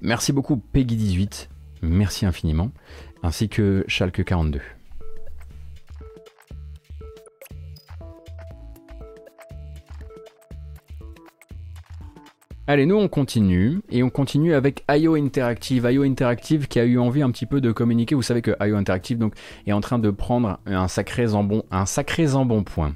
Merci 0.03 0.33
beaucoup 0.33 0.63
Peggy18, 0.75 1.49
merci 1.81 2.27
infiniment, 2.27 2.73
ainsi 3.23 3.49
que 3.49 3.85
Schalke 3.89 4.23
42. 4.23 4.61
Allez, 12.71 12.87
nous 12.87 12.95
on 12.95 13.09
continue 13.09 13.81
et 13.91 14.05
on 14.05 14.11
continue 14.11 14.55
avec 14.55 14.85
IO 14.89 15.17
Interactive. 15.17 15.89
IO 15.91 16.05
Interactive 16.05 16.69
qui 16.69 16.79
a 16.79 16.85
eu 16.85 17.01
envie 17.01 17.21
un 17.21 17.33
petit 17.33 17.45
peu 17.45 17.61
de 17.61 17.73
communiquer. 17.73 18.15
Vous 18.15 18.23
savez 18.23 18.43
que 18.43 18.53
IO 18.65 18.77
Interactive 18.77 19.29
est 19.67 19.73
en 19.73 19.81
train 19.81 19.99
de 19.99 20.09
prendre 20.09 20.61
un 20.67 20.87
sacré 20.87 21.27
zambon, 21.27 21.65
un 21.73 22.63
point. 22.63 22.95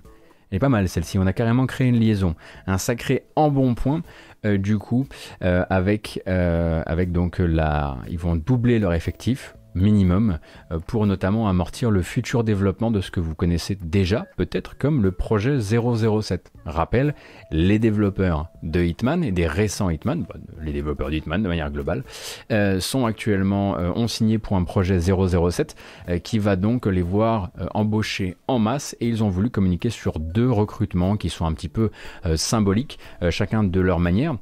Elle 0.53 0.61
pas 0.61 0.69
mal 0.69 0.89
celle-ci. 0.89 1.19
On 1.19 1.27
a 1.27 1.33
carrément 1.33 1.67
créé 1.67 1.89
une 1.89 1.99
liaison, 1.99 2.37
un 2.69 2.79
sacré 2.79 3.25
embonpoint. 3.35 4.03
Euh, 4.47 4.59
du 4.59 4.79
coup, 4.79 5.09
euh, 5.43 5.65
avec 5.69 6.23
euh, 6.29 6.85
avec 6.87 7.11
donc 7.11 7.41
la, 7.41 7.97
ils 8.09 8.19
vont 8.19 8.37
doubler 8.37 8.79
leur 8.79 8.95
effectif 8.95 9.57
minimum 9.75 10.39
euh, 10.71 10.79
pour 10.79 11.07
notamment 11.07 11.49
amortir 11.49 11.91
le 11.91 12.03
futur 12.03 12.45
développement 12.45 12.91
de 12.91 13.01
ce 13.01 13.11
que 13.11 13.21
vous 13.21 13.35
connaissez 13.35 13.77
déjà 13.81 14.27
peut-être 14.37 14.77
comme 14.77 15.03
le 15.03 15.13
projet 15.13 15.59
007. 15.61 16.53
Rappel, 16.65 17.15
les 17.51 17.79
développeurs 17.79 18.49
de 18.63 18.83
Hitman 18.83 19.23
et 19.23 19.33
des 19.33 19.47
récents 19.47 19.91
Hitman, 19.91 20.25
bah, 20.29 20.37
les 20.63 20.73
développeurs 20.73 21.11
de 21.11 21.17
Hitman 21.17 21.43
de 21.43 21.49
manière 21.49 21.71
globale, 21.71 22.05
euh, 22.51 22.81
sont 22.81 23.07
actuellement 23.07 23.77
euh, 23.79 23.91
ont 23.95 24.09
signé 24.09 24.39
pour 24.39 24.57
un 24.57 24.65
projet 24.65 24.99
007 25.01 25.77
euh, 26.09 26.19
qui 26.19 26.39
va 26.39 26.57
donc 26.57 26.87
les 26.87 27.03
voir 27.03 27.51
embaucher 27.75 28.37
en 28.49 28.59
masse 28.59 28.97
et 29.01 29.09
ils 29.09 29.23
ont 29.23 29.29
voulu 29.29 29.51
communiquer 29.51 29.91
sur 29.91 30.19
deux 30.19 30.51
recrutements 30.51 31.17
qui 31.17 31.29
sont 31.29 31.47
un 31.47 31.53
petit 31.53 31.69
peu 31.69 31.91
symboliques, 32.37 32.99
chacun 33.31 33.65
de 33.65 33.81
leur 33.81 34.01
manière. 34.01 34.37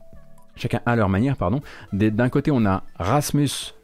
Chacun 0.57 0.81
à 0.87 0.97
leur 0.97 1.09
manière, 1.09 1.37
pardon. 1.37 1.61
D'un 1.93 2.29
côté, 2.29 2.51
on 2.51 2.65
a 2.67 2.85
Rasmus 2.99 3.75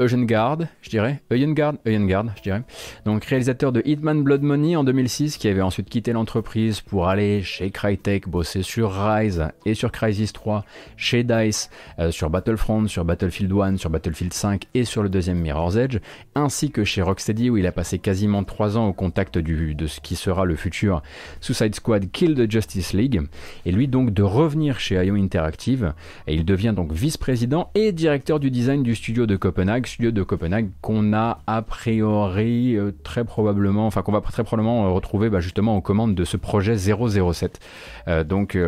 Eugengard, 0.00 0.58
je 0.82 0.90
dirais. 0.90 1.22
Eugengard, 1.30 1.74
Eugengard, 1.86 2.26
je 2.36 2.42
dirais. 2.42 2.62
Donc 3.04 3.24
réalisateur 3.24 3.72
de 3.72 3.82
Hitman 3.84 4.22
Blood 4.22 4.42
Money 4.42 4.76
en 4.76 4.84
2006, 4.84 5.36
qui 5.36 5.48
avait 5.48 5.62
ensuite 5.62 5.88
quitté 5.88 6.12
l'entreprise 6.12 6.80
pour 6.80 7.08
aller 7.08 7.42
chez 7.42 7.70
Crytek, 7.70 8.28
bosser 8.28 8.62
sur 8.62 8.92
Rise 8.92 9.48
et 9.64 9.74
sur 9.74 9.92
Crysis 9.92 10.32
3, 10.32 10.64
chez 10.96 11.24
DICE, 11.24 11.70
euh, 11.98 12.10
sur 12.10 12.30
Battlefront, 12.30 12.86
sur 12.88 13.04
Battlefield 13.04 13.52
1, 13.52 13.76
sur 13.78 13.90
Battlefield 13.90 14.32
5 14.32 14.64
et 14.74 14.84
sur 14.84 15.02
le 15.02 15.08
deuxième 15.08 15.38
Mirror's 15.38 15.76
Edge, 15.76 15.98
ainsi 16.34 16.70
que 16.70 16.84
chez 16.84 17.02
Rocksteady 17.02 17.50
où 17.50 17.56
il 17.56 17.66
a 17.66 17.72
passé 17.72 17.98
quasiment 17.98 18.44
3 18.44 18.76
ans 18.76 18.88
au 18.88 18.92
contact 18.92 19.38
de 19.38 19.86
ce 19.86 20.00
qui 20.00 20.16
sera 20.16 20.44
le 20.44 20.56
futur 20.56 21.02
Suicide 21.40 21.74
Squad 21.74 22.10
Kill 22.10 22.34
the 22.34 22.50
Justice 22.50 22.92
League, 22.92 23.22
et 23.64 23.72
lui 23.72 23.88
donc 23.88 24.12
de 24.12 24.22
revenir 24.22 24.80
chez 24.80 24.96
IO 25.04 25.14
Interactive, 25.14 25.94
et 26.26 26.34
il 26.34 26.44
devient 26.44 26.72
donc 26.74 26.92
vice-président 26.92 27.70
et 27.74 27.92
directeur 27.92 28.40
du 28.40 28.50
design 28.50 28.82
du 28.82 28.94
studio 28.94 29.26
de 29.26 29.36
Copenhague, 29.36 29.85
studio 29.88 30.10
de 30.10 30.22
Copenhague 30.22 30.70
qu'on 30.80 31.12
a 31.12 31.40
a 31.46 31.62
priori 31.62 32.76
euh, 32.76 32.92
très 33.02 33.24
probablement, 33.24 33.86
enfin 33.86 34.02
qu'on 34.02 34.12
va 34.12 34.20
très 34.20 34.44
probablement 34.44 34.86
euh, 34.86 34.90
retrouver 34.90 35.30
bah, 35.30 35.40
justement 35.40 35.76
aux 35.76 35.80
commandes 35.80 36.14
de 36.14 36.24
ce 36.24 36.36
projet 36.36 36.76
007. 36.76 37.60
Euh, 38.08 38.24
donc 38.24 38.58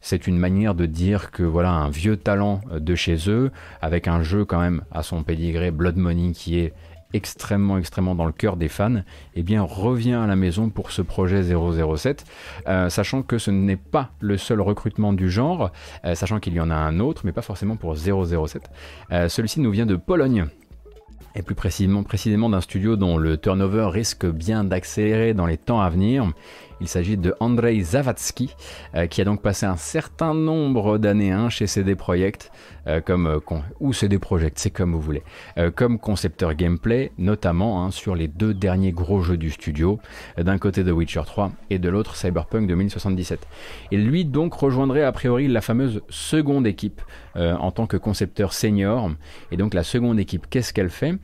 c'est 0.00 0.26
une 0.26 0.38
manière 0.38 0.74
de 0.74 0.86
dire 0.86 1.30
que 1.30 1.42
voilà 1.42 1.70
un 1.70 1.90
vieux 1.90 2.16
talent 2.16 2.60
de 2.72 2.94
chez 2.94 3.28
eux, 3.28 3.50
avec 3.80 4.08
un 4.08 4.22
jeu 4.22 4.44
quand 4.44 4.60
même 4.60 4.82
à 4.92 5.02
son 5.02 5.22
pédigré 5.22 5.70
Blood 5.70 5.96
Money 5.96 6.32
qui 6.32 6.58
est 6.58 6.72
extrêmement 7.12 7.78
extrêmement 7.78 8.14
dans 8.14 8.26
le 8.26 8.32
cœur 8.32 8.56
des 8.56 8.68
fans, 8.68 9.02
eh 9.34 9.42
bien 9.42 9.62
revient 9.62 10.14
à 10.14 10.26
la 10.26 10.36
maison 10.36 10.68
pour 10.70 10.92
ce 10.92 11.02
projet 11.02 11.42
007, 11.42 12.24
euh, 12.68 12.88
sachant 12.88 13.22
que 13.22 13.38
ce 13.38 13.50
n'est 13.50 13.76
pas 13.76 14.10
le 14.20 14.36
seul 14.36 14.60
recrutement 14.60 15.12
du 15.12 15.30
genre, 15.30 15.72
sachant 16.14 16.38
qu'il 16.38 16.54
y 16.54 16.60
en 16.60 16.70
a 16.70 16.74
un 16.74 17.00
autre, 17.00 17.22
mais 17.24 17.32
pas 17.32 17.42
forcément 17.42 17.76
pour 17.76 17.96
007. 17.96 18.70
Euh, 19.12 19.28
celui-ci 19.28 19.60
nous 19.60 19.70
vient 19.70 19.86
de 19.86 19.96
Pologne. 19.96 20.46
Et 21.34 21.42
plus 21.42 21.54
précisément, 21.54 22.50
d'un 22.50 22.60
studio 22.60 22.96
dont 22.96 23.16
le 23.16 23.36
turnover 23.36 23.88
risque 23.92 24.26
bien 24.26 24.64
d'accélérer 24.64 25.32
dans 25.32 25.46
les 25.46 25.58
temps 25.58 25.80
à 25.80 25.88
venir. 25.88 26.32
Il 26.80 26.88
s'agit 26.88 27.16
de 27.16 27.34
Andrei 27.40 27.80
Zawadzki, 27.80 28.54
qui 29.10 29.20
a 29.20 29.24
donc 29.24 29.42
passé 29.42 29.66
un 29.66 29.76
certain 29.76 30.34
nombre 30.34 30.98
d'années 30.98 31.32
hein, 31.32 31.48
chez 31.48 31.66
CD 31.66 31.94
Projekt, 31.94 32.50
euh, 32.86 33.00
comme, 33.00 33.26
euh, 33.26 33.38
ou 33.78 33.92
CD 33.92 34.18
Projekt, 34.18 34.58
c'est 34.58 34.70
comme 34.70 34.92
vous 34.92 35.00
voulez, 35.00 35.22
euh, 35.58 35.70
comme 35.70 35.98
concepteur 35.98 36.54
gameplay, 36.54 37.12
notamment 37.18 37.84
hein, 37.84 37.90
sur 37.90 38.14
les 38.14 38.26
deux 38.26 38.54
derniers 38.54 38.92
gros 38.92 39.20
jeux 39.20 39.36
du 39.36 39.50
studio, 39.50 40.00
d'un 40.38 40.58
côté 40.58 40.84
The 40.84 40.90
Witcher 40.90 41.22
3 41.26 41.52
et 41.70 41.78
de 41.78 41.88
l'autre 41.88 42.16
Cyberpunk 42.16 42.66
2077. 42.66 43.46
Et 43.92 43.96
lui 43.96 44.24
donc 44.24 44.54
rejoindrait 44.54 45.04
a 45.04 45.12
priori 45.12 45.48
la 45.48 45.60
fameuse 45.60 46.02
seconde 46.08 46.66
équipe 46.66 47.02
en 47.34 47.70
tant 47.70 47.86
que 47.86 47.96
concepteur 47.96 48.52
senior. 48.52 49.10
Et 49.52 49.56
donc 49.56 49.74
la 49.74 49.84
seconde 49.84 50.18
équipe, 50.18 50.46
qu'est-ce 50.50 50.72
qu'elle 50.72 50.90
fait? 50.90 51.14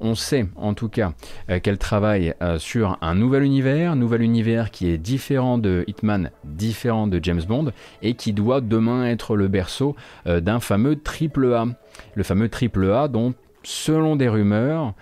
On 0.00 0.14
sait 0.14 0.46
en 0.56 0.74
tout 0.74 0.88
cas 0.88 1.12
euh, 1.50 1.60
qu'elle 1.60 1.78
travaille 1.78 2.34
euh, 2.42 2.58
sur 2.58 2.98
un 3.00 3.14
nouvel 3.14 3.42
univers, 3.42 3.96
nouvel 3.96 4.22
univers 4.22 4.70
qui 4.70 4.88
est 4.88 4.98
différent 4.98 5.58
de 5.58 5.84
Hitman, 5.86 6.30
différent 6.44 7.06
de 7.06 7.20
James 7.22 7.42
Bond, 7.46 7.72
et 8.02 8.14
qui 8.14 8.32
doit 8.32 8.60
demain 8.60 9.06
être 9.06 9.36
le 9.36 9.48
berceau 9.48 9.96
euh, 10.26 10.40
d'un 10.40 10.60
fameux 10.60 10.96
triple 10.96 11.52
A. 11.54 11.66
Le 12.14 12.22
fameux 12.22 12.48
triple 12.48 12.90
A 12.90 13.08
dont, 13.08 13.34
selon 13.62 14.16
des 14.16 14.28
rumeurs, 14.28 14.94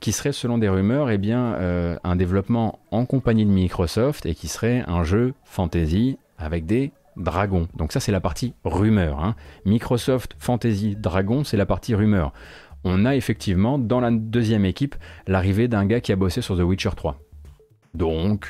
qui 0.00 0.10
serait 0.10 0.32
selon 0.32 0.58
des 0.58 0.68
rumeurs 0.68 1.08
eh 1.08 1.18
bien, 1.18 1.56
un 2.02 2.16
développement 2.16 2.80
en 2.90 3.06
compagnie 3.06 3.46
de 3.46 3.50
Microsoft 3.50 4.26
et 4.26 4.34
qui 4.34 4.48
serait 4.48 4.82
un 4.88 5.04
jeu 5.04 5.34
fantasy 5.44 6.18
avec 6.36 6.66
des 6.66 6.90
dragons. 7.16 7.68
Donc 7.74 7.92
ça 7.92 8.00
c'est 8.00 8.12
la 8.12 8.20
partie 8.20 8.54
rumeur. 8.64 9.22
Hein. 9.22 9.34
Microsoft 9.64 10.34
Fantasy 10.38 10.96
Dragon 10.96 11.44
c'est 11.44 11.56
la 11.56 11.66
partie 11.66 11.94
rumeur 11.94 12.32
on 12.84 13.04
a 13.04 13.16
effectivement 13.16 13.78
dans 13.78 14.00
la 14.00 14.10
deuxième 14.10 14.64
équipe 14.64 14.94
l'arrivée 15.26 15.68
d'un 15.68 15.86
gars 15.86 16.00
qui 16.00 16.12
a 16.12 16.16
bossé 16.16 16.42
sur 16.42 16.56
The 16.56 16.60
Witcher 16.60 16.90
3. 16.94 17.18
Donc, 17.94 18.46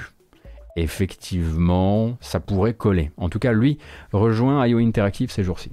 effectivement, 0.77 2.17
ça 2.21 2.41
pourrait 2.41 2.75
coller. 2.75 3.11
En 3.17 3.29
tout 3.29 3.39
cas, 3.39 3.53
lui 3.53 3.79
rejoint 4.13 4.67
IO 4.67 4.79
Interactive 4.79 5.31
ces 5.31 5.45
jours-ci. 5.45 5.71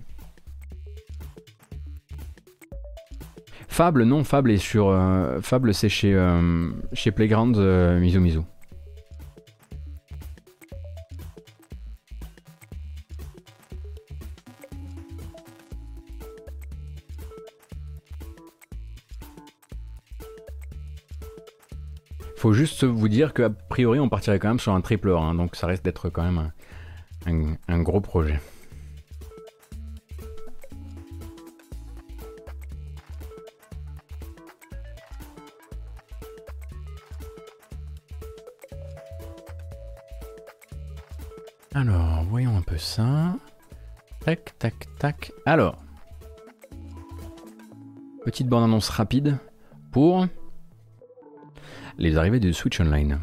Fable, 3.68 4.04
non, 4.04 4.26
Fable 4.26 4.52
est 4.52 4.58
sur. 4.58 4.90
Euh, 4.90 5.40
Fable, 5.42 5.74
c'est 5.74 5.88
chez, 5.88 6.14
euh, 6.14 6.70
chez 6.92 7.12
Playground 7.12 7.58
euh, 7.58 8.00
Mizu. 8.00 8.42
Faut 22.42 22.54
juste 22.54 22.86
vous 22.86 23.08
dire 23.08 23.36
qu'a 23.36 23.52
priori, 23.52 24.00
on 24.00 24.10
partirait 24.10 24.40
quand 24.40 24.48
même 24.48 24.60
sur 24.60 24.74
un 24.74 24.82
triple 24.82 25.12
A, 25.12 25.18
hein, 25.20 25.36
donc 25.36 25.56
ça 25.56 25.68
reste 25.68 25.86
d'être 25.86 26.10
quand 26.10 26.24
même 26.24 26.52
un, 27.68 27.82
gros 27.84 28.02
projet. 28.02 28.40
Alors, 41.76 42.24
voyons 42.28 42.58
un 42.58 42.64
peu 42.64 42.80
ça. 42.80 43.36
Tac, 44.26 44.58
tac, 44.58 44.88
tac. 44.98 45.32
Alors, 45.46 45.78
petite 48.26 48.48
bande-annonce 48.48 48.90
rapide 48.90 49.38
pour 49.92 50.26
les 52.02 52.18
arrivées 52.18 52.40
du 52.40 52.52
Switch 52.52 52.80
Online. 52.80 53.20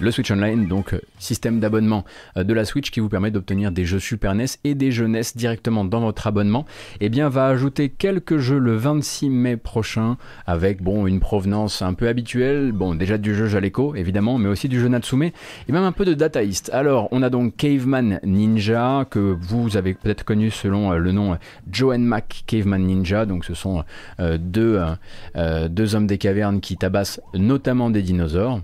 Le 0.00 0.10
Switch 0.10 0.30
Online, 0.30 0.66
donc 0.66 0.94
euh, 0.94 1.00
système 1.18 1.60
d'abonnement 1.60 2.06
euh, 2.38 2.42
de 2.42 2.54
la 2.54 2.64
Switch 2.64 2.90
qui 2.90 3.00
vous 3.00 3.10
permet 3.10 3.30
d'obtenir 3.30 3.70
des 3.70 3.84
jeux 3.84 3.98
Super 3.98 4.34
NES 4.34 4.46
et 4.64 4.74
des 4.74 4.92
jeux 4.92 5.06
NES 5.06 5.20
directement 5.34 5.84
dans 5.84 6.00
votre 6.00 6.26
abonnement, 6.26 6.64
eh 7.00 7.10
bien 7.10 7.28
va 7.28 7.48
ajouter 7.48 7.90
quelques 7.90 8.38
jeux 8.38 8.58
le 8.58 8.76
26 8.76 9.28
mai 9.28 9.56
prochain 9.58 10.16
avec 10.46 10.82
bon 10.82 11.06
une 11.06 11.20
provenance 11.20 11.82
un 11.82 11.92
peu 11.92 12.08
habituelle, 12.08 12.72
bon 12.72 12.94
déjà 12.94 13.18
du 13.18 13.34
jeu 13.34 13.46
Jaleco 13.46 13.94
évidemment, 13.94 14.38
mais 14.38 14.48
aussi 14.48 14.68
du 14.68 14.80
jeu 14.80 14.88
Natsume 14.88 15.24
et 15.24 15.32
même 15.68 15.84
un 15.84 15.92
peu 15.92 16.06
de 16.06 16.14
Data. 16.14 16.40
Alors 16.72 17.08
on 17.10 17.22
a 17.22 17.28
donc 17.28 17.56
Caveman 17.56 18.20
Ninja 18.24 19.06
que 19.10 19.18
vous 19.18 19.76
avez 19.76 19.92
peut-être 19.92 20.24
connu 20.24 20.50
selon 20.50 20.92
euh, 20.92 20.96
le 20.96 21.12
nom 21.12 21.36
Joe 21.70 21.98
Mac 21.98 22.44
Caveman 22.46 22.82
Ninja, 22.82 23.26
donc 23.26 23.44
ce 23.44 23.52
sont 23.52 23.84
deux, 24.18 24.80
deux 25.68 25.94
hommes 25.94 26.06
des 26.06 26.18
cavernes 26.18 26.60
qui 26.60 26.76
tabassent 26.76 27.20
notamment 27.34 27.90
des 27.90 28.02
dinosaures. 28.02 28.60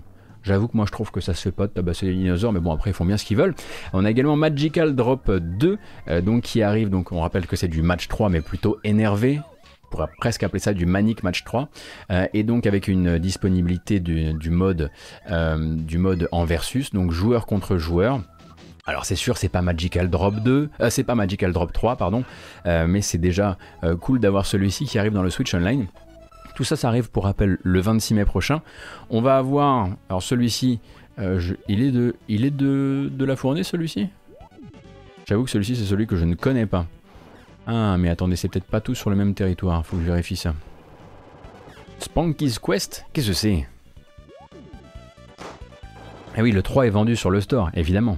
J'avoue 0.47 0.69
que 0.69 0.77
moi 0.77 0.85
je 0.85 0.93
trouve 0.93 1.11
que 1.11 1.19
ça 1.19 1.33
se 1.33 1.41
fait 1.41 1.51
pas 1.51 1.67
de 1.67 1.73
tabasser 1.73 2.05
les 2.05 2.13
dinosaures, 2.13 2.53
mais 2.53 2.61
bon 2.61 2.71
après 2.71 2.91
ils 2.91 2.93
font 2.93 3.03
bien 3.03 3.17
ce 3.17 3.25
qu'ils 3.25 3.35
veulent. 3.35 3.53
On 3.91 4.05
a 4.05 4.09
également 4.09 4.37
Magical 4.37 4.95
Drop 4.95 5.29
2, 5.29 5.77
euh, 6.07 6.21
donc 6.21 6.43
qui 6.43 6.61
arrive, 6.61 6.89
donc 6.89 7.11
on 7.11 7.19
rappelle 7.19 7.47
que 7.47 7.57
c'est 7.57 7.67
du 7.67 7.81
match 7.81 8.07
3 8.07 8.29
mais 8.29 8.39
plutôt 8.39 8.79
énervé, 8.85 9.41
on 9.83 9.87
pourrait 9.89 10.07
presque 10.17 10.43
appeler 10.43 10.61
ça 10.61 10.73
du 10.73 10.85
Manic 10.85 11.21
Match 11.23 11.43
3, 11.43 11.67
euh, 12.11 12.27
et 12.33 12.43
donc 12.43 12.65
avec 12.65 12.87
une 12.87 13.19
disponibilité 13.19 13.99
du, 13.99 14.49
mode, 14.49 14.89
euh, 15.29 15.75
du 15.75 15.97
mode 15.97 16.29
en 16.31 16.45
versus, 16.45 16.93
donc 16.93 17.11
joueur 17.11 17.45
contre 17.45 17.77
joueur. 17.77 18.21
Alors 18.85 19.03
c'est 19.03 19.15
sûr, 19.15 19.37
c'est 19.37 19.49
pas 19.49 19.61
Magical 19.61 20.09
Drop 20.09 20.35
2, 20.35 20.69
c'est 20.89 21.03
pas 21.03 21.15
Magical 21.15 21.51
Drop 21.51 21.73
3, 21.73 21.97
pardon, 21.97 22.23
mais 22.63 23.01
c'est 23.01 23.17
déjà 23.17 23.57
cool 23.99 24.21
d'avoir 24.21 24.45
celui-ci 24.45 24.85
qui 24.85 24.97
arrive 24.97 25.11
dans 25.11 25.23
le 25.23 25.29
Switch 25.29 25.53
Online. 25.53 25.87
Tout 26.57 26.63
ça, 26.63 26.75
ça 26.75 26.87
arrive 26.87 27.11
pour 27.11 27.25
rappel 27.25 27.59
le 27.61 27.79
26 27.81 28.15
mai 28.15 28.25
prochain. 28.25 28.63
On 29.11 29.21
va 29.21 29.37
avoir, 29.37 29.89
alors 30.09 30.23
celui-ci, 30.23 30.79
euh, 31.19 31.39
il 31.67 31.83
est 31.83 31.91
de, 31.91 32.15
il 32.29 32.45
est 32.45 32.49
de, 32.49 33.11
de 33.13 33.25
la 33.25 33.35
fournée 33.35 33.61
celui-ci? 33.61 34.09
J'avoue 35.27 35.43
que 35.43 35.51
celui-ci 35.51 35.75
c'est 35.75 35.83
celui 35.85 36.07
que 36.07 36.15
je 36.15 36.25
ne 36.25 36.33
connais 36.33 36.65
pas. 36.65 36.87
Ah, 37.67 37.95
mais 37.99 38.09
attendez, 38.09 38.35
c'est 38.35 38.47
peut-être 38.47 38.65
pas 38.65 38.81
tout 38.81 38.95
sur 38.95 39.11
le 39.11 39.15
même 39.15 39.35
territoire. 39.35 39.85
Faut 39.85 39.97
que 39.97 40.01
je 40.01 40.07
vérifie 40.07 40.35
ça. 40.35 40.55
Spanky's 41.99 42.57
Quest, 42.57 43.05
qu'est-ce 43.13 43.27
que 43.27 43.33
c'est? 43.33 43.67
Eh 46.37 46.41
oui, 46.41 46.51
le 46.51 46.63
3 46.63 46.87
est 46.87 46.89
vendu 46.89 47.15
sur 47.15 47.29
le 47.29 47.39
store, 47.39 47.69
évidemment. 47.75 48.17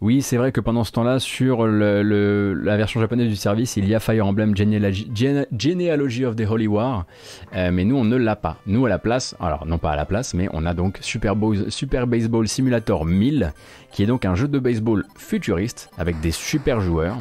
Oui, 0.00 0.22
c'est 0.22 0.36
vrai 0.36 0.52
que 0.52 0.60
pendant 0.60 0.84
ce 0.84 0.92
temps-là, 0.92 1.18
sur 1.18 1.66
la 1.66 2.76
version 2.76 3.00
japonaise 3.00 3.28
du 3.28 3.36
service, 3.36 3.76
il 3.76 3.88
y 3.88 3.94
a 3.94 4.00
Fire 4.00 4.26
Emblem 4.26 4.56
Genealogy, 4.56 6.24
of 6.24 6.36
the 6.36 6.46
Holy 6.48 6.66
War, 6.66 7.06
euh, 7.54 7.70
mais 7.72 7.84
nous 7.84 7.96
on 7.96 8.04
ne 8.04 8.16
l'a 8.16 8.36
pas. 8.36 8.58
Nous 8.66 8.84
à 8.86 8.88
la 8.88 8.98
place, 8.98 9.36
alors 9.40 9.66
non 9.66 9.78
pas 9.78 9.92
à 9.92 9.96
la 9.96 10.04
place, 10.04 10.34
mais 10.34 10.48
on 10.52 10.66
a 10.66 10.74
donc 10.74 10.98
Super, 11.00 11.34
Super 11.68 12.06
Baseball 12.06 12.48
Simulator 12.48 13.04
1000, 13.04 13.52
qui 13.92 14.02
est 14.02 14.06
donc 14.06 14.24
un 14.24 14.34
jeu 14.34 14.48
de 14.48 14.58
baseball 14.58 15.04
futuriste 15.16 15.90
avec 15.96 16.20
des 16.20 16.32
super 16.32 16.80
joueurs. 16.80 17.18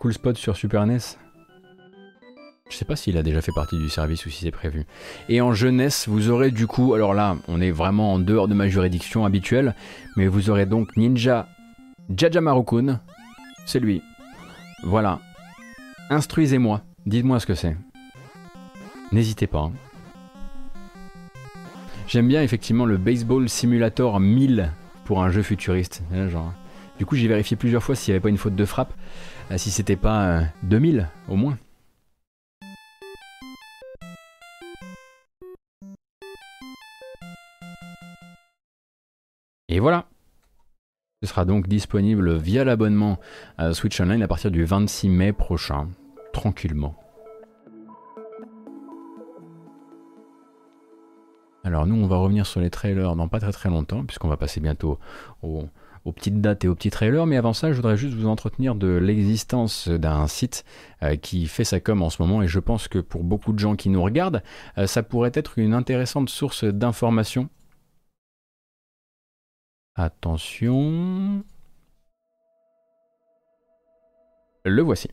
Cool 0.00 0.14
Spot 0.14 0.34
sur 0.34 0.56
Super 0.56 0.86
NES. 0.86 0.98
Je 2.70 2.74
sais 2.74 2.86
pas 2.86 2.96
s'il 2.96 3.18
a 3.18 3.22
déjà 3.22 3.42
fait 3.42 3.52
partie 3.52 3.76
du 3.76 3.90
service 3.90 4.24
ou 4.24 4.30
si 4.30 4.44
c'est 4.44 4.50
prévu. 4.50 4.86
Et 5.28 5.42
en 5.42 5.52
jeunesse, 5.52 6.08
vous 6.08 6.30
aurez 6.30 6.50
du 6.50 6.66
coup, 6.66 6.94
alors 6.94 7.12
là, 7.12 7.36
on 7.48 7.60
est 7.60 7.70
vraiment 7.70 8.14
en 8.14 8.18
dehors 8.18 8.48
de 8.48 8.54
ma 8.54 8.66
juridiction 8.66 9.26
habituelle, 9.26 9.74
mais 10.16 10.26
vous 10.26 10.48
aurez 10.48 10.64
donc 10.64 10.96
Ninja 10.96 11.48
Jajamaru-kun. 12.16 12.98
C'est 13.66 13.78
lui. 13.80 14.00
Voilà. 14.84 15.20
Instruisez-moi. 16.08 16.80
Dites-moi 17.04 17.38
ce 17.38 17.44
que 17.44 17.54
c'est. 17.54 17.76
N'hésitez 19.12 19.46
pas. 19.46 19.64
hein. 19.64 19.72
J'aime 22.06 22.26
bien 22.28 22.42
effectivement 22.42 22.86
le 22.86 22.96
Baseball 22.96 23.50
Simulator 23.50 24.18
1000 24.18 24.72
pour 25.04 25.22
un 25.22 25.30
jeu 25.30 25.42
futuriste. 25.42 26.02
Genre. 26.30 26.54
Du 26.98 27.06
coup, 27.06 27.16
j'ai 27.16 27.28
vérifié 27.28 27.56
plusieurs 27.56 27.82
fois 27.82 27.94
s'il 27.94 28.12
n'y 28.12 28.16
avait 28.16 28.22
pas 28.22 28.28
une 28.28 28.36
faute 28.36 28.54
de 28.54 28.64
frappe, 28.64 28.92
si 29.58 29.70
c'était 29.70 29.96
pas 29.96 30.26
euh, 30.26 30.42
2000 30.62 31.08
au 31.28 31.36
moins. 31.36 31.58
Et 39.68 39.78
voilà. 39.78 40.06
Ce 41.22 41.28
sera 41.28 41.44
donc 41.44 41.68
disponible 41.68 42.36
via 42.36 42.64
l'abonnement 42.64 43.18
à 43.58 43.74
Switch 43.74 44.00
Online 44.00 44.22
à 44.22 44.28
partir 44.28 44.50
du 44.50 44.64
26 44.64 45.08
mai 45.08 45.32
prochain, 45.32 45.88
tranquillement. 46.32 46.96
Alors 51.62 51.86
nous, 51.86 51.94
on 51.94 52.06
va 52.06 52.16
revenir 52.16 52.46
sur 52.46 52.60
les 52.60 52.70
trailers 52.70 53.14
dans 53.16 53.28
pas 53.28 53.38
très 53.38 53.52
très 53.52 53.68
longtemps, 53.68 54.04
puisqu'on 54.04 54.28
va 54.28 54.36
passer 54.36 54.60
bientôt 54.60 54.98
aux, 55.42 55.68
aux 56.04 56.12
petites 56.12 56.40
dates 56.40 56.64
et 56.64 56.68
aux 56.68 56.74
petits 56.74 56.90
trailers. 56.90 57.26
Mais 57.26 57.36
avant 57.36 57.52
ça, 57.52 57.70
je 57.70 57.76
voudrais 57.76 57.96
juste 57.96 58.14
vous 58.14 58.28
entretenir 58.28 58.74
de 58.74 58.88
l'existence 58.88 59.88
d'un 59.88 60.26
site 60.26 60.64
euh, 61.02 61.16
qui 61.16 61.46
fait 61.46 61.64
sa 61.64 61.80
com 61.80 62.02
en 62.02 62.10
ce 62.10 62.22
moment, 62.22 62.42
et 62.42 62.48
je 62.48 62.58
pense 62.58 62.88
que 62.88 62.98
pour 62.98 63.24
beaucoup 63.24 63.52
de 63.52 63.58
gens 63.58 63.76
qui 63.76 63.88
nous 63.88 64.02
regardent, 64.02 64.42
euh, 64.78 64.86
ça 64.86 65.02
pourrait 65.02 65.32
être 65.34 65.58
une 65.58 65.74
intéressante 65.74 66.28
source 66.28 66.64
d'information. 66.64 67.48
Attention. 69.94 71.42
Le 74.64 74.82
voici. 74.82 75.08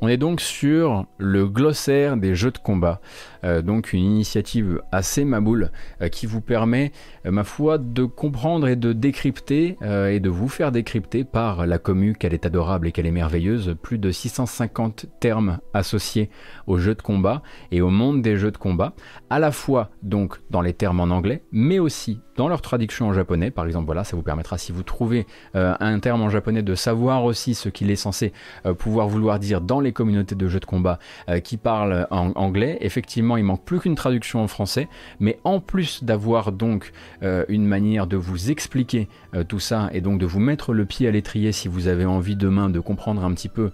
On 0.00 0.08
est 0.08 0.16
donc 0.16 0.40
sur 0.40 1.06
le 1.18 1.46
glossaire 1.46 2.16
des 2.16 2.34
jeux 2.34 2.50
de 2.50 2.58
combat, 2.58 3.00
Euh, 3.44 3.62
donc 3.62 3.92
une 3.92 4.04
initiative 4.04 4.82
assez 4.92 5.24
maboule 5.24 5.70
euh, 6.02 6.08
qui 6.08 6.26
vous 6.26 6.40
permet, 6.40 6.92
euh, 7.26 7.30
ma 7.30 7.44
foi, 7.44 7.78
de 7.78 8.04
comprendre 8.04 8.68
et 8.68 8.76
de 8.76 8.92
décrypter 8.92 9.76
et 9.82 10.20
de 10.20 10.28
vous 10.28 10.48
faire 10.48 10.72
décrypter 10.72 11.24
par 11.24 11.66
la 11.66 11.78
commu 11.78 12.14
qu'elle 12.14 12.34
est 12.34 12.46
adorable 12.46 12.88
et 12.88 12.92
qu'elle 12.92 13.06
est 13.06 13.10
merveilleuse, 13.10 13.76
plus 13.80 13.98
de 13.98 14.10
650 14.10 15.06
termes 15.20 15.58
associés 15.74 16.30
aux 16.66 16.78
jeux 16.78 16.94
de 16.94 17.02
combat 17.02 17.42
et 17.70 17.80
au 17.80 17.90
monde 17.90 18.22
des 18.22 18.36
jeux 18.36 18.50
de 18.50 18.56
combat, 18.56 18.94
à 19.30 19.38
la 19.38 19.52
fois 19.52 19.90
donc 20.02 20.40
dans 20.50 20.60
les 20.60 20.72
termes 20.72 21.00
en 21.00 21.04
anglais, 21.04 21.42
mais 21.52 21.78
aussi 21.78 22.20
dans 22.36 22.48
leur 22.48 22.62
traduction 22.62 23.08
en 23.08 23.12
japonais. 23.12 23.50
Par 23.50 23.66
exemple, 23.66 23.86
voilà, 23.86 24.04
ça 24.04 24.16
vous 24.16 24.22
permettra 24.22 24.58
si 24.58 24.72
vous 24.72 24.82
trouvez 24.82 25.26
un 25.54 26.00
terme 26.00 26.22
en 26.22 26.30
japonais 26.30 26.62
de 26.62 26.74
savoir 26.74 27.24
aussi 27.24 27.54
ce 27.54 27.68
qu'il 27.68 27.90
est 27.90 27.96
censé 27.96 28.32
pouvoir 28.78 29.08
vouloir 29.08 29.38
dire 29.38 29.60
dans 29.60 29.80
les 29.80 29.87
communautés 29.92 30.34
de 30.34 30.48
jeux 30.48 30.60
de 30.60 30.64
combat 30.64 30.98
euh, 31.28 31.40
qui 31.40 31.56
parlent 31.56 32.06
en 32.10 32.30
anglais. 32.32 32.78
Effectivement, 32.80 33.36
il 33.36 33.44
manque 33.44 33.64
plus 33.64 33.80
qu'une 33.80 33.94
traduction 33.94 34.42
en 34.42 34.48
français, 34.48 34.88
mais 35.20 35.38
en 35.44 35.60
plus 35.60 36.04
d'avoir 36.04 36.52
donc 36.52 36.92
euh, 37.22 37.44
une 37.48 37.66
manière 37.66 38.06
de 38.06 38.16
vous 38.16 38.50
expliquer 38.50 39.08
euh, 39.34 39.44
tout 39.44 39.60
ça 39.60 39.90
et 39.92 40.00
donc 40.00 40.18
de 40.18 40.26
vous 40.26 40.40
mettre 40.40 40.72
le 40.72 40.84
pied 40.84 41.08
à 41.08 41.10
l'étrier 41.10 41.52
si 41.52 41.68
vous 41.68 41.88
avez 41.88 42.04
envie 42.04 42.36
demain 42.36 42.70
de 42.70 42.80
comprendre 42.80 43.24
un 43.24 43.32
petit 43.32 43.48
peu 43.48 43.70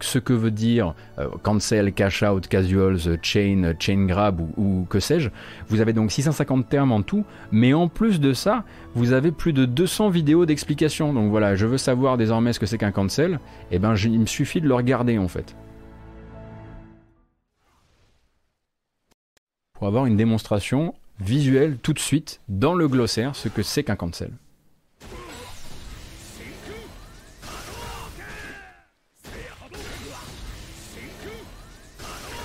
ce 0.00 0.18
que 0.18 0.32
veut 0.32 0.50
dire 0.50 0.94
cancel, 1.42 1.92
cash 1.92 2.22
out, 2.22 2.46
casuals, 2.46 3.18
chain, 3.22 3.74
chain 3.78 4.06
grab 4.06 4.40
ou 4.56 4.86
que 4.88 5.00
sais-je. 5.00 5.30
Vous 5.68 5.80
avez 5.80 5.92
donc 5.92 6.10
650 6.10 6.68
termes 6.68 6.92
en 6.92 7.02
tout, 7.02 7.24
mais 7.52 7.74
en 7.74 7.88
plus 7.88 8.20
de 8.20 8.32
ça, 8.32 8.64
vous 8.96 9.12
avez 9.12 9.30
plus 9.30 9.52
de 9.52 9.66
200 9.66 10.08
vidéos 10.08 10.46
d'explication. 10.46 11.12
Donc 11.12 11.30
voilà, 11.30 11.54
je 11.54 11.66
veux 11.66 11.78
savoir 11.78 12.16
désormais 12.16 12.52
ce 12.52 12.58
que 12.58 12.66
c'est 12.66 12.78
qu'un 12.78 12.92
cancel. 12.92 13.38
Et 13.70 13.78
ben, 13.78 13.94
je- 13.94 14.08
il 14.08 14.18
me 14.18 14.26
suffit 14.26 14.60
de 14.60 14.66
le 14.66 14.74
regarder 14.74 15.18
en 15.18 15.28
fait. 15.28 15.54
Pour 19.74 19.86
avoir 19.86 20.06
une 20.06 20.16
démonstration 20.16 20.94
visuelle 21.20 21.76
tout 21.82 21.92
de 21.92 21.98
suite 21.98 22.40
dans 22.48 22.74
le 22.74 22.88
glossaire 22.88 23.36
ce 23.36 23.48
que 23.48 23.62
c'est 23.62 23.84
qu'un 23.84 23.96
cancel. 23.96 24.30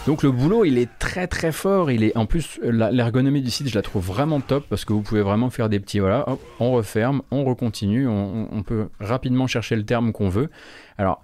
Donc 0.08 0.24
le 0.24 0.32
boulot, 0.32 0.66
il 0.66 0.78
est 0.80 0.90
très 0.98 1.28
très 1.28 1.52
fort. 1.52 1.92
Il 1.92 2.04
est 2.04 2.18
en 2.18 2.26
plus 2.26 2.60
l'ergonomie 2.64 3.42
du 3.42 3.52
site, 3.52 3.70
je 3.70 3.76
la 3.76 3.84
trouve 3.84 4.04
vraiment 4.06 4.40
top 4.42 4.66
parce 4.68 4.84
que 4.84 4.94
vous 4.94 5.02
pouvez 5.02 5.22
vraiment 5.22 5.50
faire 5.52 5.70
des 5.70 5.80
petits 5.80 6.00
voilà, 6.00 6.28
hop, 6.28 6.40
on 6.60 6.72
referme, 6.72 7.22
on 7.30 7.44
recontinue, 7.46 8.08
on, 8.08 8.12
on- 8.44 8.48
on 8.52 8.64
peut 8.64 8.90
rapidement 9.00 9.46
chercher 9.48 9.76
le 9.76 9.86
terme 9.86 10.12
qu'on 10.12 10.30
veut. 10.30 10.50
Alors 10.98 11.22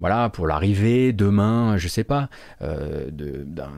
voilà, 0.00 0.28
pour 0.28 0.46
l'arrivée 0.46 1.12
demain, 1.12 1.76
je 1.76 1.88
sais 1.88 2.04
pas, 2.04 2.28
euh, 2.62 3.10
d'un 3.10 3.70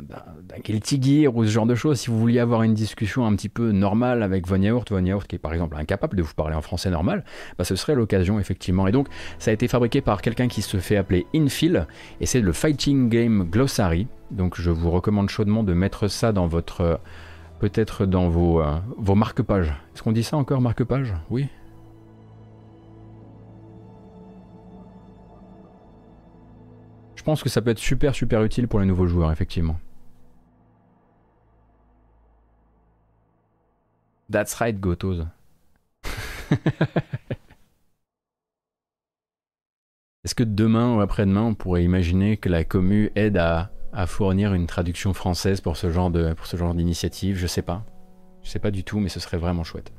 Guilty 0.65 1.01
Gear 1.03 1.35
ou 1.35 1.45
ce 1.45 1.51
genre 1.51 1.67
de 1.67 1.75
choses, 1.75 2.01
si 2.01 2.11
vous 2.11 2.19
vouliez 2.19 2.41
avoir 2.41 2.63
une 2.63 2.75
discussion 2.75 3.27
un 3.27 3.35
petit 3.35 3.49
peu 3.49 3.73
normale 3.73 4.23
avec 4.23 4.47
Von 4.47 4.61
Yaourt, 4.61 4.91
Von 4.91 5.05
Yaourt 5.05 5.27
qui 5.27 5.37
est 5.37 5.39
par 5.39 5.53
exemple 5.53 5.77
incapable 5.77 6.17
de 6.17 6.23
vous 6.23 6.35
parler 6.35 6.55
en 6.55 6.63
français 6.63 6.91
normal, 6.91 7.25
bah, 7.59 7.65
ce 7.65 7.75
serait 7.75 7.95
l'occasion 7.95 8.39
effectivement. 8.39 8.87
Et 8.87 8.93
donc 8.93 9.09
ça 9.39 9.51
a 9.51 9.55
été 9.55 9.69
fabriqué 9.69 10.01
par 10.01 10.21
quelqu'un 10.23 10.49
qui 10.49 10.63
se 10.63 10.77
fait 10.77 10.97
appeler 10.97 11.27
Infil, 11.35 11.87
et 12.21 12.27
c'est 12.27 12.41
le 12.41 12.53
Fighting 12.53 13.09
Game 13.09 13.45
Glossary. 13.45 14.07
Donc 14.31 14.61
je 14.61 14.71
vous 14.71 14.91
recommande 14.91 15.29
chaudement 15.29 15.63
de 15.63 15.73
mettre 15.73 16.09
ça 16.09 16.33
dans 16.33 16.47
votre... 16.47 16.81
euh, 16.83 16.97
Peut-être 17.61 18.07
dans 18.07 18.31
vos, 18.31 18.63
euh, 18.63 18.79
vos 18.97 19.15
marque-pages. 19.15 19.75
Est-ce 19.95 20.03
qu'on 20.03 20.13
dit 20.13 20.23
ça 20.23 20.39
encore, 20.39 20.63
marque-page? 20.63 21.13
Oui? 21.29 21.47
Pense 27.31 27.45
que 27.45 27.49
ça 27.49 27.63
peut 27.63 27.71
être 27.71 27.79
super 27.79 28.13
super 28.13 28.43
utile 28.43 28.67
pour 28.67 28.81
les 28.81 28.87
nouveaux 28.87 29.07
joueurs, 29.07 29.31
effectivement. 29.31 29.79
That's 34.33 34.53
right, 34.55 34.81
Gotos. 34.81 35.27
Est-ce 40.25 40.35
que 40.35 40.43
demain 40.43 40.97
ou 40.97 41.01
après-demain, 41.01 41.43
on 41.43 41.55
pourrait 41.55 41.85
imaginer 41.85 42.37
que 42.37 42.49
la 42.49 42.65
commu 42.65 43.13
aide 43.15 43.37
à, 43.37 43.71
à 43.93 44.09
fournir 44.09 44.53
une 44.53 44.67
traduction 44.67 45.15
française 45.15 45.61
pour 45.61 45.77
ce 45.77 45.93
genre 45.93 46.11
de 46.11 46.33
pour 46.33 46.47
ce 46.47 46.57
genre 46.57 46.75
d'initiative? 46.75 47.37
Je 47.37 47.47
sais 47.47 47.63
pas. 47.63 47.87
Je 48.43 48.51
sais 48.51 48.59
pas 48.59 48.73
du 48.73 48.83
tout, 48.83 48.99
mais 48.99 49.09
ce 49.09 49.21
serait 49.21 49.39
vraiment 49.39 49.63
chouette. 49.63 49.93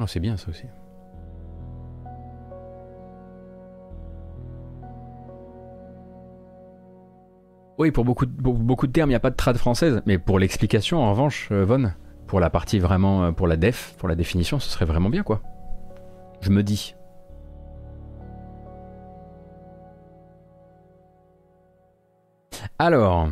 Oh, 0.00 0.06
c'est 0.06 0.20
bien 0.20 0.36
ça 0.36 0.48
aussi. 0.50 0.64
Oui, 7.78 7.92
pour 7.92 8.04
beaucoup, 8.04 8.26
de, 8.26 8.92
termes, 8.92 9.10
il 9.10 9.12
n'y 9.12 9.16
a 9.16 9.20
pas 9.20 9.30
de 9.30 9.36
trad 9.36 9.56
française, 9.56 10.02
mais 10.04 10.18
pour 10.18 10.40
l'explication, 10.40 10.98
en 10.98 11.10
revanche, 11.12 11.48
euh, 11.52 11.64
Von, 11.64 11.92
pour 12.26 12.40
la 12.40 12.50
partie 12.50 12.80
vraiment, 12.80 13.24
euh, 13.24 13.32
pour 13.32 13.46
la 13.46 13.56
def, 13.56 13.94
pour 13.98 14.08
la 14.08 14.16
définition, 14.16 14.58
ce 14.58 14.68
serait 14.68 14.84
vraiment 14.84 15.10
bien, 15.10 15.22
quoi. 15.22 15.40
Je 16.40 16.50
me 16.50 16.64
dis. 16.64 16.96
Alors, 22.80 23.28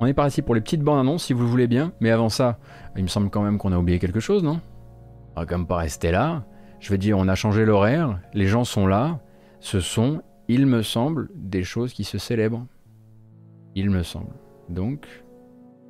on 0.00 0.06
est 0.06 0.14
parti 0.14 0.40
pour 0.40 0.54
les 0.54 0.62
petites 0.62 0.82
bandes 0.82 1.00
annonces, 1.00 1.24
si 1.24 1.34
vous 1.34 1.42
le 1.42 1.48
voulez 1.48 1.66
bien, 1.66 1.92
mais 2.00 2.10
avant 2.10 2.30
ça, 2.30 2.58
il 2.96 3.02
me 3.02 3.08
semble 3.08 3.28
quand 3.28 3.42
même 3.42 3.58
qu'on 3.58 3.72
a 3.72 3.78
oublié 3.78 3.98
quelque 3.98 4.20
chose, 4.20 4.42
non? 4.42 4.60
On 5.36 5.44
va 5.44 5.64
pas 5.64 5.76
rester 5.76 6.10
là. 6.10 6.44
Je 6.80 6.90
veux 6.90 6.98
dire, 6.98 7.18
on 7.18 7.28
a 7.28 7.34
changé 7.34 7.64
l'horaire, 7.64 8.20
les 8.34 8.46
gens 8.46 8.64
sont 8.64 8.86
là, 8.86 9.20
ce 9.60 9.80
sont, 9.80 10.22
il 10.48 10.66
me 10.66 10.82
semble, 10.82 11.30
des 11.34 11.64
choses 11.64 11.92
qui 11.92 12.04
se 12.04 12.18
célèbrent. 12.18 12.66
Il 13.74 13.90
me 13.90 14.02
semble. 14.02 14.34
Donc, 14.68 15.06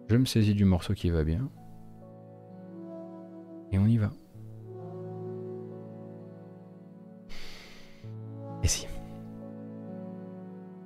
je 0.08 0.16
me 0.16 0.24
saisis 0.24 0.54
du 0.54 0.64
morceau 0.64 0.94
qui 0.94 1.10
va 1.10 1.24
bien. 1.24 1.48
Et 3.72 3.78
on 3.78 3.86
y 3.86 3.98
va. 3.98 4.10
Et 8.62 8.68
si 8.68 8.86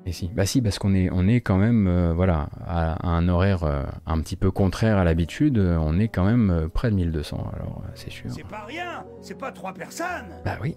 Et 0.08 0.12
si 0.12 0.28
Bah 0.34 0.46
si, 0.46 0.62
parce 0.62 0.78
qu'on 0.78 0.94
est, 0.94 1.10
on 1.12 1.28
est 1.28 1.42
quand 1.42 1.58
même, 1.58 1.86
euh, 1.86 2.14
voilà, 2.14 2.48
à, 2.66 2.94
à 2.94 3.10
un 3.10 3.28
horaire 3.28 3.64
euh, 3.64 3.82
un 4.06 4.18
petit 4.22 4.36
peu 4.36 4.50
contraire 4.50 4.96
à 4.96 5.04
l'habitude. 5.04 5.58
euh, 5.58 5.76
On 5.78 5.98
est 5.98 6.08
quand 6.08 6.24
même 6.24 6.70
près 6.72 6.88
de 6.90 6.96
1200, 6.96 7.36
alors 7.54 7.82
c'est 7.94 8.08
sûr. 8.10 8.30
C'est 8.30 8.46
pas 8.46 8.64
rien 8.66 9.04
C'est 9.20 9.36
pas 9.36 9.52
trois 9.52 9.74
personnes 9.74 10.32
Bah 10.46 10.56
oui. 10.62 10.76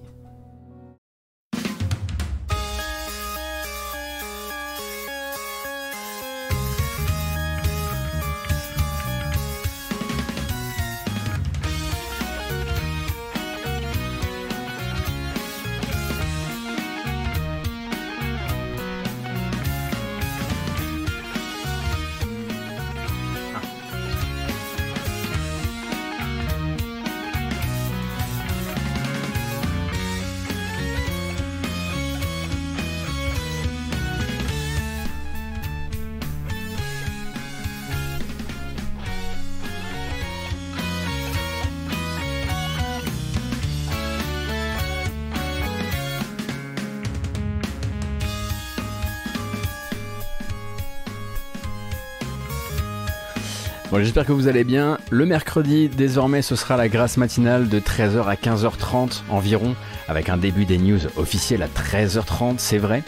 Bon, 53.91 53.99
j'espère 53.99 54.25
que 54.25 54.31
vous 54.31 54.47
allez 54.47 54.63
bien. 54.63 54.97
Le 55.09 55.25
mercredi, 55.25 55.89
désormais, 55.89 56.41
ce 56.41 56.55
sera 56.55 56.77
la 56.77 56.87
grâce 56.87 57.17
matinale 57.17 57.67
de 57.67 57.77
13h 57.77 58.23
à 58.23 58.35
15h30 58.35 59.23
environ, 59.29 59.75
avec 60.07 60.29
un 60.29 60.37
début 60.37 60.63
des 60.63 60.77
news 60.77 60.99
officielles 61.17 61.61
à 61.61 61.67
13h30, 61.67 62.53
c'est 62.55 62.77
vrai. 62.77 63.03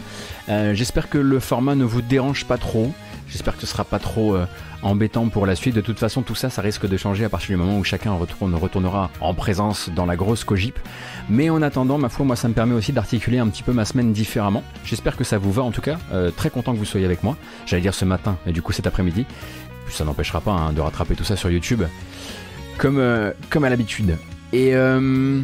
Euh, 0.50 0.74
j'espère 0.74 1.08
que 1.08 1.16
le 1.16 1.40
format 1.40 1.74
ne 1.74 1.84
vous 1.84 2.02
dérange 2.02 2.44
pas 2.44 2.58
trop. 2.58 2.92
J'espère 3.30 3.54
que 3.54 3.62
ce 3.62 3.66
sera 3.66 3.84
pas 3.84 3.98
trop 3.98 4.36
euh, 4.36 4.44
embêtant 4.82 5.28
pour 5.28 5.46
la 5.46 5.56
suite. 5.56 5.74
De 5.74 5.80
toute 5.80 5.98
façon, 5.98 6.22
tout 6.22 6.34
ça, 6.34 6.50
ça 6.50 6.60
risque 6.60 6.86
de 6.86 6.96
changer 6.96 7.24
à 7.24 7.28
partir 7.28 7.48
du 7.48 7.56
moment 7.56 7.78
où 7.78 7.84
chacun 7.84 8.12
retourne, 8.12 8.54
retournera 8.54 9.10
en 9.20 9.34
présence 9.34 9.88
dans 9.88 10.06
la 10.06 10.16
grosse 10.16 10.44
cogip. 10.44 10.78
Mais 11.30 11.48
en 11.50 11.62
attendant, 11.62 11.98
ma 11.98 12.10
foi, 12.10 12.26
moi, 12.26 12.36
ça 12.36 12.48
me 12.48 12.54
permet 12.54 12.74
aussi 12.74 12.92
d'articuler 12.92 13.38
un 13.38 13.48
petit 13.48 13.62
peu 13.62 13.72
ma 13.72 13.86
semaine 13.86 14.12
différemment. 14.12 14.62
J'espère 14.84 15.16
que 15.16 15.24
ça 15.24 15.38
vous 15.38 15.50
va 15.50 15.62
en 15.62 15.70
tout 15.70 15.80
cas. 15.80 15.96
Euh, 16.12 16.30
très 16.30 16.50
content 16.50 16.74
que 16.74 16.78
vous 16.78 16.84
soyez 16.84 17.06
avec 17.06 17.22
moi. 17.22 17.36
J'allais 17.66 17.82
dire 17.82 17.94
ce 17.94 18.04
matin, 18.04 18.36
mais 18.44 18.52
du 18.52 18.60
coup 18.60 18.72
cet 18.72 18.86
après-midi. 18.86 19.24
Puis 19.86 19.94
ça 19.94 20.04
n'empêchera 20.04 20.40
pas 20.40 20.52
hein, 20.52 20.72
de 20.72 20.80
rattraper 20.80 21.14
tout 21.14 21.24
ça 21.24 21.36
sur 21.36 21.50
YouTube, 21.50 21.82
comme, 22.78 22.98
euh, 22.98 23.32
comme 23.50 23.64
à 23.64 23.70
l'habitude. 23.70 24.16
Et, 24.52 24.74
euh, 24.74 25.42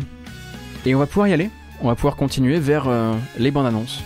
et 0.87 0.95
on 0.95 0.99
va 0.99 1.07
pouvoir 1.07 1.29
y 1.29 1.33
aller. 1.33 1.51
On 1.83 1.89
va 1.89 1.95
pouvoir 1.95 2.17
continuer 2.17 2.59
vers 2.59 2.89
euh, 2.89 3.15
les 3.39 3.51
bandes 3.51 3.67
annonces. 3.67 4.03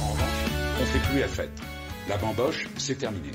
En 0.00 0.06
revanche, 0.06 0.26
on 0.80 0.84
fait 0.84 1.10
plus 1.10 1.20
la 1.20 1.28
fête. 1.28 1.62
La 2.08 2.18
bamboche, 2.18 2.68
c'est 2.76 2.96
terminé. 2.96 3.30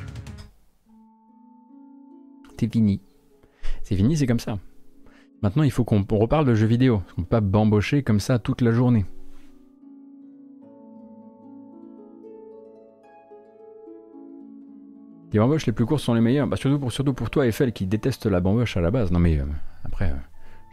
C'est 2.60 2.72
fini. 2.72 3.02
C'est 3.84 3.96
fini, 3.96 4.18
c'est 4.18 4.28
comme 4.28 4.40
ça. 4.40 4.58
Maintenant, 5.42 5.64
il 5.64 5.72
faut 5.72 5.84
qu'on 5.84 6.06
on 6.10 6.18
reparle 6.18 6.46
de 6.46 6.56
jeux 6.56 6.68
vidéo. 6.68 7.02
On 7.18 7.22
peut 7.22 7.28
pas 7.28 7.42
bambocher 7.42 8.04
comme 8.04 8.20
ça 8.20 8.40
toute 8.40 8.62
la 8.62 8.72
journée. 8.72 9.06
Les 15.34 15.40
bamboches 15.40 15.66
les 15.66 15.74
plus 15.74 15.86
courtes 15.86 16.02
sont 16.02 16.14
les 16.14 16.22
meilleures. 16.22 16.48
Bah, 16.48 16.56
surtout, 16.56 16.80
pour, 16.80 16.92
surtout 16.92 17.14
pour 17.14 17.30
toi, 17.30 17.46
Eiffel, 17.46 17.74
qui 17.74 17.86
déteste 17.86 18.26
la 18.26 18.40
bamboche 18.40 18.78
à 18.78 18.82
la 18.82 18.92
base. 18.92 19.12
Non, 19.12 19.20
mais 19.20 19.38
euh, 19.38 19.46
après, 19.84 20.06
euh, 20.06 20.16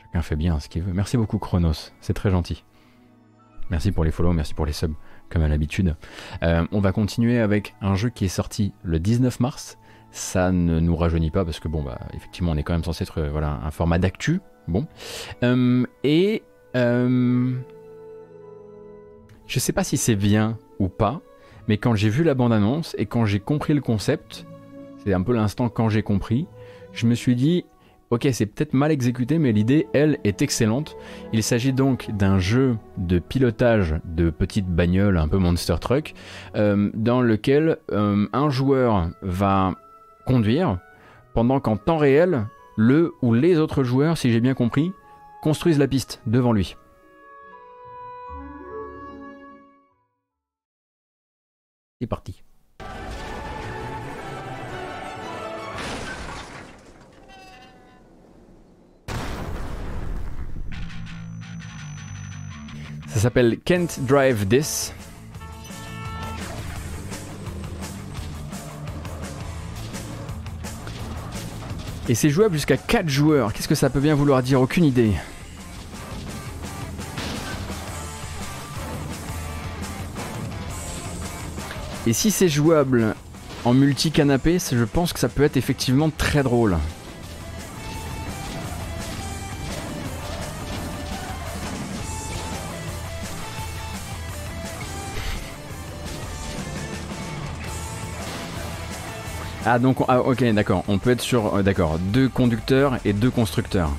chacun 0.00 0.22
fait 0.22 0.36
bien 0.36 0.60
ce 0.60 0.68
qu'il 0.68 0.82
veut. 0.82 0.92
Merci 0.92 1.16
beaucoup, 1.16 1.38
Chronos. 1.38 1.90
C'est 2.00 2.14
très 2.14 2.30
gentil. 2.30 2.64
Merci 3.70 3.92
pour 3.92 4.04
les 4.04 4.10
follow, 4.10 4.32
merci 4.32 4.54
pour 4.54 4.66
les 4.66 4.72
subs, 4.72 4.94
comme 5.30 5.42
à 5.42 5.48
l'habitude. 5.48 5.96
Euh, 6.42 6.66
on 6.70 6.80
va 6.80 6.92
continuer 6.92 7.40
avec 7.40 7.74
un 7.80 7.94
jeu 7.94 8.10
qui 8.10 8.26
est 8.26 8.28
sorti 8.28 8.72
le 8.84 9.00
19 9.00 9.40
mars. 9.40 9.78
Ça 10.12 10.52
ne 10.52 10.78
nous 10.78 10.94
rajeunit 10.94 11.30
pas 11.32 11.44
parce 11.44 11.58
que, 11.58 11.66
bon, 11.66 11.82
bah, 11.82 11.98
effectivement, 12.12 12.52
on 12.52 12.56
est 12.56 12.62
quand 12.62 12.74
même 12.74 12.84
censé 12.84 13.02
être 13.02 13.22
voilà, 13.22 13.58
un 13.64 13.70
format 13.72 13.98
d'actu. 13.98 14.40
Bon. 14.68 14.86
Et. 16.04 16.42
je 16.74 17.58
sais 19.58 19.72
pas 19.72 19.82
si 19.82 19.96
c'est 19.96 20.14
bien 20.14 20.58
ou 20.78 20.88
pas, 20.88 21.20
mais 21.68 21.78
quand 21.78 21.94
j'ai 21.94 22.08
vu 22.08 22.24
la 22.24 22.34
bande-annonce 22.34 22.94
et 22.98 23.06
quand 23.06 23.24
j'ai 23.24 23.40
compris 23.40 23.74
le 23.74 23.80
concept, 23.80 24.46
c'est 24.98 25.12
un 25.12 25.22
peu 25.22 25.32
l'instant 25.32 25.68
quand 25.68 25.88
j'ai 25.88 26.02
compris, 26.02 26.46
je 26.92 27.06
me 27.06 27.14
suis 27.14 27.34
dit, 27.34 27.64
ok, 28.10 28.28
c'est 28.32 28.46
peut-être 28.46 28.74
mal 28.74 28.90
exécuté, 28.92 29.38
mais 29.38 29.52
l'idée, 29.52 29.86
elle, 29.92 30.18
est 30.24 30.42
excellente. 30.42 30.96
Il 31.32 31.42
s'agit 31.42 31.72
donc 31.72 32.10
d'un 32.12 32.38
jeu 32.38 32.76
de 32.96 33.18
pilotage 33.18 33.96
de 34.04 34.30
petites 34.30 34.68
bagnoles, 34.68 35.18
un 35.18 35.28
peu 35.28 35.38
monster 35.38 35.76
truck, 35.80 36.14
euh, 36.56 36.90
dans 36.94 37.20
lequel 37.20 37.78
euh, 37.92 38.26
un 38.32 38.50
joueur 38.50 39.10
va 39.22 39.74
conduire, 40.26 40.78
pendant 41.34 41.60
qu'en 41.60 41.76
temps 41.76 41.98
réel, 41.98 42.46
le 42.76 43.12
ou 43.22 43.34
les 43.34 43.58
autres 43.58 43.84
joueurs, 43.84 44.16
si 44.16 44.30
j'ai 44.30 44.40
bien 44.40 44.54
compris, 44.54 44.92
construisent 45.42 45.78
la 45.78 45.88
piste 45.88 46.22
devant 46.26 46.52
lui. 46.52 46.76
C'est 52.00 52.08
parti. 52.08 52.42
Ça 63.06 63.20
s'appelle 63.20 63.60
Can't 63.60 63.86
Drive 64.00 64.46
This. 64.48 64.92
Et 72.08 72.14
c'est 72.14 72.28
jouable 72.28 72.54
jusqu'à 72.54 72.76
4 72.76 73.08
joueurs. 73.08 73.52
Qu'est-ce 73.52 73.68
que 73.68 73.74
ça 73.76 73.88
peut 73.88 74.00
bien 74.00 74.16
vouloir 74.16 74.42
dire? 74.42 74.60
Aucune 74.60 74.84
idée. 74.84 75.14
Et 82.06 82.12
si 82.12 82.30
c'est 82.30 82.48
jouable 82.48 83.14
en 83.64 83.72
multi-canapé, 83.74 84.58
je 84.58 84.84
pense 84.84 85.12
que 85.12 85.18
ça 85.20 85.28
peut 85.28 85.42
être 85.42 85.56
effectivement 85.56 86.10
très 86.10 86.42
drôle. 86.42 86.76
Ah 99.66 99.78
donc 99.78 100.00
on- 100.02 100.04
ah, 100.08 100.20
ok 100.20 100.44
d'accord 100.52 100.84
on 100.88 100.98
peut 100.98 101.10
être 101.10 101.22
sur 101.22 101.56
euh, 101.56 101.62
d'accord 101.62 101.98
deux 101.98 102.28
conducteurs 102.28 102.98
et 103.04 103.12
deux 103.12 103.30
constructeurs. 103.30 103.90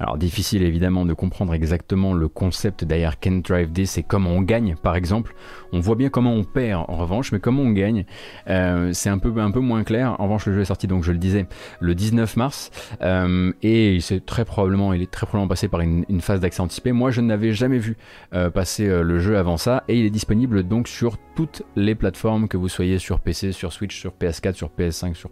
Alors 0.00 0.16
difficile 0.16 0.62
évidemment 0.62 1.04
de 1.04 1.12
comprendre 1.12 1.54
exactement 1.54 2.14
le 2.14 2.28
concept 2.28 2.84
derrière 2.84 3.18
Can 3.18 3.40
Drive 3.44 3.72
This 3.72 3.98
et 3.98 4.02
comment 4.02 4.30
on 4.30 4.42
gagne 4.42 4.76
par 4.76 4.94
exemple. 4.96 5.34
On 5.72 5.80
voit 5.80 5.96
bien 5.96 6.08
comment 6.08 6.32
on 6.32 6.44
perd 6.44 6.84
en 6.88 6.96
revanche, 6.96 7.32
mais 7.32 7.40
comment 7.40 7.62
on 7.62 7.72
gagne, 7.72 8.04
euh, 8.48 8.92
c'est 8.92 9.10
un 9.10 9.18
peu, 9.18 9.32
un 9.38 9.50
peu 9.50 9.60
moins 9.60 9.82
clair. 9.82 10.14
En 10.20 10.24
revanche 10.24 10.46
le 10.46 10.54
jeu 10.54 10.60
est 10.60 10.66
sorti 10.66 10.86
donc 10.86 11.02
je 11.02 11.12
le 11.12 11.18
disais 11.18 11.46
le 11.80 11.94
19 11.94 12.36
mars 12.36 12.70
euh, 13.02 13.52
et 13.62 13.94
il 13.94 14.02
s'est 14.02 14.20
très 14.20 14.44
probablement, 14.44 14.92
il 14.92 15.02
est 15.02 15.10
très 15.10 15.26
probablement 15.26 15.48
passé 15.48 15.68
par 15.68 15.80
une, 15.80 16.04
phase 16.20 16.40
d'accès 16.40 16.60
anticipé. 16.60 16.92
Moi 16.92 17.10
je 17.10 17.20
n'avais 17.20 17.52
jamais 17.52 17.78
vu 17.78 17.96
euh, 18.34 18.50
passer 18.50 18.86
le 18.86 19.18
jeu 19.18 19.36
avant 19.36 19.56
ça 19.56 19.84
et 19.88 19.98
il 19.98 20.06
est 20.06 20.10
disponible 20.10 20.62
donc 20.62 20.88
sur 20.88 21.16
toutes 21.34 21.62
les 21.74 21.94
plateformes 21.94 22.48
que 22.48 22.56
vous 22.56 22.68
soyez 22.68 22.98
sur 22.98 23.20
PC, 23.20 23.52
sur 23.52 23.72
Switch, 23.72 23.98
sur 23.98 24.12
PS4, 24.12 24.54
sur 24.54 24.70
PS5, 24.76 25.14
sur 25.14 25.30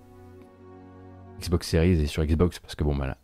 Xbox 1.41 1.69
Series 1.69 2.01
et 2.01 2.07
sur 2.07 2.25
Xbox 2.25 2.59
parce 2.59 2.75
que 2.75 2.85
bon 2.85 2.97
bah 2.97 3.07
là, 3.07 3.19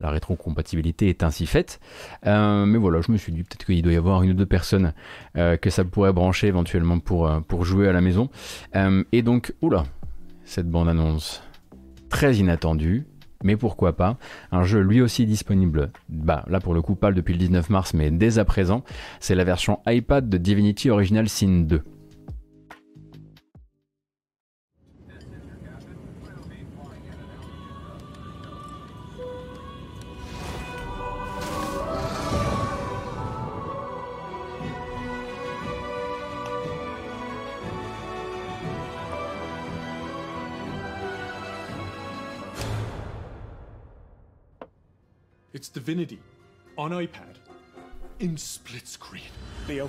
la 0.00 0.10
rétrocompatibilité 0.10 1.08
est 1.08 1.22
ainsi 1.22 1.46
faite. 1.46 1.80
Euh, 2.26 2.66
mais 2.66 2.78
voilà, 2.78 3.00
je 3.00 3.10
me 3.10 3.16
suis 3.16 3.32
dit 3.32 3.42
peut-être 3.42 3.64
qu'il 3.64 3.82
doit 3.82 3.92
y 3.92 3.96
avoir 3.96 4.22
une 4.22 4.30
ou 4.30 4.34
deux 4.34 4.46
personnes 4.46 4.92
euh, 5.36 5.56
que 5.56 5.70
ça 5.70 5.84
pourrait 5.84 6.12
brancher 6.12 6.48
éventuellement 6.48 6.98
pour, 6.98 7.26
euh, 7.26 7.40
pour 7.40 7.64
jouer 7.64 7.88
à 7.88 7.92
la 7.92 8.00
maison. 8.00 8.28
Et 9.12 9.22
donc, 9.22 9.54
oula, 9.62 9.84
cette 10.44 10.68
bande-annonce 10.68 11.42
très 12.10 12.36
inattendue. 12.36 13.06
Mais 13.42 13.56
pourquoi 13.56 13.96
pas 13.96 14.16
Un 14.50 14.64
jeu 14.64 14.80
lui 14.80 15.00
aussi 15.02 15.26
disponible, 15.26 15.90
bah 16.08 16.44
là 16.48 16.58
pour 16.58 16.72
le 16.72 16.80
coup 16.80 16.94
pas 16.94 17.12
depuis 17.12 17.34
le 17.34 17.38
19 17.38 17.68
mars 17.68 17.92
mais 17.92 18.10
dès 18.10 18.38
à 18.38 18.46
présent, 18.46 18.82
c'est 19.20 19.34
la 19.34 19.44
version 19.44 19.80
iPad 19.86 20.28
de 20.28 20.38
Divinity 20.38 20.88
Original 20.88 21.28
Sin 21.28 21.64
2. 21.66 21.82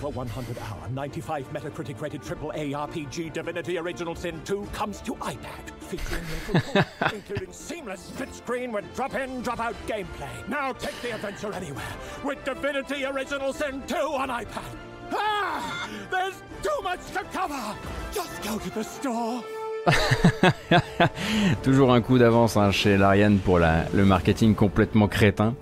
The 0.07 0.11
over 0.11 0.19
100 0.19 0.57
hour, 0.59 0.89
95 0.91 1.51
Metacritic 1.51 1.99
rated 1.99 2.21
AAA 2.21 2.71
RPG 2.71 3.33
Divinity 3.33 3.77
Original 3.77 4.15
Sin 4.15 4.39
2 4.45 4.65
comes 4.71 5.01
to 5.01 5.15
iPad, 5.15 5.69
featuring 5.81 6.23
local 6.53 6.85
including 7.13 7.51
seamless 7.51 7.99
split 7.99 8.33
screen 8.33 8.71
with 8.71 8.85
drop 8.95 9.15
in, 9.15 9.41
drop 9.41 9.59
out 9.59 9.75
gameplay. 9.85 10.47
Now 10.47 10.71
take 10.71 10.95
the 11.01 11.13
adventure 11.13 11.51
anywhere 11.51 11.93
with 12.23 12.41
Divinity 12.45 13.03
Original 13.03 13.51
Sin 13.51 13.83
2 13.85 13.95
on 13.97 14.29
iPad. 14.29 14.77
Ah! 15.11 15.89
There's 16.09 16.41
too 16.63 16.81
much 16.83 17.05
to 17.07 17.25
cover! 17.33 17.75
Just 18.13 18.41
go 18.43 18.57
to 18.57 18.69
the 18.69 18.83
store. 18.83 19.43
Toujours 21.63 21.93
un 21.93 22.01
coup 22.01 22.17
d'avance 22.17 22.57
hein, 22.57 22.71
chez 22.71 22.97
Larian 22.97 23.37
pour 23.43 23.59
le 23.59 24.05
marketing 24.05 24.55
complètement 24.55 25.07
crétin. 25.07 25.55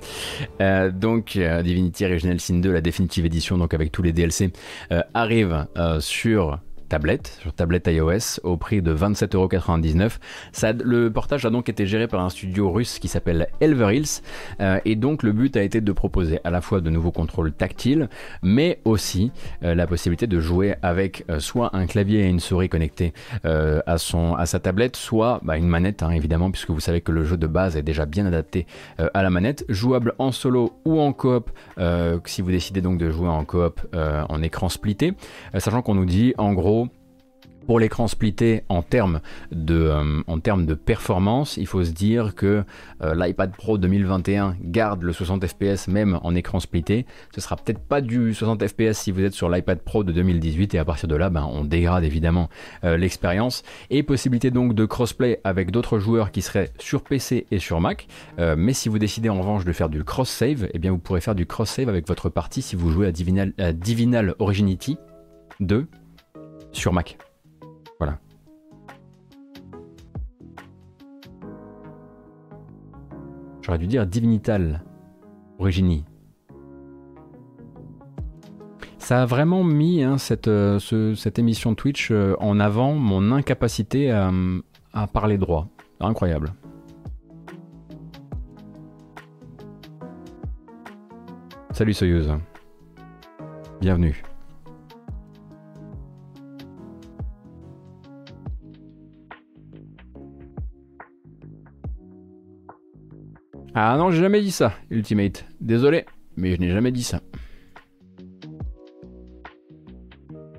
Euh, 0.61 0.91
donc 0.91 1.35
euh, 1.35 1.61
Divinity 1.61 2.06
Original 2.06 2.39
Sin 2.39 2.56
2, 2.56 2.72
la 2.72 2.81
définitive 2.81 3.26
édition, 3.26 3.57
donc 3.57 3.73
avec 3.73 3.91
tous 3.91 4.02
les 4.02 4.14
DLC, 4.14 4.52
euh, 4.91 5.02
arrive 5.14 5.68
sur 5.99 6.60
tablette, 6.95 7.38
sur 7.41 7.51
tablette 7.51 7.88
iOS, 7.88 8.39
au 8.43 8.55
prix 8.55 8.81
de 8.81 8.95
27,99€. 8.95 10.11
Ça, 10.53 10.72
le 10.72 11.11
portage 11.11 11.45
a 11.45 11.49
donc 11.49 11.67
été 11.67 11.85
géré 11.85 12.07
par 12.07 12.22
un 12.22 12.30
studio 12.30 12.72
russe 12.72 12.99
qui 12.99 13.09
s'appelle 13.09 13.49
Elver 13.59 13.93
Hills, 13.93 14.22
euh, 14.61 14.80
et 14.85 14.95
donc 14.95 15.22
le 15.22 15.34
but 15.34 15.57
a 15.57 15.61
été 15.61 15.81
de 15.81 15.91
proposer 15.91 16.39
à 16.45 16.51
la 16.51 16.61
fois 16.61 16.80
de 16.80 16.89
nouveaux 16.89 17.11
contrôles 17.11 17.51
tactiles, 17.51 18.07
mais 18.41 18.80
aussi 18.85 19.34
euh, 19.63 19.76
la 19.76 19.88
possibilité 19.88 20.26
de 20.26 20.39
jouer 20.39 20.76
avec 20.84 21.26
euh, 21.30 21.41
soit 21.41 21.76
un 21.76 21.85
clavier 21.85 22.22
et 22.22 22.30
une 22.30 22.39
souris 22.39 22.69
connectés 22.69 23.11
à, 23.43 23.97
son, 23.97 24.35
à 24.35 24.45
sa 24.45 24.61
tablette, 24.61 24.95
soit 24.95 25.41
bah, 25.43 25.57
une 25.57 25.67
manette, 25.67 26.01
hein, 26.01 26.11
évidemment, 26.11 26.49
puisque 26.49 26.69
vous 26.69 26.80
savez 26.80 27.01
que 27.01 27.11
le 27.11 27.26
jeu 27.26 27.35
de 27.35 27.47
base 27.47 27.76
est 27.76 27.81
déjà 27.81 28.05
bien 28.05 28.26
adapté 28.26 28.67
à 28.97 29.22
la 29.22 29.30
manette, 29.30 29.65
jouable 29.67 30.13
en 30.17 30.31
solo 30.31 30.72
ou 30.85 31.01
en 31.01 31.11
coop, 31.11 31.51
si 32.26 32.41
vous 32.41 32.51
décidez 32.51 32.80
donc 32.80 32.97
de 32.97 33.09
jouer 33.09 33.27
en 33.27 33.43
coop 33.43 33.81
en 33.93 34.41
écran 34.41 34.69
splitté, 34.69 35.13
sachant 35.57 35.81
qu'on 35.81 35.95
nous 35.95 36.05
dit 36.05 36.34
en 36.38 36.53
gros 36.53 36.85
pour 37.65 37.79
l'écran 37.79 38.07
splitté 38.07 38.63
en 38.69 38.81
termes 38.81 39.21
de, 39.51 39.75
euh, 39.75 40.21
en 40.27 40.39
termes 40.39 40.65
de 40.65 40.73
performance, 40.73 41.57
il 41.57 41.67
faut 41.67 41.83
se 41.83 41.91
dire 41.91 42.35
que 42.35 42.63
euh, 43.01 43.15
l'iPad 43.15 43.55
Pro 43.55 43.77
2021 43.77 44.57
garde 44.61 45.03
le 45.03 45.13
60 45.13 45.45
fps 45.45 45.87
même 45.87 46.19
en 46.23 46.35
écran 46.35 46.59
splitté. 46.59 47.05
Ce 47.33 47.41
sera 47.41 47.55
peut-être 47.55 47.79
pas 47.79 48.01
du 48.01 48.33
60 48.33 48.67
fps 48.67 48.93
si 48.93 49.11
vous 49.11 49.21
êtes 49.21 49.33
sur 49.33 49.49
l'iPad 49.49 49.79
Pro 49.79 50.03
de 50.03 50.11
2018 50.11 50.75
et 50.75 50.79
à 50.79 50.85
partir 50.85 51.07
de 51.07 51.15
là, 51.15 51.29
ben, 51.29 51.47
on 51.51 51.63
dégrade 51.63 52.03
évidemment 52.03 52.49
euh, 52.83 52.97
l'expérience. 52.97 53.63
Et 53.89 54.03
possibilité 54.03 54.51
donc 54.51 54.73
de 54.73 54.85
crossplay 54.85 55.39
avec 55.43 55.71
d'autres 55.71 55.99
joueurs 55.99 56.31
qui 56.31 56.41
seraient 56.41 56.71
sur 56.79 57.03
PC 57.03 57.47
et 57.51 57.59
sur 57.59 57.81
Mac. 57.81 58.07
mais 58.37 58.73
si 58.73 58.89
vous 58.89 58.99
décidez 58.99 59.29
en 59.29 59.39
revanche 59.39 59.65
de 59.65 59.71
faire 59.71 59.89
du 59.89 60.03
cross-save, 60.03 60.69
eh 60.73 60.79
bien 60.79 60.91
vous 60.91 60.97
pourrez 60.97 61.21
faire 61.21 61.35
du 61.35 61.45
cross-save 61.45 61.89
avec 61.89 62.07
votre 62.07 62.29
partie 62.29 62.61
si 62.61 62.75
vous 62.75 62.91
jouez 62.91 63.07
à 63.07 63.11
à 63.57 63.73
Divinal 63.73 64.35
Originity 64.39 64.97
2 65.59 65.87
sur 66.71 66.93
Mac. 66.93 67.17
J'aurais 73.65 73.79
dû 73.79 73.87
dire 73.87 74.05
Divinital 74.05 74.83
Origini. 75.57 76.05
Ça 78.99 79.23
a 79.23 79.25
vraiment 79.25 79.63
mis 79.63 80.03
hein, 80.03 80.19
cette, 80.19 80.47
euh, 80.47 80.77
cette, 81.15 81.39
émission 81.39 81.73
Twitch 81.73 82.11
euh, 82.11 82.35
en 82.39 82.59
avant 82.59 82.93
mon 82.93 83.31
incapacité 83.31 84.11
à, 84.11 84.31
à 84.93 85.07
parler 85.07 85.39
droit. 85.39 85.67
Incroyable. 85.99 86.53
Salut 91.71 91.95
Soyeuse. 91.95 92.31
Bienvenue. 93.81 94.24
Ah 103.77 103.97
non, 103.97 104.10
j'ai 104.10 104.22
jamais 104.22 104.39
dit 104.39 104.52
ça, 104.52 104.72
Ultimate. 104.89 105.43
Désolé, 105.60 106.06
mais 106.38 106.56
je 106.56 106.61
n'ai 106.61 106.72
jamais 106.72 106.93
dit 106.93 107.03
ça. 107.03 107.19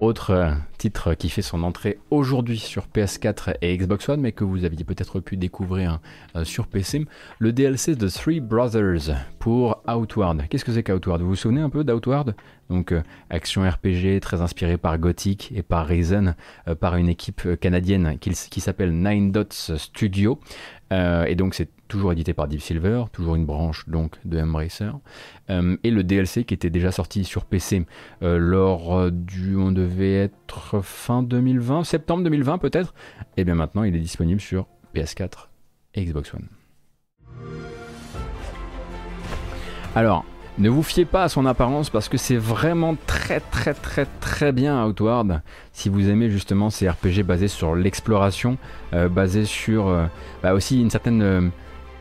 Autre 0.02 0.32
euh, 0.32 0.50
titre 0.76 1.14
qui 1.14 1.30
fait 1.30 1.40
son 1.40 1.62
entrée 1.62 1.98
aujourd'hui 2.10 2.58
sur 2.58 2.88
PS4 2.88 3.54
et 3.62 3.74
Xbox 3.78 4.06
One, 4.10 4.20
mais 4.20 4.32
que 4.32 4.44
vous 4.44 4.66
aviez 4.66 4.84
peut-être 4.84 5.20
pu 5.20 5.38
découvrir 5.38 6.00
euh, 6.36 6.44
sur 6.44 6.66
PC, 6.66 7.06
le 7.38 7.54
DLC 7.54 7.96
de 7.96 8.06
Three 8.06 8.40
Brothers 8.40 9.16
pour 9.38 9.82
Outward. 9.88 10.46
Qu'est-ce 10.50 10.66
que 10.66 10.72
c'est 10.72 10.82
qu'Outward? 10.82 11.22
Vous 11.22 11.28
vous 11.28 11.36
souvenez 11.36 11.62
un 11.62 11.70
peu 11.70 11.84
d'Outward? 11.84 12.36
Donc 12.68 12.92
euh, 12.92 13.02
action 13.30 13.66
RPG 13.66 14.20
très 14.20 14.42
inspirée 14.42 14.76
par 14.76 14.98
Gothic 14.98 15.52
et 15.56 15.62
par 15.62 15.86
Reason, 15.86 16.34
par 16.80 16.96
une 16.96 17.08
équipe 17.08 17.58
canadienne 17.60 18.18
qui, 18.18 18.32
qui 18.32 18.60
s'appelle 18.60 18.92
Nine 18.92 19.32
Dots 19.32 19.78
Studio. 19.78 20.38
et 20.90 21.34
donc 21.34 21.54
c'est 21.54 21.70
toujours 21.88 22.12
édité 22.12 22.34
par 22.34 22.48
Deep 22.48 22.60
Silver, 22.60 23.04
toujours 23.12 23.36
une 23.36 23.46
branche 23.46 23.88
donc 23.88 24.16
de 24.24 24.40
Embracer, 24.40 24.90
euh, 25.50 25.76
et 25.82 25.90
le 25.90 26.04
DLC 26.04 26.44
qui 26.44 26.54
était 26.54 26.70
déjà 26.70 26.92
sorti 26.92 27.24
sur 27.24 27.44
PC 27.44 27.86
euh, 28.22 28.38
lors 28.38 29.10
du, 29.10 29.56
on 29.56 29.72
devait 29.72 30.14
être 30.14 30.80
fin 30.82 31.22
2020, 31.22 31.84
septembre 31.84 32.24
2020 32.24 32.58
peut-être, 32.58 32.94
et 33.36 33.44
bien 33.44 33.54
maintenant 33.54 33.84
il 33.84 33.94
est 33.94 34.00
disponible 34.00 34.40
sur 34.40 34.66
PS4 34.94 35.48
et 35.94 36.04
Xbox 36.04 36.34
One. 36.34 36.48
Alors, 39.94 40.24
ne 40.58 40.68
vous 40.68 40.82
fiez 40.82 41.04
pas 41.04 41.24
à 41.24 41.28
son 41.28 41.46
apparence 41.46 41.90
parce 41.90 42.08
que 42.08 42.16
c'est 42.16 42.36
vraiment 42.36 42.96
très 43.06 43.40
très 43.40 43.74
très 43.74 44.06
très 44.20 44.52
bien 44.52 44.84
Outward. 44.86 45.42
Si 45.72 45.88
vous 45.88 46.08
aimez 46.08 46.30
justement 46.30 46.70
ces 46.70 46.88
RPG 46.88 47.22
basés 47.24 47.48
sur 47.48 47.74
l'exploration, 47.74 48.58
euh, 48.92 49.08
basés 49.08 49.44
sur 49.44 50.08
bah 50.42 50.54
aussi 50.54 50.80
une 50.80 50.90
certaine 50.90 51.50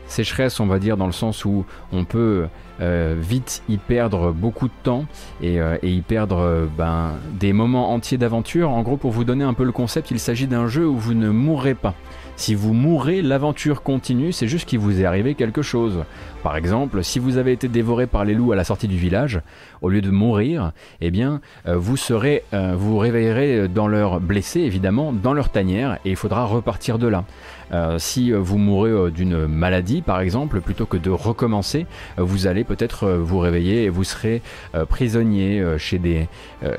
sécheresse, 0.08 0.60
on 0.60 0.66
va 0.66 0.78
dire, 0.78 0.96
dans 0.96 1.06
le 1.06 1.12
sens 1.12 1.44
où 1.44 1.64
on 1.92 2.04
peut 2.04 2.46
vite 2.80 3.62
y 3.68 3.78
perdre 3.78 4.32
beaucoup 4.32 4.68
de 4.68 4.72
temps 4.82 5.06
et, 5.42 5.60
euh, 5.60 5.76
y 5.82 6.00
perdre 6.02 6.38
euh, 6.38 6.66
ben, 6.76 7.12
des 7.38 7.52
moments 7.52 7.92
entiers 7.92 8.18
d'aventure. 8.18 8.70
En 8.70 8.82
gros, 8.82 8.96
pour 8.96 9.10
vous 9.10 9.24
donner 9.24 9.44
un 9.44 9.54
peu 9.54 9.64
le 9.64 9.72
concept, 9.72 10.10
il 10.10 10.18
s'agit 10.18 10.46
d'un 10.46 10.66
jeu 10.68 10.86
où 10.86 10.96
vous 10.96 11.14
ne 11.14 11.30
mourrez 11.30 11.74
pas. 11.74 11.94
Si 12.36 12.54
vous 12.54 12.74
mourrez, 12.74 13.22
l'aventure 13.22 13.82
continue, 13.82 14.30
c'est 14.30 14.46
juste 14.46 14.68
qu'il 14.68 14.78
vous 14.78 15.00
est 15.00 15.06
arrivé 15.06 15.34
quelque 15.34 15.62
chose. 15.62 16.04
Par 16.42 16.56
exemple, 16.56 17.02
si 17.02 17.18
vous 17.18 17.38
avez 17.38 17.52
été 17.52 17.66
dévoré 17.66 18.06
par 18.06 18.26
les 18.26 18.34
loups 18.34 18.52
à 18.52 18.56
la 18.56 18.64
sortie 18.64 18.88
du 18.88 18.98
village, 18.98 19.40
au 19.80 19.88
lieu 19.88 20.02
de 20.02 20.10
mourir, 20.10 20.72
eh 21.00 21.10
bien, 21.10 21.40
vous 21.64 21.96
serez, 21.96 22.44
vous 22.52 22.98
réveillerez 22.98 23.68
dans 23.68 23.88
leur 23.88 24.20
blessé, 24.20 24.60
évidemment, 24.60 25.14
dans 25.14 25.32
leur 25.32 25.48
tanière, 25.48 25.98
et 26.04 26.10
il 26.10 26.16
faudra 26.16 26.44
repartir 26.44 26.98
de 26.98 27.06
là. 27.06 27.24
Euh, 27.72 27.98
si 27.98 28.32
euh, 28.32 28.38
vous 28.38 28.58
mourrez 28.58 28.90
euh, 28.90 29.10
d'une 29.10 29.46
maladie, 29.46 30.02
par 30.02 30.20
exemple, 30.20 30.60
plutôt 30.60 30.86
que 30.86 30.96
de 30.96 31.10
recommencer, 31.10 31.86
vous 32.16 32.46
allez 32.46 32.64
peut-être 32.66 33.08
vous 33.12 33.38
réveiller 33.38 33.84
et 33.84 33.88
vous 33.88 34.04
serez 34.04 34.42
prisonnier 34.88 35.64
chez, 35.78 35.98
des, 35.98 36.28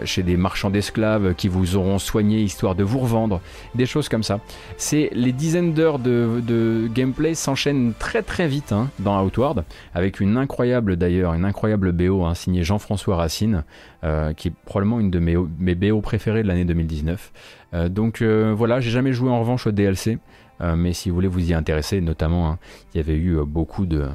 chez 0.03 0.23
des 0.23 0.38
marchands 0.38 0.69
d'esclaves 0.69 1.34
qui 1.35 1.47
vous 1.47 1.76
auront 1.76 1.99
soigné 1.99 2.41
histoire 2.41 2.76
de 2.76 2.84
vous 2.84 2.99
revendre, 2.99 3.41
des 3.76 3.85
choses 3.85 4.09
comme 4.09 4.23
ça. 4.23 4.39
C'est 4.77 5.09
les 5.14 5.31
dizaines 5.31 5.73
d'heures 5.73 5.99
de, 5.99 6.88
gameplay 6.93 7.34
s'enchaînent 7.34 7.93
très 7.97 8.22
très 8.22 8.47
vite 8.47 8.72
hein, 8.72 8.89
dans 8.99 9.23
Outward, 9.23 9.64
avec 9.93 10.19
une 10.19 10.38
incroyable 10.38 10.95
d'ailleurs, 10.95 11.34
une 11.34 11.45
incroyable 11.45 11.91
BO 11.91 12.23
hein, 12.23 12.35
signée 12.35 12.64
Jean-François 12.64 13.18
Racine, 13.18 13.64
qui 14.38 14.47
est 14.47 14.53
probablement 14.65 14.99
une 14.99 15.11
de 15.11 15.19
mes, 15.19 15.35
mes 15.59 15.76
BO 15.76 16.01
préférées 16.01 16.43
de 16.43 16.47
l'année 16.47 16.65
2019. 16.65 17.31
donc 17.89 18.22
voilà, 18.22 18.80
j'ai 18.80 18.91
jamais 18.91 19.14
joué 19.14 19.30
en 19.30 19.39
revanche 19.39 19.68
au 19.68 19.72
DLC. 19.72 20.18
Euh, 20.61 20.75
mais 20.75 20.93
si 20.93 21.09
vous 21.09 21.15
voulez 21.15 21.27
vous 21.27 21.51
y 21.51 21.53
intéresser, 21.53 22.01
notamment, 22.01 22.49
hein, 22.49 22.59
il 22.93 22.97
y 22.97 22.99
avait 22.99 23.15
eu 23.15 23.38
euh, 23.38 23.45
beaucoup 23.45 23.85
de, 23.85 24.07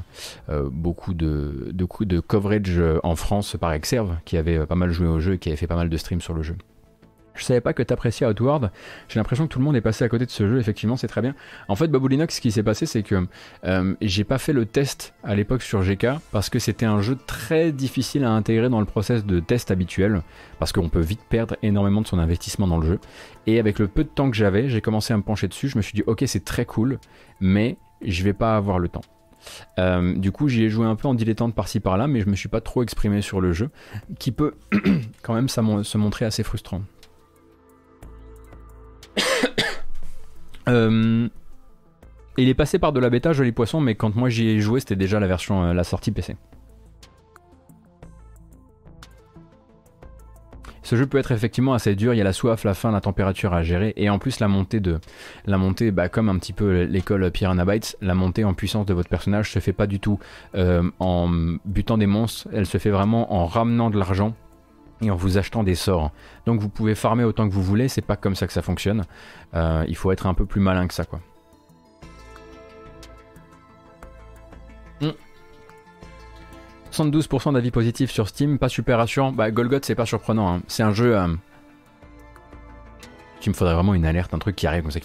euh, 0.49 0.69
beaucoup 0.71 1.13
de, 1.13 1.71
de, 1.71 1.87
de 2.05 2.19
coverage 2.19 2.81
en 3.03 3.15
France 3.15 3.55
par 3.59 3.73
Exerve, 3.73 4.17
qui 4.25 4.37
avait 4.37 4.65
pas 4.65 4.75
mal 4.75 4.91
joué 4.91 5.07
au 5.07 5.19
jeu 5.19 5.33
et 5.33 5.37
qui 5.37 5.49
avait 5.49 5.57
fait 5.57 5.67
pas 5.67 5.75
mal 5.75 5.89
de 5.89 5.97
streams 5.97 6.21
sur 6.21 6.33
le 6.33 6.43
jeu. 6.43 6.55
Je 7.35 7.43
savais 7.43 7.61
pas 7.61 7.73
que 7.73 7.81
t'appréciais 7.81 8.27
Outward. 8.27 8.71
J'ai 9.09 9.19
l'impression 9.19 9.47
que 9.47 9.53
tout 9.53 9.59
le 9.59 9.65
monde 9.65 9.75
est 9.75 9.81
passé 9.81 10.03
à 10.03 10.09
côté 10.09 10.25
de 10.25 10.31
ce 10.31 10.47
jeu. 10.47 10.59
Effectivement, 10.59 10.97
c'est 10.97 11.07
très 11.07 11.21
bien. 11.21 11.33
En 11.67 11.75
fait, 11.75 11.87
Baboulinux, 11.87 12.35
ce 12.35 12.41
qui 12.41 12.51
s'est 12.51 12.63
passé, 12.63 12.85
c'est 12.85 13.03
que 13.03 13.25
euh, 13.65 13.95
j'ai 14.01 14.23
pas 14.23 14.37
fait 14.37 14.53
le 14.53 14.65
test 14.65 15.13
à 15.23 15.35
l'époque 15.35 15.63
sur 15.63 15.81
GK 15.81 16.07
parce 16.31 16.49
que 16.49 16.59
c'était 16.59 16.85
un 16.85 17.01
jeu 17.01 17.17
très 17.27 17.71
difficile 17.71 18.23
à 18.23 18.31
intégrer 18.31 18.69
dans 18.69 18.79
le 18.79 18.85
process 18.85 19.25
de 19.25 19.39
test 19.39 19.71
habituel 19.71 20.21
parce 20.59 20.71
qu'on 20.71 20.89
peut 20.89 20.99
vite 20.99 21.21
perdre 21.27 21.55
énormément 21.63 22.01
de 22.01 22.07
son 22.07 22.19
investissement 22.19 22.67
dans 22.67 22.77
le 22.77 22.87
jeu. 22.87 22.99
Et 23.47 23.59
avec 23.59 23.79
le 23.79 23.87
peu 23.87 24.03
de 24.03 24.09
temps 24.09 24.29
que 24.29 24.37
j'avais, 24.37 24.69
j'ai 24.69 24.81
commencé 24.81 25.13
à 25.13 25.17
me 25.17 25.23
pencher 25.23 25.47
dessus. 25.47 25.69
Je 25.69 25.77
me 25.77 25.81
suis 25.81 25.93
dit, 25.93 26.03
ok, 26.05 26.23
c'est 26.27 26.45
très 26.45 26.65
cool, 26.65 26.99
mais 27.39 27.77
je 28.05 28.23
vais 28.23 28.33
pas 28.33 28.55
avoir 28.55 28.79
le 28.79 28.89
temps. 28.89 29.01
Euh, 29.79 30.15
du 30.15 30.31
coup, 30.31 30.47
j'y 30.47 30.63
ai 30.63 30.69
joué 30.69 30.85
un 30.85 30.95
peu 30.95 31.07
en 31.07 31.13
dilettante 31.13 31.53
par-ci 31.53 31.79
par-là, 31.79 32.07
mais 32.07 32.21
je 32.21 32.29
me 32.29 32.35
suis 32.35 32.49
pas 32.49 32.61
trop 32.61 32.83
exprimé 32.83 33.21
sur 33.21 33.41
le 33.41 33.53
jeu, 33.53 33.69
qui 34.19 34.31
peut 34.31 34.55
quand 35.21 35.33
même 35.33 35.49
se 35.49 35.97
montrer 35.97 36.25
assez 36.25 36.43
frustrant. 36.43 36.81
Euh, 40.69 41.27
il 42.37 42.47
est 42.47 42.53
passé 42.53 42.79
par 42.79 42.93
de 42.93 42.99
la 43.01 43.09
bêta 43.09 43.33
Joli 43.33 43.51
Poisson, 43.51 43.81
mais 43.81 43.95
quand 43.95 44.15
moi 44.15 44.29
j'y 44.29 44.47
ai 44.47 44.59
joué, 44.59 44.79
c'était 44.79 44.95
déjà 44.95 45.19
la 45.19 45.27
version, 45.27 45.65
euh, 45.65 45.73
la 45.73 45.83
sortie 45.83 46.11
PC. 46.11 46.37
Ce 50.83 50.97
jeu 50.97 51.07
peut 51.07 51.17
être 51.17 51.31
effectivement 51.31 51.73
assez 51.73 51.95
dur, 51.95 52.13
il 52.13 52.17
y 52.17 52.21
a 52.21 52.25
la 52.25 52.33
soif, 52.33 52.65
la 52.65 52.73
faim, 52.73 52.91
la 52.91 52.99
température 53.01 53.53
à 53.53 53.63
gérer, 53.63 53.93
et 53.95 54.09
en 54.09 54.19
plus 54.19 54.39
la 54.39 54.49
montée 54.49 54.81
de. 54.81 54.99
La 55.45 55.57
montée, 55.57 55.91
bah, 55.91 56.09
comme 56.09 56.27
un 56.27 56.37
petit 56.37 56.53
peu 56.53 56.83
l'école 56.83 57.31
Piranha 57.31 57.63
Bytes, 57.65 57.97
la 58.01 58.15
montée 58.15 58.43
en 58.43 58.53
puissance 58.53 58.85
de 58.85 58.93
votre 58.93 59.09
personnage 59.09 59.51
se 59.51 59.59
fait 59.59 59.73
pas 59.73 59.87
du 59.87 59.99
tout 59.99 60.19
euh, 60.55 60.83
en 60.99 61.29
butant 61.65 61.97
des 61.97 62.05
monstres, 62.05 62.47
elle 62.51 62.65
se 62.65 62.77
fait 62.77 62.89
vraiment 62.89 63.33
en 63.33 63.45
ramenant 63.45 63.89
de 63.89 63.97
l'argent 63.97 64.35
et 65.03 65.11
en 65.11 65.15
vous 65.15 65.37
achetant 65.37 65.63
des 65.63 65.75
sorts. 65.75 66.11
Donc 66.45 66.59
vous 66.59 66.69
pouvez 66.69 66.95
farmer 66.95 67.23
autant 67.23 67.47
que 67.47 67.53
vous 67.53 67.63
voulez, 67.63 67.87
c'est 67.87 68.01
pas 68.01 68.15
comme 68.15 68.35
ça 68.35 68.47
que 68.47 68.53
ça 68.53 68.61
fonctionne. 68.61 69.03
Euh, 69.53 69.85
il 69.87 69.95
faut 69.95 70.11
être 70.11 70.27
un 70.27 70.33
peu 70.33 70.45
plus 70.45 70.61
malin 70.61 70.87
que 70.87 70.93
ça 70.93 71.05
quoi. 71.05 71.19
72% 76.91 77.49
hmm. 77.49 77.53
d'avis 77.53 77.71
positifs 77.71 78.11
sur 78.11 78.27
Steam, 78.27 78.59
pas 78.59 78.69
super 78.69 78.97
rassurant. 78.97 79.31
Bah 79.31 79.51
Golgot 79.51 79.79
c'est 79.81 79.95
pas 79.95 80.05
surprenant, 80.05 80.55
hein. 80.55 80.61
c'est 80.67 80.83
un 80.83 80.93
jeu... 80.93 81.17
Euh, 81.17 81.27
Tu 83.39 83.49
me 83.49 83.55
faudrait 83.55 83.73
vraiment 83.73 83.93
une 83.93 84.05
alerte, 84.05 84.33
un 84.33 84.39
truc 84.39 84.55
qui 84.55 84.67
arrive 84.67 84.83
comme 84.83 84.91
ça, 84.91 84.99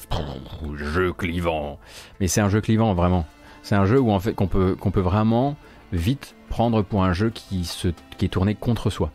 jeu 0.77 1.12
clivant. 1.12 1.79
Mais 2.20 2.29
c'est 2.29 2.41
un 2.41 2.49
jeu 2.49 2.61
clivant 2.61 2.95
vraiment. 2.95 3.27
C'est 3.62 3.75
un 3.75 3.85
jeu 3.85 3.99
où 3.99 4.12
en 4.12 4.20
fait 4.20 4.35
qu'on 4.35 4.47
peut 4.47 4.77
peut 4.77 5.01
vraiment 5.01 5.57
vite 5.93 6.35
prendre 6.49 6.83
pour 6.83 7.05
un 7.05 7.12
jeu 7.12 7.31
qui 7.31 7.65
se 7.65 7.89
qui 8.16 8.27
est 8.27 8.29
tourné 8.29 8.55
contre 8.55 8.91
soi. 8.91 9.11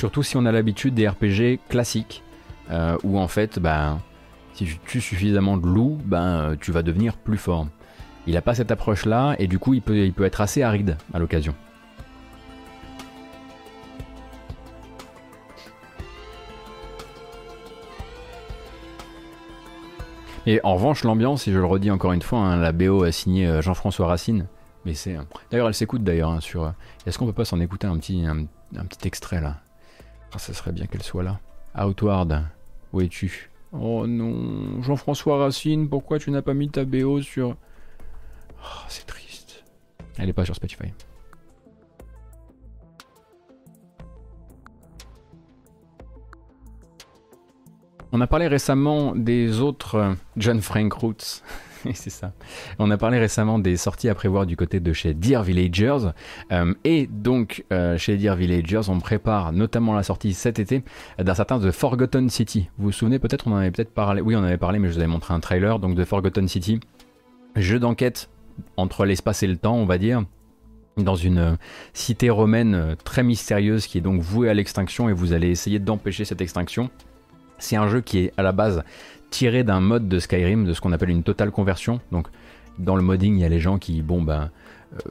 Surtout 0.00 0.22
si 0.22 0.38
on 0.38 0.46
a 0.46 0.50
l'habitude 0.50 0.94
des 0.94 1.06
RPG 1.06 1.60
classiques 1.68 2.22
euh, 2.70 2.96
où 3.04 3.18
en 3.18 3.28
fait, 3.28 3.58
ben, 3.58 4.00
si 4.54 4.64
tu 4.64 4.78
tues 4.78 5.02
suffisamment 5.02 5.58
de 5.58 5.66
loups, 5.66 5.98
ben, 6.06 6.56
tu 6.58 6.72
vas 6.72 6.82
devenir 6.82 7.18
plus 7.18 7.36
fort. 7.36 7.66
Il 8.26 8.32
n'a 8.32 8.40
pas 8.40 8.54
cette 8.54 8.70
approche-là 8.70 9.36
et 9.38 9.46
du 9.46 9.58
coup, 9.58 9.74
il 9.74 9.82
peut, 9.82 10.24
être 10.24 10.40
assez 10.40 10.62
aride 10.62 10.96
à 11.12 11.18
l'occasion. 11.18 11.54
Et 20.46 20.60
en 20.64 20.76
revanche, 20.76 21.04
l'ambiance, 21.04 21.46
et 21.46 21.52
je 21.52 21.58
le 21.58 21.66
redis 21.66 21.90
encore 21.90 22.14
une 22.14 22.22
fois, 22.22 22.38
hein, 22.38 22.56
la 22.56 22.72
BO 22.72 23.02
a 23.02 23.12
signé 23.12 23.46
euh, 23.46 23.60
Jean-François 23.60 24.06
Racine. 24.06 24.46
D'ailleurs, 25.50 25.68
elle 25.68 25.74
s'écoute 25.74 26.02
d'ailleurs 26.02 26.30
hein, 26.30 26.40
sur. 26.40 26.72
Est-ce 27.04 27.18
qu'on 27.18 27.26
peut 27.26 27.34
pas 27.34 27.44
s'en 27.44 27.60
écouter 27.60 27.86
un, 27.86 27.98
petit 27.98 29.06
extrait 29.06 29.42
là? 29.42 29.58
Ah, 30.32 30.38
Ça 30.38 30.52
serait 30.52 30.72
bien 30.72 30.86
qu'elle 30.86 31.02
soit 31.02 31.22
là. 31.22 31.40
Outward, 31.78 32.44
où 32.92 33.00
es-tu? 33.00 33.50
Oh 33.72 34.06
non, 34.06 34.82
Jean-François 34.82 35.38
Racine, 35.38 35.88
pourquoi 35.88 36.18
tu 36.18 36.30
n'as 36.30 36.42
pas 36.42 36.54
mis 36.54 36.68
ta 36.68 36.84
BO 36.84 37.22
sur. 37.22 37.56
Oh, 38.58 38.82
c'est 38.88 39.06
triste. 39.06 39.64
Elle 40.18 40.28
est 40.28 40.32
pas 40.32 40.44
sur 40.44 40.56
Spotify. 40.56 40.92
On 48.12 48.20
a 48.20 48.26
parlé 48.26 48.48
récemment 48.48 49.14
des 49.14 49.60
autres 49.60 49.94
euh, 49.94 50.14
John 50.36 50.60
Frank 50.60 50.92
Roots. 50.92 51.42
c'est 51.94 52.10
ça. 52.10 52.32
On 52.78 52.90
a 52.90 52.96
parlé 52.96 53.18
récemment 53.18 53.58
des 53.58 53.76
sorties 53.76 54.08
à 54.08 54.14
prévoir 54.14 54.46
du 54.46 54.56
côté 54.56 54.80
de 54.80 54.92
chez 54.92 55.14
Dear 55.14 55.42
Villagers. 55.42 56.10
Euh, 56.52 56.74
et 56.84 57.06
donc, 57.06 57.64
euh, 57.72 57.96
chez 57.96 58.16
Dear 58.16 58.36
Villagers, 58.36 58.88
on 58.88 58.98
prépare 59.00 59.52
notamment 59.52 59.94
la 59.94 60.02
sortie 60.02 60.34
cet 60.34 60.58
été 60.58 60.82
d'un 61.18 61.34
certain 61.34 61.58
The 61.58 61.70
Forgotten 61.70 62.28
City. 62.28 62.68
Vous 62.78 62.86
vous 62.86 62.92
souvenez 62.92 63.18
peut-être, 63.18 63.46
on 63.46 63.52
en 63.52 63.56
avait 63.56 63.70
peut-être 63.70 63.92
parlé. 63.92 64.20
Oui, 64.20 64.36
on 64.36 64.40
en 64.40 64.44
avait 64.44 64.58
parlé, 64.58 64.78
mais 64.78 64.88
je 64.88 64.94
vous 64.94 64.98
avais 64.98 65.06
montré 65.06 65.34
un 65.34 65.40
trailer. 65.40 65.78
Donc, 65.78 65.96
The 65.96 66.04
Forgotten 66.04 66.48
City, 66.48 66.80
jeu 67.56 67.78
d'enquête 67.78 68.28
entre 68.76 69.04
l'espace 69.06 69.42
et 69.42 69.46
le 69.46 69.56
temps, 69.56 69.76
on 69.76 69.86
va 69.86 69.98
dire 69.98 70.24
dans 70.96 71.14
une 71.14 71.56
cité 71.94 72.28
romaine 72.28 72.94
très 73.04 73.22
mystérieuse 73.22 73.86
qui 73.86 73.96
est 73.96 74.02
donc 74.02 74.20
vouée 74.20 74.50
à 74.50 74.54
l'extinction 74.54 75.08
et 75.08 75.14
vous 75.14 75.32
allez 75.32 75.48
essayer 75.48 75.78
d'empêcher 75.78 76.26
cette 76.26 76.42
extinction. 76.42 76.90
C'est 77.58 77.76
un 77.76 77.88
jeu 77.88 78.00
qui 78.00 78.18
est 78.18 78.32
à 78.36 78.42
la 78.42 78.52
base 78.52 78.82
tiré 79.30 79.64
d'un 79.64 79.80
mode 79.80 80.08
de 80.08 80.18
Skyrim, 80.18 80.64
de 80.64 80.74
ce 80.74 80.80
qu'on 80.80 80.92
appelle 80.92 81.10
une 81.10 81.22
totale 81.22 81.50
conversion. 81.50 82.00
Donc 82.12 82.28
dans 82.78 82.96
le 82.96 83.02
modding, 83.02 83.36
il 83.36 83.40
y 83.40 83.44
a 83.44 83.48
les 83.48 83.60
gens 83.60 83.78
qui, 83.78 84.02
bon, 84.02 84.22
ben, 84.22 84.50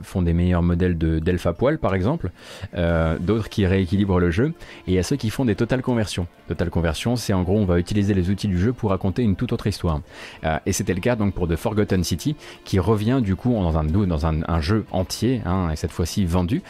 font 0.01 0.22
des 0.22 0.34
meilleurs 0.34 0.64
modèles 0.64 0.97
de 0.97 1.19
à 1.45 1.53
poil 1.53 1.77
par 1.77 1.93
exemple, 1.93 2.31
euh, 2.76 3.18
d'autres 3.19 3.49
qui 3.49 3.65
rééquilibrent 3.65 4.19
le 4.19 4.31
jeu, 4.31 4.53
et 4.88 4.91
il 4.91 4.93
y 4.93 4.99
a 4.99 5.03
ceux 5.03 5.15
qui 5.15 5.30
font 5.30 5.45
des 5.45 5.56
totales 5.56 5.81
conversions. 5.81 6.27
Total 6.47 6.69
conversion, 6.69 7.15
c'est 7.15 7.34
en 7.34 7.43
gros 7.43 7.57
on 7.57 7.65
va 7.65 7.80
utiliser 7.80 8.14
les 8.14 8.30
outils 8.30 8.47
du 8.47 8.57
jeu 8.57 8.73
pour 8.73 8.89
raconter 8.89 9.22
une 9.22 9.35
toute 9.35 9.53
autre 9.53 9.68
histoire. 9.68 10.01
Euh, 10.43 10.57
et 10.65 10.73
c'était 10.73 10.93
le 10.93 11.01
cas 11.01 11.15
donc 11.15 11.34
pour 11.34 11.47
The 11.47 11.56
Forgotten 11.56 12.03
City, 12.03 12.35
qui 12.65 12.80
revient 12.80 13.19
du 13.22 13.35
coup 13.35 13.53
dans 13.53 13.77
un, 13.77 13.84
dans 13.84 14.26
un, 14.26 14.61
jeu 14.61 14.85
entier, 14.91 15.41
hein, 15.45 15.69
et 15.72 15.76
cette 15.76 15.91
fois-ci 15.91 16.26
vendu, 16.26 16.61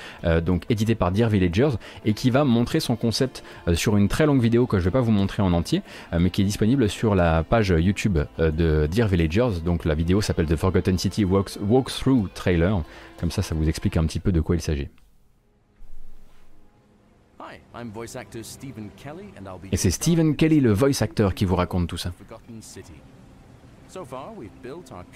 donc 0.45 0.63
édité 0.69 0.95
par 0.95 1.11
Dear 1.11 1.29
Villagers, 1.29 1.71
et 2.05 2.13
qui 2.13 2.29
va 2.29 2.43
montrer 2.43 2.79
son 2.79 2.95
concept 2.95 3.43
sur 3.73 3.97
une 3.97 4.07
très 4.07 4.25
longue 4.25 4.41
vidéo 4.41 4.67
que 4.67 4.77
je 4.77 4.81
ne 4.81 4.85
vais 4.85 4.91
pas 4.91 5.01
vous 5.01 5.11
montrer 5.11 5.41
en 5.41 5.53
entier, 5.53 5.81
mais 6.17 6.29
qui 6.29 6.41
est 6.41 6.45
disponible 6.45 6.89
sur 6.89 7.15
la 7.15 7.43
page 7.43 7.73
YouTube 7.75 8.19
de 8.37 8.87
Dear 8.87 9.07
Villagers. 9.07 9.61
Donc 9.65 9.85
la 9.85 9.95
vidéo 9.95 10.21
s'appelle 10.21 10.45
The 10.45 10.55
Forgotten 10.55 10.97
City 10.97 11.25
Walkthrough 11.25 12.29
Trailer. 12.33 12.81
Comme 13.19 13.31
ça, 13.31 13.41
ça 13.41 13.55
vous 13.55 13.67
explique 13.67 13.97
un 13.97 14.05
petit 14.05 14.19
peu 14.19 14.31
de 14.31 14.41
quoi 14.41 14.55
il 14.55 14.61
s'agit. 14.61 14.89
Et 19.71 19.77
c'est 19.77 19.91
Stephen 19.91 20.35
Kelly, 20.35 20.59
le 20.59 20.73
voice 20.73 21.01
actor, 21.01 21.33
qui 21.33 21.45
vous 21.45 21.55
raconte 21.55 21.87
tout 21.87 21.97
ça. 21.97 22.11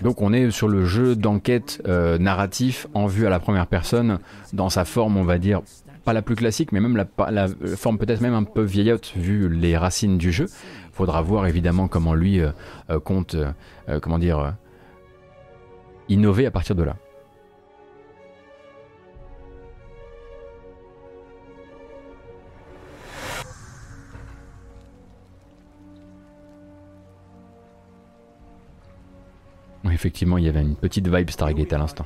Donc 0.02 0.22
on 0.22 0.34
est 0.34 0.50
sur 0.52 0.68
le 0.68 0.86
jeu 0.86 1.16
d'enquête 1.16 1.82
euh, 1.88 2.18
narratif 2.18 2.88
en 2.94 3.06
vue 3.06 3.28
à 3.28 3.30
la 3.30 3.40
première 3.40 3.68
personne, 3.68 4.20
dans 4.52 4.70
sa 4.70 4.84
forme, 4.84 5.18
on 5.18 5.24
va 5.24 5.38
dire, 5.38 5.62
pas 6.06 6.14
la 6.14 6.22
plus 6.22 6.36
classique, 6.36 6.72
mais 6.72 6.80
même 6.80 6.98
la, 6.98 7.48
forme 7.76 7.98
peut-être 7.98 8.22
même 8.22 8.34
un 8.34 8.44
peu 8.44 8.64
vieillotte 8.64 9.14
vu 9.16 9.48
les 9.48 9.78
racines 9.78 10.18
du 10.18 10.32
jeu. 10.32 10.48
Faudra 10.92 11.22
voir 11.22 11.46
évidemment 11.46 11.88
comment 11.88 12.14
lui 12.14 12.40
euh, 12.40 12.52
euh, 12.90 13.00
compte, 13.00 13.36
comment 14.02 14.20
dire, 14.20 14.56
innover 16.10 16.46
à 16.46 16.52
partir 16.52 16.76
de 16.76 16.84
là. 16.84 16.96
Effectivement, 29.92 30.38
il 30.38 30.46
y 30.46 30.50
avait 30.50 30.62
une 30.62 30.76
petite 30.76 31.08
vibe 31.08 31.30
Stargate 31.30 31.74
à 31.74 31.78
l'instant. 31.78 32.06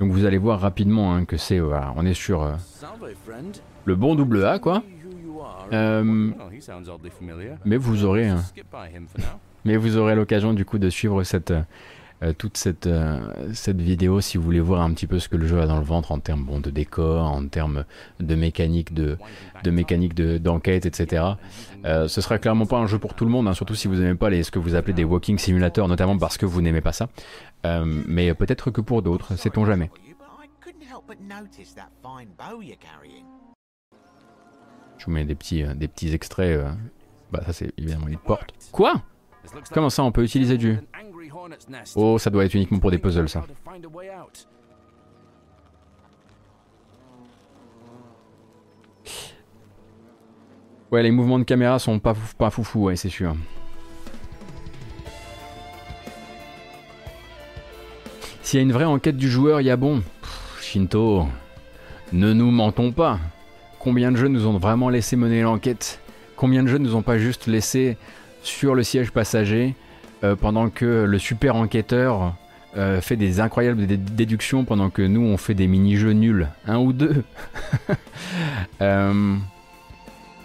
Donc 0.00 0.10
vous 0.10 0.24
allez 0.24 0.38
voir 0.38 0.60
rapidement 0.60 1.14
hein, 1.14 1.24
que 1.24 1.36
c'est, 1.36 1.60
on 1.60 2.04
est 2.04 2.14
sur 2.14 2.42
euh, 2.42 2.54
le 3.84 3.94
bon 3.94 4.14
double 4.14 4.44
A 4.44 4.58
quoi. 4.58 4.82
Euh, 5.72 6.32
mais 7.64 7.76
vous 7.76 8.04
aurez, 8.04 8.28
hein, 8.28 8.42
mais 9.64 9.76
vous 9.76 9.96
aurez 9.96 10.14
l'occasion 10.14 10.54
du 10.54 10.64
coup 10.64 10.78
de 10.78 10.90
suivre 10.90 11.22
cette 11.24 11.52
euh, 12.22 12.32
toute 12.32 12.56
cette, 12.56 12.86
euh, 12.86 13.20
cette 13.52 13.80
vidéo 13.80 14.20
si 14.20 14.38
vous 14.38 14.44
voulez 14.44 14.60
voir 14.60 14.82
un 14.82 14.92
petit 14.92 15.08
peu 15.08 15.18
ce 15.18 15.28
que 15.28 15.36
le 15.36 15.46
jeu 15.46 15.60
a 15.60 15.66
dans 15.66 15.78
le 15.78 15.84
ventre 15.84 16.12
en 16.12 16.20
termes 16.20 16.60
de 16.60 16.70
décor, 16.70 17.26
en 17.26 17.48
termes 17.48 17.84
de 18.20 18.34
mécanique 18.36 18.94
de, 18.94 19.18
de 19.64 19.70
mécanique 19.72 20.14
d'enquête, 20.14 20.86
etc. 20.86 21.24
Euh, 21.84 22.06
ce 22.06 22.20
sera 22.20 22.38
clairement 22.38 22.66
pas 22.66 22.76
un 22.76 22.86
jeu 22.86 22.98
pour 22.98 23.14
tout 23.14 23.24
le 23.24 23.30
monde, 23.30 23.48
hein, 23.48 23.54
surtout 23.54 23.74
si 23.74 23.88
vous 23.88 23.96
n'aimez 23.96 24.14
pas 24.14 24.30
les, 24.30 24.44
ce 24.44 24.52
que 24.52 24.60
vous 24.60 24.76
appelez 24.76 24.92
des 24.92 25.02
walking 25.02 25.36
simulators, 25.36 25.88
notamment 25.88 26.16
parce 26.16 26.38
que 26.38 26.46
vous 26.46 26.62
n'aimez 26.62 26.80
pas 26.80 26.92
ça. 26.92 27.08
mais 27.64 28.34
peut-être 28.34 28.70
que 28.70 28.80
pour 28.80 29.02
d'autres, 29.02 29.36
sait-on 29.36 29.64
jamais. 29.64 29.90
Je 34.98 35.06
vous 35.06 35.10
mets 35.10 35.24
des 35.24 35.34
petits, 35.34 35.64
des 35.74 35.88
petits 35.88 36.14
extraits. 36.14 36.60
Bah 37.32 37.42
ça 37.46 37.52
c'est 37.52 37.72
évidemment 37.78 38.06
une 38.06 38.18
porte. 38.18 38.54
Quoi? 38.70 39.02
Comment 39.72 39.90
ça 39.90 40.04
on 40.04 40.12
peut 40.12 40.22
utiliser 40.22 40.56
du... 40.56 40.78
Oh, 41.96 42.18
ça 42.18 42.30
doit 42.30 42.44
être 42.44 42.54
uniquement 42.54 42.78
pour 42.78 42.90
des 42.90 42.98
puzzles, 42.98 43.28
ça. 43.28 43.44
Ouais, 50.90 51.02
les 51.02 51.10
mouvements 51.10 51.38
de 51.38 51.44
caméra 51.44 51.78
sont 51.78 51.98
pas, 51.98 52.14
foufou, 52.50 52.84
ouais, 52.84 52.96
c'est 52.96 53.08
sûr. 53.08 53.34
S'il 58.42 58.58
y 58.58 58.60
a 58.60 58.62
une 58.62 58.72
vraie 58.72 58.84
enquête 58.84 59.16
du 59.16 59.30
joueur, 59.30 59.62
il 59.62 59.64
y 59.64 59.70
a 59.70 59.76
bon. 59.76 60.02
Shinto, 60.60 61.26
ne 62.12 62.32
nous 62.34 62.50
mentons 62.50 62.92
pas. 62.92 63.18
Combien 63.78 64.12
de 64.12 64.16
jeux 64.16 64.28
nous 64.28 64.46
ont 64.46 64.58
vraiment 64.58 64.90
laissé 64.90 65.16
mener 65.16 65.42
l'enquête? 65.42 66.00
Combien 66.36 66.62
de 66.62 66.68
jeux 66.68 66.78
nous 66.78 66.94
ont 66.94 67.02
pas 67.02 67.18
juste 67.18 67.46
laissé 67.46 67.96
sur 68.42 68.74
le 68.74 68.82
siège 68.82 69.12
passager 69.12 69.74
euh, 70.24 70.36
pendant 70.36 70.70
que 70.70 71.04
le 71.04 71.18
super 71.18 71.56
enquêteur 71.56 72.34
euh, 72.76 73.00
fait 73.00 73.16
des 73.16 73.40
incroyables 73.40 73.86
déductions 73.86 74.64
pendant 74.64 74.88
que 74.88 75.02
nous 75.02 75.20
on 75.20 75.36
fait 75.36 75.54
des 75.54 75.66
mini-jeux 75.66 76.12
nuls, 76.12 76.48
un 76.66 76.78
ou 76.78 76.92
deux. 76.92 77.24
Euh, 78.80 79.36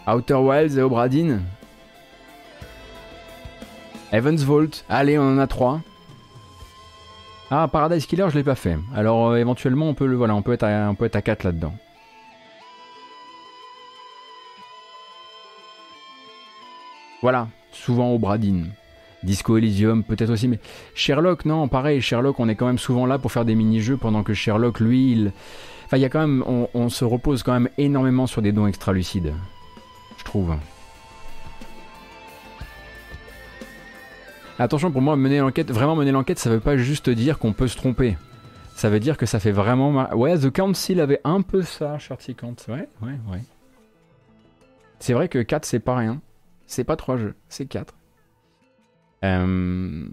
Outer 0.08 0.36
Wilds 0.36 0.78
et 0.78 0.82
Obradin. 0.82 1.40
Evans 4.12 4.38
Vault, 4.38 4.84
allez 4.90 5.18
on 5.18 5.24
en 5.24 5.38
a 5.40 5.48
trois. 5.48 5.82
Ah 7.50 7.68
Paradise 7.72 8.06
Killer 8.06 8.28
je 8.30 8.36
l'ai 8.36 8.44
pas 8.44 8.56
fait. 8.56 8.78
Alors 8.94 9.38
éventuellement 9.38 9.90
on 9.90 9.94
peut 9.94 10.06
le 10.06 10.16
voilà 10.16 10.36
on 10.36 10.42
peut 10.44 10.54
être 10.54 10.64
à, 10.64 10.90
on 10.90 10.96
peut 10.96 11.06
être 11.06 11.16
à 11.16 11.22
4 11.22 11.46
là-dedans. 11.46 11.74
Voilà, 17.22 17.48
souvent 17.72 18.14
Obradin. 18.14 18.66
Disco 19.28 19.58
Elysium 19.58 20.04
peut-être 20.04 20.32
aussi, 20.32 20.48
mais 20.48 20.60
Sherlock, 20.96 21.46
non, 21.46 21.68
pareil, 21.68 22.02
Sherlock, 22.02 22.40
on 22.40 22.48
est 22.50 22.56
quand 22.56 22.66
même 22.66 22.80
souvent 22.80 23.06
là 23.06 23.20
pour 23.20 23.32
faire 23.32 23.46
des 23.46 23.54
mini-jeux 23.54 23.98
pendant 23.98 24.24
que 24.24 24.34
Sherlock, 24.34 24.80
lui, 24.80 25.12
il... 25.12 25.32
Enfin, 25.86 25.98
il 25.98 26.02
y 26.02 26.06
a 26.06 26.10
quand 26.10 26.20
même, 26.20 26.44
on, 26.74 26.90
se 26.90 27.06
repose 27.06 27.44
quand 27.44 27.54
même 27.54 27.70
énormément 27.78 28.26
sur 28.26 28.42
des 28.42 28.52
dons 28.52 28.68
extra-lucides, 28.68 29.34
je 30.18 30.24
trouve. 30.24 30.56
Attention, 34.60 34.92
pour 34.92 35.02
moi, 35.02 35.16
mener 35.16 35.40
l'enquête, 35.40 35.72
vraiment 35.72 35.96
mener 35.96 36.12
l'enquête, 36.12 36.40
ça 36.40 36.50
veut 36.50 36.60
pas 36.60 36.78
juste 36.78 37.10
dire 37.10 37.38
qu'on 37.38 37.54
peut 37.54 37.68
se 37.68 37.78
tromper. 37.78 38.18
Ça 38.76 38.90
veut 38.90 39.00
dire 39.00 39.18
que 39.18 39.26
ça 39.26 39.40
fait 39.40 39.52
vraiment. 39.52 39.92
mar- 39.92 40.18
Ouais, 40.18 40.38
The 40.38 40.52
Council 40.52 41.00
avait 41.00 41.22
un 41.24 41.42
peu 41.42 41.62
ça, 41.62 41.98
Shorty 42.00 42.36
Count. 42.36 42.56
Ouais, 42.68 42.88
ouais, 43.02 43.18
ouais. 43.32 43.42
C'est 45.00 45.14
vrai 45.14 45.30
que 45.30 45.40
4, 45.42 45.64
c'est 45.66 45.80
pas 45.80 45.96
rien. 45.96 46.22
C'est 46.66 46.84
pas 46.84 46.96
3 46.96 47.18
jeux, 47.18 47.36
c'est 47.50 47.66
4. 47.66 47.94
Euh... 49.24 50.08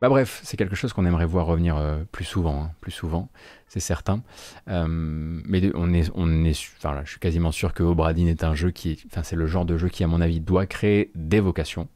Bah 0.00 0.08
bref, 0.08 0.40
c'est 0.44 0.56
quelque 0.56 0.76
chose 0.76 0.94
qu'on 0.94 1.04
aimerait 1.04 1.26
voir 1.26 1.44
revenir 1.44 1.76
euh, 1.76 1.98
plus 2.10 2.24
souvent, 2.24 2.62
hein, 2.62 2.70
plus 2.80 2.90
souvent, 2.90 3.28
c'est 3.68 3.80
certain. 3.80 4.22
Euh, 4.68 4.86
mais 4.88 5.70
on 5.74 5.92
est, 5.92 6.10
on 6.14 6.42
est, 6.42 6.58
enfin 6.78 6.94
là, 6.94 7.02
je 7.04 7.10
suis 7.10 7.20
quasiment 7.20 7.52
sûr 7.52 7.74
que 7.74 7.82
Obradin 7.82 8.24
est 8.24 8.42
un 8.42 8.54
jeu 8.54 8.70
qui, 8.70 8.98
enfin 9.08 9.22
c'est 9.22 9.36
le 9.36 9.46
genre 9.46 9.66
de 9.66 9.76
jeu 9.76 9.90
qui 9.90 10.02
à 10.02 10.06
mon 10.06 10.22
avis 10.22 10.40
doit 10.40 10.64
créer 10.64 11.10
des 11.14 11.40
vocations. 11.40 11.86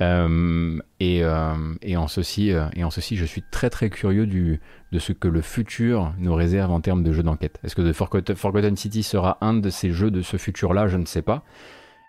Et, 0.00 1.20
et 1.20 1.96
en 1.96 2.08
ceci, 2.08 2.52
et 2.74 2.84
en 2.84 2.90
ceci, 2.90 3.16
je 3.16 3.24
suis 3.24 3.44
très 3.52 3.70
très 3.70 3.90
curieux 3.90 4.26
du, 4.26 4.60
de 4.90 4.98
ce 4.98 5.12
que 5.12 5.28
le 5.28 5.40
futur 5.40 6.12
nous 6.18 6.34
réserve 6.34 6.72
en 6.72 6.80
termes 6.80 7.04
de 7.04 7.12
jeux 7.12 7.22
d'enquête. 7.22 7.60
Est-ce 7.62 7.76
que 7.76 7.92
Forgotten, 7.92 8.76
City 8.76 9.04
sera 9.04 9.38
un 9.40 9.54
de 9.54 9.70
ces 9.70 9.92
jeux 9.92 10.10
de 10.10 10.20
ce 10.20 10.36
futur-là? 10.36 10.88
Je 10.88 10.96
ne 10.96 11.06
sais 11.06 11.22
pas. 11.22 11.44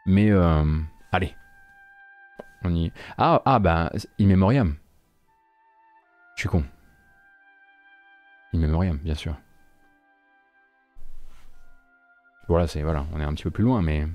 Mais 0.07 0.31
allez, 1.11 1.35
Ah 3.18 3.42
ah 3.46 3.60
Memoriam. 4.20 4.76
Je 6.36 6.42
suis 6.42 6.50
con. 6.50 6.64
In 8.54 8.60
Memoriam, 8.60 8.98
bien 8.98 9.16
sûr. 9.16 9.36
Voilà, 12.48 12.68
c'est 12.68 12.82
voilà, 12.82 13.06
on 13.14 13.20
est 13.20 13.24
un 13.24 13.34
petit 13.34 13.44
peu 13.44 13.52
plus 13.52 13.64
loin, 13.64 13.82
mais. 13.82 14.08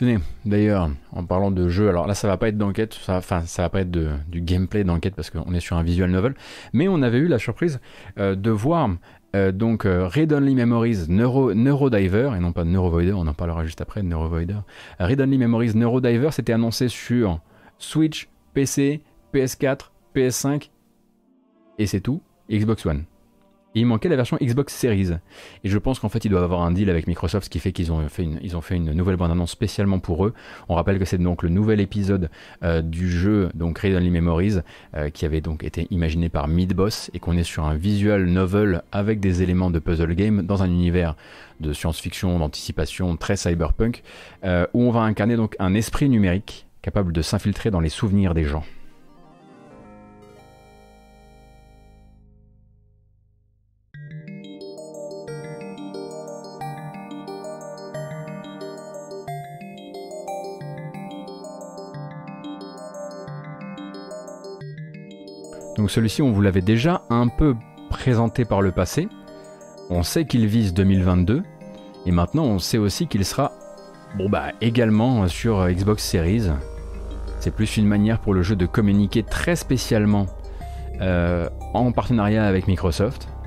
Tenez, 0.00 0.16
d'ailleurs, 0.46 0.88
en 1.12 1.26
parlant 1.26 1.50
de 1.50 1.68
jeu, 1.68 1.90
alors 1.90 2.06
là 2.06 2.14
ça 2.14 2.26
va 2.26 2.38
pas 2.38 2.48
être 2.48 2.56
d'enquête, 2.56 2.96
enfin 3.06 3.42
ça 3.44 3.60
va 3.60 3.68
pas 3.68 3.82
être 3.82 3.90
du 3.90 4.40
gameplay 4.40 4.82
d'enquête 4.82 5.14
parce 5.14 5.28
qu'on 5.28 5.52
est 5.52 5.60
sur 5.60 5.76
un 5.76 5.82
visual 5.82 6.10
novel, 6.10 6.32
mais 6.72 6.88
on 6.88 7.02
avait 7.02 7.18
eu 7.18 7.28
la 7.28 7.38
surprise 7.38 7.80
euh, 8.18 8.34
de 8.34 8.50
voir 8.50 8.88
euh, 9.36 9.52
donc 9.52 9.84
euh, 9.84 10.08
Read 10.08 10.32
Only 10.32 10.54
Memories 10.54 11.04
Neuro, 11.10 11.52
Neurodiver, 11.52 12.30
et 12.34 12.40
non 12.40 12.52
pas 12.52 12.64
Neurovoider, 12.64 13.12
on 13.12 13.26
en 13.26 13.34
parlera 13.34 13.62
juste 13.62 13.82
après, 13.82 14.02
Neurovoider. 14.02 14.56
Read 15.00 15.20
Only 15.20 15.36
Memories 15.36 15.76
Neurodiver, 15.76 16.30
c'était 16.30 16.54
annoncé 16.54 16.88
sur 16.88 17.40
Switch, 17.76 18.30
PC, 18.54 19.02
PS4, 19.34 19.90
PS5, 20.16 20.70
et 21.76 21.84
c'est 21.84 22.00
tout, 22.00 22.22
Xbox 22.50 22.86
One. 22.86 23.04
Il 23.76 23.86
manquait 23.86 24.08
la 24.08 24.16
version 24.16 24.36
Xbox 24.40 24.74
Series. 24.74 25.10
Et 25.62 25.68
je 25.68 25.78
pense 25.78 26.00
qu'en 26.00 26.08
fait, 26.08 26.24
ils 26.24 26.28
doivent 26.28 26.42
avoir 26.42 26.62
un 26.62 26.72
deal 26.72 26.90
avec 26.90 27.06
Microsoft, 27.06 27.44
ce 27.44 27.50
qui 27.50 27.60
fait 27.60 27.70
qu'ils 27.70 27.92
ont 27.92 28.08
fait 28.08 28.24
une, 28.24 28.40
ont 28.56 28.60
fait 28.60 28.74
une 28.74 28.92
nouvelle 28.92 29.14
bande-annonce 29.16 29.52
spécialement 29.52 30.00
pour 30.00 30.26
eux. 30.26 30.34
On 30.68 30.74
rappelle 30.74 30.98
que 30.98 31.04
c'est 31.04 31.18
donc 31.18 31.44
le 31.44 31.50
nouvel 31.50 31.80
épisode 31.80 32.30
euh, 32.64 32.82
du 32.82 33.08
jeu, 33.08 33.48
donc 33.54 33.78
Read 33.78 33.94
Only 33.94 34.10
Memories, 34.10 34.58
euh, 34.96 35.10
qui 35.10 35.24
avait 35.24 35.40
donc 35.40 35.62
été 35.62 35.86
imaginé 35.90 36.28
par 36.28 36.48
Midboss, 36.48 37.12
et 37.14 37.20
qu'on 37.20 37.36
est 37.36 37.44
sur 37.44 37.64
un 37.64 37.76
visual 37.76 38.26
novel 38.26 38.82
avec 38.90 39.20
des 39.20 39.42
éléments 39.42 39.70
de 39.70 39.78
puzzle 39.78 40.14
game 40.14 40.42
dans 40.42 40.64
un 40.64 40.68
univers 40.68 41.14
de 41.60 41.72
science-fiction, 41.72 42.40
d'anticipation 42.40 43.16
très 43.16 43.36
cyberpunk, 43.36 44.02
euh, 44.42 44.66
où 44.74 44.82
on 44.82 44.90
va 44.90 45.02
incarner 45.02 45.36
donc 45.36 45.54
un 45.60 45.74
esprit 45.74 46.08
numérique 46.08 46.66
capable 46.82 47.12
de 47.12 47.22
s'infiltrer 47.22 47.70
dans 47.70 47.80
les 47.80 47.88
souvenirs 47.88 48.34
des 48.34 48.44
gens. 48.44 48.64
Donc 65.80 65.90
celui-ci, 65.90 66.20
on 66.20 66.30
vous 66.30 66.42
l'avait 66.42 66.60
déjà 66.60 67.04
un 67.08 67.28
peu 67.28 67.56
présenté 67.88 68.44
par 68.44 68.60
le 68.60 68.70
passé. 68.70 69.08
On 69.88 70.02
sait 70.02 70.26
qu'il 70.26 70.46
vise 70.46 70.74
2022. 70.74 71.42
Et 72.04 72.10
maintenant, 72.12 72.44
on 72.44 72.58
sait 72.58 72.76
aussi 72.76 73.06
qu'il 73.06 73.24
sera 73.24 73.52
bah, 74.28 74.52
également 74.60 75.26
sur 75.26 75.66
Xbox 75.66 76.04
Series. 76.04 76.50
C'est 77.38 77.50
plus 77.50 77.78
une 77.78 77.86
manière 77.86 78.18
pour 78.18 78.34
le 78.34 78.42
jeu 78.42 78.56
de 78.56 78.66
communiquer 78.66 79.22
très 79.22 79.56
spécialement 79.56 80.26
euh, 81.00 81.48
en 81.72 81.92
partenariat 81.92 82.44
avec 82.44 82.68
Microsoft.« 82.68 83.28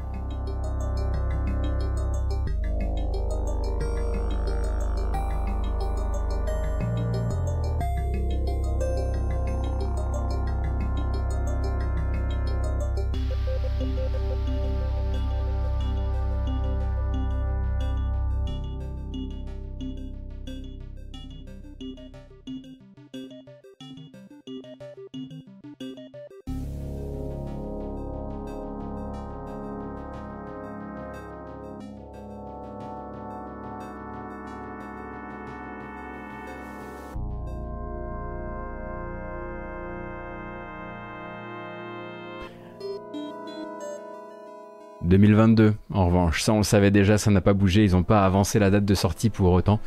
2022, 45.24 45.74
en 45.94 46.08
revanche, 46.08 46.41
ça 46.41 46.52
on 46.52 46.58
le 46.58 46.64
savait 46.64 46.91
déjà, 46.91 47.18
ça 47.18 47.32
n'a 47.32 47.40
pas 47.40 47.54
bougé, 47.54 47.86
ils 47.86 47.94
n'ont 47.94 48.04
pas 48.04 48.26
avancé 48.26 48.60
la 48.60 48.70
date 48.70 48.84
de 48.84 48.94
sortie 48.94 49.30
pour 49.30 49.54
autant. 49.54 49.80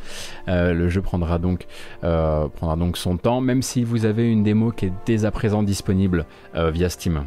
Euh, 0.47 0.73
le 0.73 0.89
jeu 0.89 1.03
prendra 1.03 1.37
donc, 1.37 1.67
euh, 2.03 2.47
prendra 2.47 2.75
donc 2.75 2.97
son 2.97 3.17
temps, 3.17 3.39
même 3.39 3.61
si 3.61 3.83
vous 3.83 4.05
avez 4.05 4.31
une 4.31 4.41
démo 4.41 4.71
qui 4.71 4.87
est 4.87 4.93
dès 5.05 5.25
à 5.25 5.31
présent 5.31 5.61
disponible 5.61 6.25
euh, 6.55 6.71
via 6.71 6.89
Steam. 6.89 7.23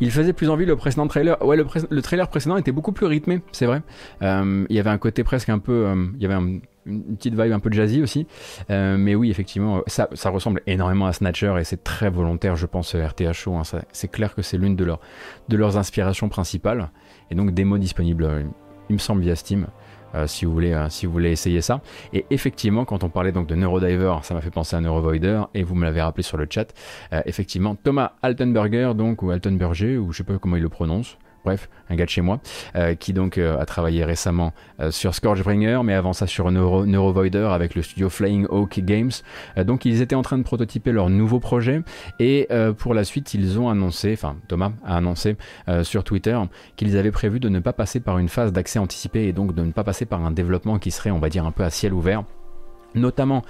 Il 0.00 0.10
faisait 0.10 0.32
plus 0.32 0.48
envie 0.48 0.64
le 0.64 0.74
précédent 0.74 1.06
trailer. 1.06 1.36
Ouais, 1.44 1.56
le, 1.56 2.02
trailer 2.02 2.28
précédent 2.28 2.56
était 2.56 2.72
beaucoup 2.72 2.92
plus 2.92 3.06
rythmé, 3.06 3.42
c'est 3.52 3.66
vrai. 3.66 3.82
Il 4.22 4.66
y 4.70 4.78
avait 4.78 4.90
un 4.90 4.98
côté 4.98 5.24
presque 5.24 5.50
un 5.50 5.58
peu. 5.58 5.86
il 6.18 6.24
avait 6.24 6.34
un- 6.34 6.60
une 6.86 7.16
petite 7.16 7.34
vibe 7.34 7.52
un 7.52 7.60
peu 7.60 7.70
jazzy 7.72 8.02
aussi. 8.02 8.26
Euh, 8.70 8.96
mais 8.96 9.14
oui, 9.14 9.30
effectivement, 9.30 9.82
ça, 9.86 10.08
ça 10.14 10.30
ressemble 10.30 10.62
énormément 10.66 11.06
à 11.06 11.12
Snatcher 11.12 11.54
et 11.60 11.64
c'est 11.64 11.82
très 11.84 12.10
volontaire, 12.10 12.56
je 12.56 12.66
pense, 12.66 12.94
RTHO. 12.94 13.54
hein, 13.54 13.64
ça- 13.64 13.82
c'est 13.92 14.08
clair 14.08 14.34
que 14.34 14.42
c'est 14.42 14.58
l'une 14.58 14.76
de, 14.76 14.84
leurs 14.84 15.00
de 15.48 15.56
leurs 15.56 15.76
inspirations 15.76 16.28
principales. 16.28 16.90
Et 17.30 17.34
donc, 17.34 17.52
démo 17.54 17.78
disponible, 17.78 18.24
euh, 18.24 18.42
il 18.88 18.94
me 18.94 18.98
semble, 18.98 19.22
via 19.22 19.36
Steam. 19.36 19.66
euh, 20.14 20.26
si, 20.26 20.44
vous 20.44 20.52
voulez, 20.52 20.74
euh, 20.74 20.90
si 20.90 21.06
vous 21.06 21.12
voulez 21.12 21.30
essayer 21.30 21.62
ça. 21.62 21.80
Et 22.12 22.26
effectivement, 22.28 22.84
quand 22.84 23.02
on 23.02 23.08
parlait 23.08 23.32
donc 23.32 23.46
de 23.46 23.54
Neurodiver, 23.54 24.16
ça 24.24 24.34
m'a 24.34 24.42
fait 24.42 24.50
penser 24.50 24.76
à 24.76 24.80
Neurovoider, 24.82 25.40
et 25.54 25.62
vous 25.62 25.74
me 25.74 25.84
l'avez 25.84 26.02
rappelé 26.02 26.22
sur 26.22 26.36
le 26.36 26.46
chat. 26.50 26.74
Euh, 27.14 27.22
effectivement, 27.24 27.76
Thomas 27.76 28.12
Altenberger, 28.20 28.92
donc, 28.94 29.22
ou 29.22 29.30
Altenberger, 29.30 29.96
ou 29.96 30.12
je 30.12 30.18
sais 30.18 30.24
pas 30.24 30.36
comment 30.38 30.56
il 30.56 30.62
le 30.62 30.68
prononce, 30.68 31.16
bref, 31.44 31.68
un 31.90 31.96
gars 31.96 32.04
de 32.04 32.10
chez 32.10 32.20
moi, 32.20 32.40
euh, 32.76 32.94
qui 32.94 33.12
donc 33.12 33.38
euh, 33.38 33.58
a 33.58 33.64
travaillé 33.66 34.04
récemment 34.04 34.52
euh, 34.80 34.90
sur 34.90 35.14
Scourgebringer, 35.14 35.80
mais 35.84 35.94
avant 35.94 36.12
ça 36.12 36.26
sur 36.26 36.50
Neuro, 36.50 36.86
Neurovoider 36.86 37.48
avec 37.50 37.74
le 37.74 37.82
studio 37.82 38.08
Flying 38.08 38.46
Oak 38.48 38.80
Games. 38.80 39.10
Donc 39.56 39.84
ils 39.84 40.00
étaient 40.00 40.14
en 40.14 40.22
train 40.22 40.38
de 40.38 40.42
prototyper 40.42 40.92
leur 40.92 41.10
nouveau 41.10 41.40
projet, 41.40 41.82
et 42.18 42.48
pour 42.78 42.94
la 42.94 43.04
suite, 43.04 43.34
ils 43.34 43.58
ont 43.58 43.68
annoncé, 43.68 44.12
enfin 44.12 44.36
Thomas 44.48 44.72
a 44.84 44.96
annoncé 44.96 45.36
sur 45.82 46.04
Twitter 46.04 46.38
qu'ils 46.76 46.96
avaient 46.96 47.10
prévu 47.10 47.40
de 47.40 47.48
ne 47.48 47.60
pas 47.60 47.72
passer 47.72 48.00
par 48.00 48.18
une 48.18 48.28
phase 48.28 48.52
d'accès 48.52 48.78
anticipé, 48.78 49.26
et 49.26 49.32
donc 49.32 49.54
de 49.54 49.62
ne 49.62 49.72
pas 49.72 49.84
passer 49.84 50.06
par 50.06 50.24
un 50.24 50.30
développement 50.30 50.78
qui 50.78 50.90
serait, 50.90 51.10
on 51.10 51.18
va 51.18 51.28
dire, 51.28 51.46
un 51.46 51.52
peu 51.52 51.64
à 51.64 51.70
ciel 51.70 51.92
ouvert. 51.92 52.24
Notamment 52.94 53.42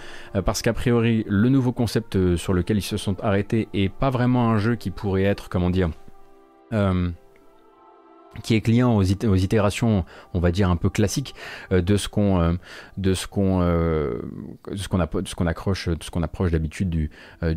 parce 0.44 0.62
qu'a 0.62 0.72
priori, 0.72 1.24
le 1.28 1.48
nouveau 1.48 1.72
concept 1.72 2.36
sur 2.36 2.52
lequel 2.52 2.78
ils 2.78 2.82
se 2.82 2.96
sont 2.96 3.20
arrêtés 3.24 3.68
est 3.74 3.88
pas 3.88 4.10
vraiment 4.10 4.50
un 4.50 4.58
jeu 4.58 4.76
qui 4.76 4.90
pourrait 4.90 5.24
être, 5.24 5.48
comment 5.48 5.70
dire, 5.70 5.90
euh, 6.72 7.10
qui 8.42 8.54
est 8.54 8.60
client 8.60 8.96
aux, 8.96 9.02
it- 9.02 9.24
aux 9.24 9.36
itérations, 9.36 10.04
on 10.34 10.40
va 10.40 10.50
dire 10.50 10.70
un 10.70 10.76
peu 10.76 10.88
classiques 10.88 11.34
euh, 11.70 11.82
de 11.82 11.96
ce 11.96 12.08
qu'on, 12.08 12.40
euh, 12.40 12.52
de 12.96 13.14
ce 13.14 13.26
qu'on, 13.26 13.60
euh, 13.62 14.18
ce 14.74 14.88
qu'on, 14.88 15.00
accroche, 15.46 15.88
de 15.88 16.02
ce 16.02 16.10
qu'on 16.10 16.22
approche 16.22 16.50
d'habitude 16.50 16.88
du, 16.88 17.10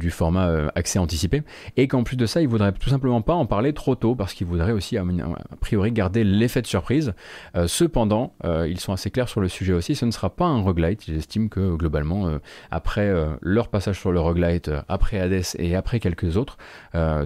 format 0.09 0.69
accès 0.75 0.99
anticipé, 0.99 1.43
et 1.77 1.87
qu'en 1.87 2.03
plus 2.03 2.15
de 2.15 2.25
ça, 2.25 2.41
ils 2.41 2.47
voudraient 2.47 2.71
tout 2.73 2.89
simplement 2.89 3.21
pas 3.21 3.33
en 3.33 3.45
parler 3.45 3.73
trop 3.73 3.95
tôt 3.95 4.15
parce 4.15 4.33
qu'ils 4.33 4.47
voudraient 4.47 4.71
aussi 4.71 4.97
a, 4.97 5.03
priori 5.59 5.91
garder 5.91 6.23
l'effet 6.23 6.61
de 6.61 6.67
surprise. 6.67 7.13
Cependant, 7.67 8.33
ils 8.43 8.79
sont 8.79 8.93
assez 8.93 9.11
clairs 9.11 9.29
sur 9.29 9.41
le 9.41 9.47
sujet 9.47 9.73
aussi. 9.73 9.95
Ce 9.95 10.05
ne 10.05 10.11
sera 10.11 10.29
pas 10.29 10.45
un 10.45 10.61
roguelite. 10.61 11.03
J'estime 11.05 11.49
que 11.49 11.75
globalement, 11.75 12.39
après 12.71 13.13
leur 13.41 13.67
passage 13.67 13.99
sur 13.99 14.11
le 14.11 14.19
roguelite, 14.19 14.71
après 14.87 15.19
Hades 15.19 15.43
et 15.57 15.75
après 15.75 15.99
quelques 15.99 16.37
autres, 16.37 16.57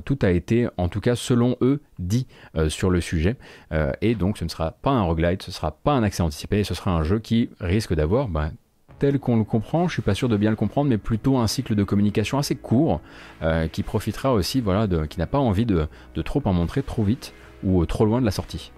tout 0.06 0.20
a 0.22 0.30
été, 0.32 0.68
en 0.78 0.88
tout 0.88 1.02
cas 1.02 1.16
selon 1.16 1.56
eux, 1.62 1.82
dit 2.00 2.26
euh, 2.56 2.70
sur 2.70 2.90
le 2.90 3.02
sujet. 3.02 3.36
Euh, 3.72 3.92
et 4.02 4.16
donc 4.16 4.38
ce 4.38 4.44
ne 4.44 4.50
sera 4.50 4.72
pas 4.72 4.92
un 4.92 5.04
roguelite, 5.04 5.44
ce 5.44 5.52
ne 5.52 5.54
sera 5.54 5.72
pas 5.72 5.94
un 5.94 6.04
accès 6.04 6.24
anticipé, 6.24 6.64
ce 6.64 6.74
sera 6.74 6.92
un 6.92 7.04
jeu 7.04 7.20
qui 7.20 7.50
risque 7.60 7.94
d'avoir, 7.94 8.28
bah, 8.28 8.52
tel 8.98 9.20
qu'on 9.20 9.38
le 9.38 9.44
comprend, 9.44 9.88
je 9.88 9.94
suis 9.94 10.02
pas 10.02 10.14
sûr 10.14 10.30
de 10.30 10.38
bien 10.38 10.50
le 10.50 10.56
comprendre, 10.56 10.90
mais 10.90 10.98
plutôt 10.98 11.38
un 11.38 11.48
cycle 11.48 11.76
de 11.76 11.84
communication 11.84 12.38
assez 12.38 12.56
court, 12.56 13.02
euh, 13.42 13.68
qui 13.68 13.82
profitera 13.82 14.34
aussi, 14.34 14.62
voilà, 14.62 14.88
qui 15.08 15.20
n'a 15.20 15.28
pas 15.28 15.40
envie 15.40 15.66
de, 15.66 15.88
trop 16.24 16.42
en 16.46 16.54
montrer 16.54 16.84
trop 16.84 17.04
vite 17.04 17.34
ou 17.64 17.86
trop 17.86 18.06
loin 18.06 18.20
de 18.20 18.26
la 18.26 18.32
sortie. 18.32 18.72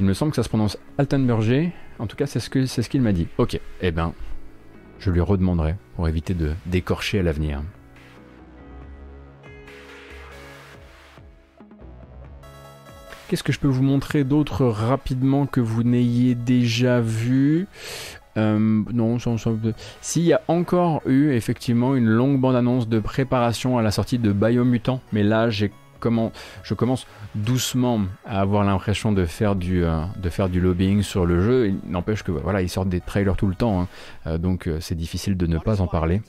Il 0.00 0.06
me 0.06 0.14
semble 0.14 0.32
que 0.32 0.36
ça 0.36 0.42
se 0.42 0.48
prononce 0.48 0.78
Altenberger. 0.98 1.72
En 1.98 2.06
tout 2.06 2.16
cas, 2.16 2.26
c'est 2.26 2.40
ce 2.40 2.48
que 2.48 2.64
c'est 2.64 2.80
ce 2.80 2.88
qu'il 2.88 3.02
m'a 3.02 3.12
dit. 3.12 3.28
Ok, 3.36 3.60
eh 3.82 3.90
ben, 3.90 4.14
je 4.98 5.10
lui 5.10 5.20
redemanderai 5.20 5.76
pour 5.94 6.08
éviter 6.08 6.32
de 6.32 6.52
d'écorcher 6.64 7.18
à 7.18 7.22
l'avenir. 7.22 7.60
Qu'est-ce 13.30 13.44
que 13.44 13.52
je 13.52 13.60
peux 13.60 13.68
vous 13.68 13.84
montrer 13.84 14.24
d'autre 14.24 14.66
rapidement 14.66 15.46
que 15.46 15.60
vous 15.60 15.84
n'ayez 15.84 16.34
déjà 16.34 17.00
vu? 17.00 17.68
Euh, 18.36 18.82
non, 18.92 19.18
s'il 20.00 20.22
y 20.22 20.32
a 20.32 20.40
encore 20.48 21.00
eu 21.06 21.30
effectivement 21.30 21.94
une 21.94 22.08
longue 22.08 22.40
bande-annonce 22.40 22.88
de 22.88 22.98
préparation 22.98 23.78
à 23.78 23.82
la 23.82 23.92
sortie 23.92 24.18
de 24.18 24.32
Biomutant, 24.32 25.00
mais 25.12 25.22
là 25.22 25.48
j'ai 25.48 25.70
comment 26.00 26.32
je 26.64 26.74
commence 26.74 27.06
doucement 27.36 28.00
à 28.26 28.40
avoir 28.40 28.64
l'impression 28.64 29.12
de 29.12 29.24
faire 29.24 29.54
du 29.54 29.84
euh, 29.84 30.00
de 30.16 30.28
faire 30.28 30.48
du 30.48 30.60
lobbying 30.60 31.02
sur 31.02 31.24
le 31.24 31.40
jeu. 31.40 31.68
Il 31.68 31.78
n'empêche 31.88 32.24
que 32.24 32.32
voilà, 32.32 32.62
ils 32.62 32.68
sortent 32.68 32.88
des 32.88 33.00
trailers 33.00 33.36
tout 33.36 33.46
le 33.46 33.54
temps, 33.54 33.82
hein. 33.82 33.88
Euh, 34.26 34.38
donc 34.38 34.66
euh, 34.66 34.80
c'est 34.80 34.96
difficile 34.96 35.36
de 35.36 35.46
ne 35.46 35.58
pas 35.58 35.80
en 35.80 35.86
parler. 35.86 36.20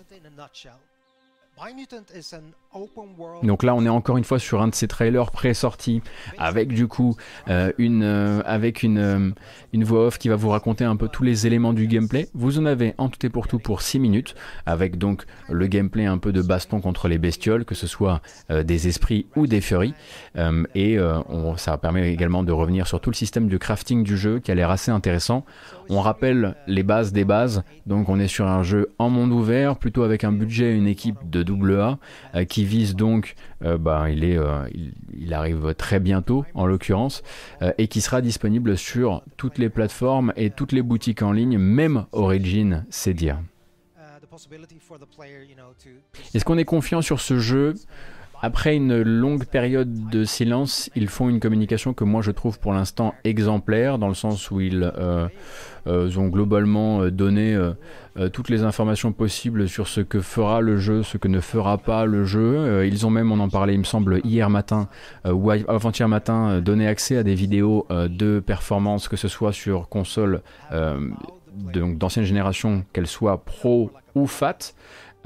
Donc 3.44 3.64
là, 3.64 3.76
on 3.76 3.86
est 3.86 3.90
encore 3.90 4.18
une 4.18 4.24
fois 4.24 4.40
sur 4.40 4.62
un 4.62 4.70
de 4.70 4.76
ces 4.76 4.88
trailers 4.88 5.32
pré-sortis, 5.32 6.02
avec 6.38 6.70
du 6.70 6.88
coup 6.88 7.16
euh, 7.50 7.72
une, 7.78 8.04
euh, 8.04 8.42
avec 8.46 8.82
une, 8.82 8.98
euh, 8.98 9.30
une 9.74 9.84
voix 9.84 10.08
off 10.08 10.18
qui 10.18 10.30
va 10.30 10.38
vous 10.38 10.50
raconter 10.50 10.86
un 10.86 10.96
peu 10.96 11.10
tous 11.10 11.24
les 11.24 11.48
éléments 11.48 11.74
du 11.74 11.88
gameplay. 11.88 12.30
Vous 12.34 12.60
en 12.60 12.66
avez 12.66 12.94
en 12.98 13.10
tout 13.10 13.26
et 13.26 13.30
pour 13.30 13.48
tout 13.48 13.60
pour 13.60 13.82
6 13.82 14.00
minutes, 14.00 14.36
avec 14.66 14.98
donc 14.98 15.26
le 15.50 15.68
gameplay 15.68 16.06
un 16.06 16.18
peu 16.18 16.32
de 16.32 16.42
baston 16.42 16.80
contre 16.80 17.10
les 17.10 17.18
bestioles, 17.18 17.66
que 17.66 17.76
ce 17.76 17.88
soit 17.88 18.22
des 18.50 18.88
esprits 18.88 19.26
ou 19.36 19.48
des 19.48 19.62
furies. 19.62 19.94
Et 20.76 20.98
ça 21.58 21.78
permet 21.78 22.12
également 22.12 22.44
de 22.44 22.52
revenir 22.52 22.88
sur 22.88 23.02
tout 23.02 23.10
le 23.10 23.16
système 23.16 23.48
de 23.48 23.58
crafting 23.58 24.04
du 24.04 24.18
jeu, 24.18 24.40
qui 24.40 24.52
a 24.52 24.56
l'air 24.56 24.72
assez 24.72 24.92
intéressant. 24.92 25.46
On 25.90 26.00
rappelle 26.00 26.56
les 26.68 26.84
bases 26.84 27.12
des 27.12 27.26
bases, 27.26 27.64
donc 27.86 28.08
on 28.08 28.18
est 28.18 28.30
sur 28.30 28.48
un 28.48 28.64
jeu 28.64 28.94
en 28.98 29.10
monde 29.10 29.34
ouvert, 29.34 29.76
plutôt 29.76 30.04
avec 30.04 30.24
un 30.24 30.32
budget 30.32 30.72
et 30.72 30.76
une 30.76 30.88
équipe 30.88 31.18
de 31.30 31.44
double 31.44 31.80
A, 31.82 31.98
euh, 32.36 32.46
qui 32.62 32.66
vise 32.68 32.96
donc, 32.96 33.34
euh, 33.64 33.80
bah, 33.80 34.12
il, 34.12 34.24
est, 34.24 34.38
euh, 34.38 34.68
il, 34.72 34.94
il 35.18 35.34
arrive 35.34 35.74
très 35.74 36.00
bientôt 36.00 36.46
en 36.54 36.68
l'occurrence, 36.68 37.24
euh, 37.64 37.72
et 37.80 37.88
qui 37.88 38.02
sera 38.02 38.22
disponible 38.22 38.78
sur 38.78 39.24
toutes 39.36 39.58
les 39.58 39.70
plateformes 39.70 40.32
et 40.36 40.52
toutes 40.52 40.72
les 40.72 40.84
boutiques 40.84 41.24
en 41.24 41.32
ligne, 41.32 41.58
même 41.58 42.06
Origin, 42.12 42.86
c'est 42.92 43.16
dire. 43.16 43.40
Est-ce 46.36 46.46
qu'on 46.46 46.58
est 46.60 46.66
confiant 46.66 47.02
sur 47.02 47.20
ce 47.20 47.40
jeu? 47.40 47.74
Après 48.42 48.76
une 48.76 49.02
longue 49.02 49.46
période 49.46 50.10
de 50.10 50.24
silence, 50.24 50.90
ils 50.96 51.08
font 51.08 51.30
une 51.30 51.40
communication 51.40 51.94
que 51.94 52.04
moi 52.04 52.22
je 52.22 52.32
trouve 52.32 52.60
pour 52.60 52.74
l'instant 52.74 53.14
exemplaire, 53.24 54.00
dans 54.00 54.08
le 54.08 54.16
sens 54.16 54.50
où 54.50 54.60
ils 54.60 54.92
euh, 54.98 55.28
euh, 55.88 56.18
ont 56.18 56.28
globalement 56.28 57.02
euh, 57.02 57.12
donné 57.12 57.54
euh, 57.54 57.74
euh, 58.18 58.30
toutes 58.30 58.50
les 58.50 58.64
informations 58.64 59.12
possibles 59.12 59.70
sur 59.70 59.88
ce 59.88 60.02
que 60.02 60.22
fera 60.22 60.60
le 60.62 60.78
jeu, 60.78 61.04
ce 61.04 61.18
que 61.18 61.28
ne 61.28 61.40
fera 61.40 61.78
pas 61.78 62.06
le 62.06 62.26
jeu. 62.26 62.58
Euh, 62.58 62.86
ils 62.86 63.06
ont 63.06 63.10
même, 63.12 63.32
on 63.32 63.40
en 63.40 63.50
parlait 63.50 63.74
il 63.74 63.80
me 63.80 63.84
semble 63.84 64.22
hier 64.24 64.50
matin 64.50 64.90
ou 65.26 65.52
avant-hier 65.52 66.08
matin, 66.08 66.60
donné 66.62 66.88
accès 66.88 67.18
à 67.18 67.24
des 67.24 67.36
vidéos 67.36 67.86
de 67.92 68.40
performance, 68.40 69.08
que 69.08 69.18
ce 69.18 69.28
soit 69.28 69.54
sur 69.54 69.88
console 69.88 70.42
d'ancienne 71.74 72.26
génération, 72.26 72.84
qu'elle 72.92 73.08
soit 73.08 73.44
pro 73.44 73.92
ou 74.16 74.28
fat. 74.28 74.74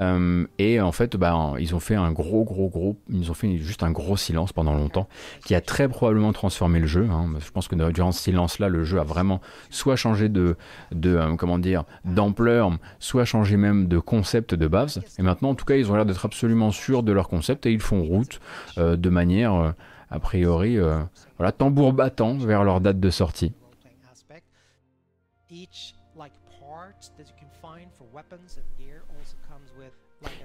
Euh, 0.00 0.46
et 0.58 0.80
en 0.80 0.92
fait, 0.92 1.16
bah, 1.16 1.54
ils 1.58 1.74
ont 1.74 1.80
fait 1.80 1.94
un 1.94 2.12
gros, 2.12 2.44
gros, 2.44 2.68
gros, 2.68 2.96
ils 3.08 3.30
ont 3.30 3.34
fait 3.34 3.56
juste 3.58 3.82
un 3.82 3.90
gros 3.90 4.16
silence 4.16 4.52
pendant 4.52 4.74
longtemps, 4.74 5.08
qui 5.44 5.54
a 5.54 5.60
très 5.60 5.88
probablement 5.88 6.32
transformé 6.32 6.80
le 6.80 6.86
jeu. 6.86 7.08
hein. 7.10 7.30
Je 7.38 7.50
pense 7.50 7.68
que 7.68 7.74
durant 7.90 8.12
ce 8.12 8.22
silence-là, 8.22 8.68
le 8.68 8.84
jeu 8.84 9.00
a 9.00 9.04
vraiment 9.04 9.40
soit 9.70 9.96
changé 9.96 10.28
de, 10.28 10.56
euh, 11.04 11.36
comment 11.36 11.58
dire, 11.58 11.84
d'ampleur, 12.04 12.70
soit 12.98 13.24
changé 13.24 13.56
même 13.56 13.88
de 13.88 13.98
concept 13.98 14.54
de 14.54 14.66
base. 14.66 15.00
Et 15.18 15.22
maintenant, 15.22 15.50
en 15.50 15.54
tout 15.54 15.64
cas, 15.64 15.76
ils 15.76 15.90
ont 15.90 15.94
l'air 15.94 16.06
d'être 16.06 16.24
absolument 16.24 16.70
sûrs 16.70 17.02
de 17.02 17.12
leur 17.12 17.28
concept 17.28 17.66
et 17.66 17.72
ils 17.72 17.80
font 17.80 18.02
route 18.02 18.40
euh, 18.78 18.96
de 18.96 19.10
manière, 19.10 19.74
a 20.10 20.20
priori, 20.20 20.78
voilà, 21.38 21.52
tambour 21.52 21.92
battant 21.92 22.36
vers 22.36 22.64
leur 22.64 22.80
date 22.80 23.00
de 23.00 23.10
sortie. 23.10 23.52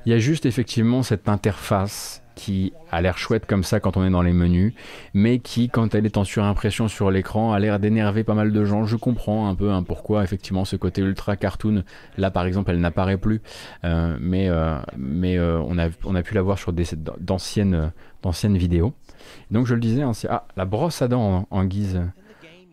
Il 0.05 0.11
y 0.11 0.15
a 0.15 0.19
juste 0.19 0.45
effectivement 0.45 1.03
cette 1.03 1.29
interface 1.29 2.21
qui 2.35 2.73
a 2.89 3.01
l'air 3.01 3.17
chouette 3.17 3.45
comme 3.45 3.63
ça 3.63 3.79
quand 3.79 3.97
on 3.97 4.05
est 4.05 4.09
dans 4.09 4.21
les 4.21 4.33
menus, 4.33 4.73
mais 5.13 5.39
qui, 5.39 5.69
quand 5.69 5.93
elle 5.93 6.05
est 6.05 6.17
en 6.17 6.23
surimpression 6.23 6.87
sur 6.87 7.11
l'écran, 7.11 7.53
a 7.53 7.59
l'air 7.59 7.79
d'énerver 7.79 8.23
pas 8.23 8.33
mal 8.33 8.51
de 8.51 8.65
gens. 8.65 8.85
Je 8.85 8.95
comprends 8.95 9.47
un 9.47 9.55
peu 9.55 9.71
hein, 9.71 9.83
pourquoi 9.83 10.23
effectivement 10.23 10.65
ce 10.65 10.75
côté 10.75 11.01
ultra 11.01 11.35
cartoon, 11.35 11.83
là 12.17 12.31
par 12.31 12.45
exemple, 12.45 12.71
elle 12.71 12.79
n'apparaît 12.79 13.17
plus, 13.17 13.41
Euh, 13.83 14.17
mais, 14.19 14.49
euh, 14.49 14.77
mais 14.97 15.37
euh, 15.37 15.59
on, 15.59 15.77
a, 15.77 15.89
on 16.03 16.15
a 16.15 16.23
pu 16.23 16.33
la 16.33 16.41
voir 16.41 16.57
sur 16.57 16.73
d'anciennes 16.73 17.91
vidéos. 18.57 18.93
Donc 19.51 19.67
je 19.67 19.75
le 19.75 19.81
disais, 19.81 20.01
hein, 20.01 20.13
ah, 20.29 20.45
la 20.55 20.65
brosse 20.65 21.01
à 21.01 21.07
dents 21.07 21.47
en, 21.49 21.65
guise, 21.65 22.01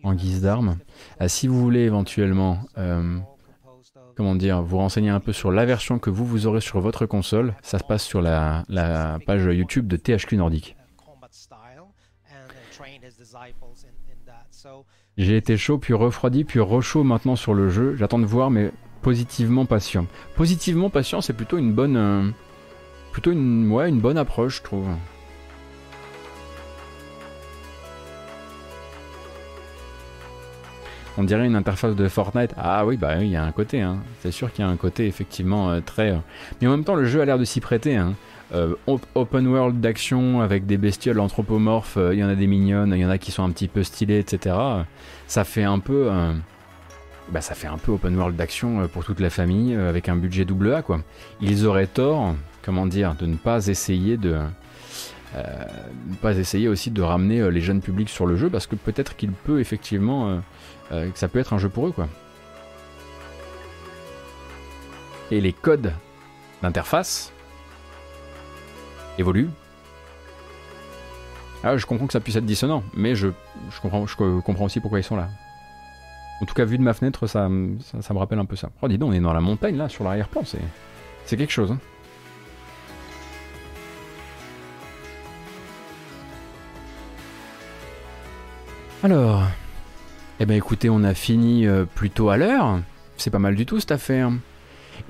en 0.03 0.13
guise 0.13 0.41
d'arme. 0.41 0.77
Ah, 1.19 1.27
si 1.27 1.47
vous 1.47 1.59
voulez 1.59 1.81
éventuellement 1.81 2.59
comment 4.19 4.35
dire, 4.35 4.61
vous 4.61 4.79
renseigner 4.79 5.11
un 5.11 5.21
peu 5.21 5.31
sur 5.31 5.49
la 5.49 5.63
version 5.63 5.97
que 5.97 6.09
vous, 6.09 6.25
vous 6.25 6.45
aurez 6.45 6.59
sur 6.59 6.81
votre 6.81 7.05
console. 7.05 7.53
Ça 7.61 7.79
se 7.79 7.85
passe 7.85 8.03
sur 8.03 8.21
la, 8.21 8.65
page 9.25 9.45
YouTube 9.45 9.87
de 9.87 9.95
THQ 9.95 10.35
Nordic. 10.35 10.75
J'ai 15.17 15.37
été 15.37 15.55
chaud, 15.55 15.77
puis 15.77 15.93
refroidi, 15.93 16.43
puis 16.43 16.59
rechaud 16.59 17.05
maintenant 17.05 17.37
sur 17.37 17.53
le 17.53 17.69
jeu. 17.69 17.95
J'attends 17.95 18.19
de 18.19 18.25
voir, 18.25 18.51
mais 18.51 18.73
positivement 19.01 19.65
patient. 19.65 20.05
Positivement 20.35 20.89
patient, 20.89 21.21
c'est 21.21 21.31
plutôt 21.31 21.57
une 21.57 21.71
bonne, 21.71 21.95
euh, 21.95 22.29
plutôt 23.13 23.31
une, 23.31 23.71
ouais, 23.71 23.87
une 23.87 24.01
bonne 24.01 24.17
approche, 24.17 24.57
je 24.57 24.63
trouve. 24.63 24.89
On 31.19 31.23
dirait 31.25 31.45
une 31.45 31.55
interface 31.57 31.97
de 31.97 32.07
Fortnite. 32.07 32.51
Ah 32.57 32.85
oui, 32.85 32.95
bah 32.95 33.17
il 33.21 33.27
y 33.27 33.35
a 33.35 33.43
un 33.43 33.51
côté. 33.51 33.81
Hein. 33.81 33.97
C'est 34.21 34.31
sûr 34.31 34.53
qu'il 34.53 34.63
y 34.63 34.67
a 34.67 34.71
un 34.71 34.77
côté 34.77 35.05
effectivement 35.05 35.69
euh, 35.69 35.81
très. 35.85 36.11
euh, 36.11 36.17
Mais 36.61 36.67
en 36.67 36.71
même 36.71 36.85
temps, 36.85 36.95
le 36.95 37.03
jeu 37.03 37.19
a 37.19 37.25
l'air 37.25 37.37
de 37.37 37.43
s'y 37.43 37.59
prêter. 37.59 37.97
Hein. 37.97 38.13
Euh, 38.55 38.73
op- 38.87 39.05
open 39.15 39.45
world 39.47 39.81
d'action 39.81 40.39
avec 40.39 40.65
des 40.65 40.77
bestioles 40.77 41.19
anthropomorphes. 41.19 41.97
Il 42.13 42.17
y 42.19 42.23
en 42.23 42.29
a 42.29 42.35
des 42.35 42.47
mignonnes, 42.47 42.93
il 42.95 43.01
y 43.01 43.05
en 43.05 43.09
a 43.09 43.17
qui 43.17 43.31
sont 43.31 43.43
un 43.43 43.49
petit 43.51 43.67
peu 43.67 43.83
stylées, 43.83 44.19
etc. 44.19 44.55
Ça 45.27 45.43
fait 45.43 45.65
un 45.65 45.79
peu. 45.79 46.09
Bah, 47.33 47.41
ça 47.41 47.53
fait 47.53 47.67
un 47.67 47.77
peu 47.77 47.91
open 47.91 48.15
world 48.15 48.37
d'action 48.37 48.87
pour 48.87 49.03
toute 49.03 49.19
la 49.19 49.29
famille 49.29 49.75
avec 49.75 50.07
un 50.07 50.15
budget 50.15 50.45
double 50.45 50.73
A 50.73 50.81
quoi. 50.81 51.01
Ils 51.41 51.67
auraient 51.67 51.85
tort, 51.85 52.33
comment 52.63 52.87
dire, 52.87 53.13
de 53.19 53.25
ne 53.25 53.35
pas 53.35 53.67
essayer 53.67 54.15
de 54.17 54.37
pas 56.23 56.33
essayer 56.37 56.67
aussi 56.67 56.89
de 56.89 57.01
ramener 57.03 57.51
les 57.51 57.61
jeunes 57.61 57.81
publics 57.81 58.09
sur 58.09 58.25
le 58.25 58.35
jeu 58.35 58.49
parce 58.49 58.65
que 58.65 58.75
peut-être 58.75 59.15
qu'il 59.15 59.31
peut 59.31 59.59
effectivement 59.59 60.39
euh, 60.91 61.09
que 61.09 61.17
ça 61.19 61.27
peut 61.27 61.39
être 61.39 61.53
un 61.53 61.57
jeu 61.59 61.69
pour 61.69 61.87
eux 61.87 61.91
quoi. 61.91 62.07
Et 65.31 65.41
les 65.41 65.53
codes 65.53 65.93
d'interface 66.63 67.31
évoluent. 69.17 69.49
Ah, 71.63 71.75
je 71.77 71.85
comprends 71.85 72.07
que 72.07 72.13
ça 72.13 72.19
puisse 72.21 72.35
être 72.37 72.45
dissonant, 72.45 72.83
mais 72.93 73.15
je, 73.15 73.27
je, 73.69 73.81
comprends, 73.81 74.05
aussi 74.65 74.79
pourquoi 74.79 74.99
ils 74.99 75.03
sont 75.03 75.17
là. 75.17 75.27
En 76.41 76.45
tout 76.45 76.53
cas, 76.53 76.63
vu 76.63 76.77
de 76.77 76.83
ma 76.83 76.93
fenêtre, 76.93 77.27
ça, 77.27 77.49
me- 77.49 77.77
ça, 77.81 78.01
ça 78.01 78.13
me 78.13 78.19
rappelle 78.19 78.39
un 78.39 78.45
peu 78.45 78.55
ça. 78.55 78.69
Oh, 78.81 78.87
dis 78.87 78.97
donc, 78.97 79.09
on 79.09 79.13
est 79.13 79.19
dans 79.19 79.33
la 79.33 79.41
montagne 79.41 79.75
là, 79.75 79.89
sur 79.89 80.05
l'arrière-plan, 80.05 80.43
c'est, 80.45 80.61
c'est 81.25 81.35
quelque 81.35 81.51
chose. 81.51 81.71
hein. 81.71 81.79
Alors, 89.03 89.43
eh 90.41 90.45
ben 90.45 90.55
écoutez, 90.55 90.89
on 90.89 91.03
a 91.03 91.13
fini 91.13 91.67
euh, 91.67 91.83
plutôt 91.83 92.29
à 92.29 92.37
l'heure. 92.37 92.79
C'est 93.17 93.29
pas 93.29 93.39
mal 93.39 93.55
du 93.55 93.65
tout 93.65 93.81
cette 93.81 93.91
affaire. 93.91 94.31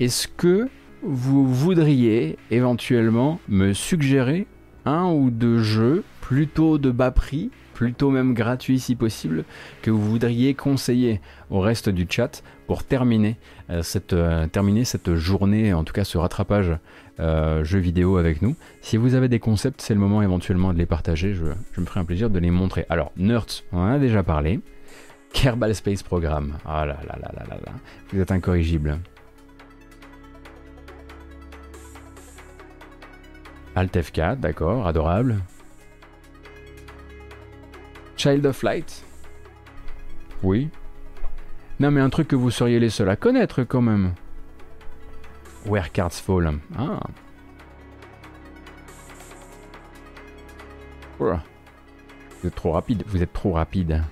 Est-ce 0.00 0.26
que 0.26 0.68
vous 1.02 1.46
voudriez 1.46 2.36
éventuellement 2.50 3.38
me 3.48 3.72
suggérer 3.72 4.48
un 4.84 5.04
ou 5.04 5.30
deux 5.30 5.62
jeux 5.62 6.02
plutôt 6.20 6.78
de 6.78 6.90
bas 6.90 7.12
prix, 7.12 7.50
plutôt 7.74 8.10
même 8.10 8.34
gratuit 8.34 8.80
si 8.80 8.96
possible, 8.96 9.44
que 9.82 9.92
vous 9.92 10.02
voudriez 10.02 10.54
conseiller 10.54 11.20
au 11.48 11.60
reste 11.60 11.88
du 11.90 12.06
chat 12.10 12.42
pour 12.66 12.82
terminer, 12.82 13.36
euh, 13.70 13.82
cette, 13.82 14.14
euh, 14.14 14.48
terminer 14.48 14.84
cette 14.84 15.14
journée, 15.14 15.72
en 15.72 15.84
tout 15.84 15.92
cas 15.92 16.04
ce 16.04 16.18
rattrapage 16.18 16.76
jeu 17.18 17.78
vidéo 17.78 18.16
avec 18.16 18.40
nous? 18.40 18.56
Si 18.80 18.96
vous 18.96 19.14
avez 19.14 19.28
des 19.28 19.40
concepts, 19.40 19.82
c'est 19.82 19.92
le 19.92 20.00
moment 20.00 20.22
éventuellement 20.22 20.72
de 20.72 20.78
les 20.78 20.86
partager, 20.86 21.34
je, 21.34 21.44
je 21.72 21.80
me 21.80 21.86
ferai 21.86 22.00
un 22.00 22.04
plaisir 22.04 22.30
de 22.30 22.38
les 22.38 22.50
montrer. 22.50 22.86
Alors, 22.88 23.12
Nerds, 23.16 23.62
on 23.72 23.78
en 23.78 23.86
a 23.86 23.98
déjà 23.98 24.22
parlé. 24.22 24.60
Kerbal 25.32 25.74
Space 25.74 26.02
Program, 26.02 26.58
ah 26.64 26.84
là 26.84 26.98
là 27.06 27.16
là 27.20 27.32
là 27.32 27.44
là 27.48 27.56
là, 27.64 27.72
vous 28.12 28.20
êtes 28.20 28.30
incorrigible. 28.30 28.98
Alt 33.74 33.96
F4, 33.96 34.36
d'accord, 34.36 34.86
adorable. 34.86 35.40
Child 38.16 38.44
of 38.46 38.62
Light 38.62 39.04
Oui. 40.42 40.68
Non 41.78 41.90
mais 41.90 42.00
un 42.00 42.10
truc 42.10 42.28
que 42.28 42.36
vous 42.36 42.50
seriez 42.50 42.78
les 42.78 42.90
seuls 42.90 43.08
à 43.08 43.16
connaître 43.16 43.64
quand 43.64 43.80
même. 43.80 44.14
Where 45.64 45.90
Cards 45.90 46.12
Fall. 46.12 46.58
Ah. 46.76 47.00
Vous 51.18 52.46
êtes 52.48 52.54
trop 52.54 52.72
rapide, 52.72 53.04
vous 53.06 53.22
êtes 53.22 53.32
trop 53.32 53.52
rapide. 53.52 54.02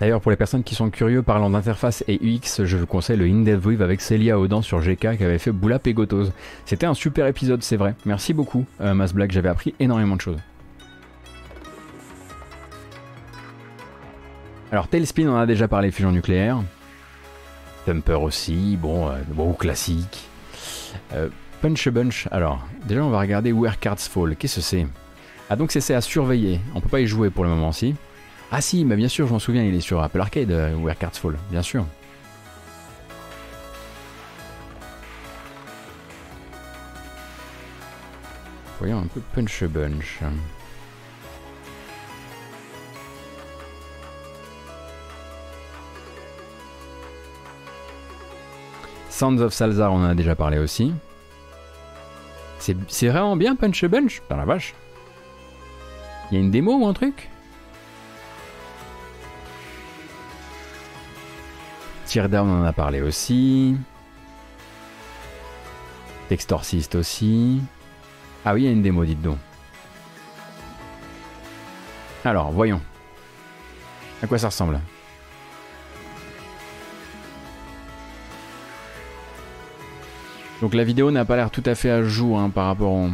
D'ailleurs, 0.00 0.20
pour 0.20 0.30
les 0.30 0.36
personnes 0.36 0.62
qui 0.62 0.74
sont 0.74 0.90
curieux 0.90 1.22
parlant 1.22 1.48
d'interface 1.48 2.04
et 2.06 2.18
UX, 2.22 2.64
je 2.64 2.76
vous 2.76 2.86
conseille 2.86 3.16
le 3.16 3.26
In 3.26 3.44
avec 3.80 4.00
Celia 4.02 4.38
Audan 4.38 4.60
sur 4.60 4.80
GK 4.80 5.16
qui 5.16 5.24
avait 5.24 5.38
fait 5.38 5.52
Boula 5.52 5.78
Pegotos. 5.78 6.26
C'était 6.66 6.86
un 6.86 6.92
super 6.92 7.26
épisode, 7.26 7.62
c'est 7.62 7.76
vrai. 7.76 7.94
Merci 8.04 8.34
beaucoup, 8.34 8.66
euh, 8.82 8.92
Mass 8.92 9.14
Black, 9.14 9.32
j'avais 9.32 9.48
appris 9.48 9.74
énormément 9.80 10.16
de 10.16 10.20
choses. 10.20 10.38
Alors, 14.70 14.88
Tailspin, 14.88 15.28
on 15.28 15.34
en 15.34 15.38
a 15.38 15.46
déjà 15.46 15.68
parlé, 15.68 15.90
fusion 15.90 16.12
nucléaire. 16.12 16.58
Thumper 17.86 18.20
aussi, 18.20 18.76
bon, 18.76 19.08
euh, 19.08 19.52
classique. 19.58 20.28
Euh, 21.14 21.28
Punch 21.62 21.86
a 21.86 21.90
Bunch, 21.90 22.28
alors, 22.30 22.66
déjà 22.86 23.02
on 23.02 23.10
va 23.10 23.20
regarder 23.20 23.52
Where 23.52 23.78
Cards 23.78 23.98
Fall. 23.98 24.36
Qu'est-ce 24.36 24.56
que 24.56 24.60
c'est? 24.60 24.86
Ah, 25.48 25.56
donc 25.56 25.72
c'est 25.72 25.94
à 25.94 26.00
surveiller. 26.00 26.60
On 26.74 26.80
peut 26.80 26.88
pas 26.88 27.00
y 27.00 27.06
jouer 27.06 27.30
pour 27.30 27.44
le 27.44 27.50
moment, 27.50 27.72
si. 27.72 27.94
Ah 28.52 28.60
si, 28.60 28.84
bien 28.84 29.08
sûr, 29.08 29.26
je 29.26 29.32
m'en 29.32 29.38
souviens, 29.38 29.64
il 29.64 29.74
est 29.74 29.80
sur 29.80 30.02
Apple 30.02 30.20
Arcade, 30.20 30.50
euh, 30.50 30.74
Where 30.76 30.96
Cards 30.96 31.12
Fall, 31.14 31.36
bien 31.50 31.62
sûr. 31.62 31.84
Voyons 38.78 39.00
un 39.00 39.06
peu 39.06 39.20
Punch 39.34 39.62
a 39.62 39.68
Bunch. 39.68 40.20
Sounds 49.10 49.40
of 49.40 49.52
Salzar, 49.52 49.92
on 49.92 49.96
en 49.96 50.10
a 50.10 50.14
déjà 50.14 50.34
parlé 50.34 50.58
aussi. 50.58 50.92
C'est 52.58 53.08
vraiment 53.08 53.36
bien 53.36 53.56
Punch 53.56 53.82
a 53.84 53.88
Bunch? 53.88 54.20
Par 54.28 54.38
la 54.38 54.44
vache. 54.44 54.74
Il 56.30 56.34
y 56.34 56.36
a 56.38 56.40
une 56.40 56.50
démo 56.50 56.76
ou 56.76 56.86
un 56.86 56.92
truc? 56.92 57.28
Teardown, 62.16 62.48
on 62.48 62.62
en 62.62 62.64
a 62.64 62.72
parlé 62.72 63.02
aussi. 63.02 63.76
Textorcist 66.30 66.94
aussi. 66.94 67.60
Ah 68.42 68.54
oui, 68.54 68.62
il 68.62 68.64
y 68.64 68.68
a 68.68 68.70
une 68.72 68.80
démo, 68.80 69.04
dites 69.04 69.20
donc. 69.20 69.36
Alors, 72.24 72.52
voyons. 72.52 72.80
À 74.22 74.26
quoi 74.26 74.38
ça 74.38 74.46
ressemble? 74.46 74.80
Donc 80.62 80.72
la 80.72 80.84
vidéo 80.84 81.10
n'a 81.10 81.26
pas 81.26 81.36
l'air 81.36 81.50
tout 81.50 81.64
à 81.66 81.74
fait 81.74 81.90
à 81.90 82.02
jour 82.02 82.40
hein, 82.40 82.48
par 82.48 82.68
rapport 82.68 82.92
au... 82.92 83.10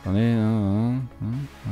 Attendez... 0.00 0.32
Hein, 0.38 0.94
hein, 1.22 1.68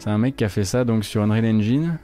C'est 0.00 0.10
un 0.10 0.18
mec 0.18 0.34
qui 0.34 0.42
a 0.42 0.48
fait 0.48 0.64
ça 0.64 0.82
donc 0.84 1.04
sur 1.04 1.22
Unreal 1.22 1.46
Engine. 1.46 2.00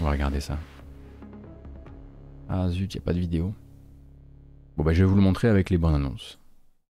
On 0.00 0.04
va 0.04 0.12
regarder 0.12 0.40
ça. 0.40 0.58
Ah 2.48 2.68
zut, 2.70 2.94
il 2.94 2.98
a 2.98 3.00
pas 3.02 3.12
de 3.12 3.18
vidéo. 3.18 3.52
Bon 4.76 4.82
bah 4.82 4.94
je 4.94 5.04
vais 5.04 5.08
vous 5.08 5.14
le 5.14 5.20
montrer 5.20 5.48
avec 5.48 5.68
les 5.68 5.76
bandes 5.76 5.94
annonces. 5.94 6.38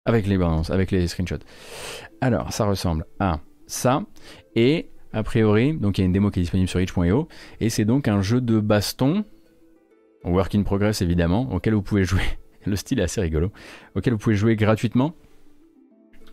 Avec 0.06 0.26
les 0.26 0.38
bandes 0.38 0.54
annonces, 0.54 0.70
avec 0.70 0.90
les 0.92 1.08
screenshots. 1.08 1.44
Alors, 2.22 2.54
ça 2.54 2.66
ressemble 2.66 3.06
à 3.20 3.42
ça. 3.68 4.04
Et 4.56 4.90
a 5.12 5.22
priori, 5.22 5.74
donc 5.74 5.98
il 5.98 6.02
y 6.02 6.04
a 6.04 6.06
une 6.06 6.14
démo 6.14 6.32
qui 6.32 6.40
est 6.40 6.44
disponible 6.44 6.70
sur 6.70 6.80
itch.io. 6.80 7.28
Et 7.60 7.70
c'est 7.70 7.86
donc 7.86 8.08
un 8.08 8.22
jeu 8.22 8.40
de 8.40 8.60
baston, 8.60 9.26
work 10.24 10.56
in 10.56 10.64
progress 10.64 11.02
évidemment, 11.02 11.54
auquel 11.54 11.74
vous 11.74 11.82
pouvez 11.82 12.06
jouer. 12.06 12.24
Le 12.66 12.78
style 12.78 13.00
est 13.00 13.04
assez 13.04 13.20
rigolo. 13.20 13.52
Auquel 13.96 14.14
vous 14.14 14.20
pouvez 14.20 14.36
jouer 14.36 14.56
gratuitement 14.56 15.14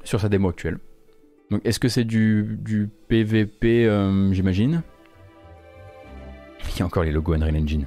sur 0.05 0.21
sa 0.21 0.29
démo 0.29 0.49
actuelle. 0.49 0.79
Donc 1.51 1.63
est-ce 1.65 1.81
que 1.81 1.89
c'est 1.89 2.05
du, 2.05 2.57
du 2.61 2.89
PVP, 3.09 3.87
euh, 3.87 4.33
j'imagine? 4.33 4.83
Il 6.69 6.78
y 6.78 6.82
a 6.82 6.87
encore 6.87 7.03
les 7.03 7.12
logos 7.12 7.35
Unreal 7.35 7.57
Engine. 7.57 7.87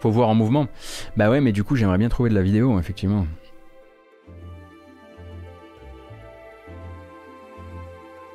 Faut 0.00 0.10
voir 0.10 0.28
en 0.28 0.34
mouvement. 0.34 0.68
Bah 1.16 1.30
ouais, 1.30 1.40
mais 1.40 1.52
du 1.52 1.64
coup, 1.64 1.76
j'aimerais 1.76 1.98
bien 1.98 2.08
trouver 2.08 2.30
de 2.30 2.34
la 2.34 2.42
vidéo, 2.42 2.78
effectivement. 2.78 3.26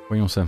Voyons 0.08 0.26
ça. 0.26 0.46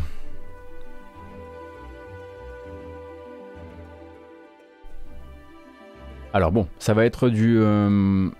Alors 6.34 6.50
bon, 6.50 6.66
ça 6.78 6.94
va 6.94 7.04
être 7.04 7.28
du, 7.28 7.58
euh, 7.58 8.30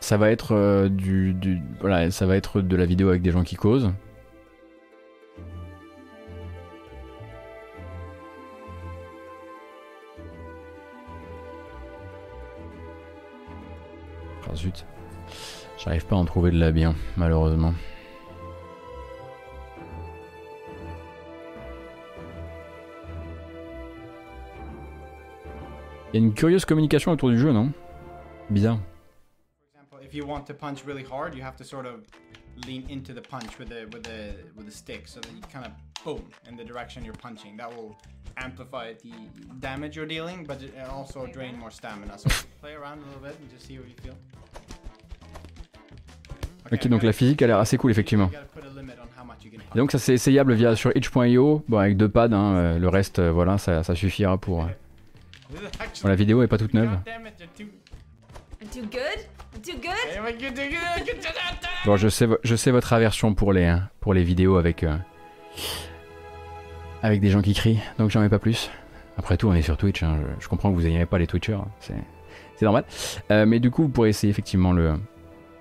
ça 0.00 0.16
va 0.16 0.30
être 0.30 0.52
euh, 0.56 0.88
du, 0.88 1.34
du, 1.34 1.60
voilà, 1.80 2.10
ça 2.10 2.26
va 2.26 2.36
être 2.36 2.62
de 2.62 2.76
la 2.76 2.86
vidéo 2.86 3.10
avec 3.10 3.22
des 3.22 3.30
gens 3.30 3.42
qui 3.42 3.56
causent. 3.56 3.92
Zut. 14.54 14.86
J'arrive 15.78 16.06
pas 16.06 16.16
à 16.16 16.18
en 16.18 16.24
trouver 16.24 16.50
de 16.50 16.58
la 16.58 16.72
bien, 16.72 16.94
malheureusement. 17.16 17.74
Il 26.12 26.20
y 26.20 26.22
a 26.22 26.26
une 26.26 26.32
curieuse 26.32 26.64
communication 26.64 27.10
autour 27.10 27.30
du 27.30 27.38
jeu, 27.38 27.52
non? 27.52 27.72
Bizarre. 28.48 28.78
Lean 32.66 32.84
into 32.88 33.12
the 33.12 33.20
punch 33.20 33.58
with 33.58 33.68
the 33.68 33.86
with 33.92 34.04
the 34.04 34.34
with 34.56 34.66
the 34.66 34.72
stick, 34.72 35.08
so 35.08 35.20
that 35.20 35.30
you 35.32 35.42
kind 35.52 35.66
of 35.66 35.72
boom 36.04 36.22
in 36.48 36.56
the 36.56 36.64
direction 36.64 37.04
you're 37.04 37.14
punching. 37.14 37.56
That 37.56 37.74
will 37.74 37.96
amplify 38.36 38.94
the 39.02 39.12
damage 39.60 39.96
you're 39.96 40.06
dealing, 40.06 40.44
but 40.44 40.58
also 40.90 41.26
drain 41.26 41.58
more 41.58 41.70
stamina. 41.70 42.18
So 42.18 42.28
play 42.60 42.74
around 42.74 43.02
a 43.02 43.06
little 43.06 43.22
bit 43.22 43.36
and 43.40 43.50
just 43.50 43.66
see 43.66 43.78
what 43.78 43.88
you 43.88 43.96
feel. 44.02 44.16
Ok, 46.72 46.88
donc 46.88 47.02
la 47.02 47.12
physique 47.12 47.42
a 47.42 47.46
l'air 47.46 47.58
assez 47.58 47.76
cool 47.76 47.90
effectivement. 47.90 48.30
Et 49.74 49.78
donc 49.78 49.92
ça 49.92 49.98
c'est 49.98 50.14
essayable 50.14 50.54
via 50.54 50.76
sur 50.76 50.96
itch.io, 50.96 51.64
bon 51.68 51.78
avec 51.78 51.96
deux 51.96 52.08
pads, 52.08 52.32
hein, 52.32 52.54
euh, 52.54 52.78
le 52.78 52.88
reste 52.88 53.18
euh, 53.18 53.30
voilà 53.30 53.58
ça, 53.58 53.82
ça, 53.82 53.94
suffira 53.94 54.38
pour... 54.38 54.64
Euh... 54.64 54.68
Bon, 56.02 56.08
la 56.08 56.14
vidéo 56.14 56.42
est 56.42 56.48
pas 56.48 56.58
toute 56.58 56.74
neuve. 56.74 56.98
Bon 61.86 61.96
je 61.96 62.08
sais, 62.08 62.28
je 62.42 62.56
sais 62.56 62.70
votre 62.70 62.92
aversion 62.92 63.34
pour 63.34 63.52
les, 63.52 63.64
hein, 63.64 63.88
pour 64.00 64.14
les 64.14 64.22
vidéos 64.22 64.56
avec, 64.56 64.84
euh, 64.84 64.96
avec 67.02 67.20
des 67.20 67.30
gens 67.30 67.42
qui 67.42 67.54
crient, 67.54 67.80
donc 67.98 68.10
j'en 68.10 68.20
mets 68.20 68.28
pas 68.28 68.38
plus. 68.38 68.70
Après 69.16 69.36
tout 69.36 69.48
on 69.48 69.54
est 69.54 69.62
sur 69.62 69.76
Twitch, 69.76 70.02
hein, 70.02 70.18
je, 70.20 70.44
je, 70.44 70.48
comprends 70.48 70.70
que 70.70 70.76
vous 70.76 70.82
n'aimez 70.82 71.06
pas 71.06 71.18
les 71.18 71.26
Twitchers, 71.26 71.58
c'est 71.80 71.94
normal. 72.62 72.84
Euh, 73.30 73.46
mais 73.46 73.60
du 73.60 73.70
coup 73.70 73.82
vous 73.82 73.88
pourrez 73.88 74.08
essayer 74.10 74.30
effectivement 74.30 74.72
le 74.72 74.94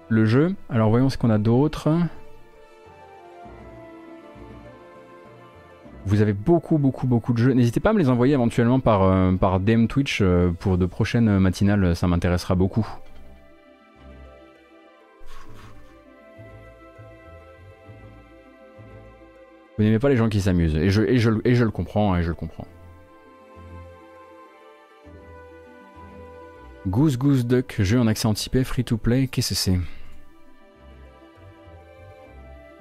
le 0.09 0.25
jeu. 0.25 0.55
Alors 0.69 0.89
voyons 0.89 1.09
ce 1.09 1.17
qu'on 1.17 1.29
a 1.29 1.37
d'autre. 1.37 1.89
Vous 6.05 6.21
avez 6.21 6.33
beaucoup, 6.33 6.77
beaucoup, 6.77 7.07
beaucoup 7.07 7.31
de 7.31 7.37
jeux. 7.37 7.53
N'hésitez 7.53 7.79
pas 7.79 7.91
à 7.91 7.93
me 7.93 7.99
les 7.99 8.09
envoyer 8.09 8.33
éventuellement 8.33 8.81
par, 8.81 9.03
euh, 9.03 9.31
par 9.33 9.61
DM 9.61 9.87
Twitch 9.87 10.19
euh, 10.21 10.51
pour 10.51 10.77
de 10.77 10.85
prochaines 10.85 11.39
matinales, 11.39 11.95
ça 11.95 12.07
m'intéressera 12.07 12.55
beaucoup. 12.55 12.85
Vous 19.77 19.83
n'aimez 19.83 19.99
pas 19.99 20.09
les 20.09 20.17
gens 20.17 20.29
qui 20.29 20.39
s'amusent. 20.39 20.75
Et 20.75 20.89
je, 20.89 21.01
et, 21.01 21.17
je, 21.17 21.31
et 21.45 21.55
je 21.55 21.63
le 21.63 21.71
comprends, 21.71 22.15
et 22.15 22.23
je 22.23 22.29
le 22.29 22.35
comprends. 22.35 22.67
Goose 26.85 27.17
Goose 27.17 27.47
Duck, 27.47 27.77
jeu 27.79 27.99
en 27.99 28.07
accès 28.07 28.27
anticipé, 28.27 28.63
free 28.63 28.83
to 28.83 28.97
play, 28.97 29.27
qu'est-ce 29.27 29.49
que 29.49 29.55
c'est? 29.55 29.79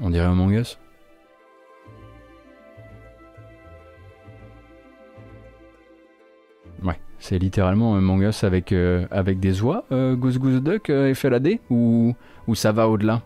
On 0.00 0.10
dirait 0.10 0.26
Among 0.26 0.52
Us? 0.52 0.78
Ouais, 6.82 6.98
c'est 7.20 7.38
littéralement 7.38 7.94
Among 7.94 8.22
Us 8.22 8.42
avec, 8.42 8.72
euh, 8.72 9.06
avec 9.12 9.38
des 9.38 9.62
oies, 9.62 9.84
euh, 9.92 10.16
Goose 10.16 10.38
Goose 10.38 10.60
Duck, 10.60 10.90
euh, 10.90 11.14
FLAD, 11.14 11.60
ou, 11.70 12.16
ou 12.48 12.54
ça 12.56 12.72
va 12.72 12.88
au-delà? 12.88 13.22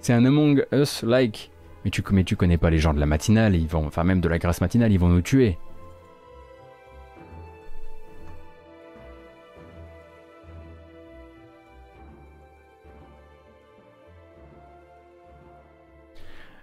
C'est 0.00 0.12
un 0.12 0.24
Among 0.24 0.64
Us-like. 0.72 1.50
Mais 1.84 1.90
tu, 1.90 2.02
connais 2.02 2.56
pas 2.56 2.70
les 2.70 2.78
gens 2.78 2.94
de 2.94 3.00
la 3.00 3.06
matinale, 3.06 3.54
ils 3.54 3.68
vont, 3.68 3.86
enfin 3.86 4.04
même 4.04 4.20
de 4.20 4.28
la 4.28 4.38
grâce 4.38 4.60
matinale, 4.60 4.92
ils 4.92 4.98
vont 4.98 5.08
nous 5.08 5.20
tuer. 5.20 5.58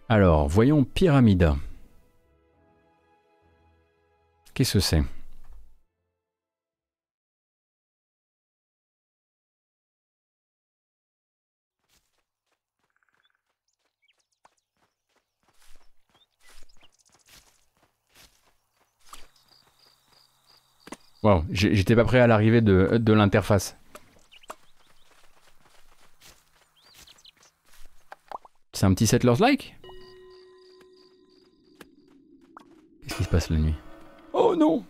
Alors, 0.09 0.47
voyons 0.49 0.83
Pyramida. 0.83 1.55
Qu'est-ce 4.53 4.73
que 4.73 4.79
c'est? 4.79 5.03
Wow, 21.23 21.43
j'étais 21.51 21.95
pas 21.95 22.03
prêt 22.03 22.19
à 22.19 22.25
l'arrivée 22.27 22.61
de, 22.61 22.97
de 22.97 23.13
l'interface. 23.13 23.77
C'est 28.73 28.85
un 28.87 28.93
petit 28.93 29.05
Settlers 29.05 29.35
like 29.39 29.75
Qu'est-ce 33.03 33.15
qui 33.15 33.23
se 33.23 33.29
passe 33.29 33.49
la 33.51 33.57
nuit? 33.57 33.75
Oh 34.33 34.55
non 34.57 34.83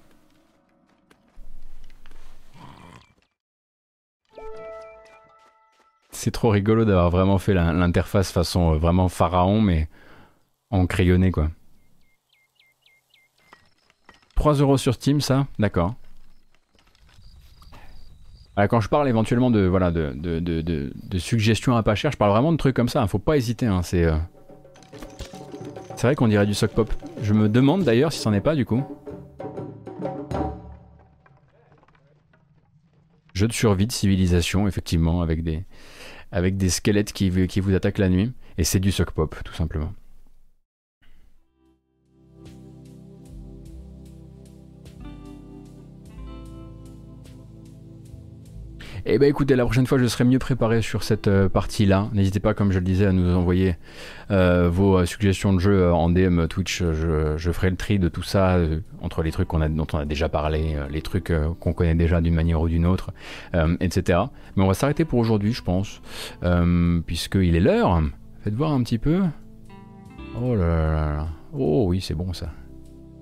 C'est 6.12 6.32
trop 6.32 6.50
rigolo 6.50 6.86
d'avoir 6.86 7.10
vraiment 7.10 7.40
fait 7.40 7.54
l'interface 7.54 8.32
façon 8.32 8.74
euh, 8.74 8.78
vraiment 8.78 9.10
pharaon, 9.10 9.60
mais 9.60 9.90
en 10.70 10.86
crayonné 10.86 11.32
quoi. 11.32 11.50
3 14.36 14.54
euros 14.54 14.78
sur 14.78 14.94
Steam, 14.94 15.20
ça? 15.20 15.48
D'accord. 15.60 15.96
Ah, 18.62 18.68
quand 18.68 18.80
je 18.80 18.90
parle 18.90 19.10
éventuellement 19.10 19.50
de, 19.50 19.62
voilà, 19.62 19.90
de, 19.90 20.14
de, 20.14 20.40
de, 20.40 21.18
suggestions 21.18 21.76
à 21.76 21.82
pas 21.82 21.96
cher, 21.96 22.12
je 22.12 22.18
parle 22.18 22.30
vraiment 22.30 22.52
de 22.52 22.58
trucs 22.58 22.76
comme 22.76 22.90
ça, 22.90 23.02
hein. 23.02 23.08
faut 23.08 23.18
pas 23.18 23.36
hésiter. 23.36 23.66
Hein. 23.66 23.82
c'est 23.82 24.06
euh, 24.06 24.16
c'est 25.96 26.06
vrai 26.06 26.14
qu'on 26.14 26.28
dirait 26.28 26.46
du 26.46 26.54
sock 26.54 26.70
pop. 26.70 26.94
Je 27.24 27.34
me 27.34 27.50
demande 27.50 27.84
d'ailleurs 27.84 28.14
si 28.14 28.20
c'en 28.20 28.32
est 28.34 28.40
pas 28.40 28.54
du 28.54 28.68
coup. 28.68 28.84
Jeu 33.34 33.48
de 33.48 33.54
survie 33.54 33.88
de 33.88 33.92
civilisation, 33.92 34.68
effectivement, 34.68 35.24
avec 35.24 35.42
des, 35.42 35.66
avec 36.32 36.56
des 36.56 36.70
squelettes 36.70 37.14
qui, 37.14 37.32
qui 37.48 37.60
vous 37.62 37.74
attaquent 37.74 37.98
la 37.98 38.10
nuit. 38.10 38.32
Et 38.60 38.64
c'est 38.64 38.80
du 38.80 38.92
sock 38.92 39.10
pop, 39.10 39.36
tout 39.44 39.56
simplement. 39.56 39.92
Eh 49.14 49.20
ben 49.20 49.28
écoutez, 49.28 49.58
la 49.58 49.66
prochaine 49.66 49.86
fois 49.86 49.98
je 49.98 50.08
serai 50.08 50.24
mieux 50.24 50.40
préparé 50.40 50.82
sur 50.82 51.04
cette 51.04 51.28
euh, 51.28 51.50
partie-là. 51.50 52.08
N'hésitez 52.14 52.40
pas, 52.40 52.54
comme 52.54 52.72
je 52.72 52.80
le 52.80 52.86
disais, 52.86 53.08
à 53.08 53.12
nous 53.12 53.36
envoyer 53.36 53.76
euh, 54.32 54.70
vos 54.70 55.00
euh, 55.00 55.06
suggestions 55.06 55.52
de 55.52 55.60
jeux 55.60 55.92
en 55.92 56.10
DM 56.10 56.48
Twitch. 56.48 56.82
Je, 56.82 57.52
ferai 57.52 57.72
le 57.72 57.76
tri 57.76 58.00
de 58.00 58.08
tout 58.08 58.24
ça 58.24 58.58
entre 59.02 59.22
les 59.22 59.34
trucs 59.34 59.50
dont 59.50 59.88
on 59.92 59.98
a 59.98 60.06
déjà 60.06 60.30
parlé, 60.30 60.78
les 60.90 61.02
trucs 61.02 61.34
qu'on 61.60 61.74
connaît 61.74 61.94
déjà 61.94 62.22
d'une 62.22 62.34
manière 62.34 62.62
ou 62.62 62.70
d'une 62.70 62.86
autre, 62.86 63.12
etc. 63.82 64.20
Mais 64.56 64.64
on 64.64 64.68
va 64.68 64.74
s'arrêter 64.74 65.04
pour 65.04 65.20
aujourd'hui, 65.20 65.52
je 65.52 65.62
pense, 65.62 66.02
puisqu'il 67.06 67.58
est 67.58 67.60
l'heure. 67.60 68.02
Faites 68.46 68.54
voir 68.54 68.72
un 68.72 68.82
petit 68.82 68.98
peu. 68.98 69.24
Oh 70.42 70.56
là 70.56 70.68
là 70.68 71.14
là. 71.16 71.28
Oh 71.52 71.84
oui, 71.90 72.00
c'est 72.00 72.16
bon 72.16 72.32
ça. 72.32 72.50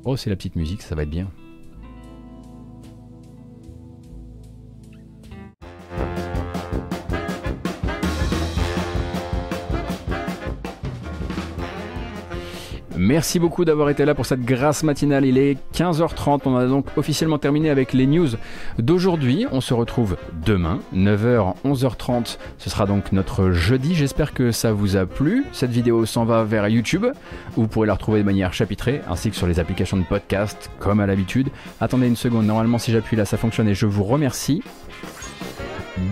Oh, 0.06 0.16
c'est 0.16 0.30
la 0.30 0.36
petite 0.36 0.56
musique, 0.56 0.84
ça 0.84 0.94
va 0.94 1.02
être 1.02 1.10
bien. 1.10 1.30
Merci 13.02 13.40
beaucoup 13.40 13.64
d'avoir 13.64 13.90
été 13.90 14.04
là 14.04 14.14
pour 14.14 14.26
cette 14.26 14.44
grâce 14.44 14.84
matinale. 14.84 15.24
Il 15.24 15.38
est 15.38 15.58
15h30. 15.74 16.42
On 16.44 16.58
a 16.58 16.68
donc 16.68 16.86
officiellement 16.98 17.38
terminé 17.38 17.70
avec 17.70 17.94
les 17.94 18.06
news 18.06 18.28
d'aujourd'hui. 18.78 19.48
On 19.54 19.62
se 19.62 19.74
retrouve 19.74 20.18
demain, 20.46 20.80
9h, 20.94 21.56
11h30. 21.64 22.38
Ce 22.58 22.70
sera 22.70 22.86
donc 22.86 23.14
notre 23.14 23.52
jeudi. 23.52 23.96
J'espère 23.96 24.34
que 24.34 24.52
ça 24.52 24.74
vous 24.74 24.98
a 24.98 25.06
plu. 25.06 25.46
Cette 25.54 25.72
vidéo 25.72 26.06
s'en 26.06 26.26
va 26.26 26.44
vers 26.44 26.68
YouTube. 26.68 27.06
Vous 27.56 27.68
pourrez 27.68 27.88
la 27.88 27.94
retrouver 27.94 28.20
de 28.20 28.26
manière 28.26 28.54
chapitrée, 28.54 29.00
ainsi 29.10 29.30
que 29.30 29.38
sur 29.38 29.48
les 29.48 29.62
applications 29.62 29.96
de 29.96 30.04
podcast, 30.04 30.70
comme 30.80 31.00
à 31.00 31.06
l'habitude. 31.06 31.48
Attendez 31.80 32.06
une 32.06 32.18
seconde. 32.18 32.48
Normalement, 32.48 32.80
si 32.80 32.92
j'appuie 32.92 33.16
là, 33.16 33.24
ça 33.24 33.38
fonctionne 33.38 33.70
et 33.70 33.76
je 33.76 33.86
vous 33.86 34.04
remercie 34.04 34.62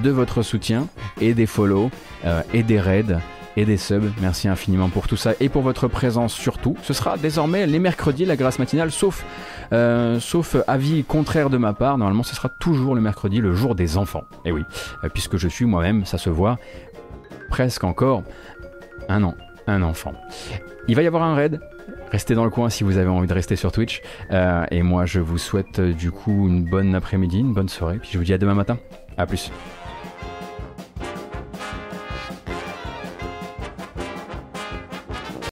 de 0.03 0.09
votre 0.09 0.41
soutien 0.41 0.87
et 1.19 1.33
des 1.33 1.47
follow 1.47 1.91
euh, 2.23 2.43
et 2.53 2.63
des 2.63 2.79
raids 2.79 3.17
et 3.57 3.65
des 3.65 3.75
subs. 3.75 4.13
Merci 4.21 4.47
infiniment 4.47 4.87
pour 4.87 5.07
tout 5.07 5.17
ça 5.17 5.33
et 5.41 5.49
pour 5.49 5.63
votre 5.63 5.87
présence 5.87 6.33
surtout. 6.33 6.77
Ce 6.83 6.93
sera 6.93 7.17
désormais 7.17 7.65
les 7.65 7.79
mercredis, 7.79 8.23
la 8.23 8.37
grâce 8.37 8.59
matinale, 8.59 8.91
sauf, 8.91 9.25
euh, 9.73 10.19
sauf 10.21 10.55
avis 10.67 11.03
contraire 11.03 11.49
de 11.49 11.57
ma 11.57 11.73
part. 11.73 11.97
Normalement, 11.97 12.23
ce 12.23 12.35
sera 12.35 12.49
toujours 12.49 12.95
le 12.95 13.01
mercredi, 13.01 13.41
le 13.41 13.53
jour 13.53 13.75
des 13.75 13.97
enfants. 13.97 14.23
Et 14.45 14.51
oui, 14.51 14.63
euh, 15.03 15.09
puisque 15.09 15.37
je 15.37 15.47
suis 15.47 15.65
moi-même, 15.65 16.05
ça 16.05 16.19
se 16.19 16.29
voit, 16.29 16.59
presque 17.49 17.83
encore 17.83 18.23
un 19.09 19.23
an, 19.23 19.33
un 19.65 19.81
enfant. 19.81 20.13
Il 20.87 20.95
va 20.95 21.01
y 21.01 21.07
avoir 21.07 21.23
un 21.23 21.35
raid. 21.35 21.59
Restez 22.11 22.35
dans 22.35 22.45
le 22.45 22.49
coin 22.49 22.69
si 22.69 22.83
vous 22.83 22.97
avez 22.97 23.09
envie 23.09 23.27
de 23.27 23.33
rester 23.33 23.55
sur 23.55 23.71
Twitch. 23.71 24.01
Euh, 24.31 24.65
et 24.71 24.83
moi, 24.83 25.05
je 25.05 25.19
vous 25.19 25.37
souhaite 25.37 25.81
du 25.81 26.11
coup 26.11 26.47
une 26.47 26.63
bonne 26.63 26.95
après-midi, 26.95 27.39
une 27.39 27.53
bonne 27.53 27.69
soirée. 27.69 27.97
Puis 27.97 28.11
je 28.13 28.17
vous 28.17 28.23
dis 28.23 28.33
à 28.33 28.37
demain 28.37 28.53
matin. 28.53 28.77
A 29.17 29.25
plus. 29.25 29.51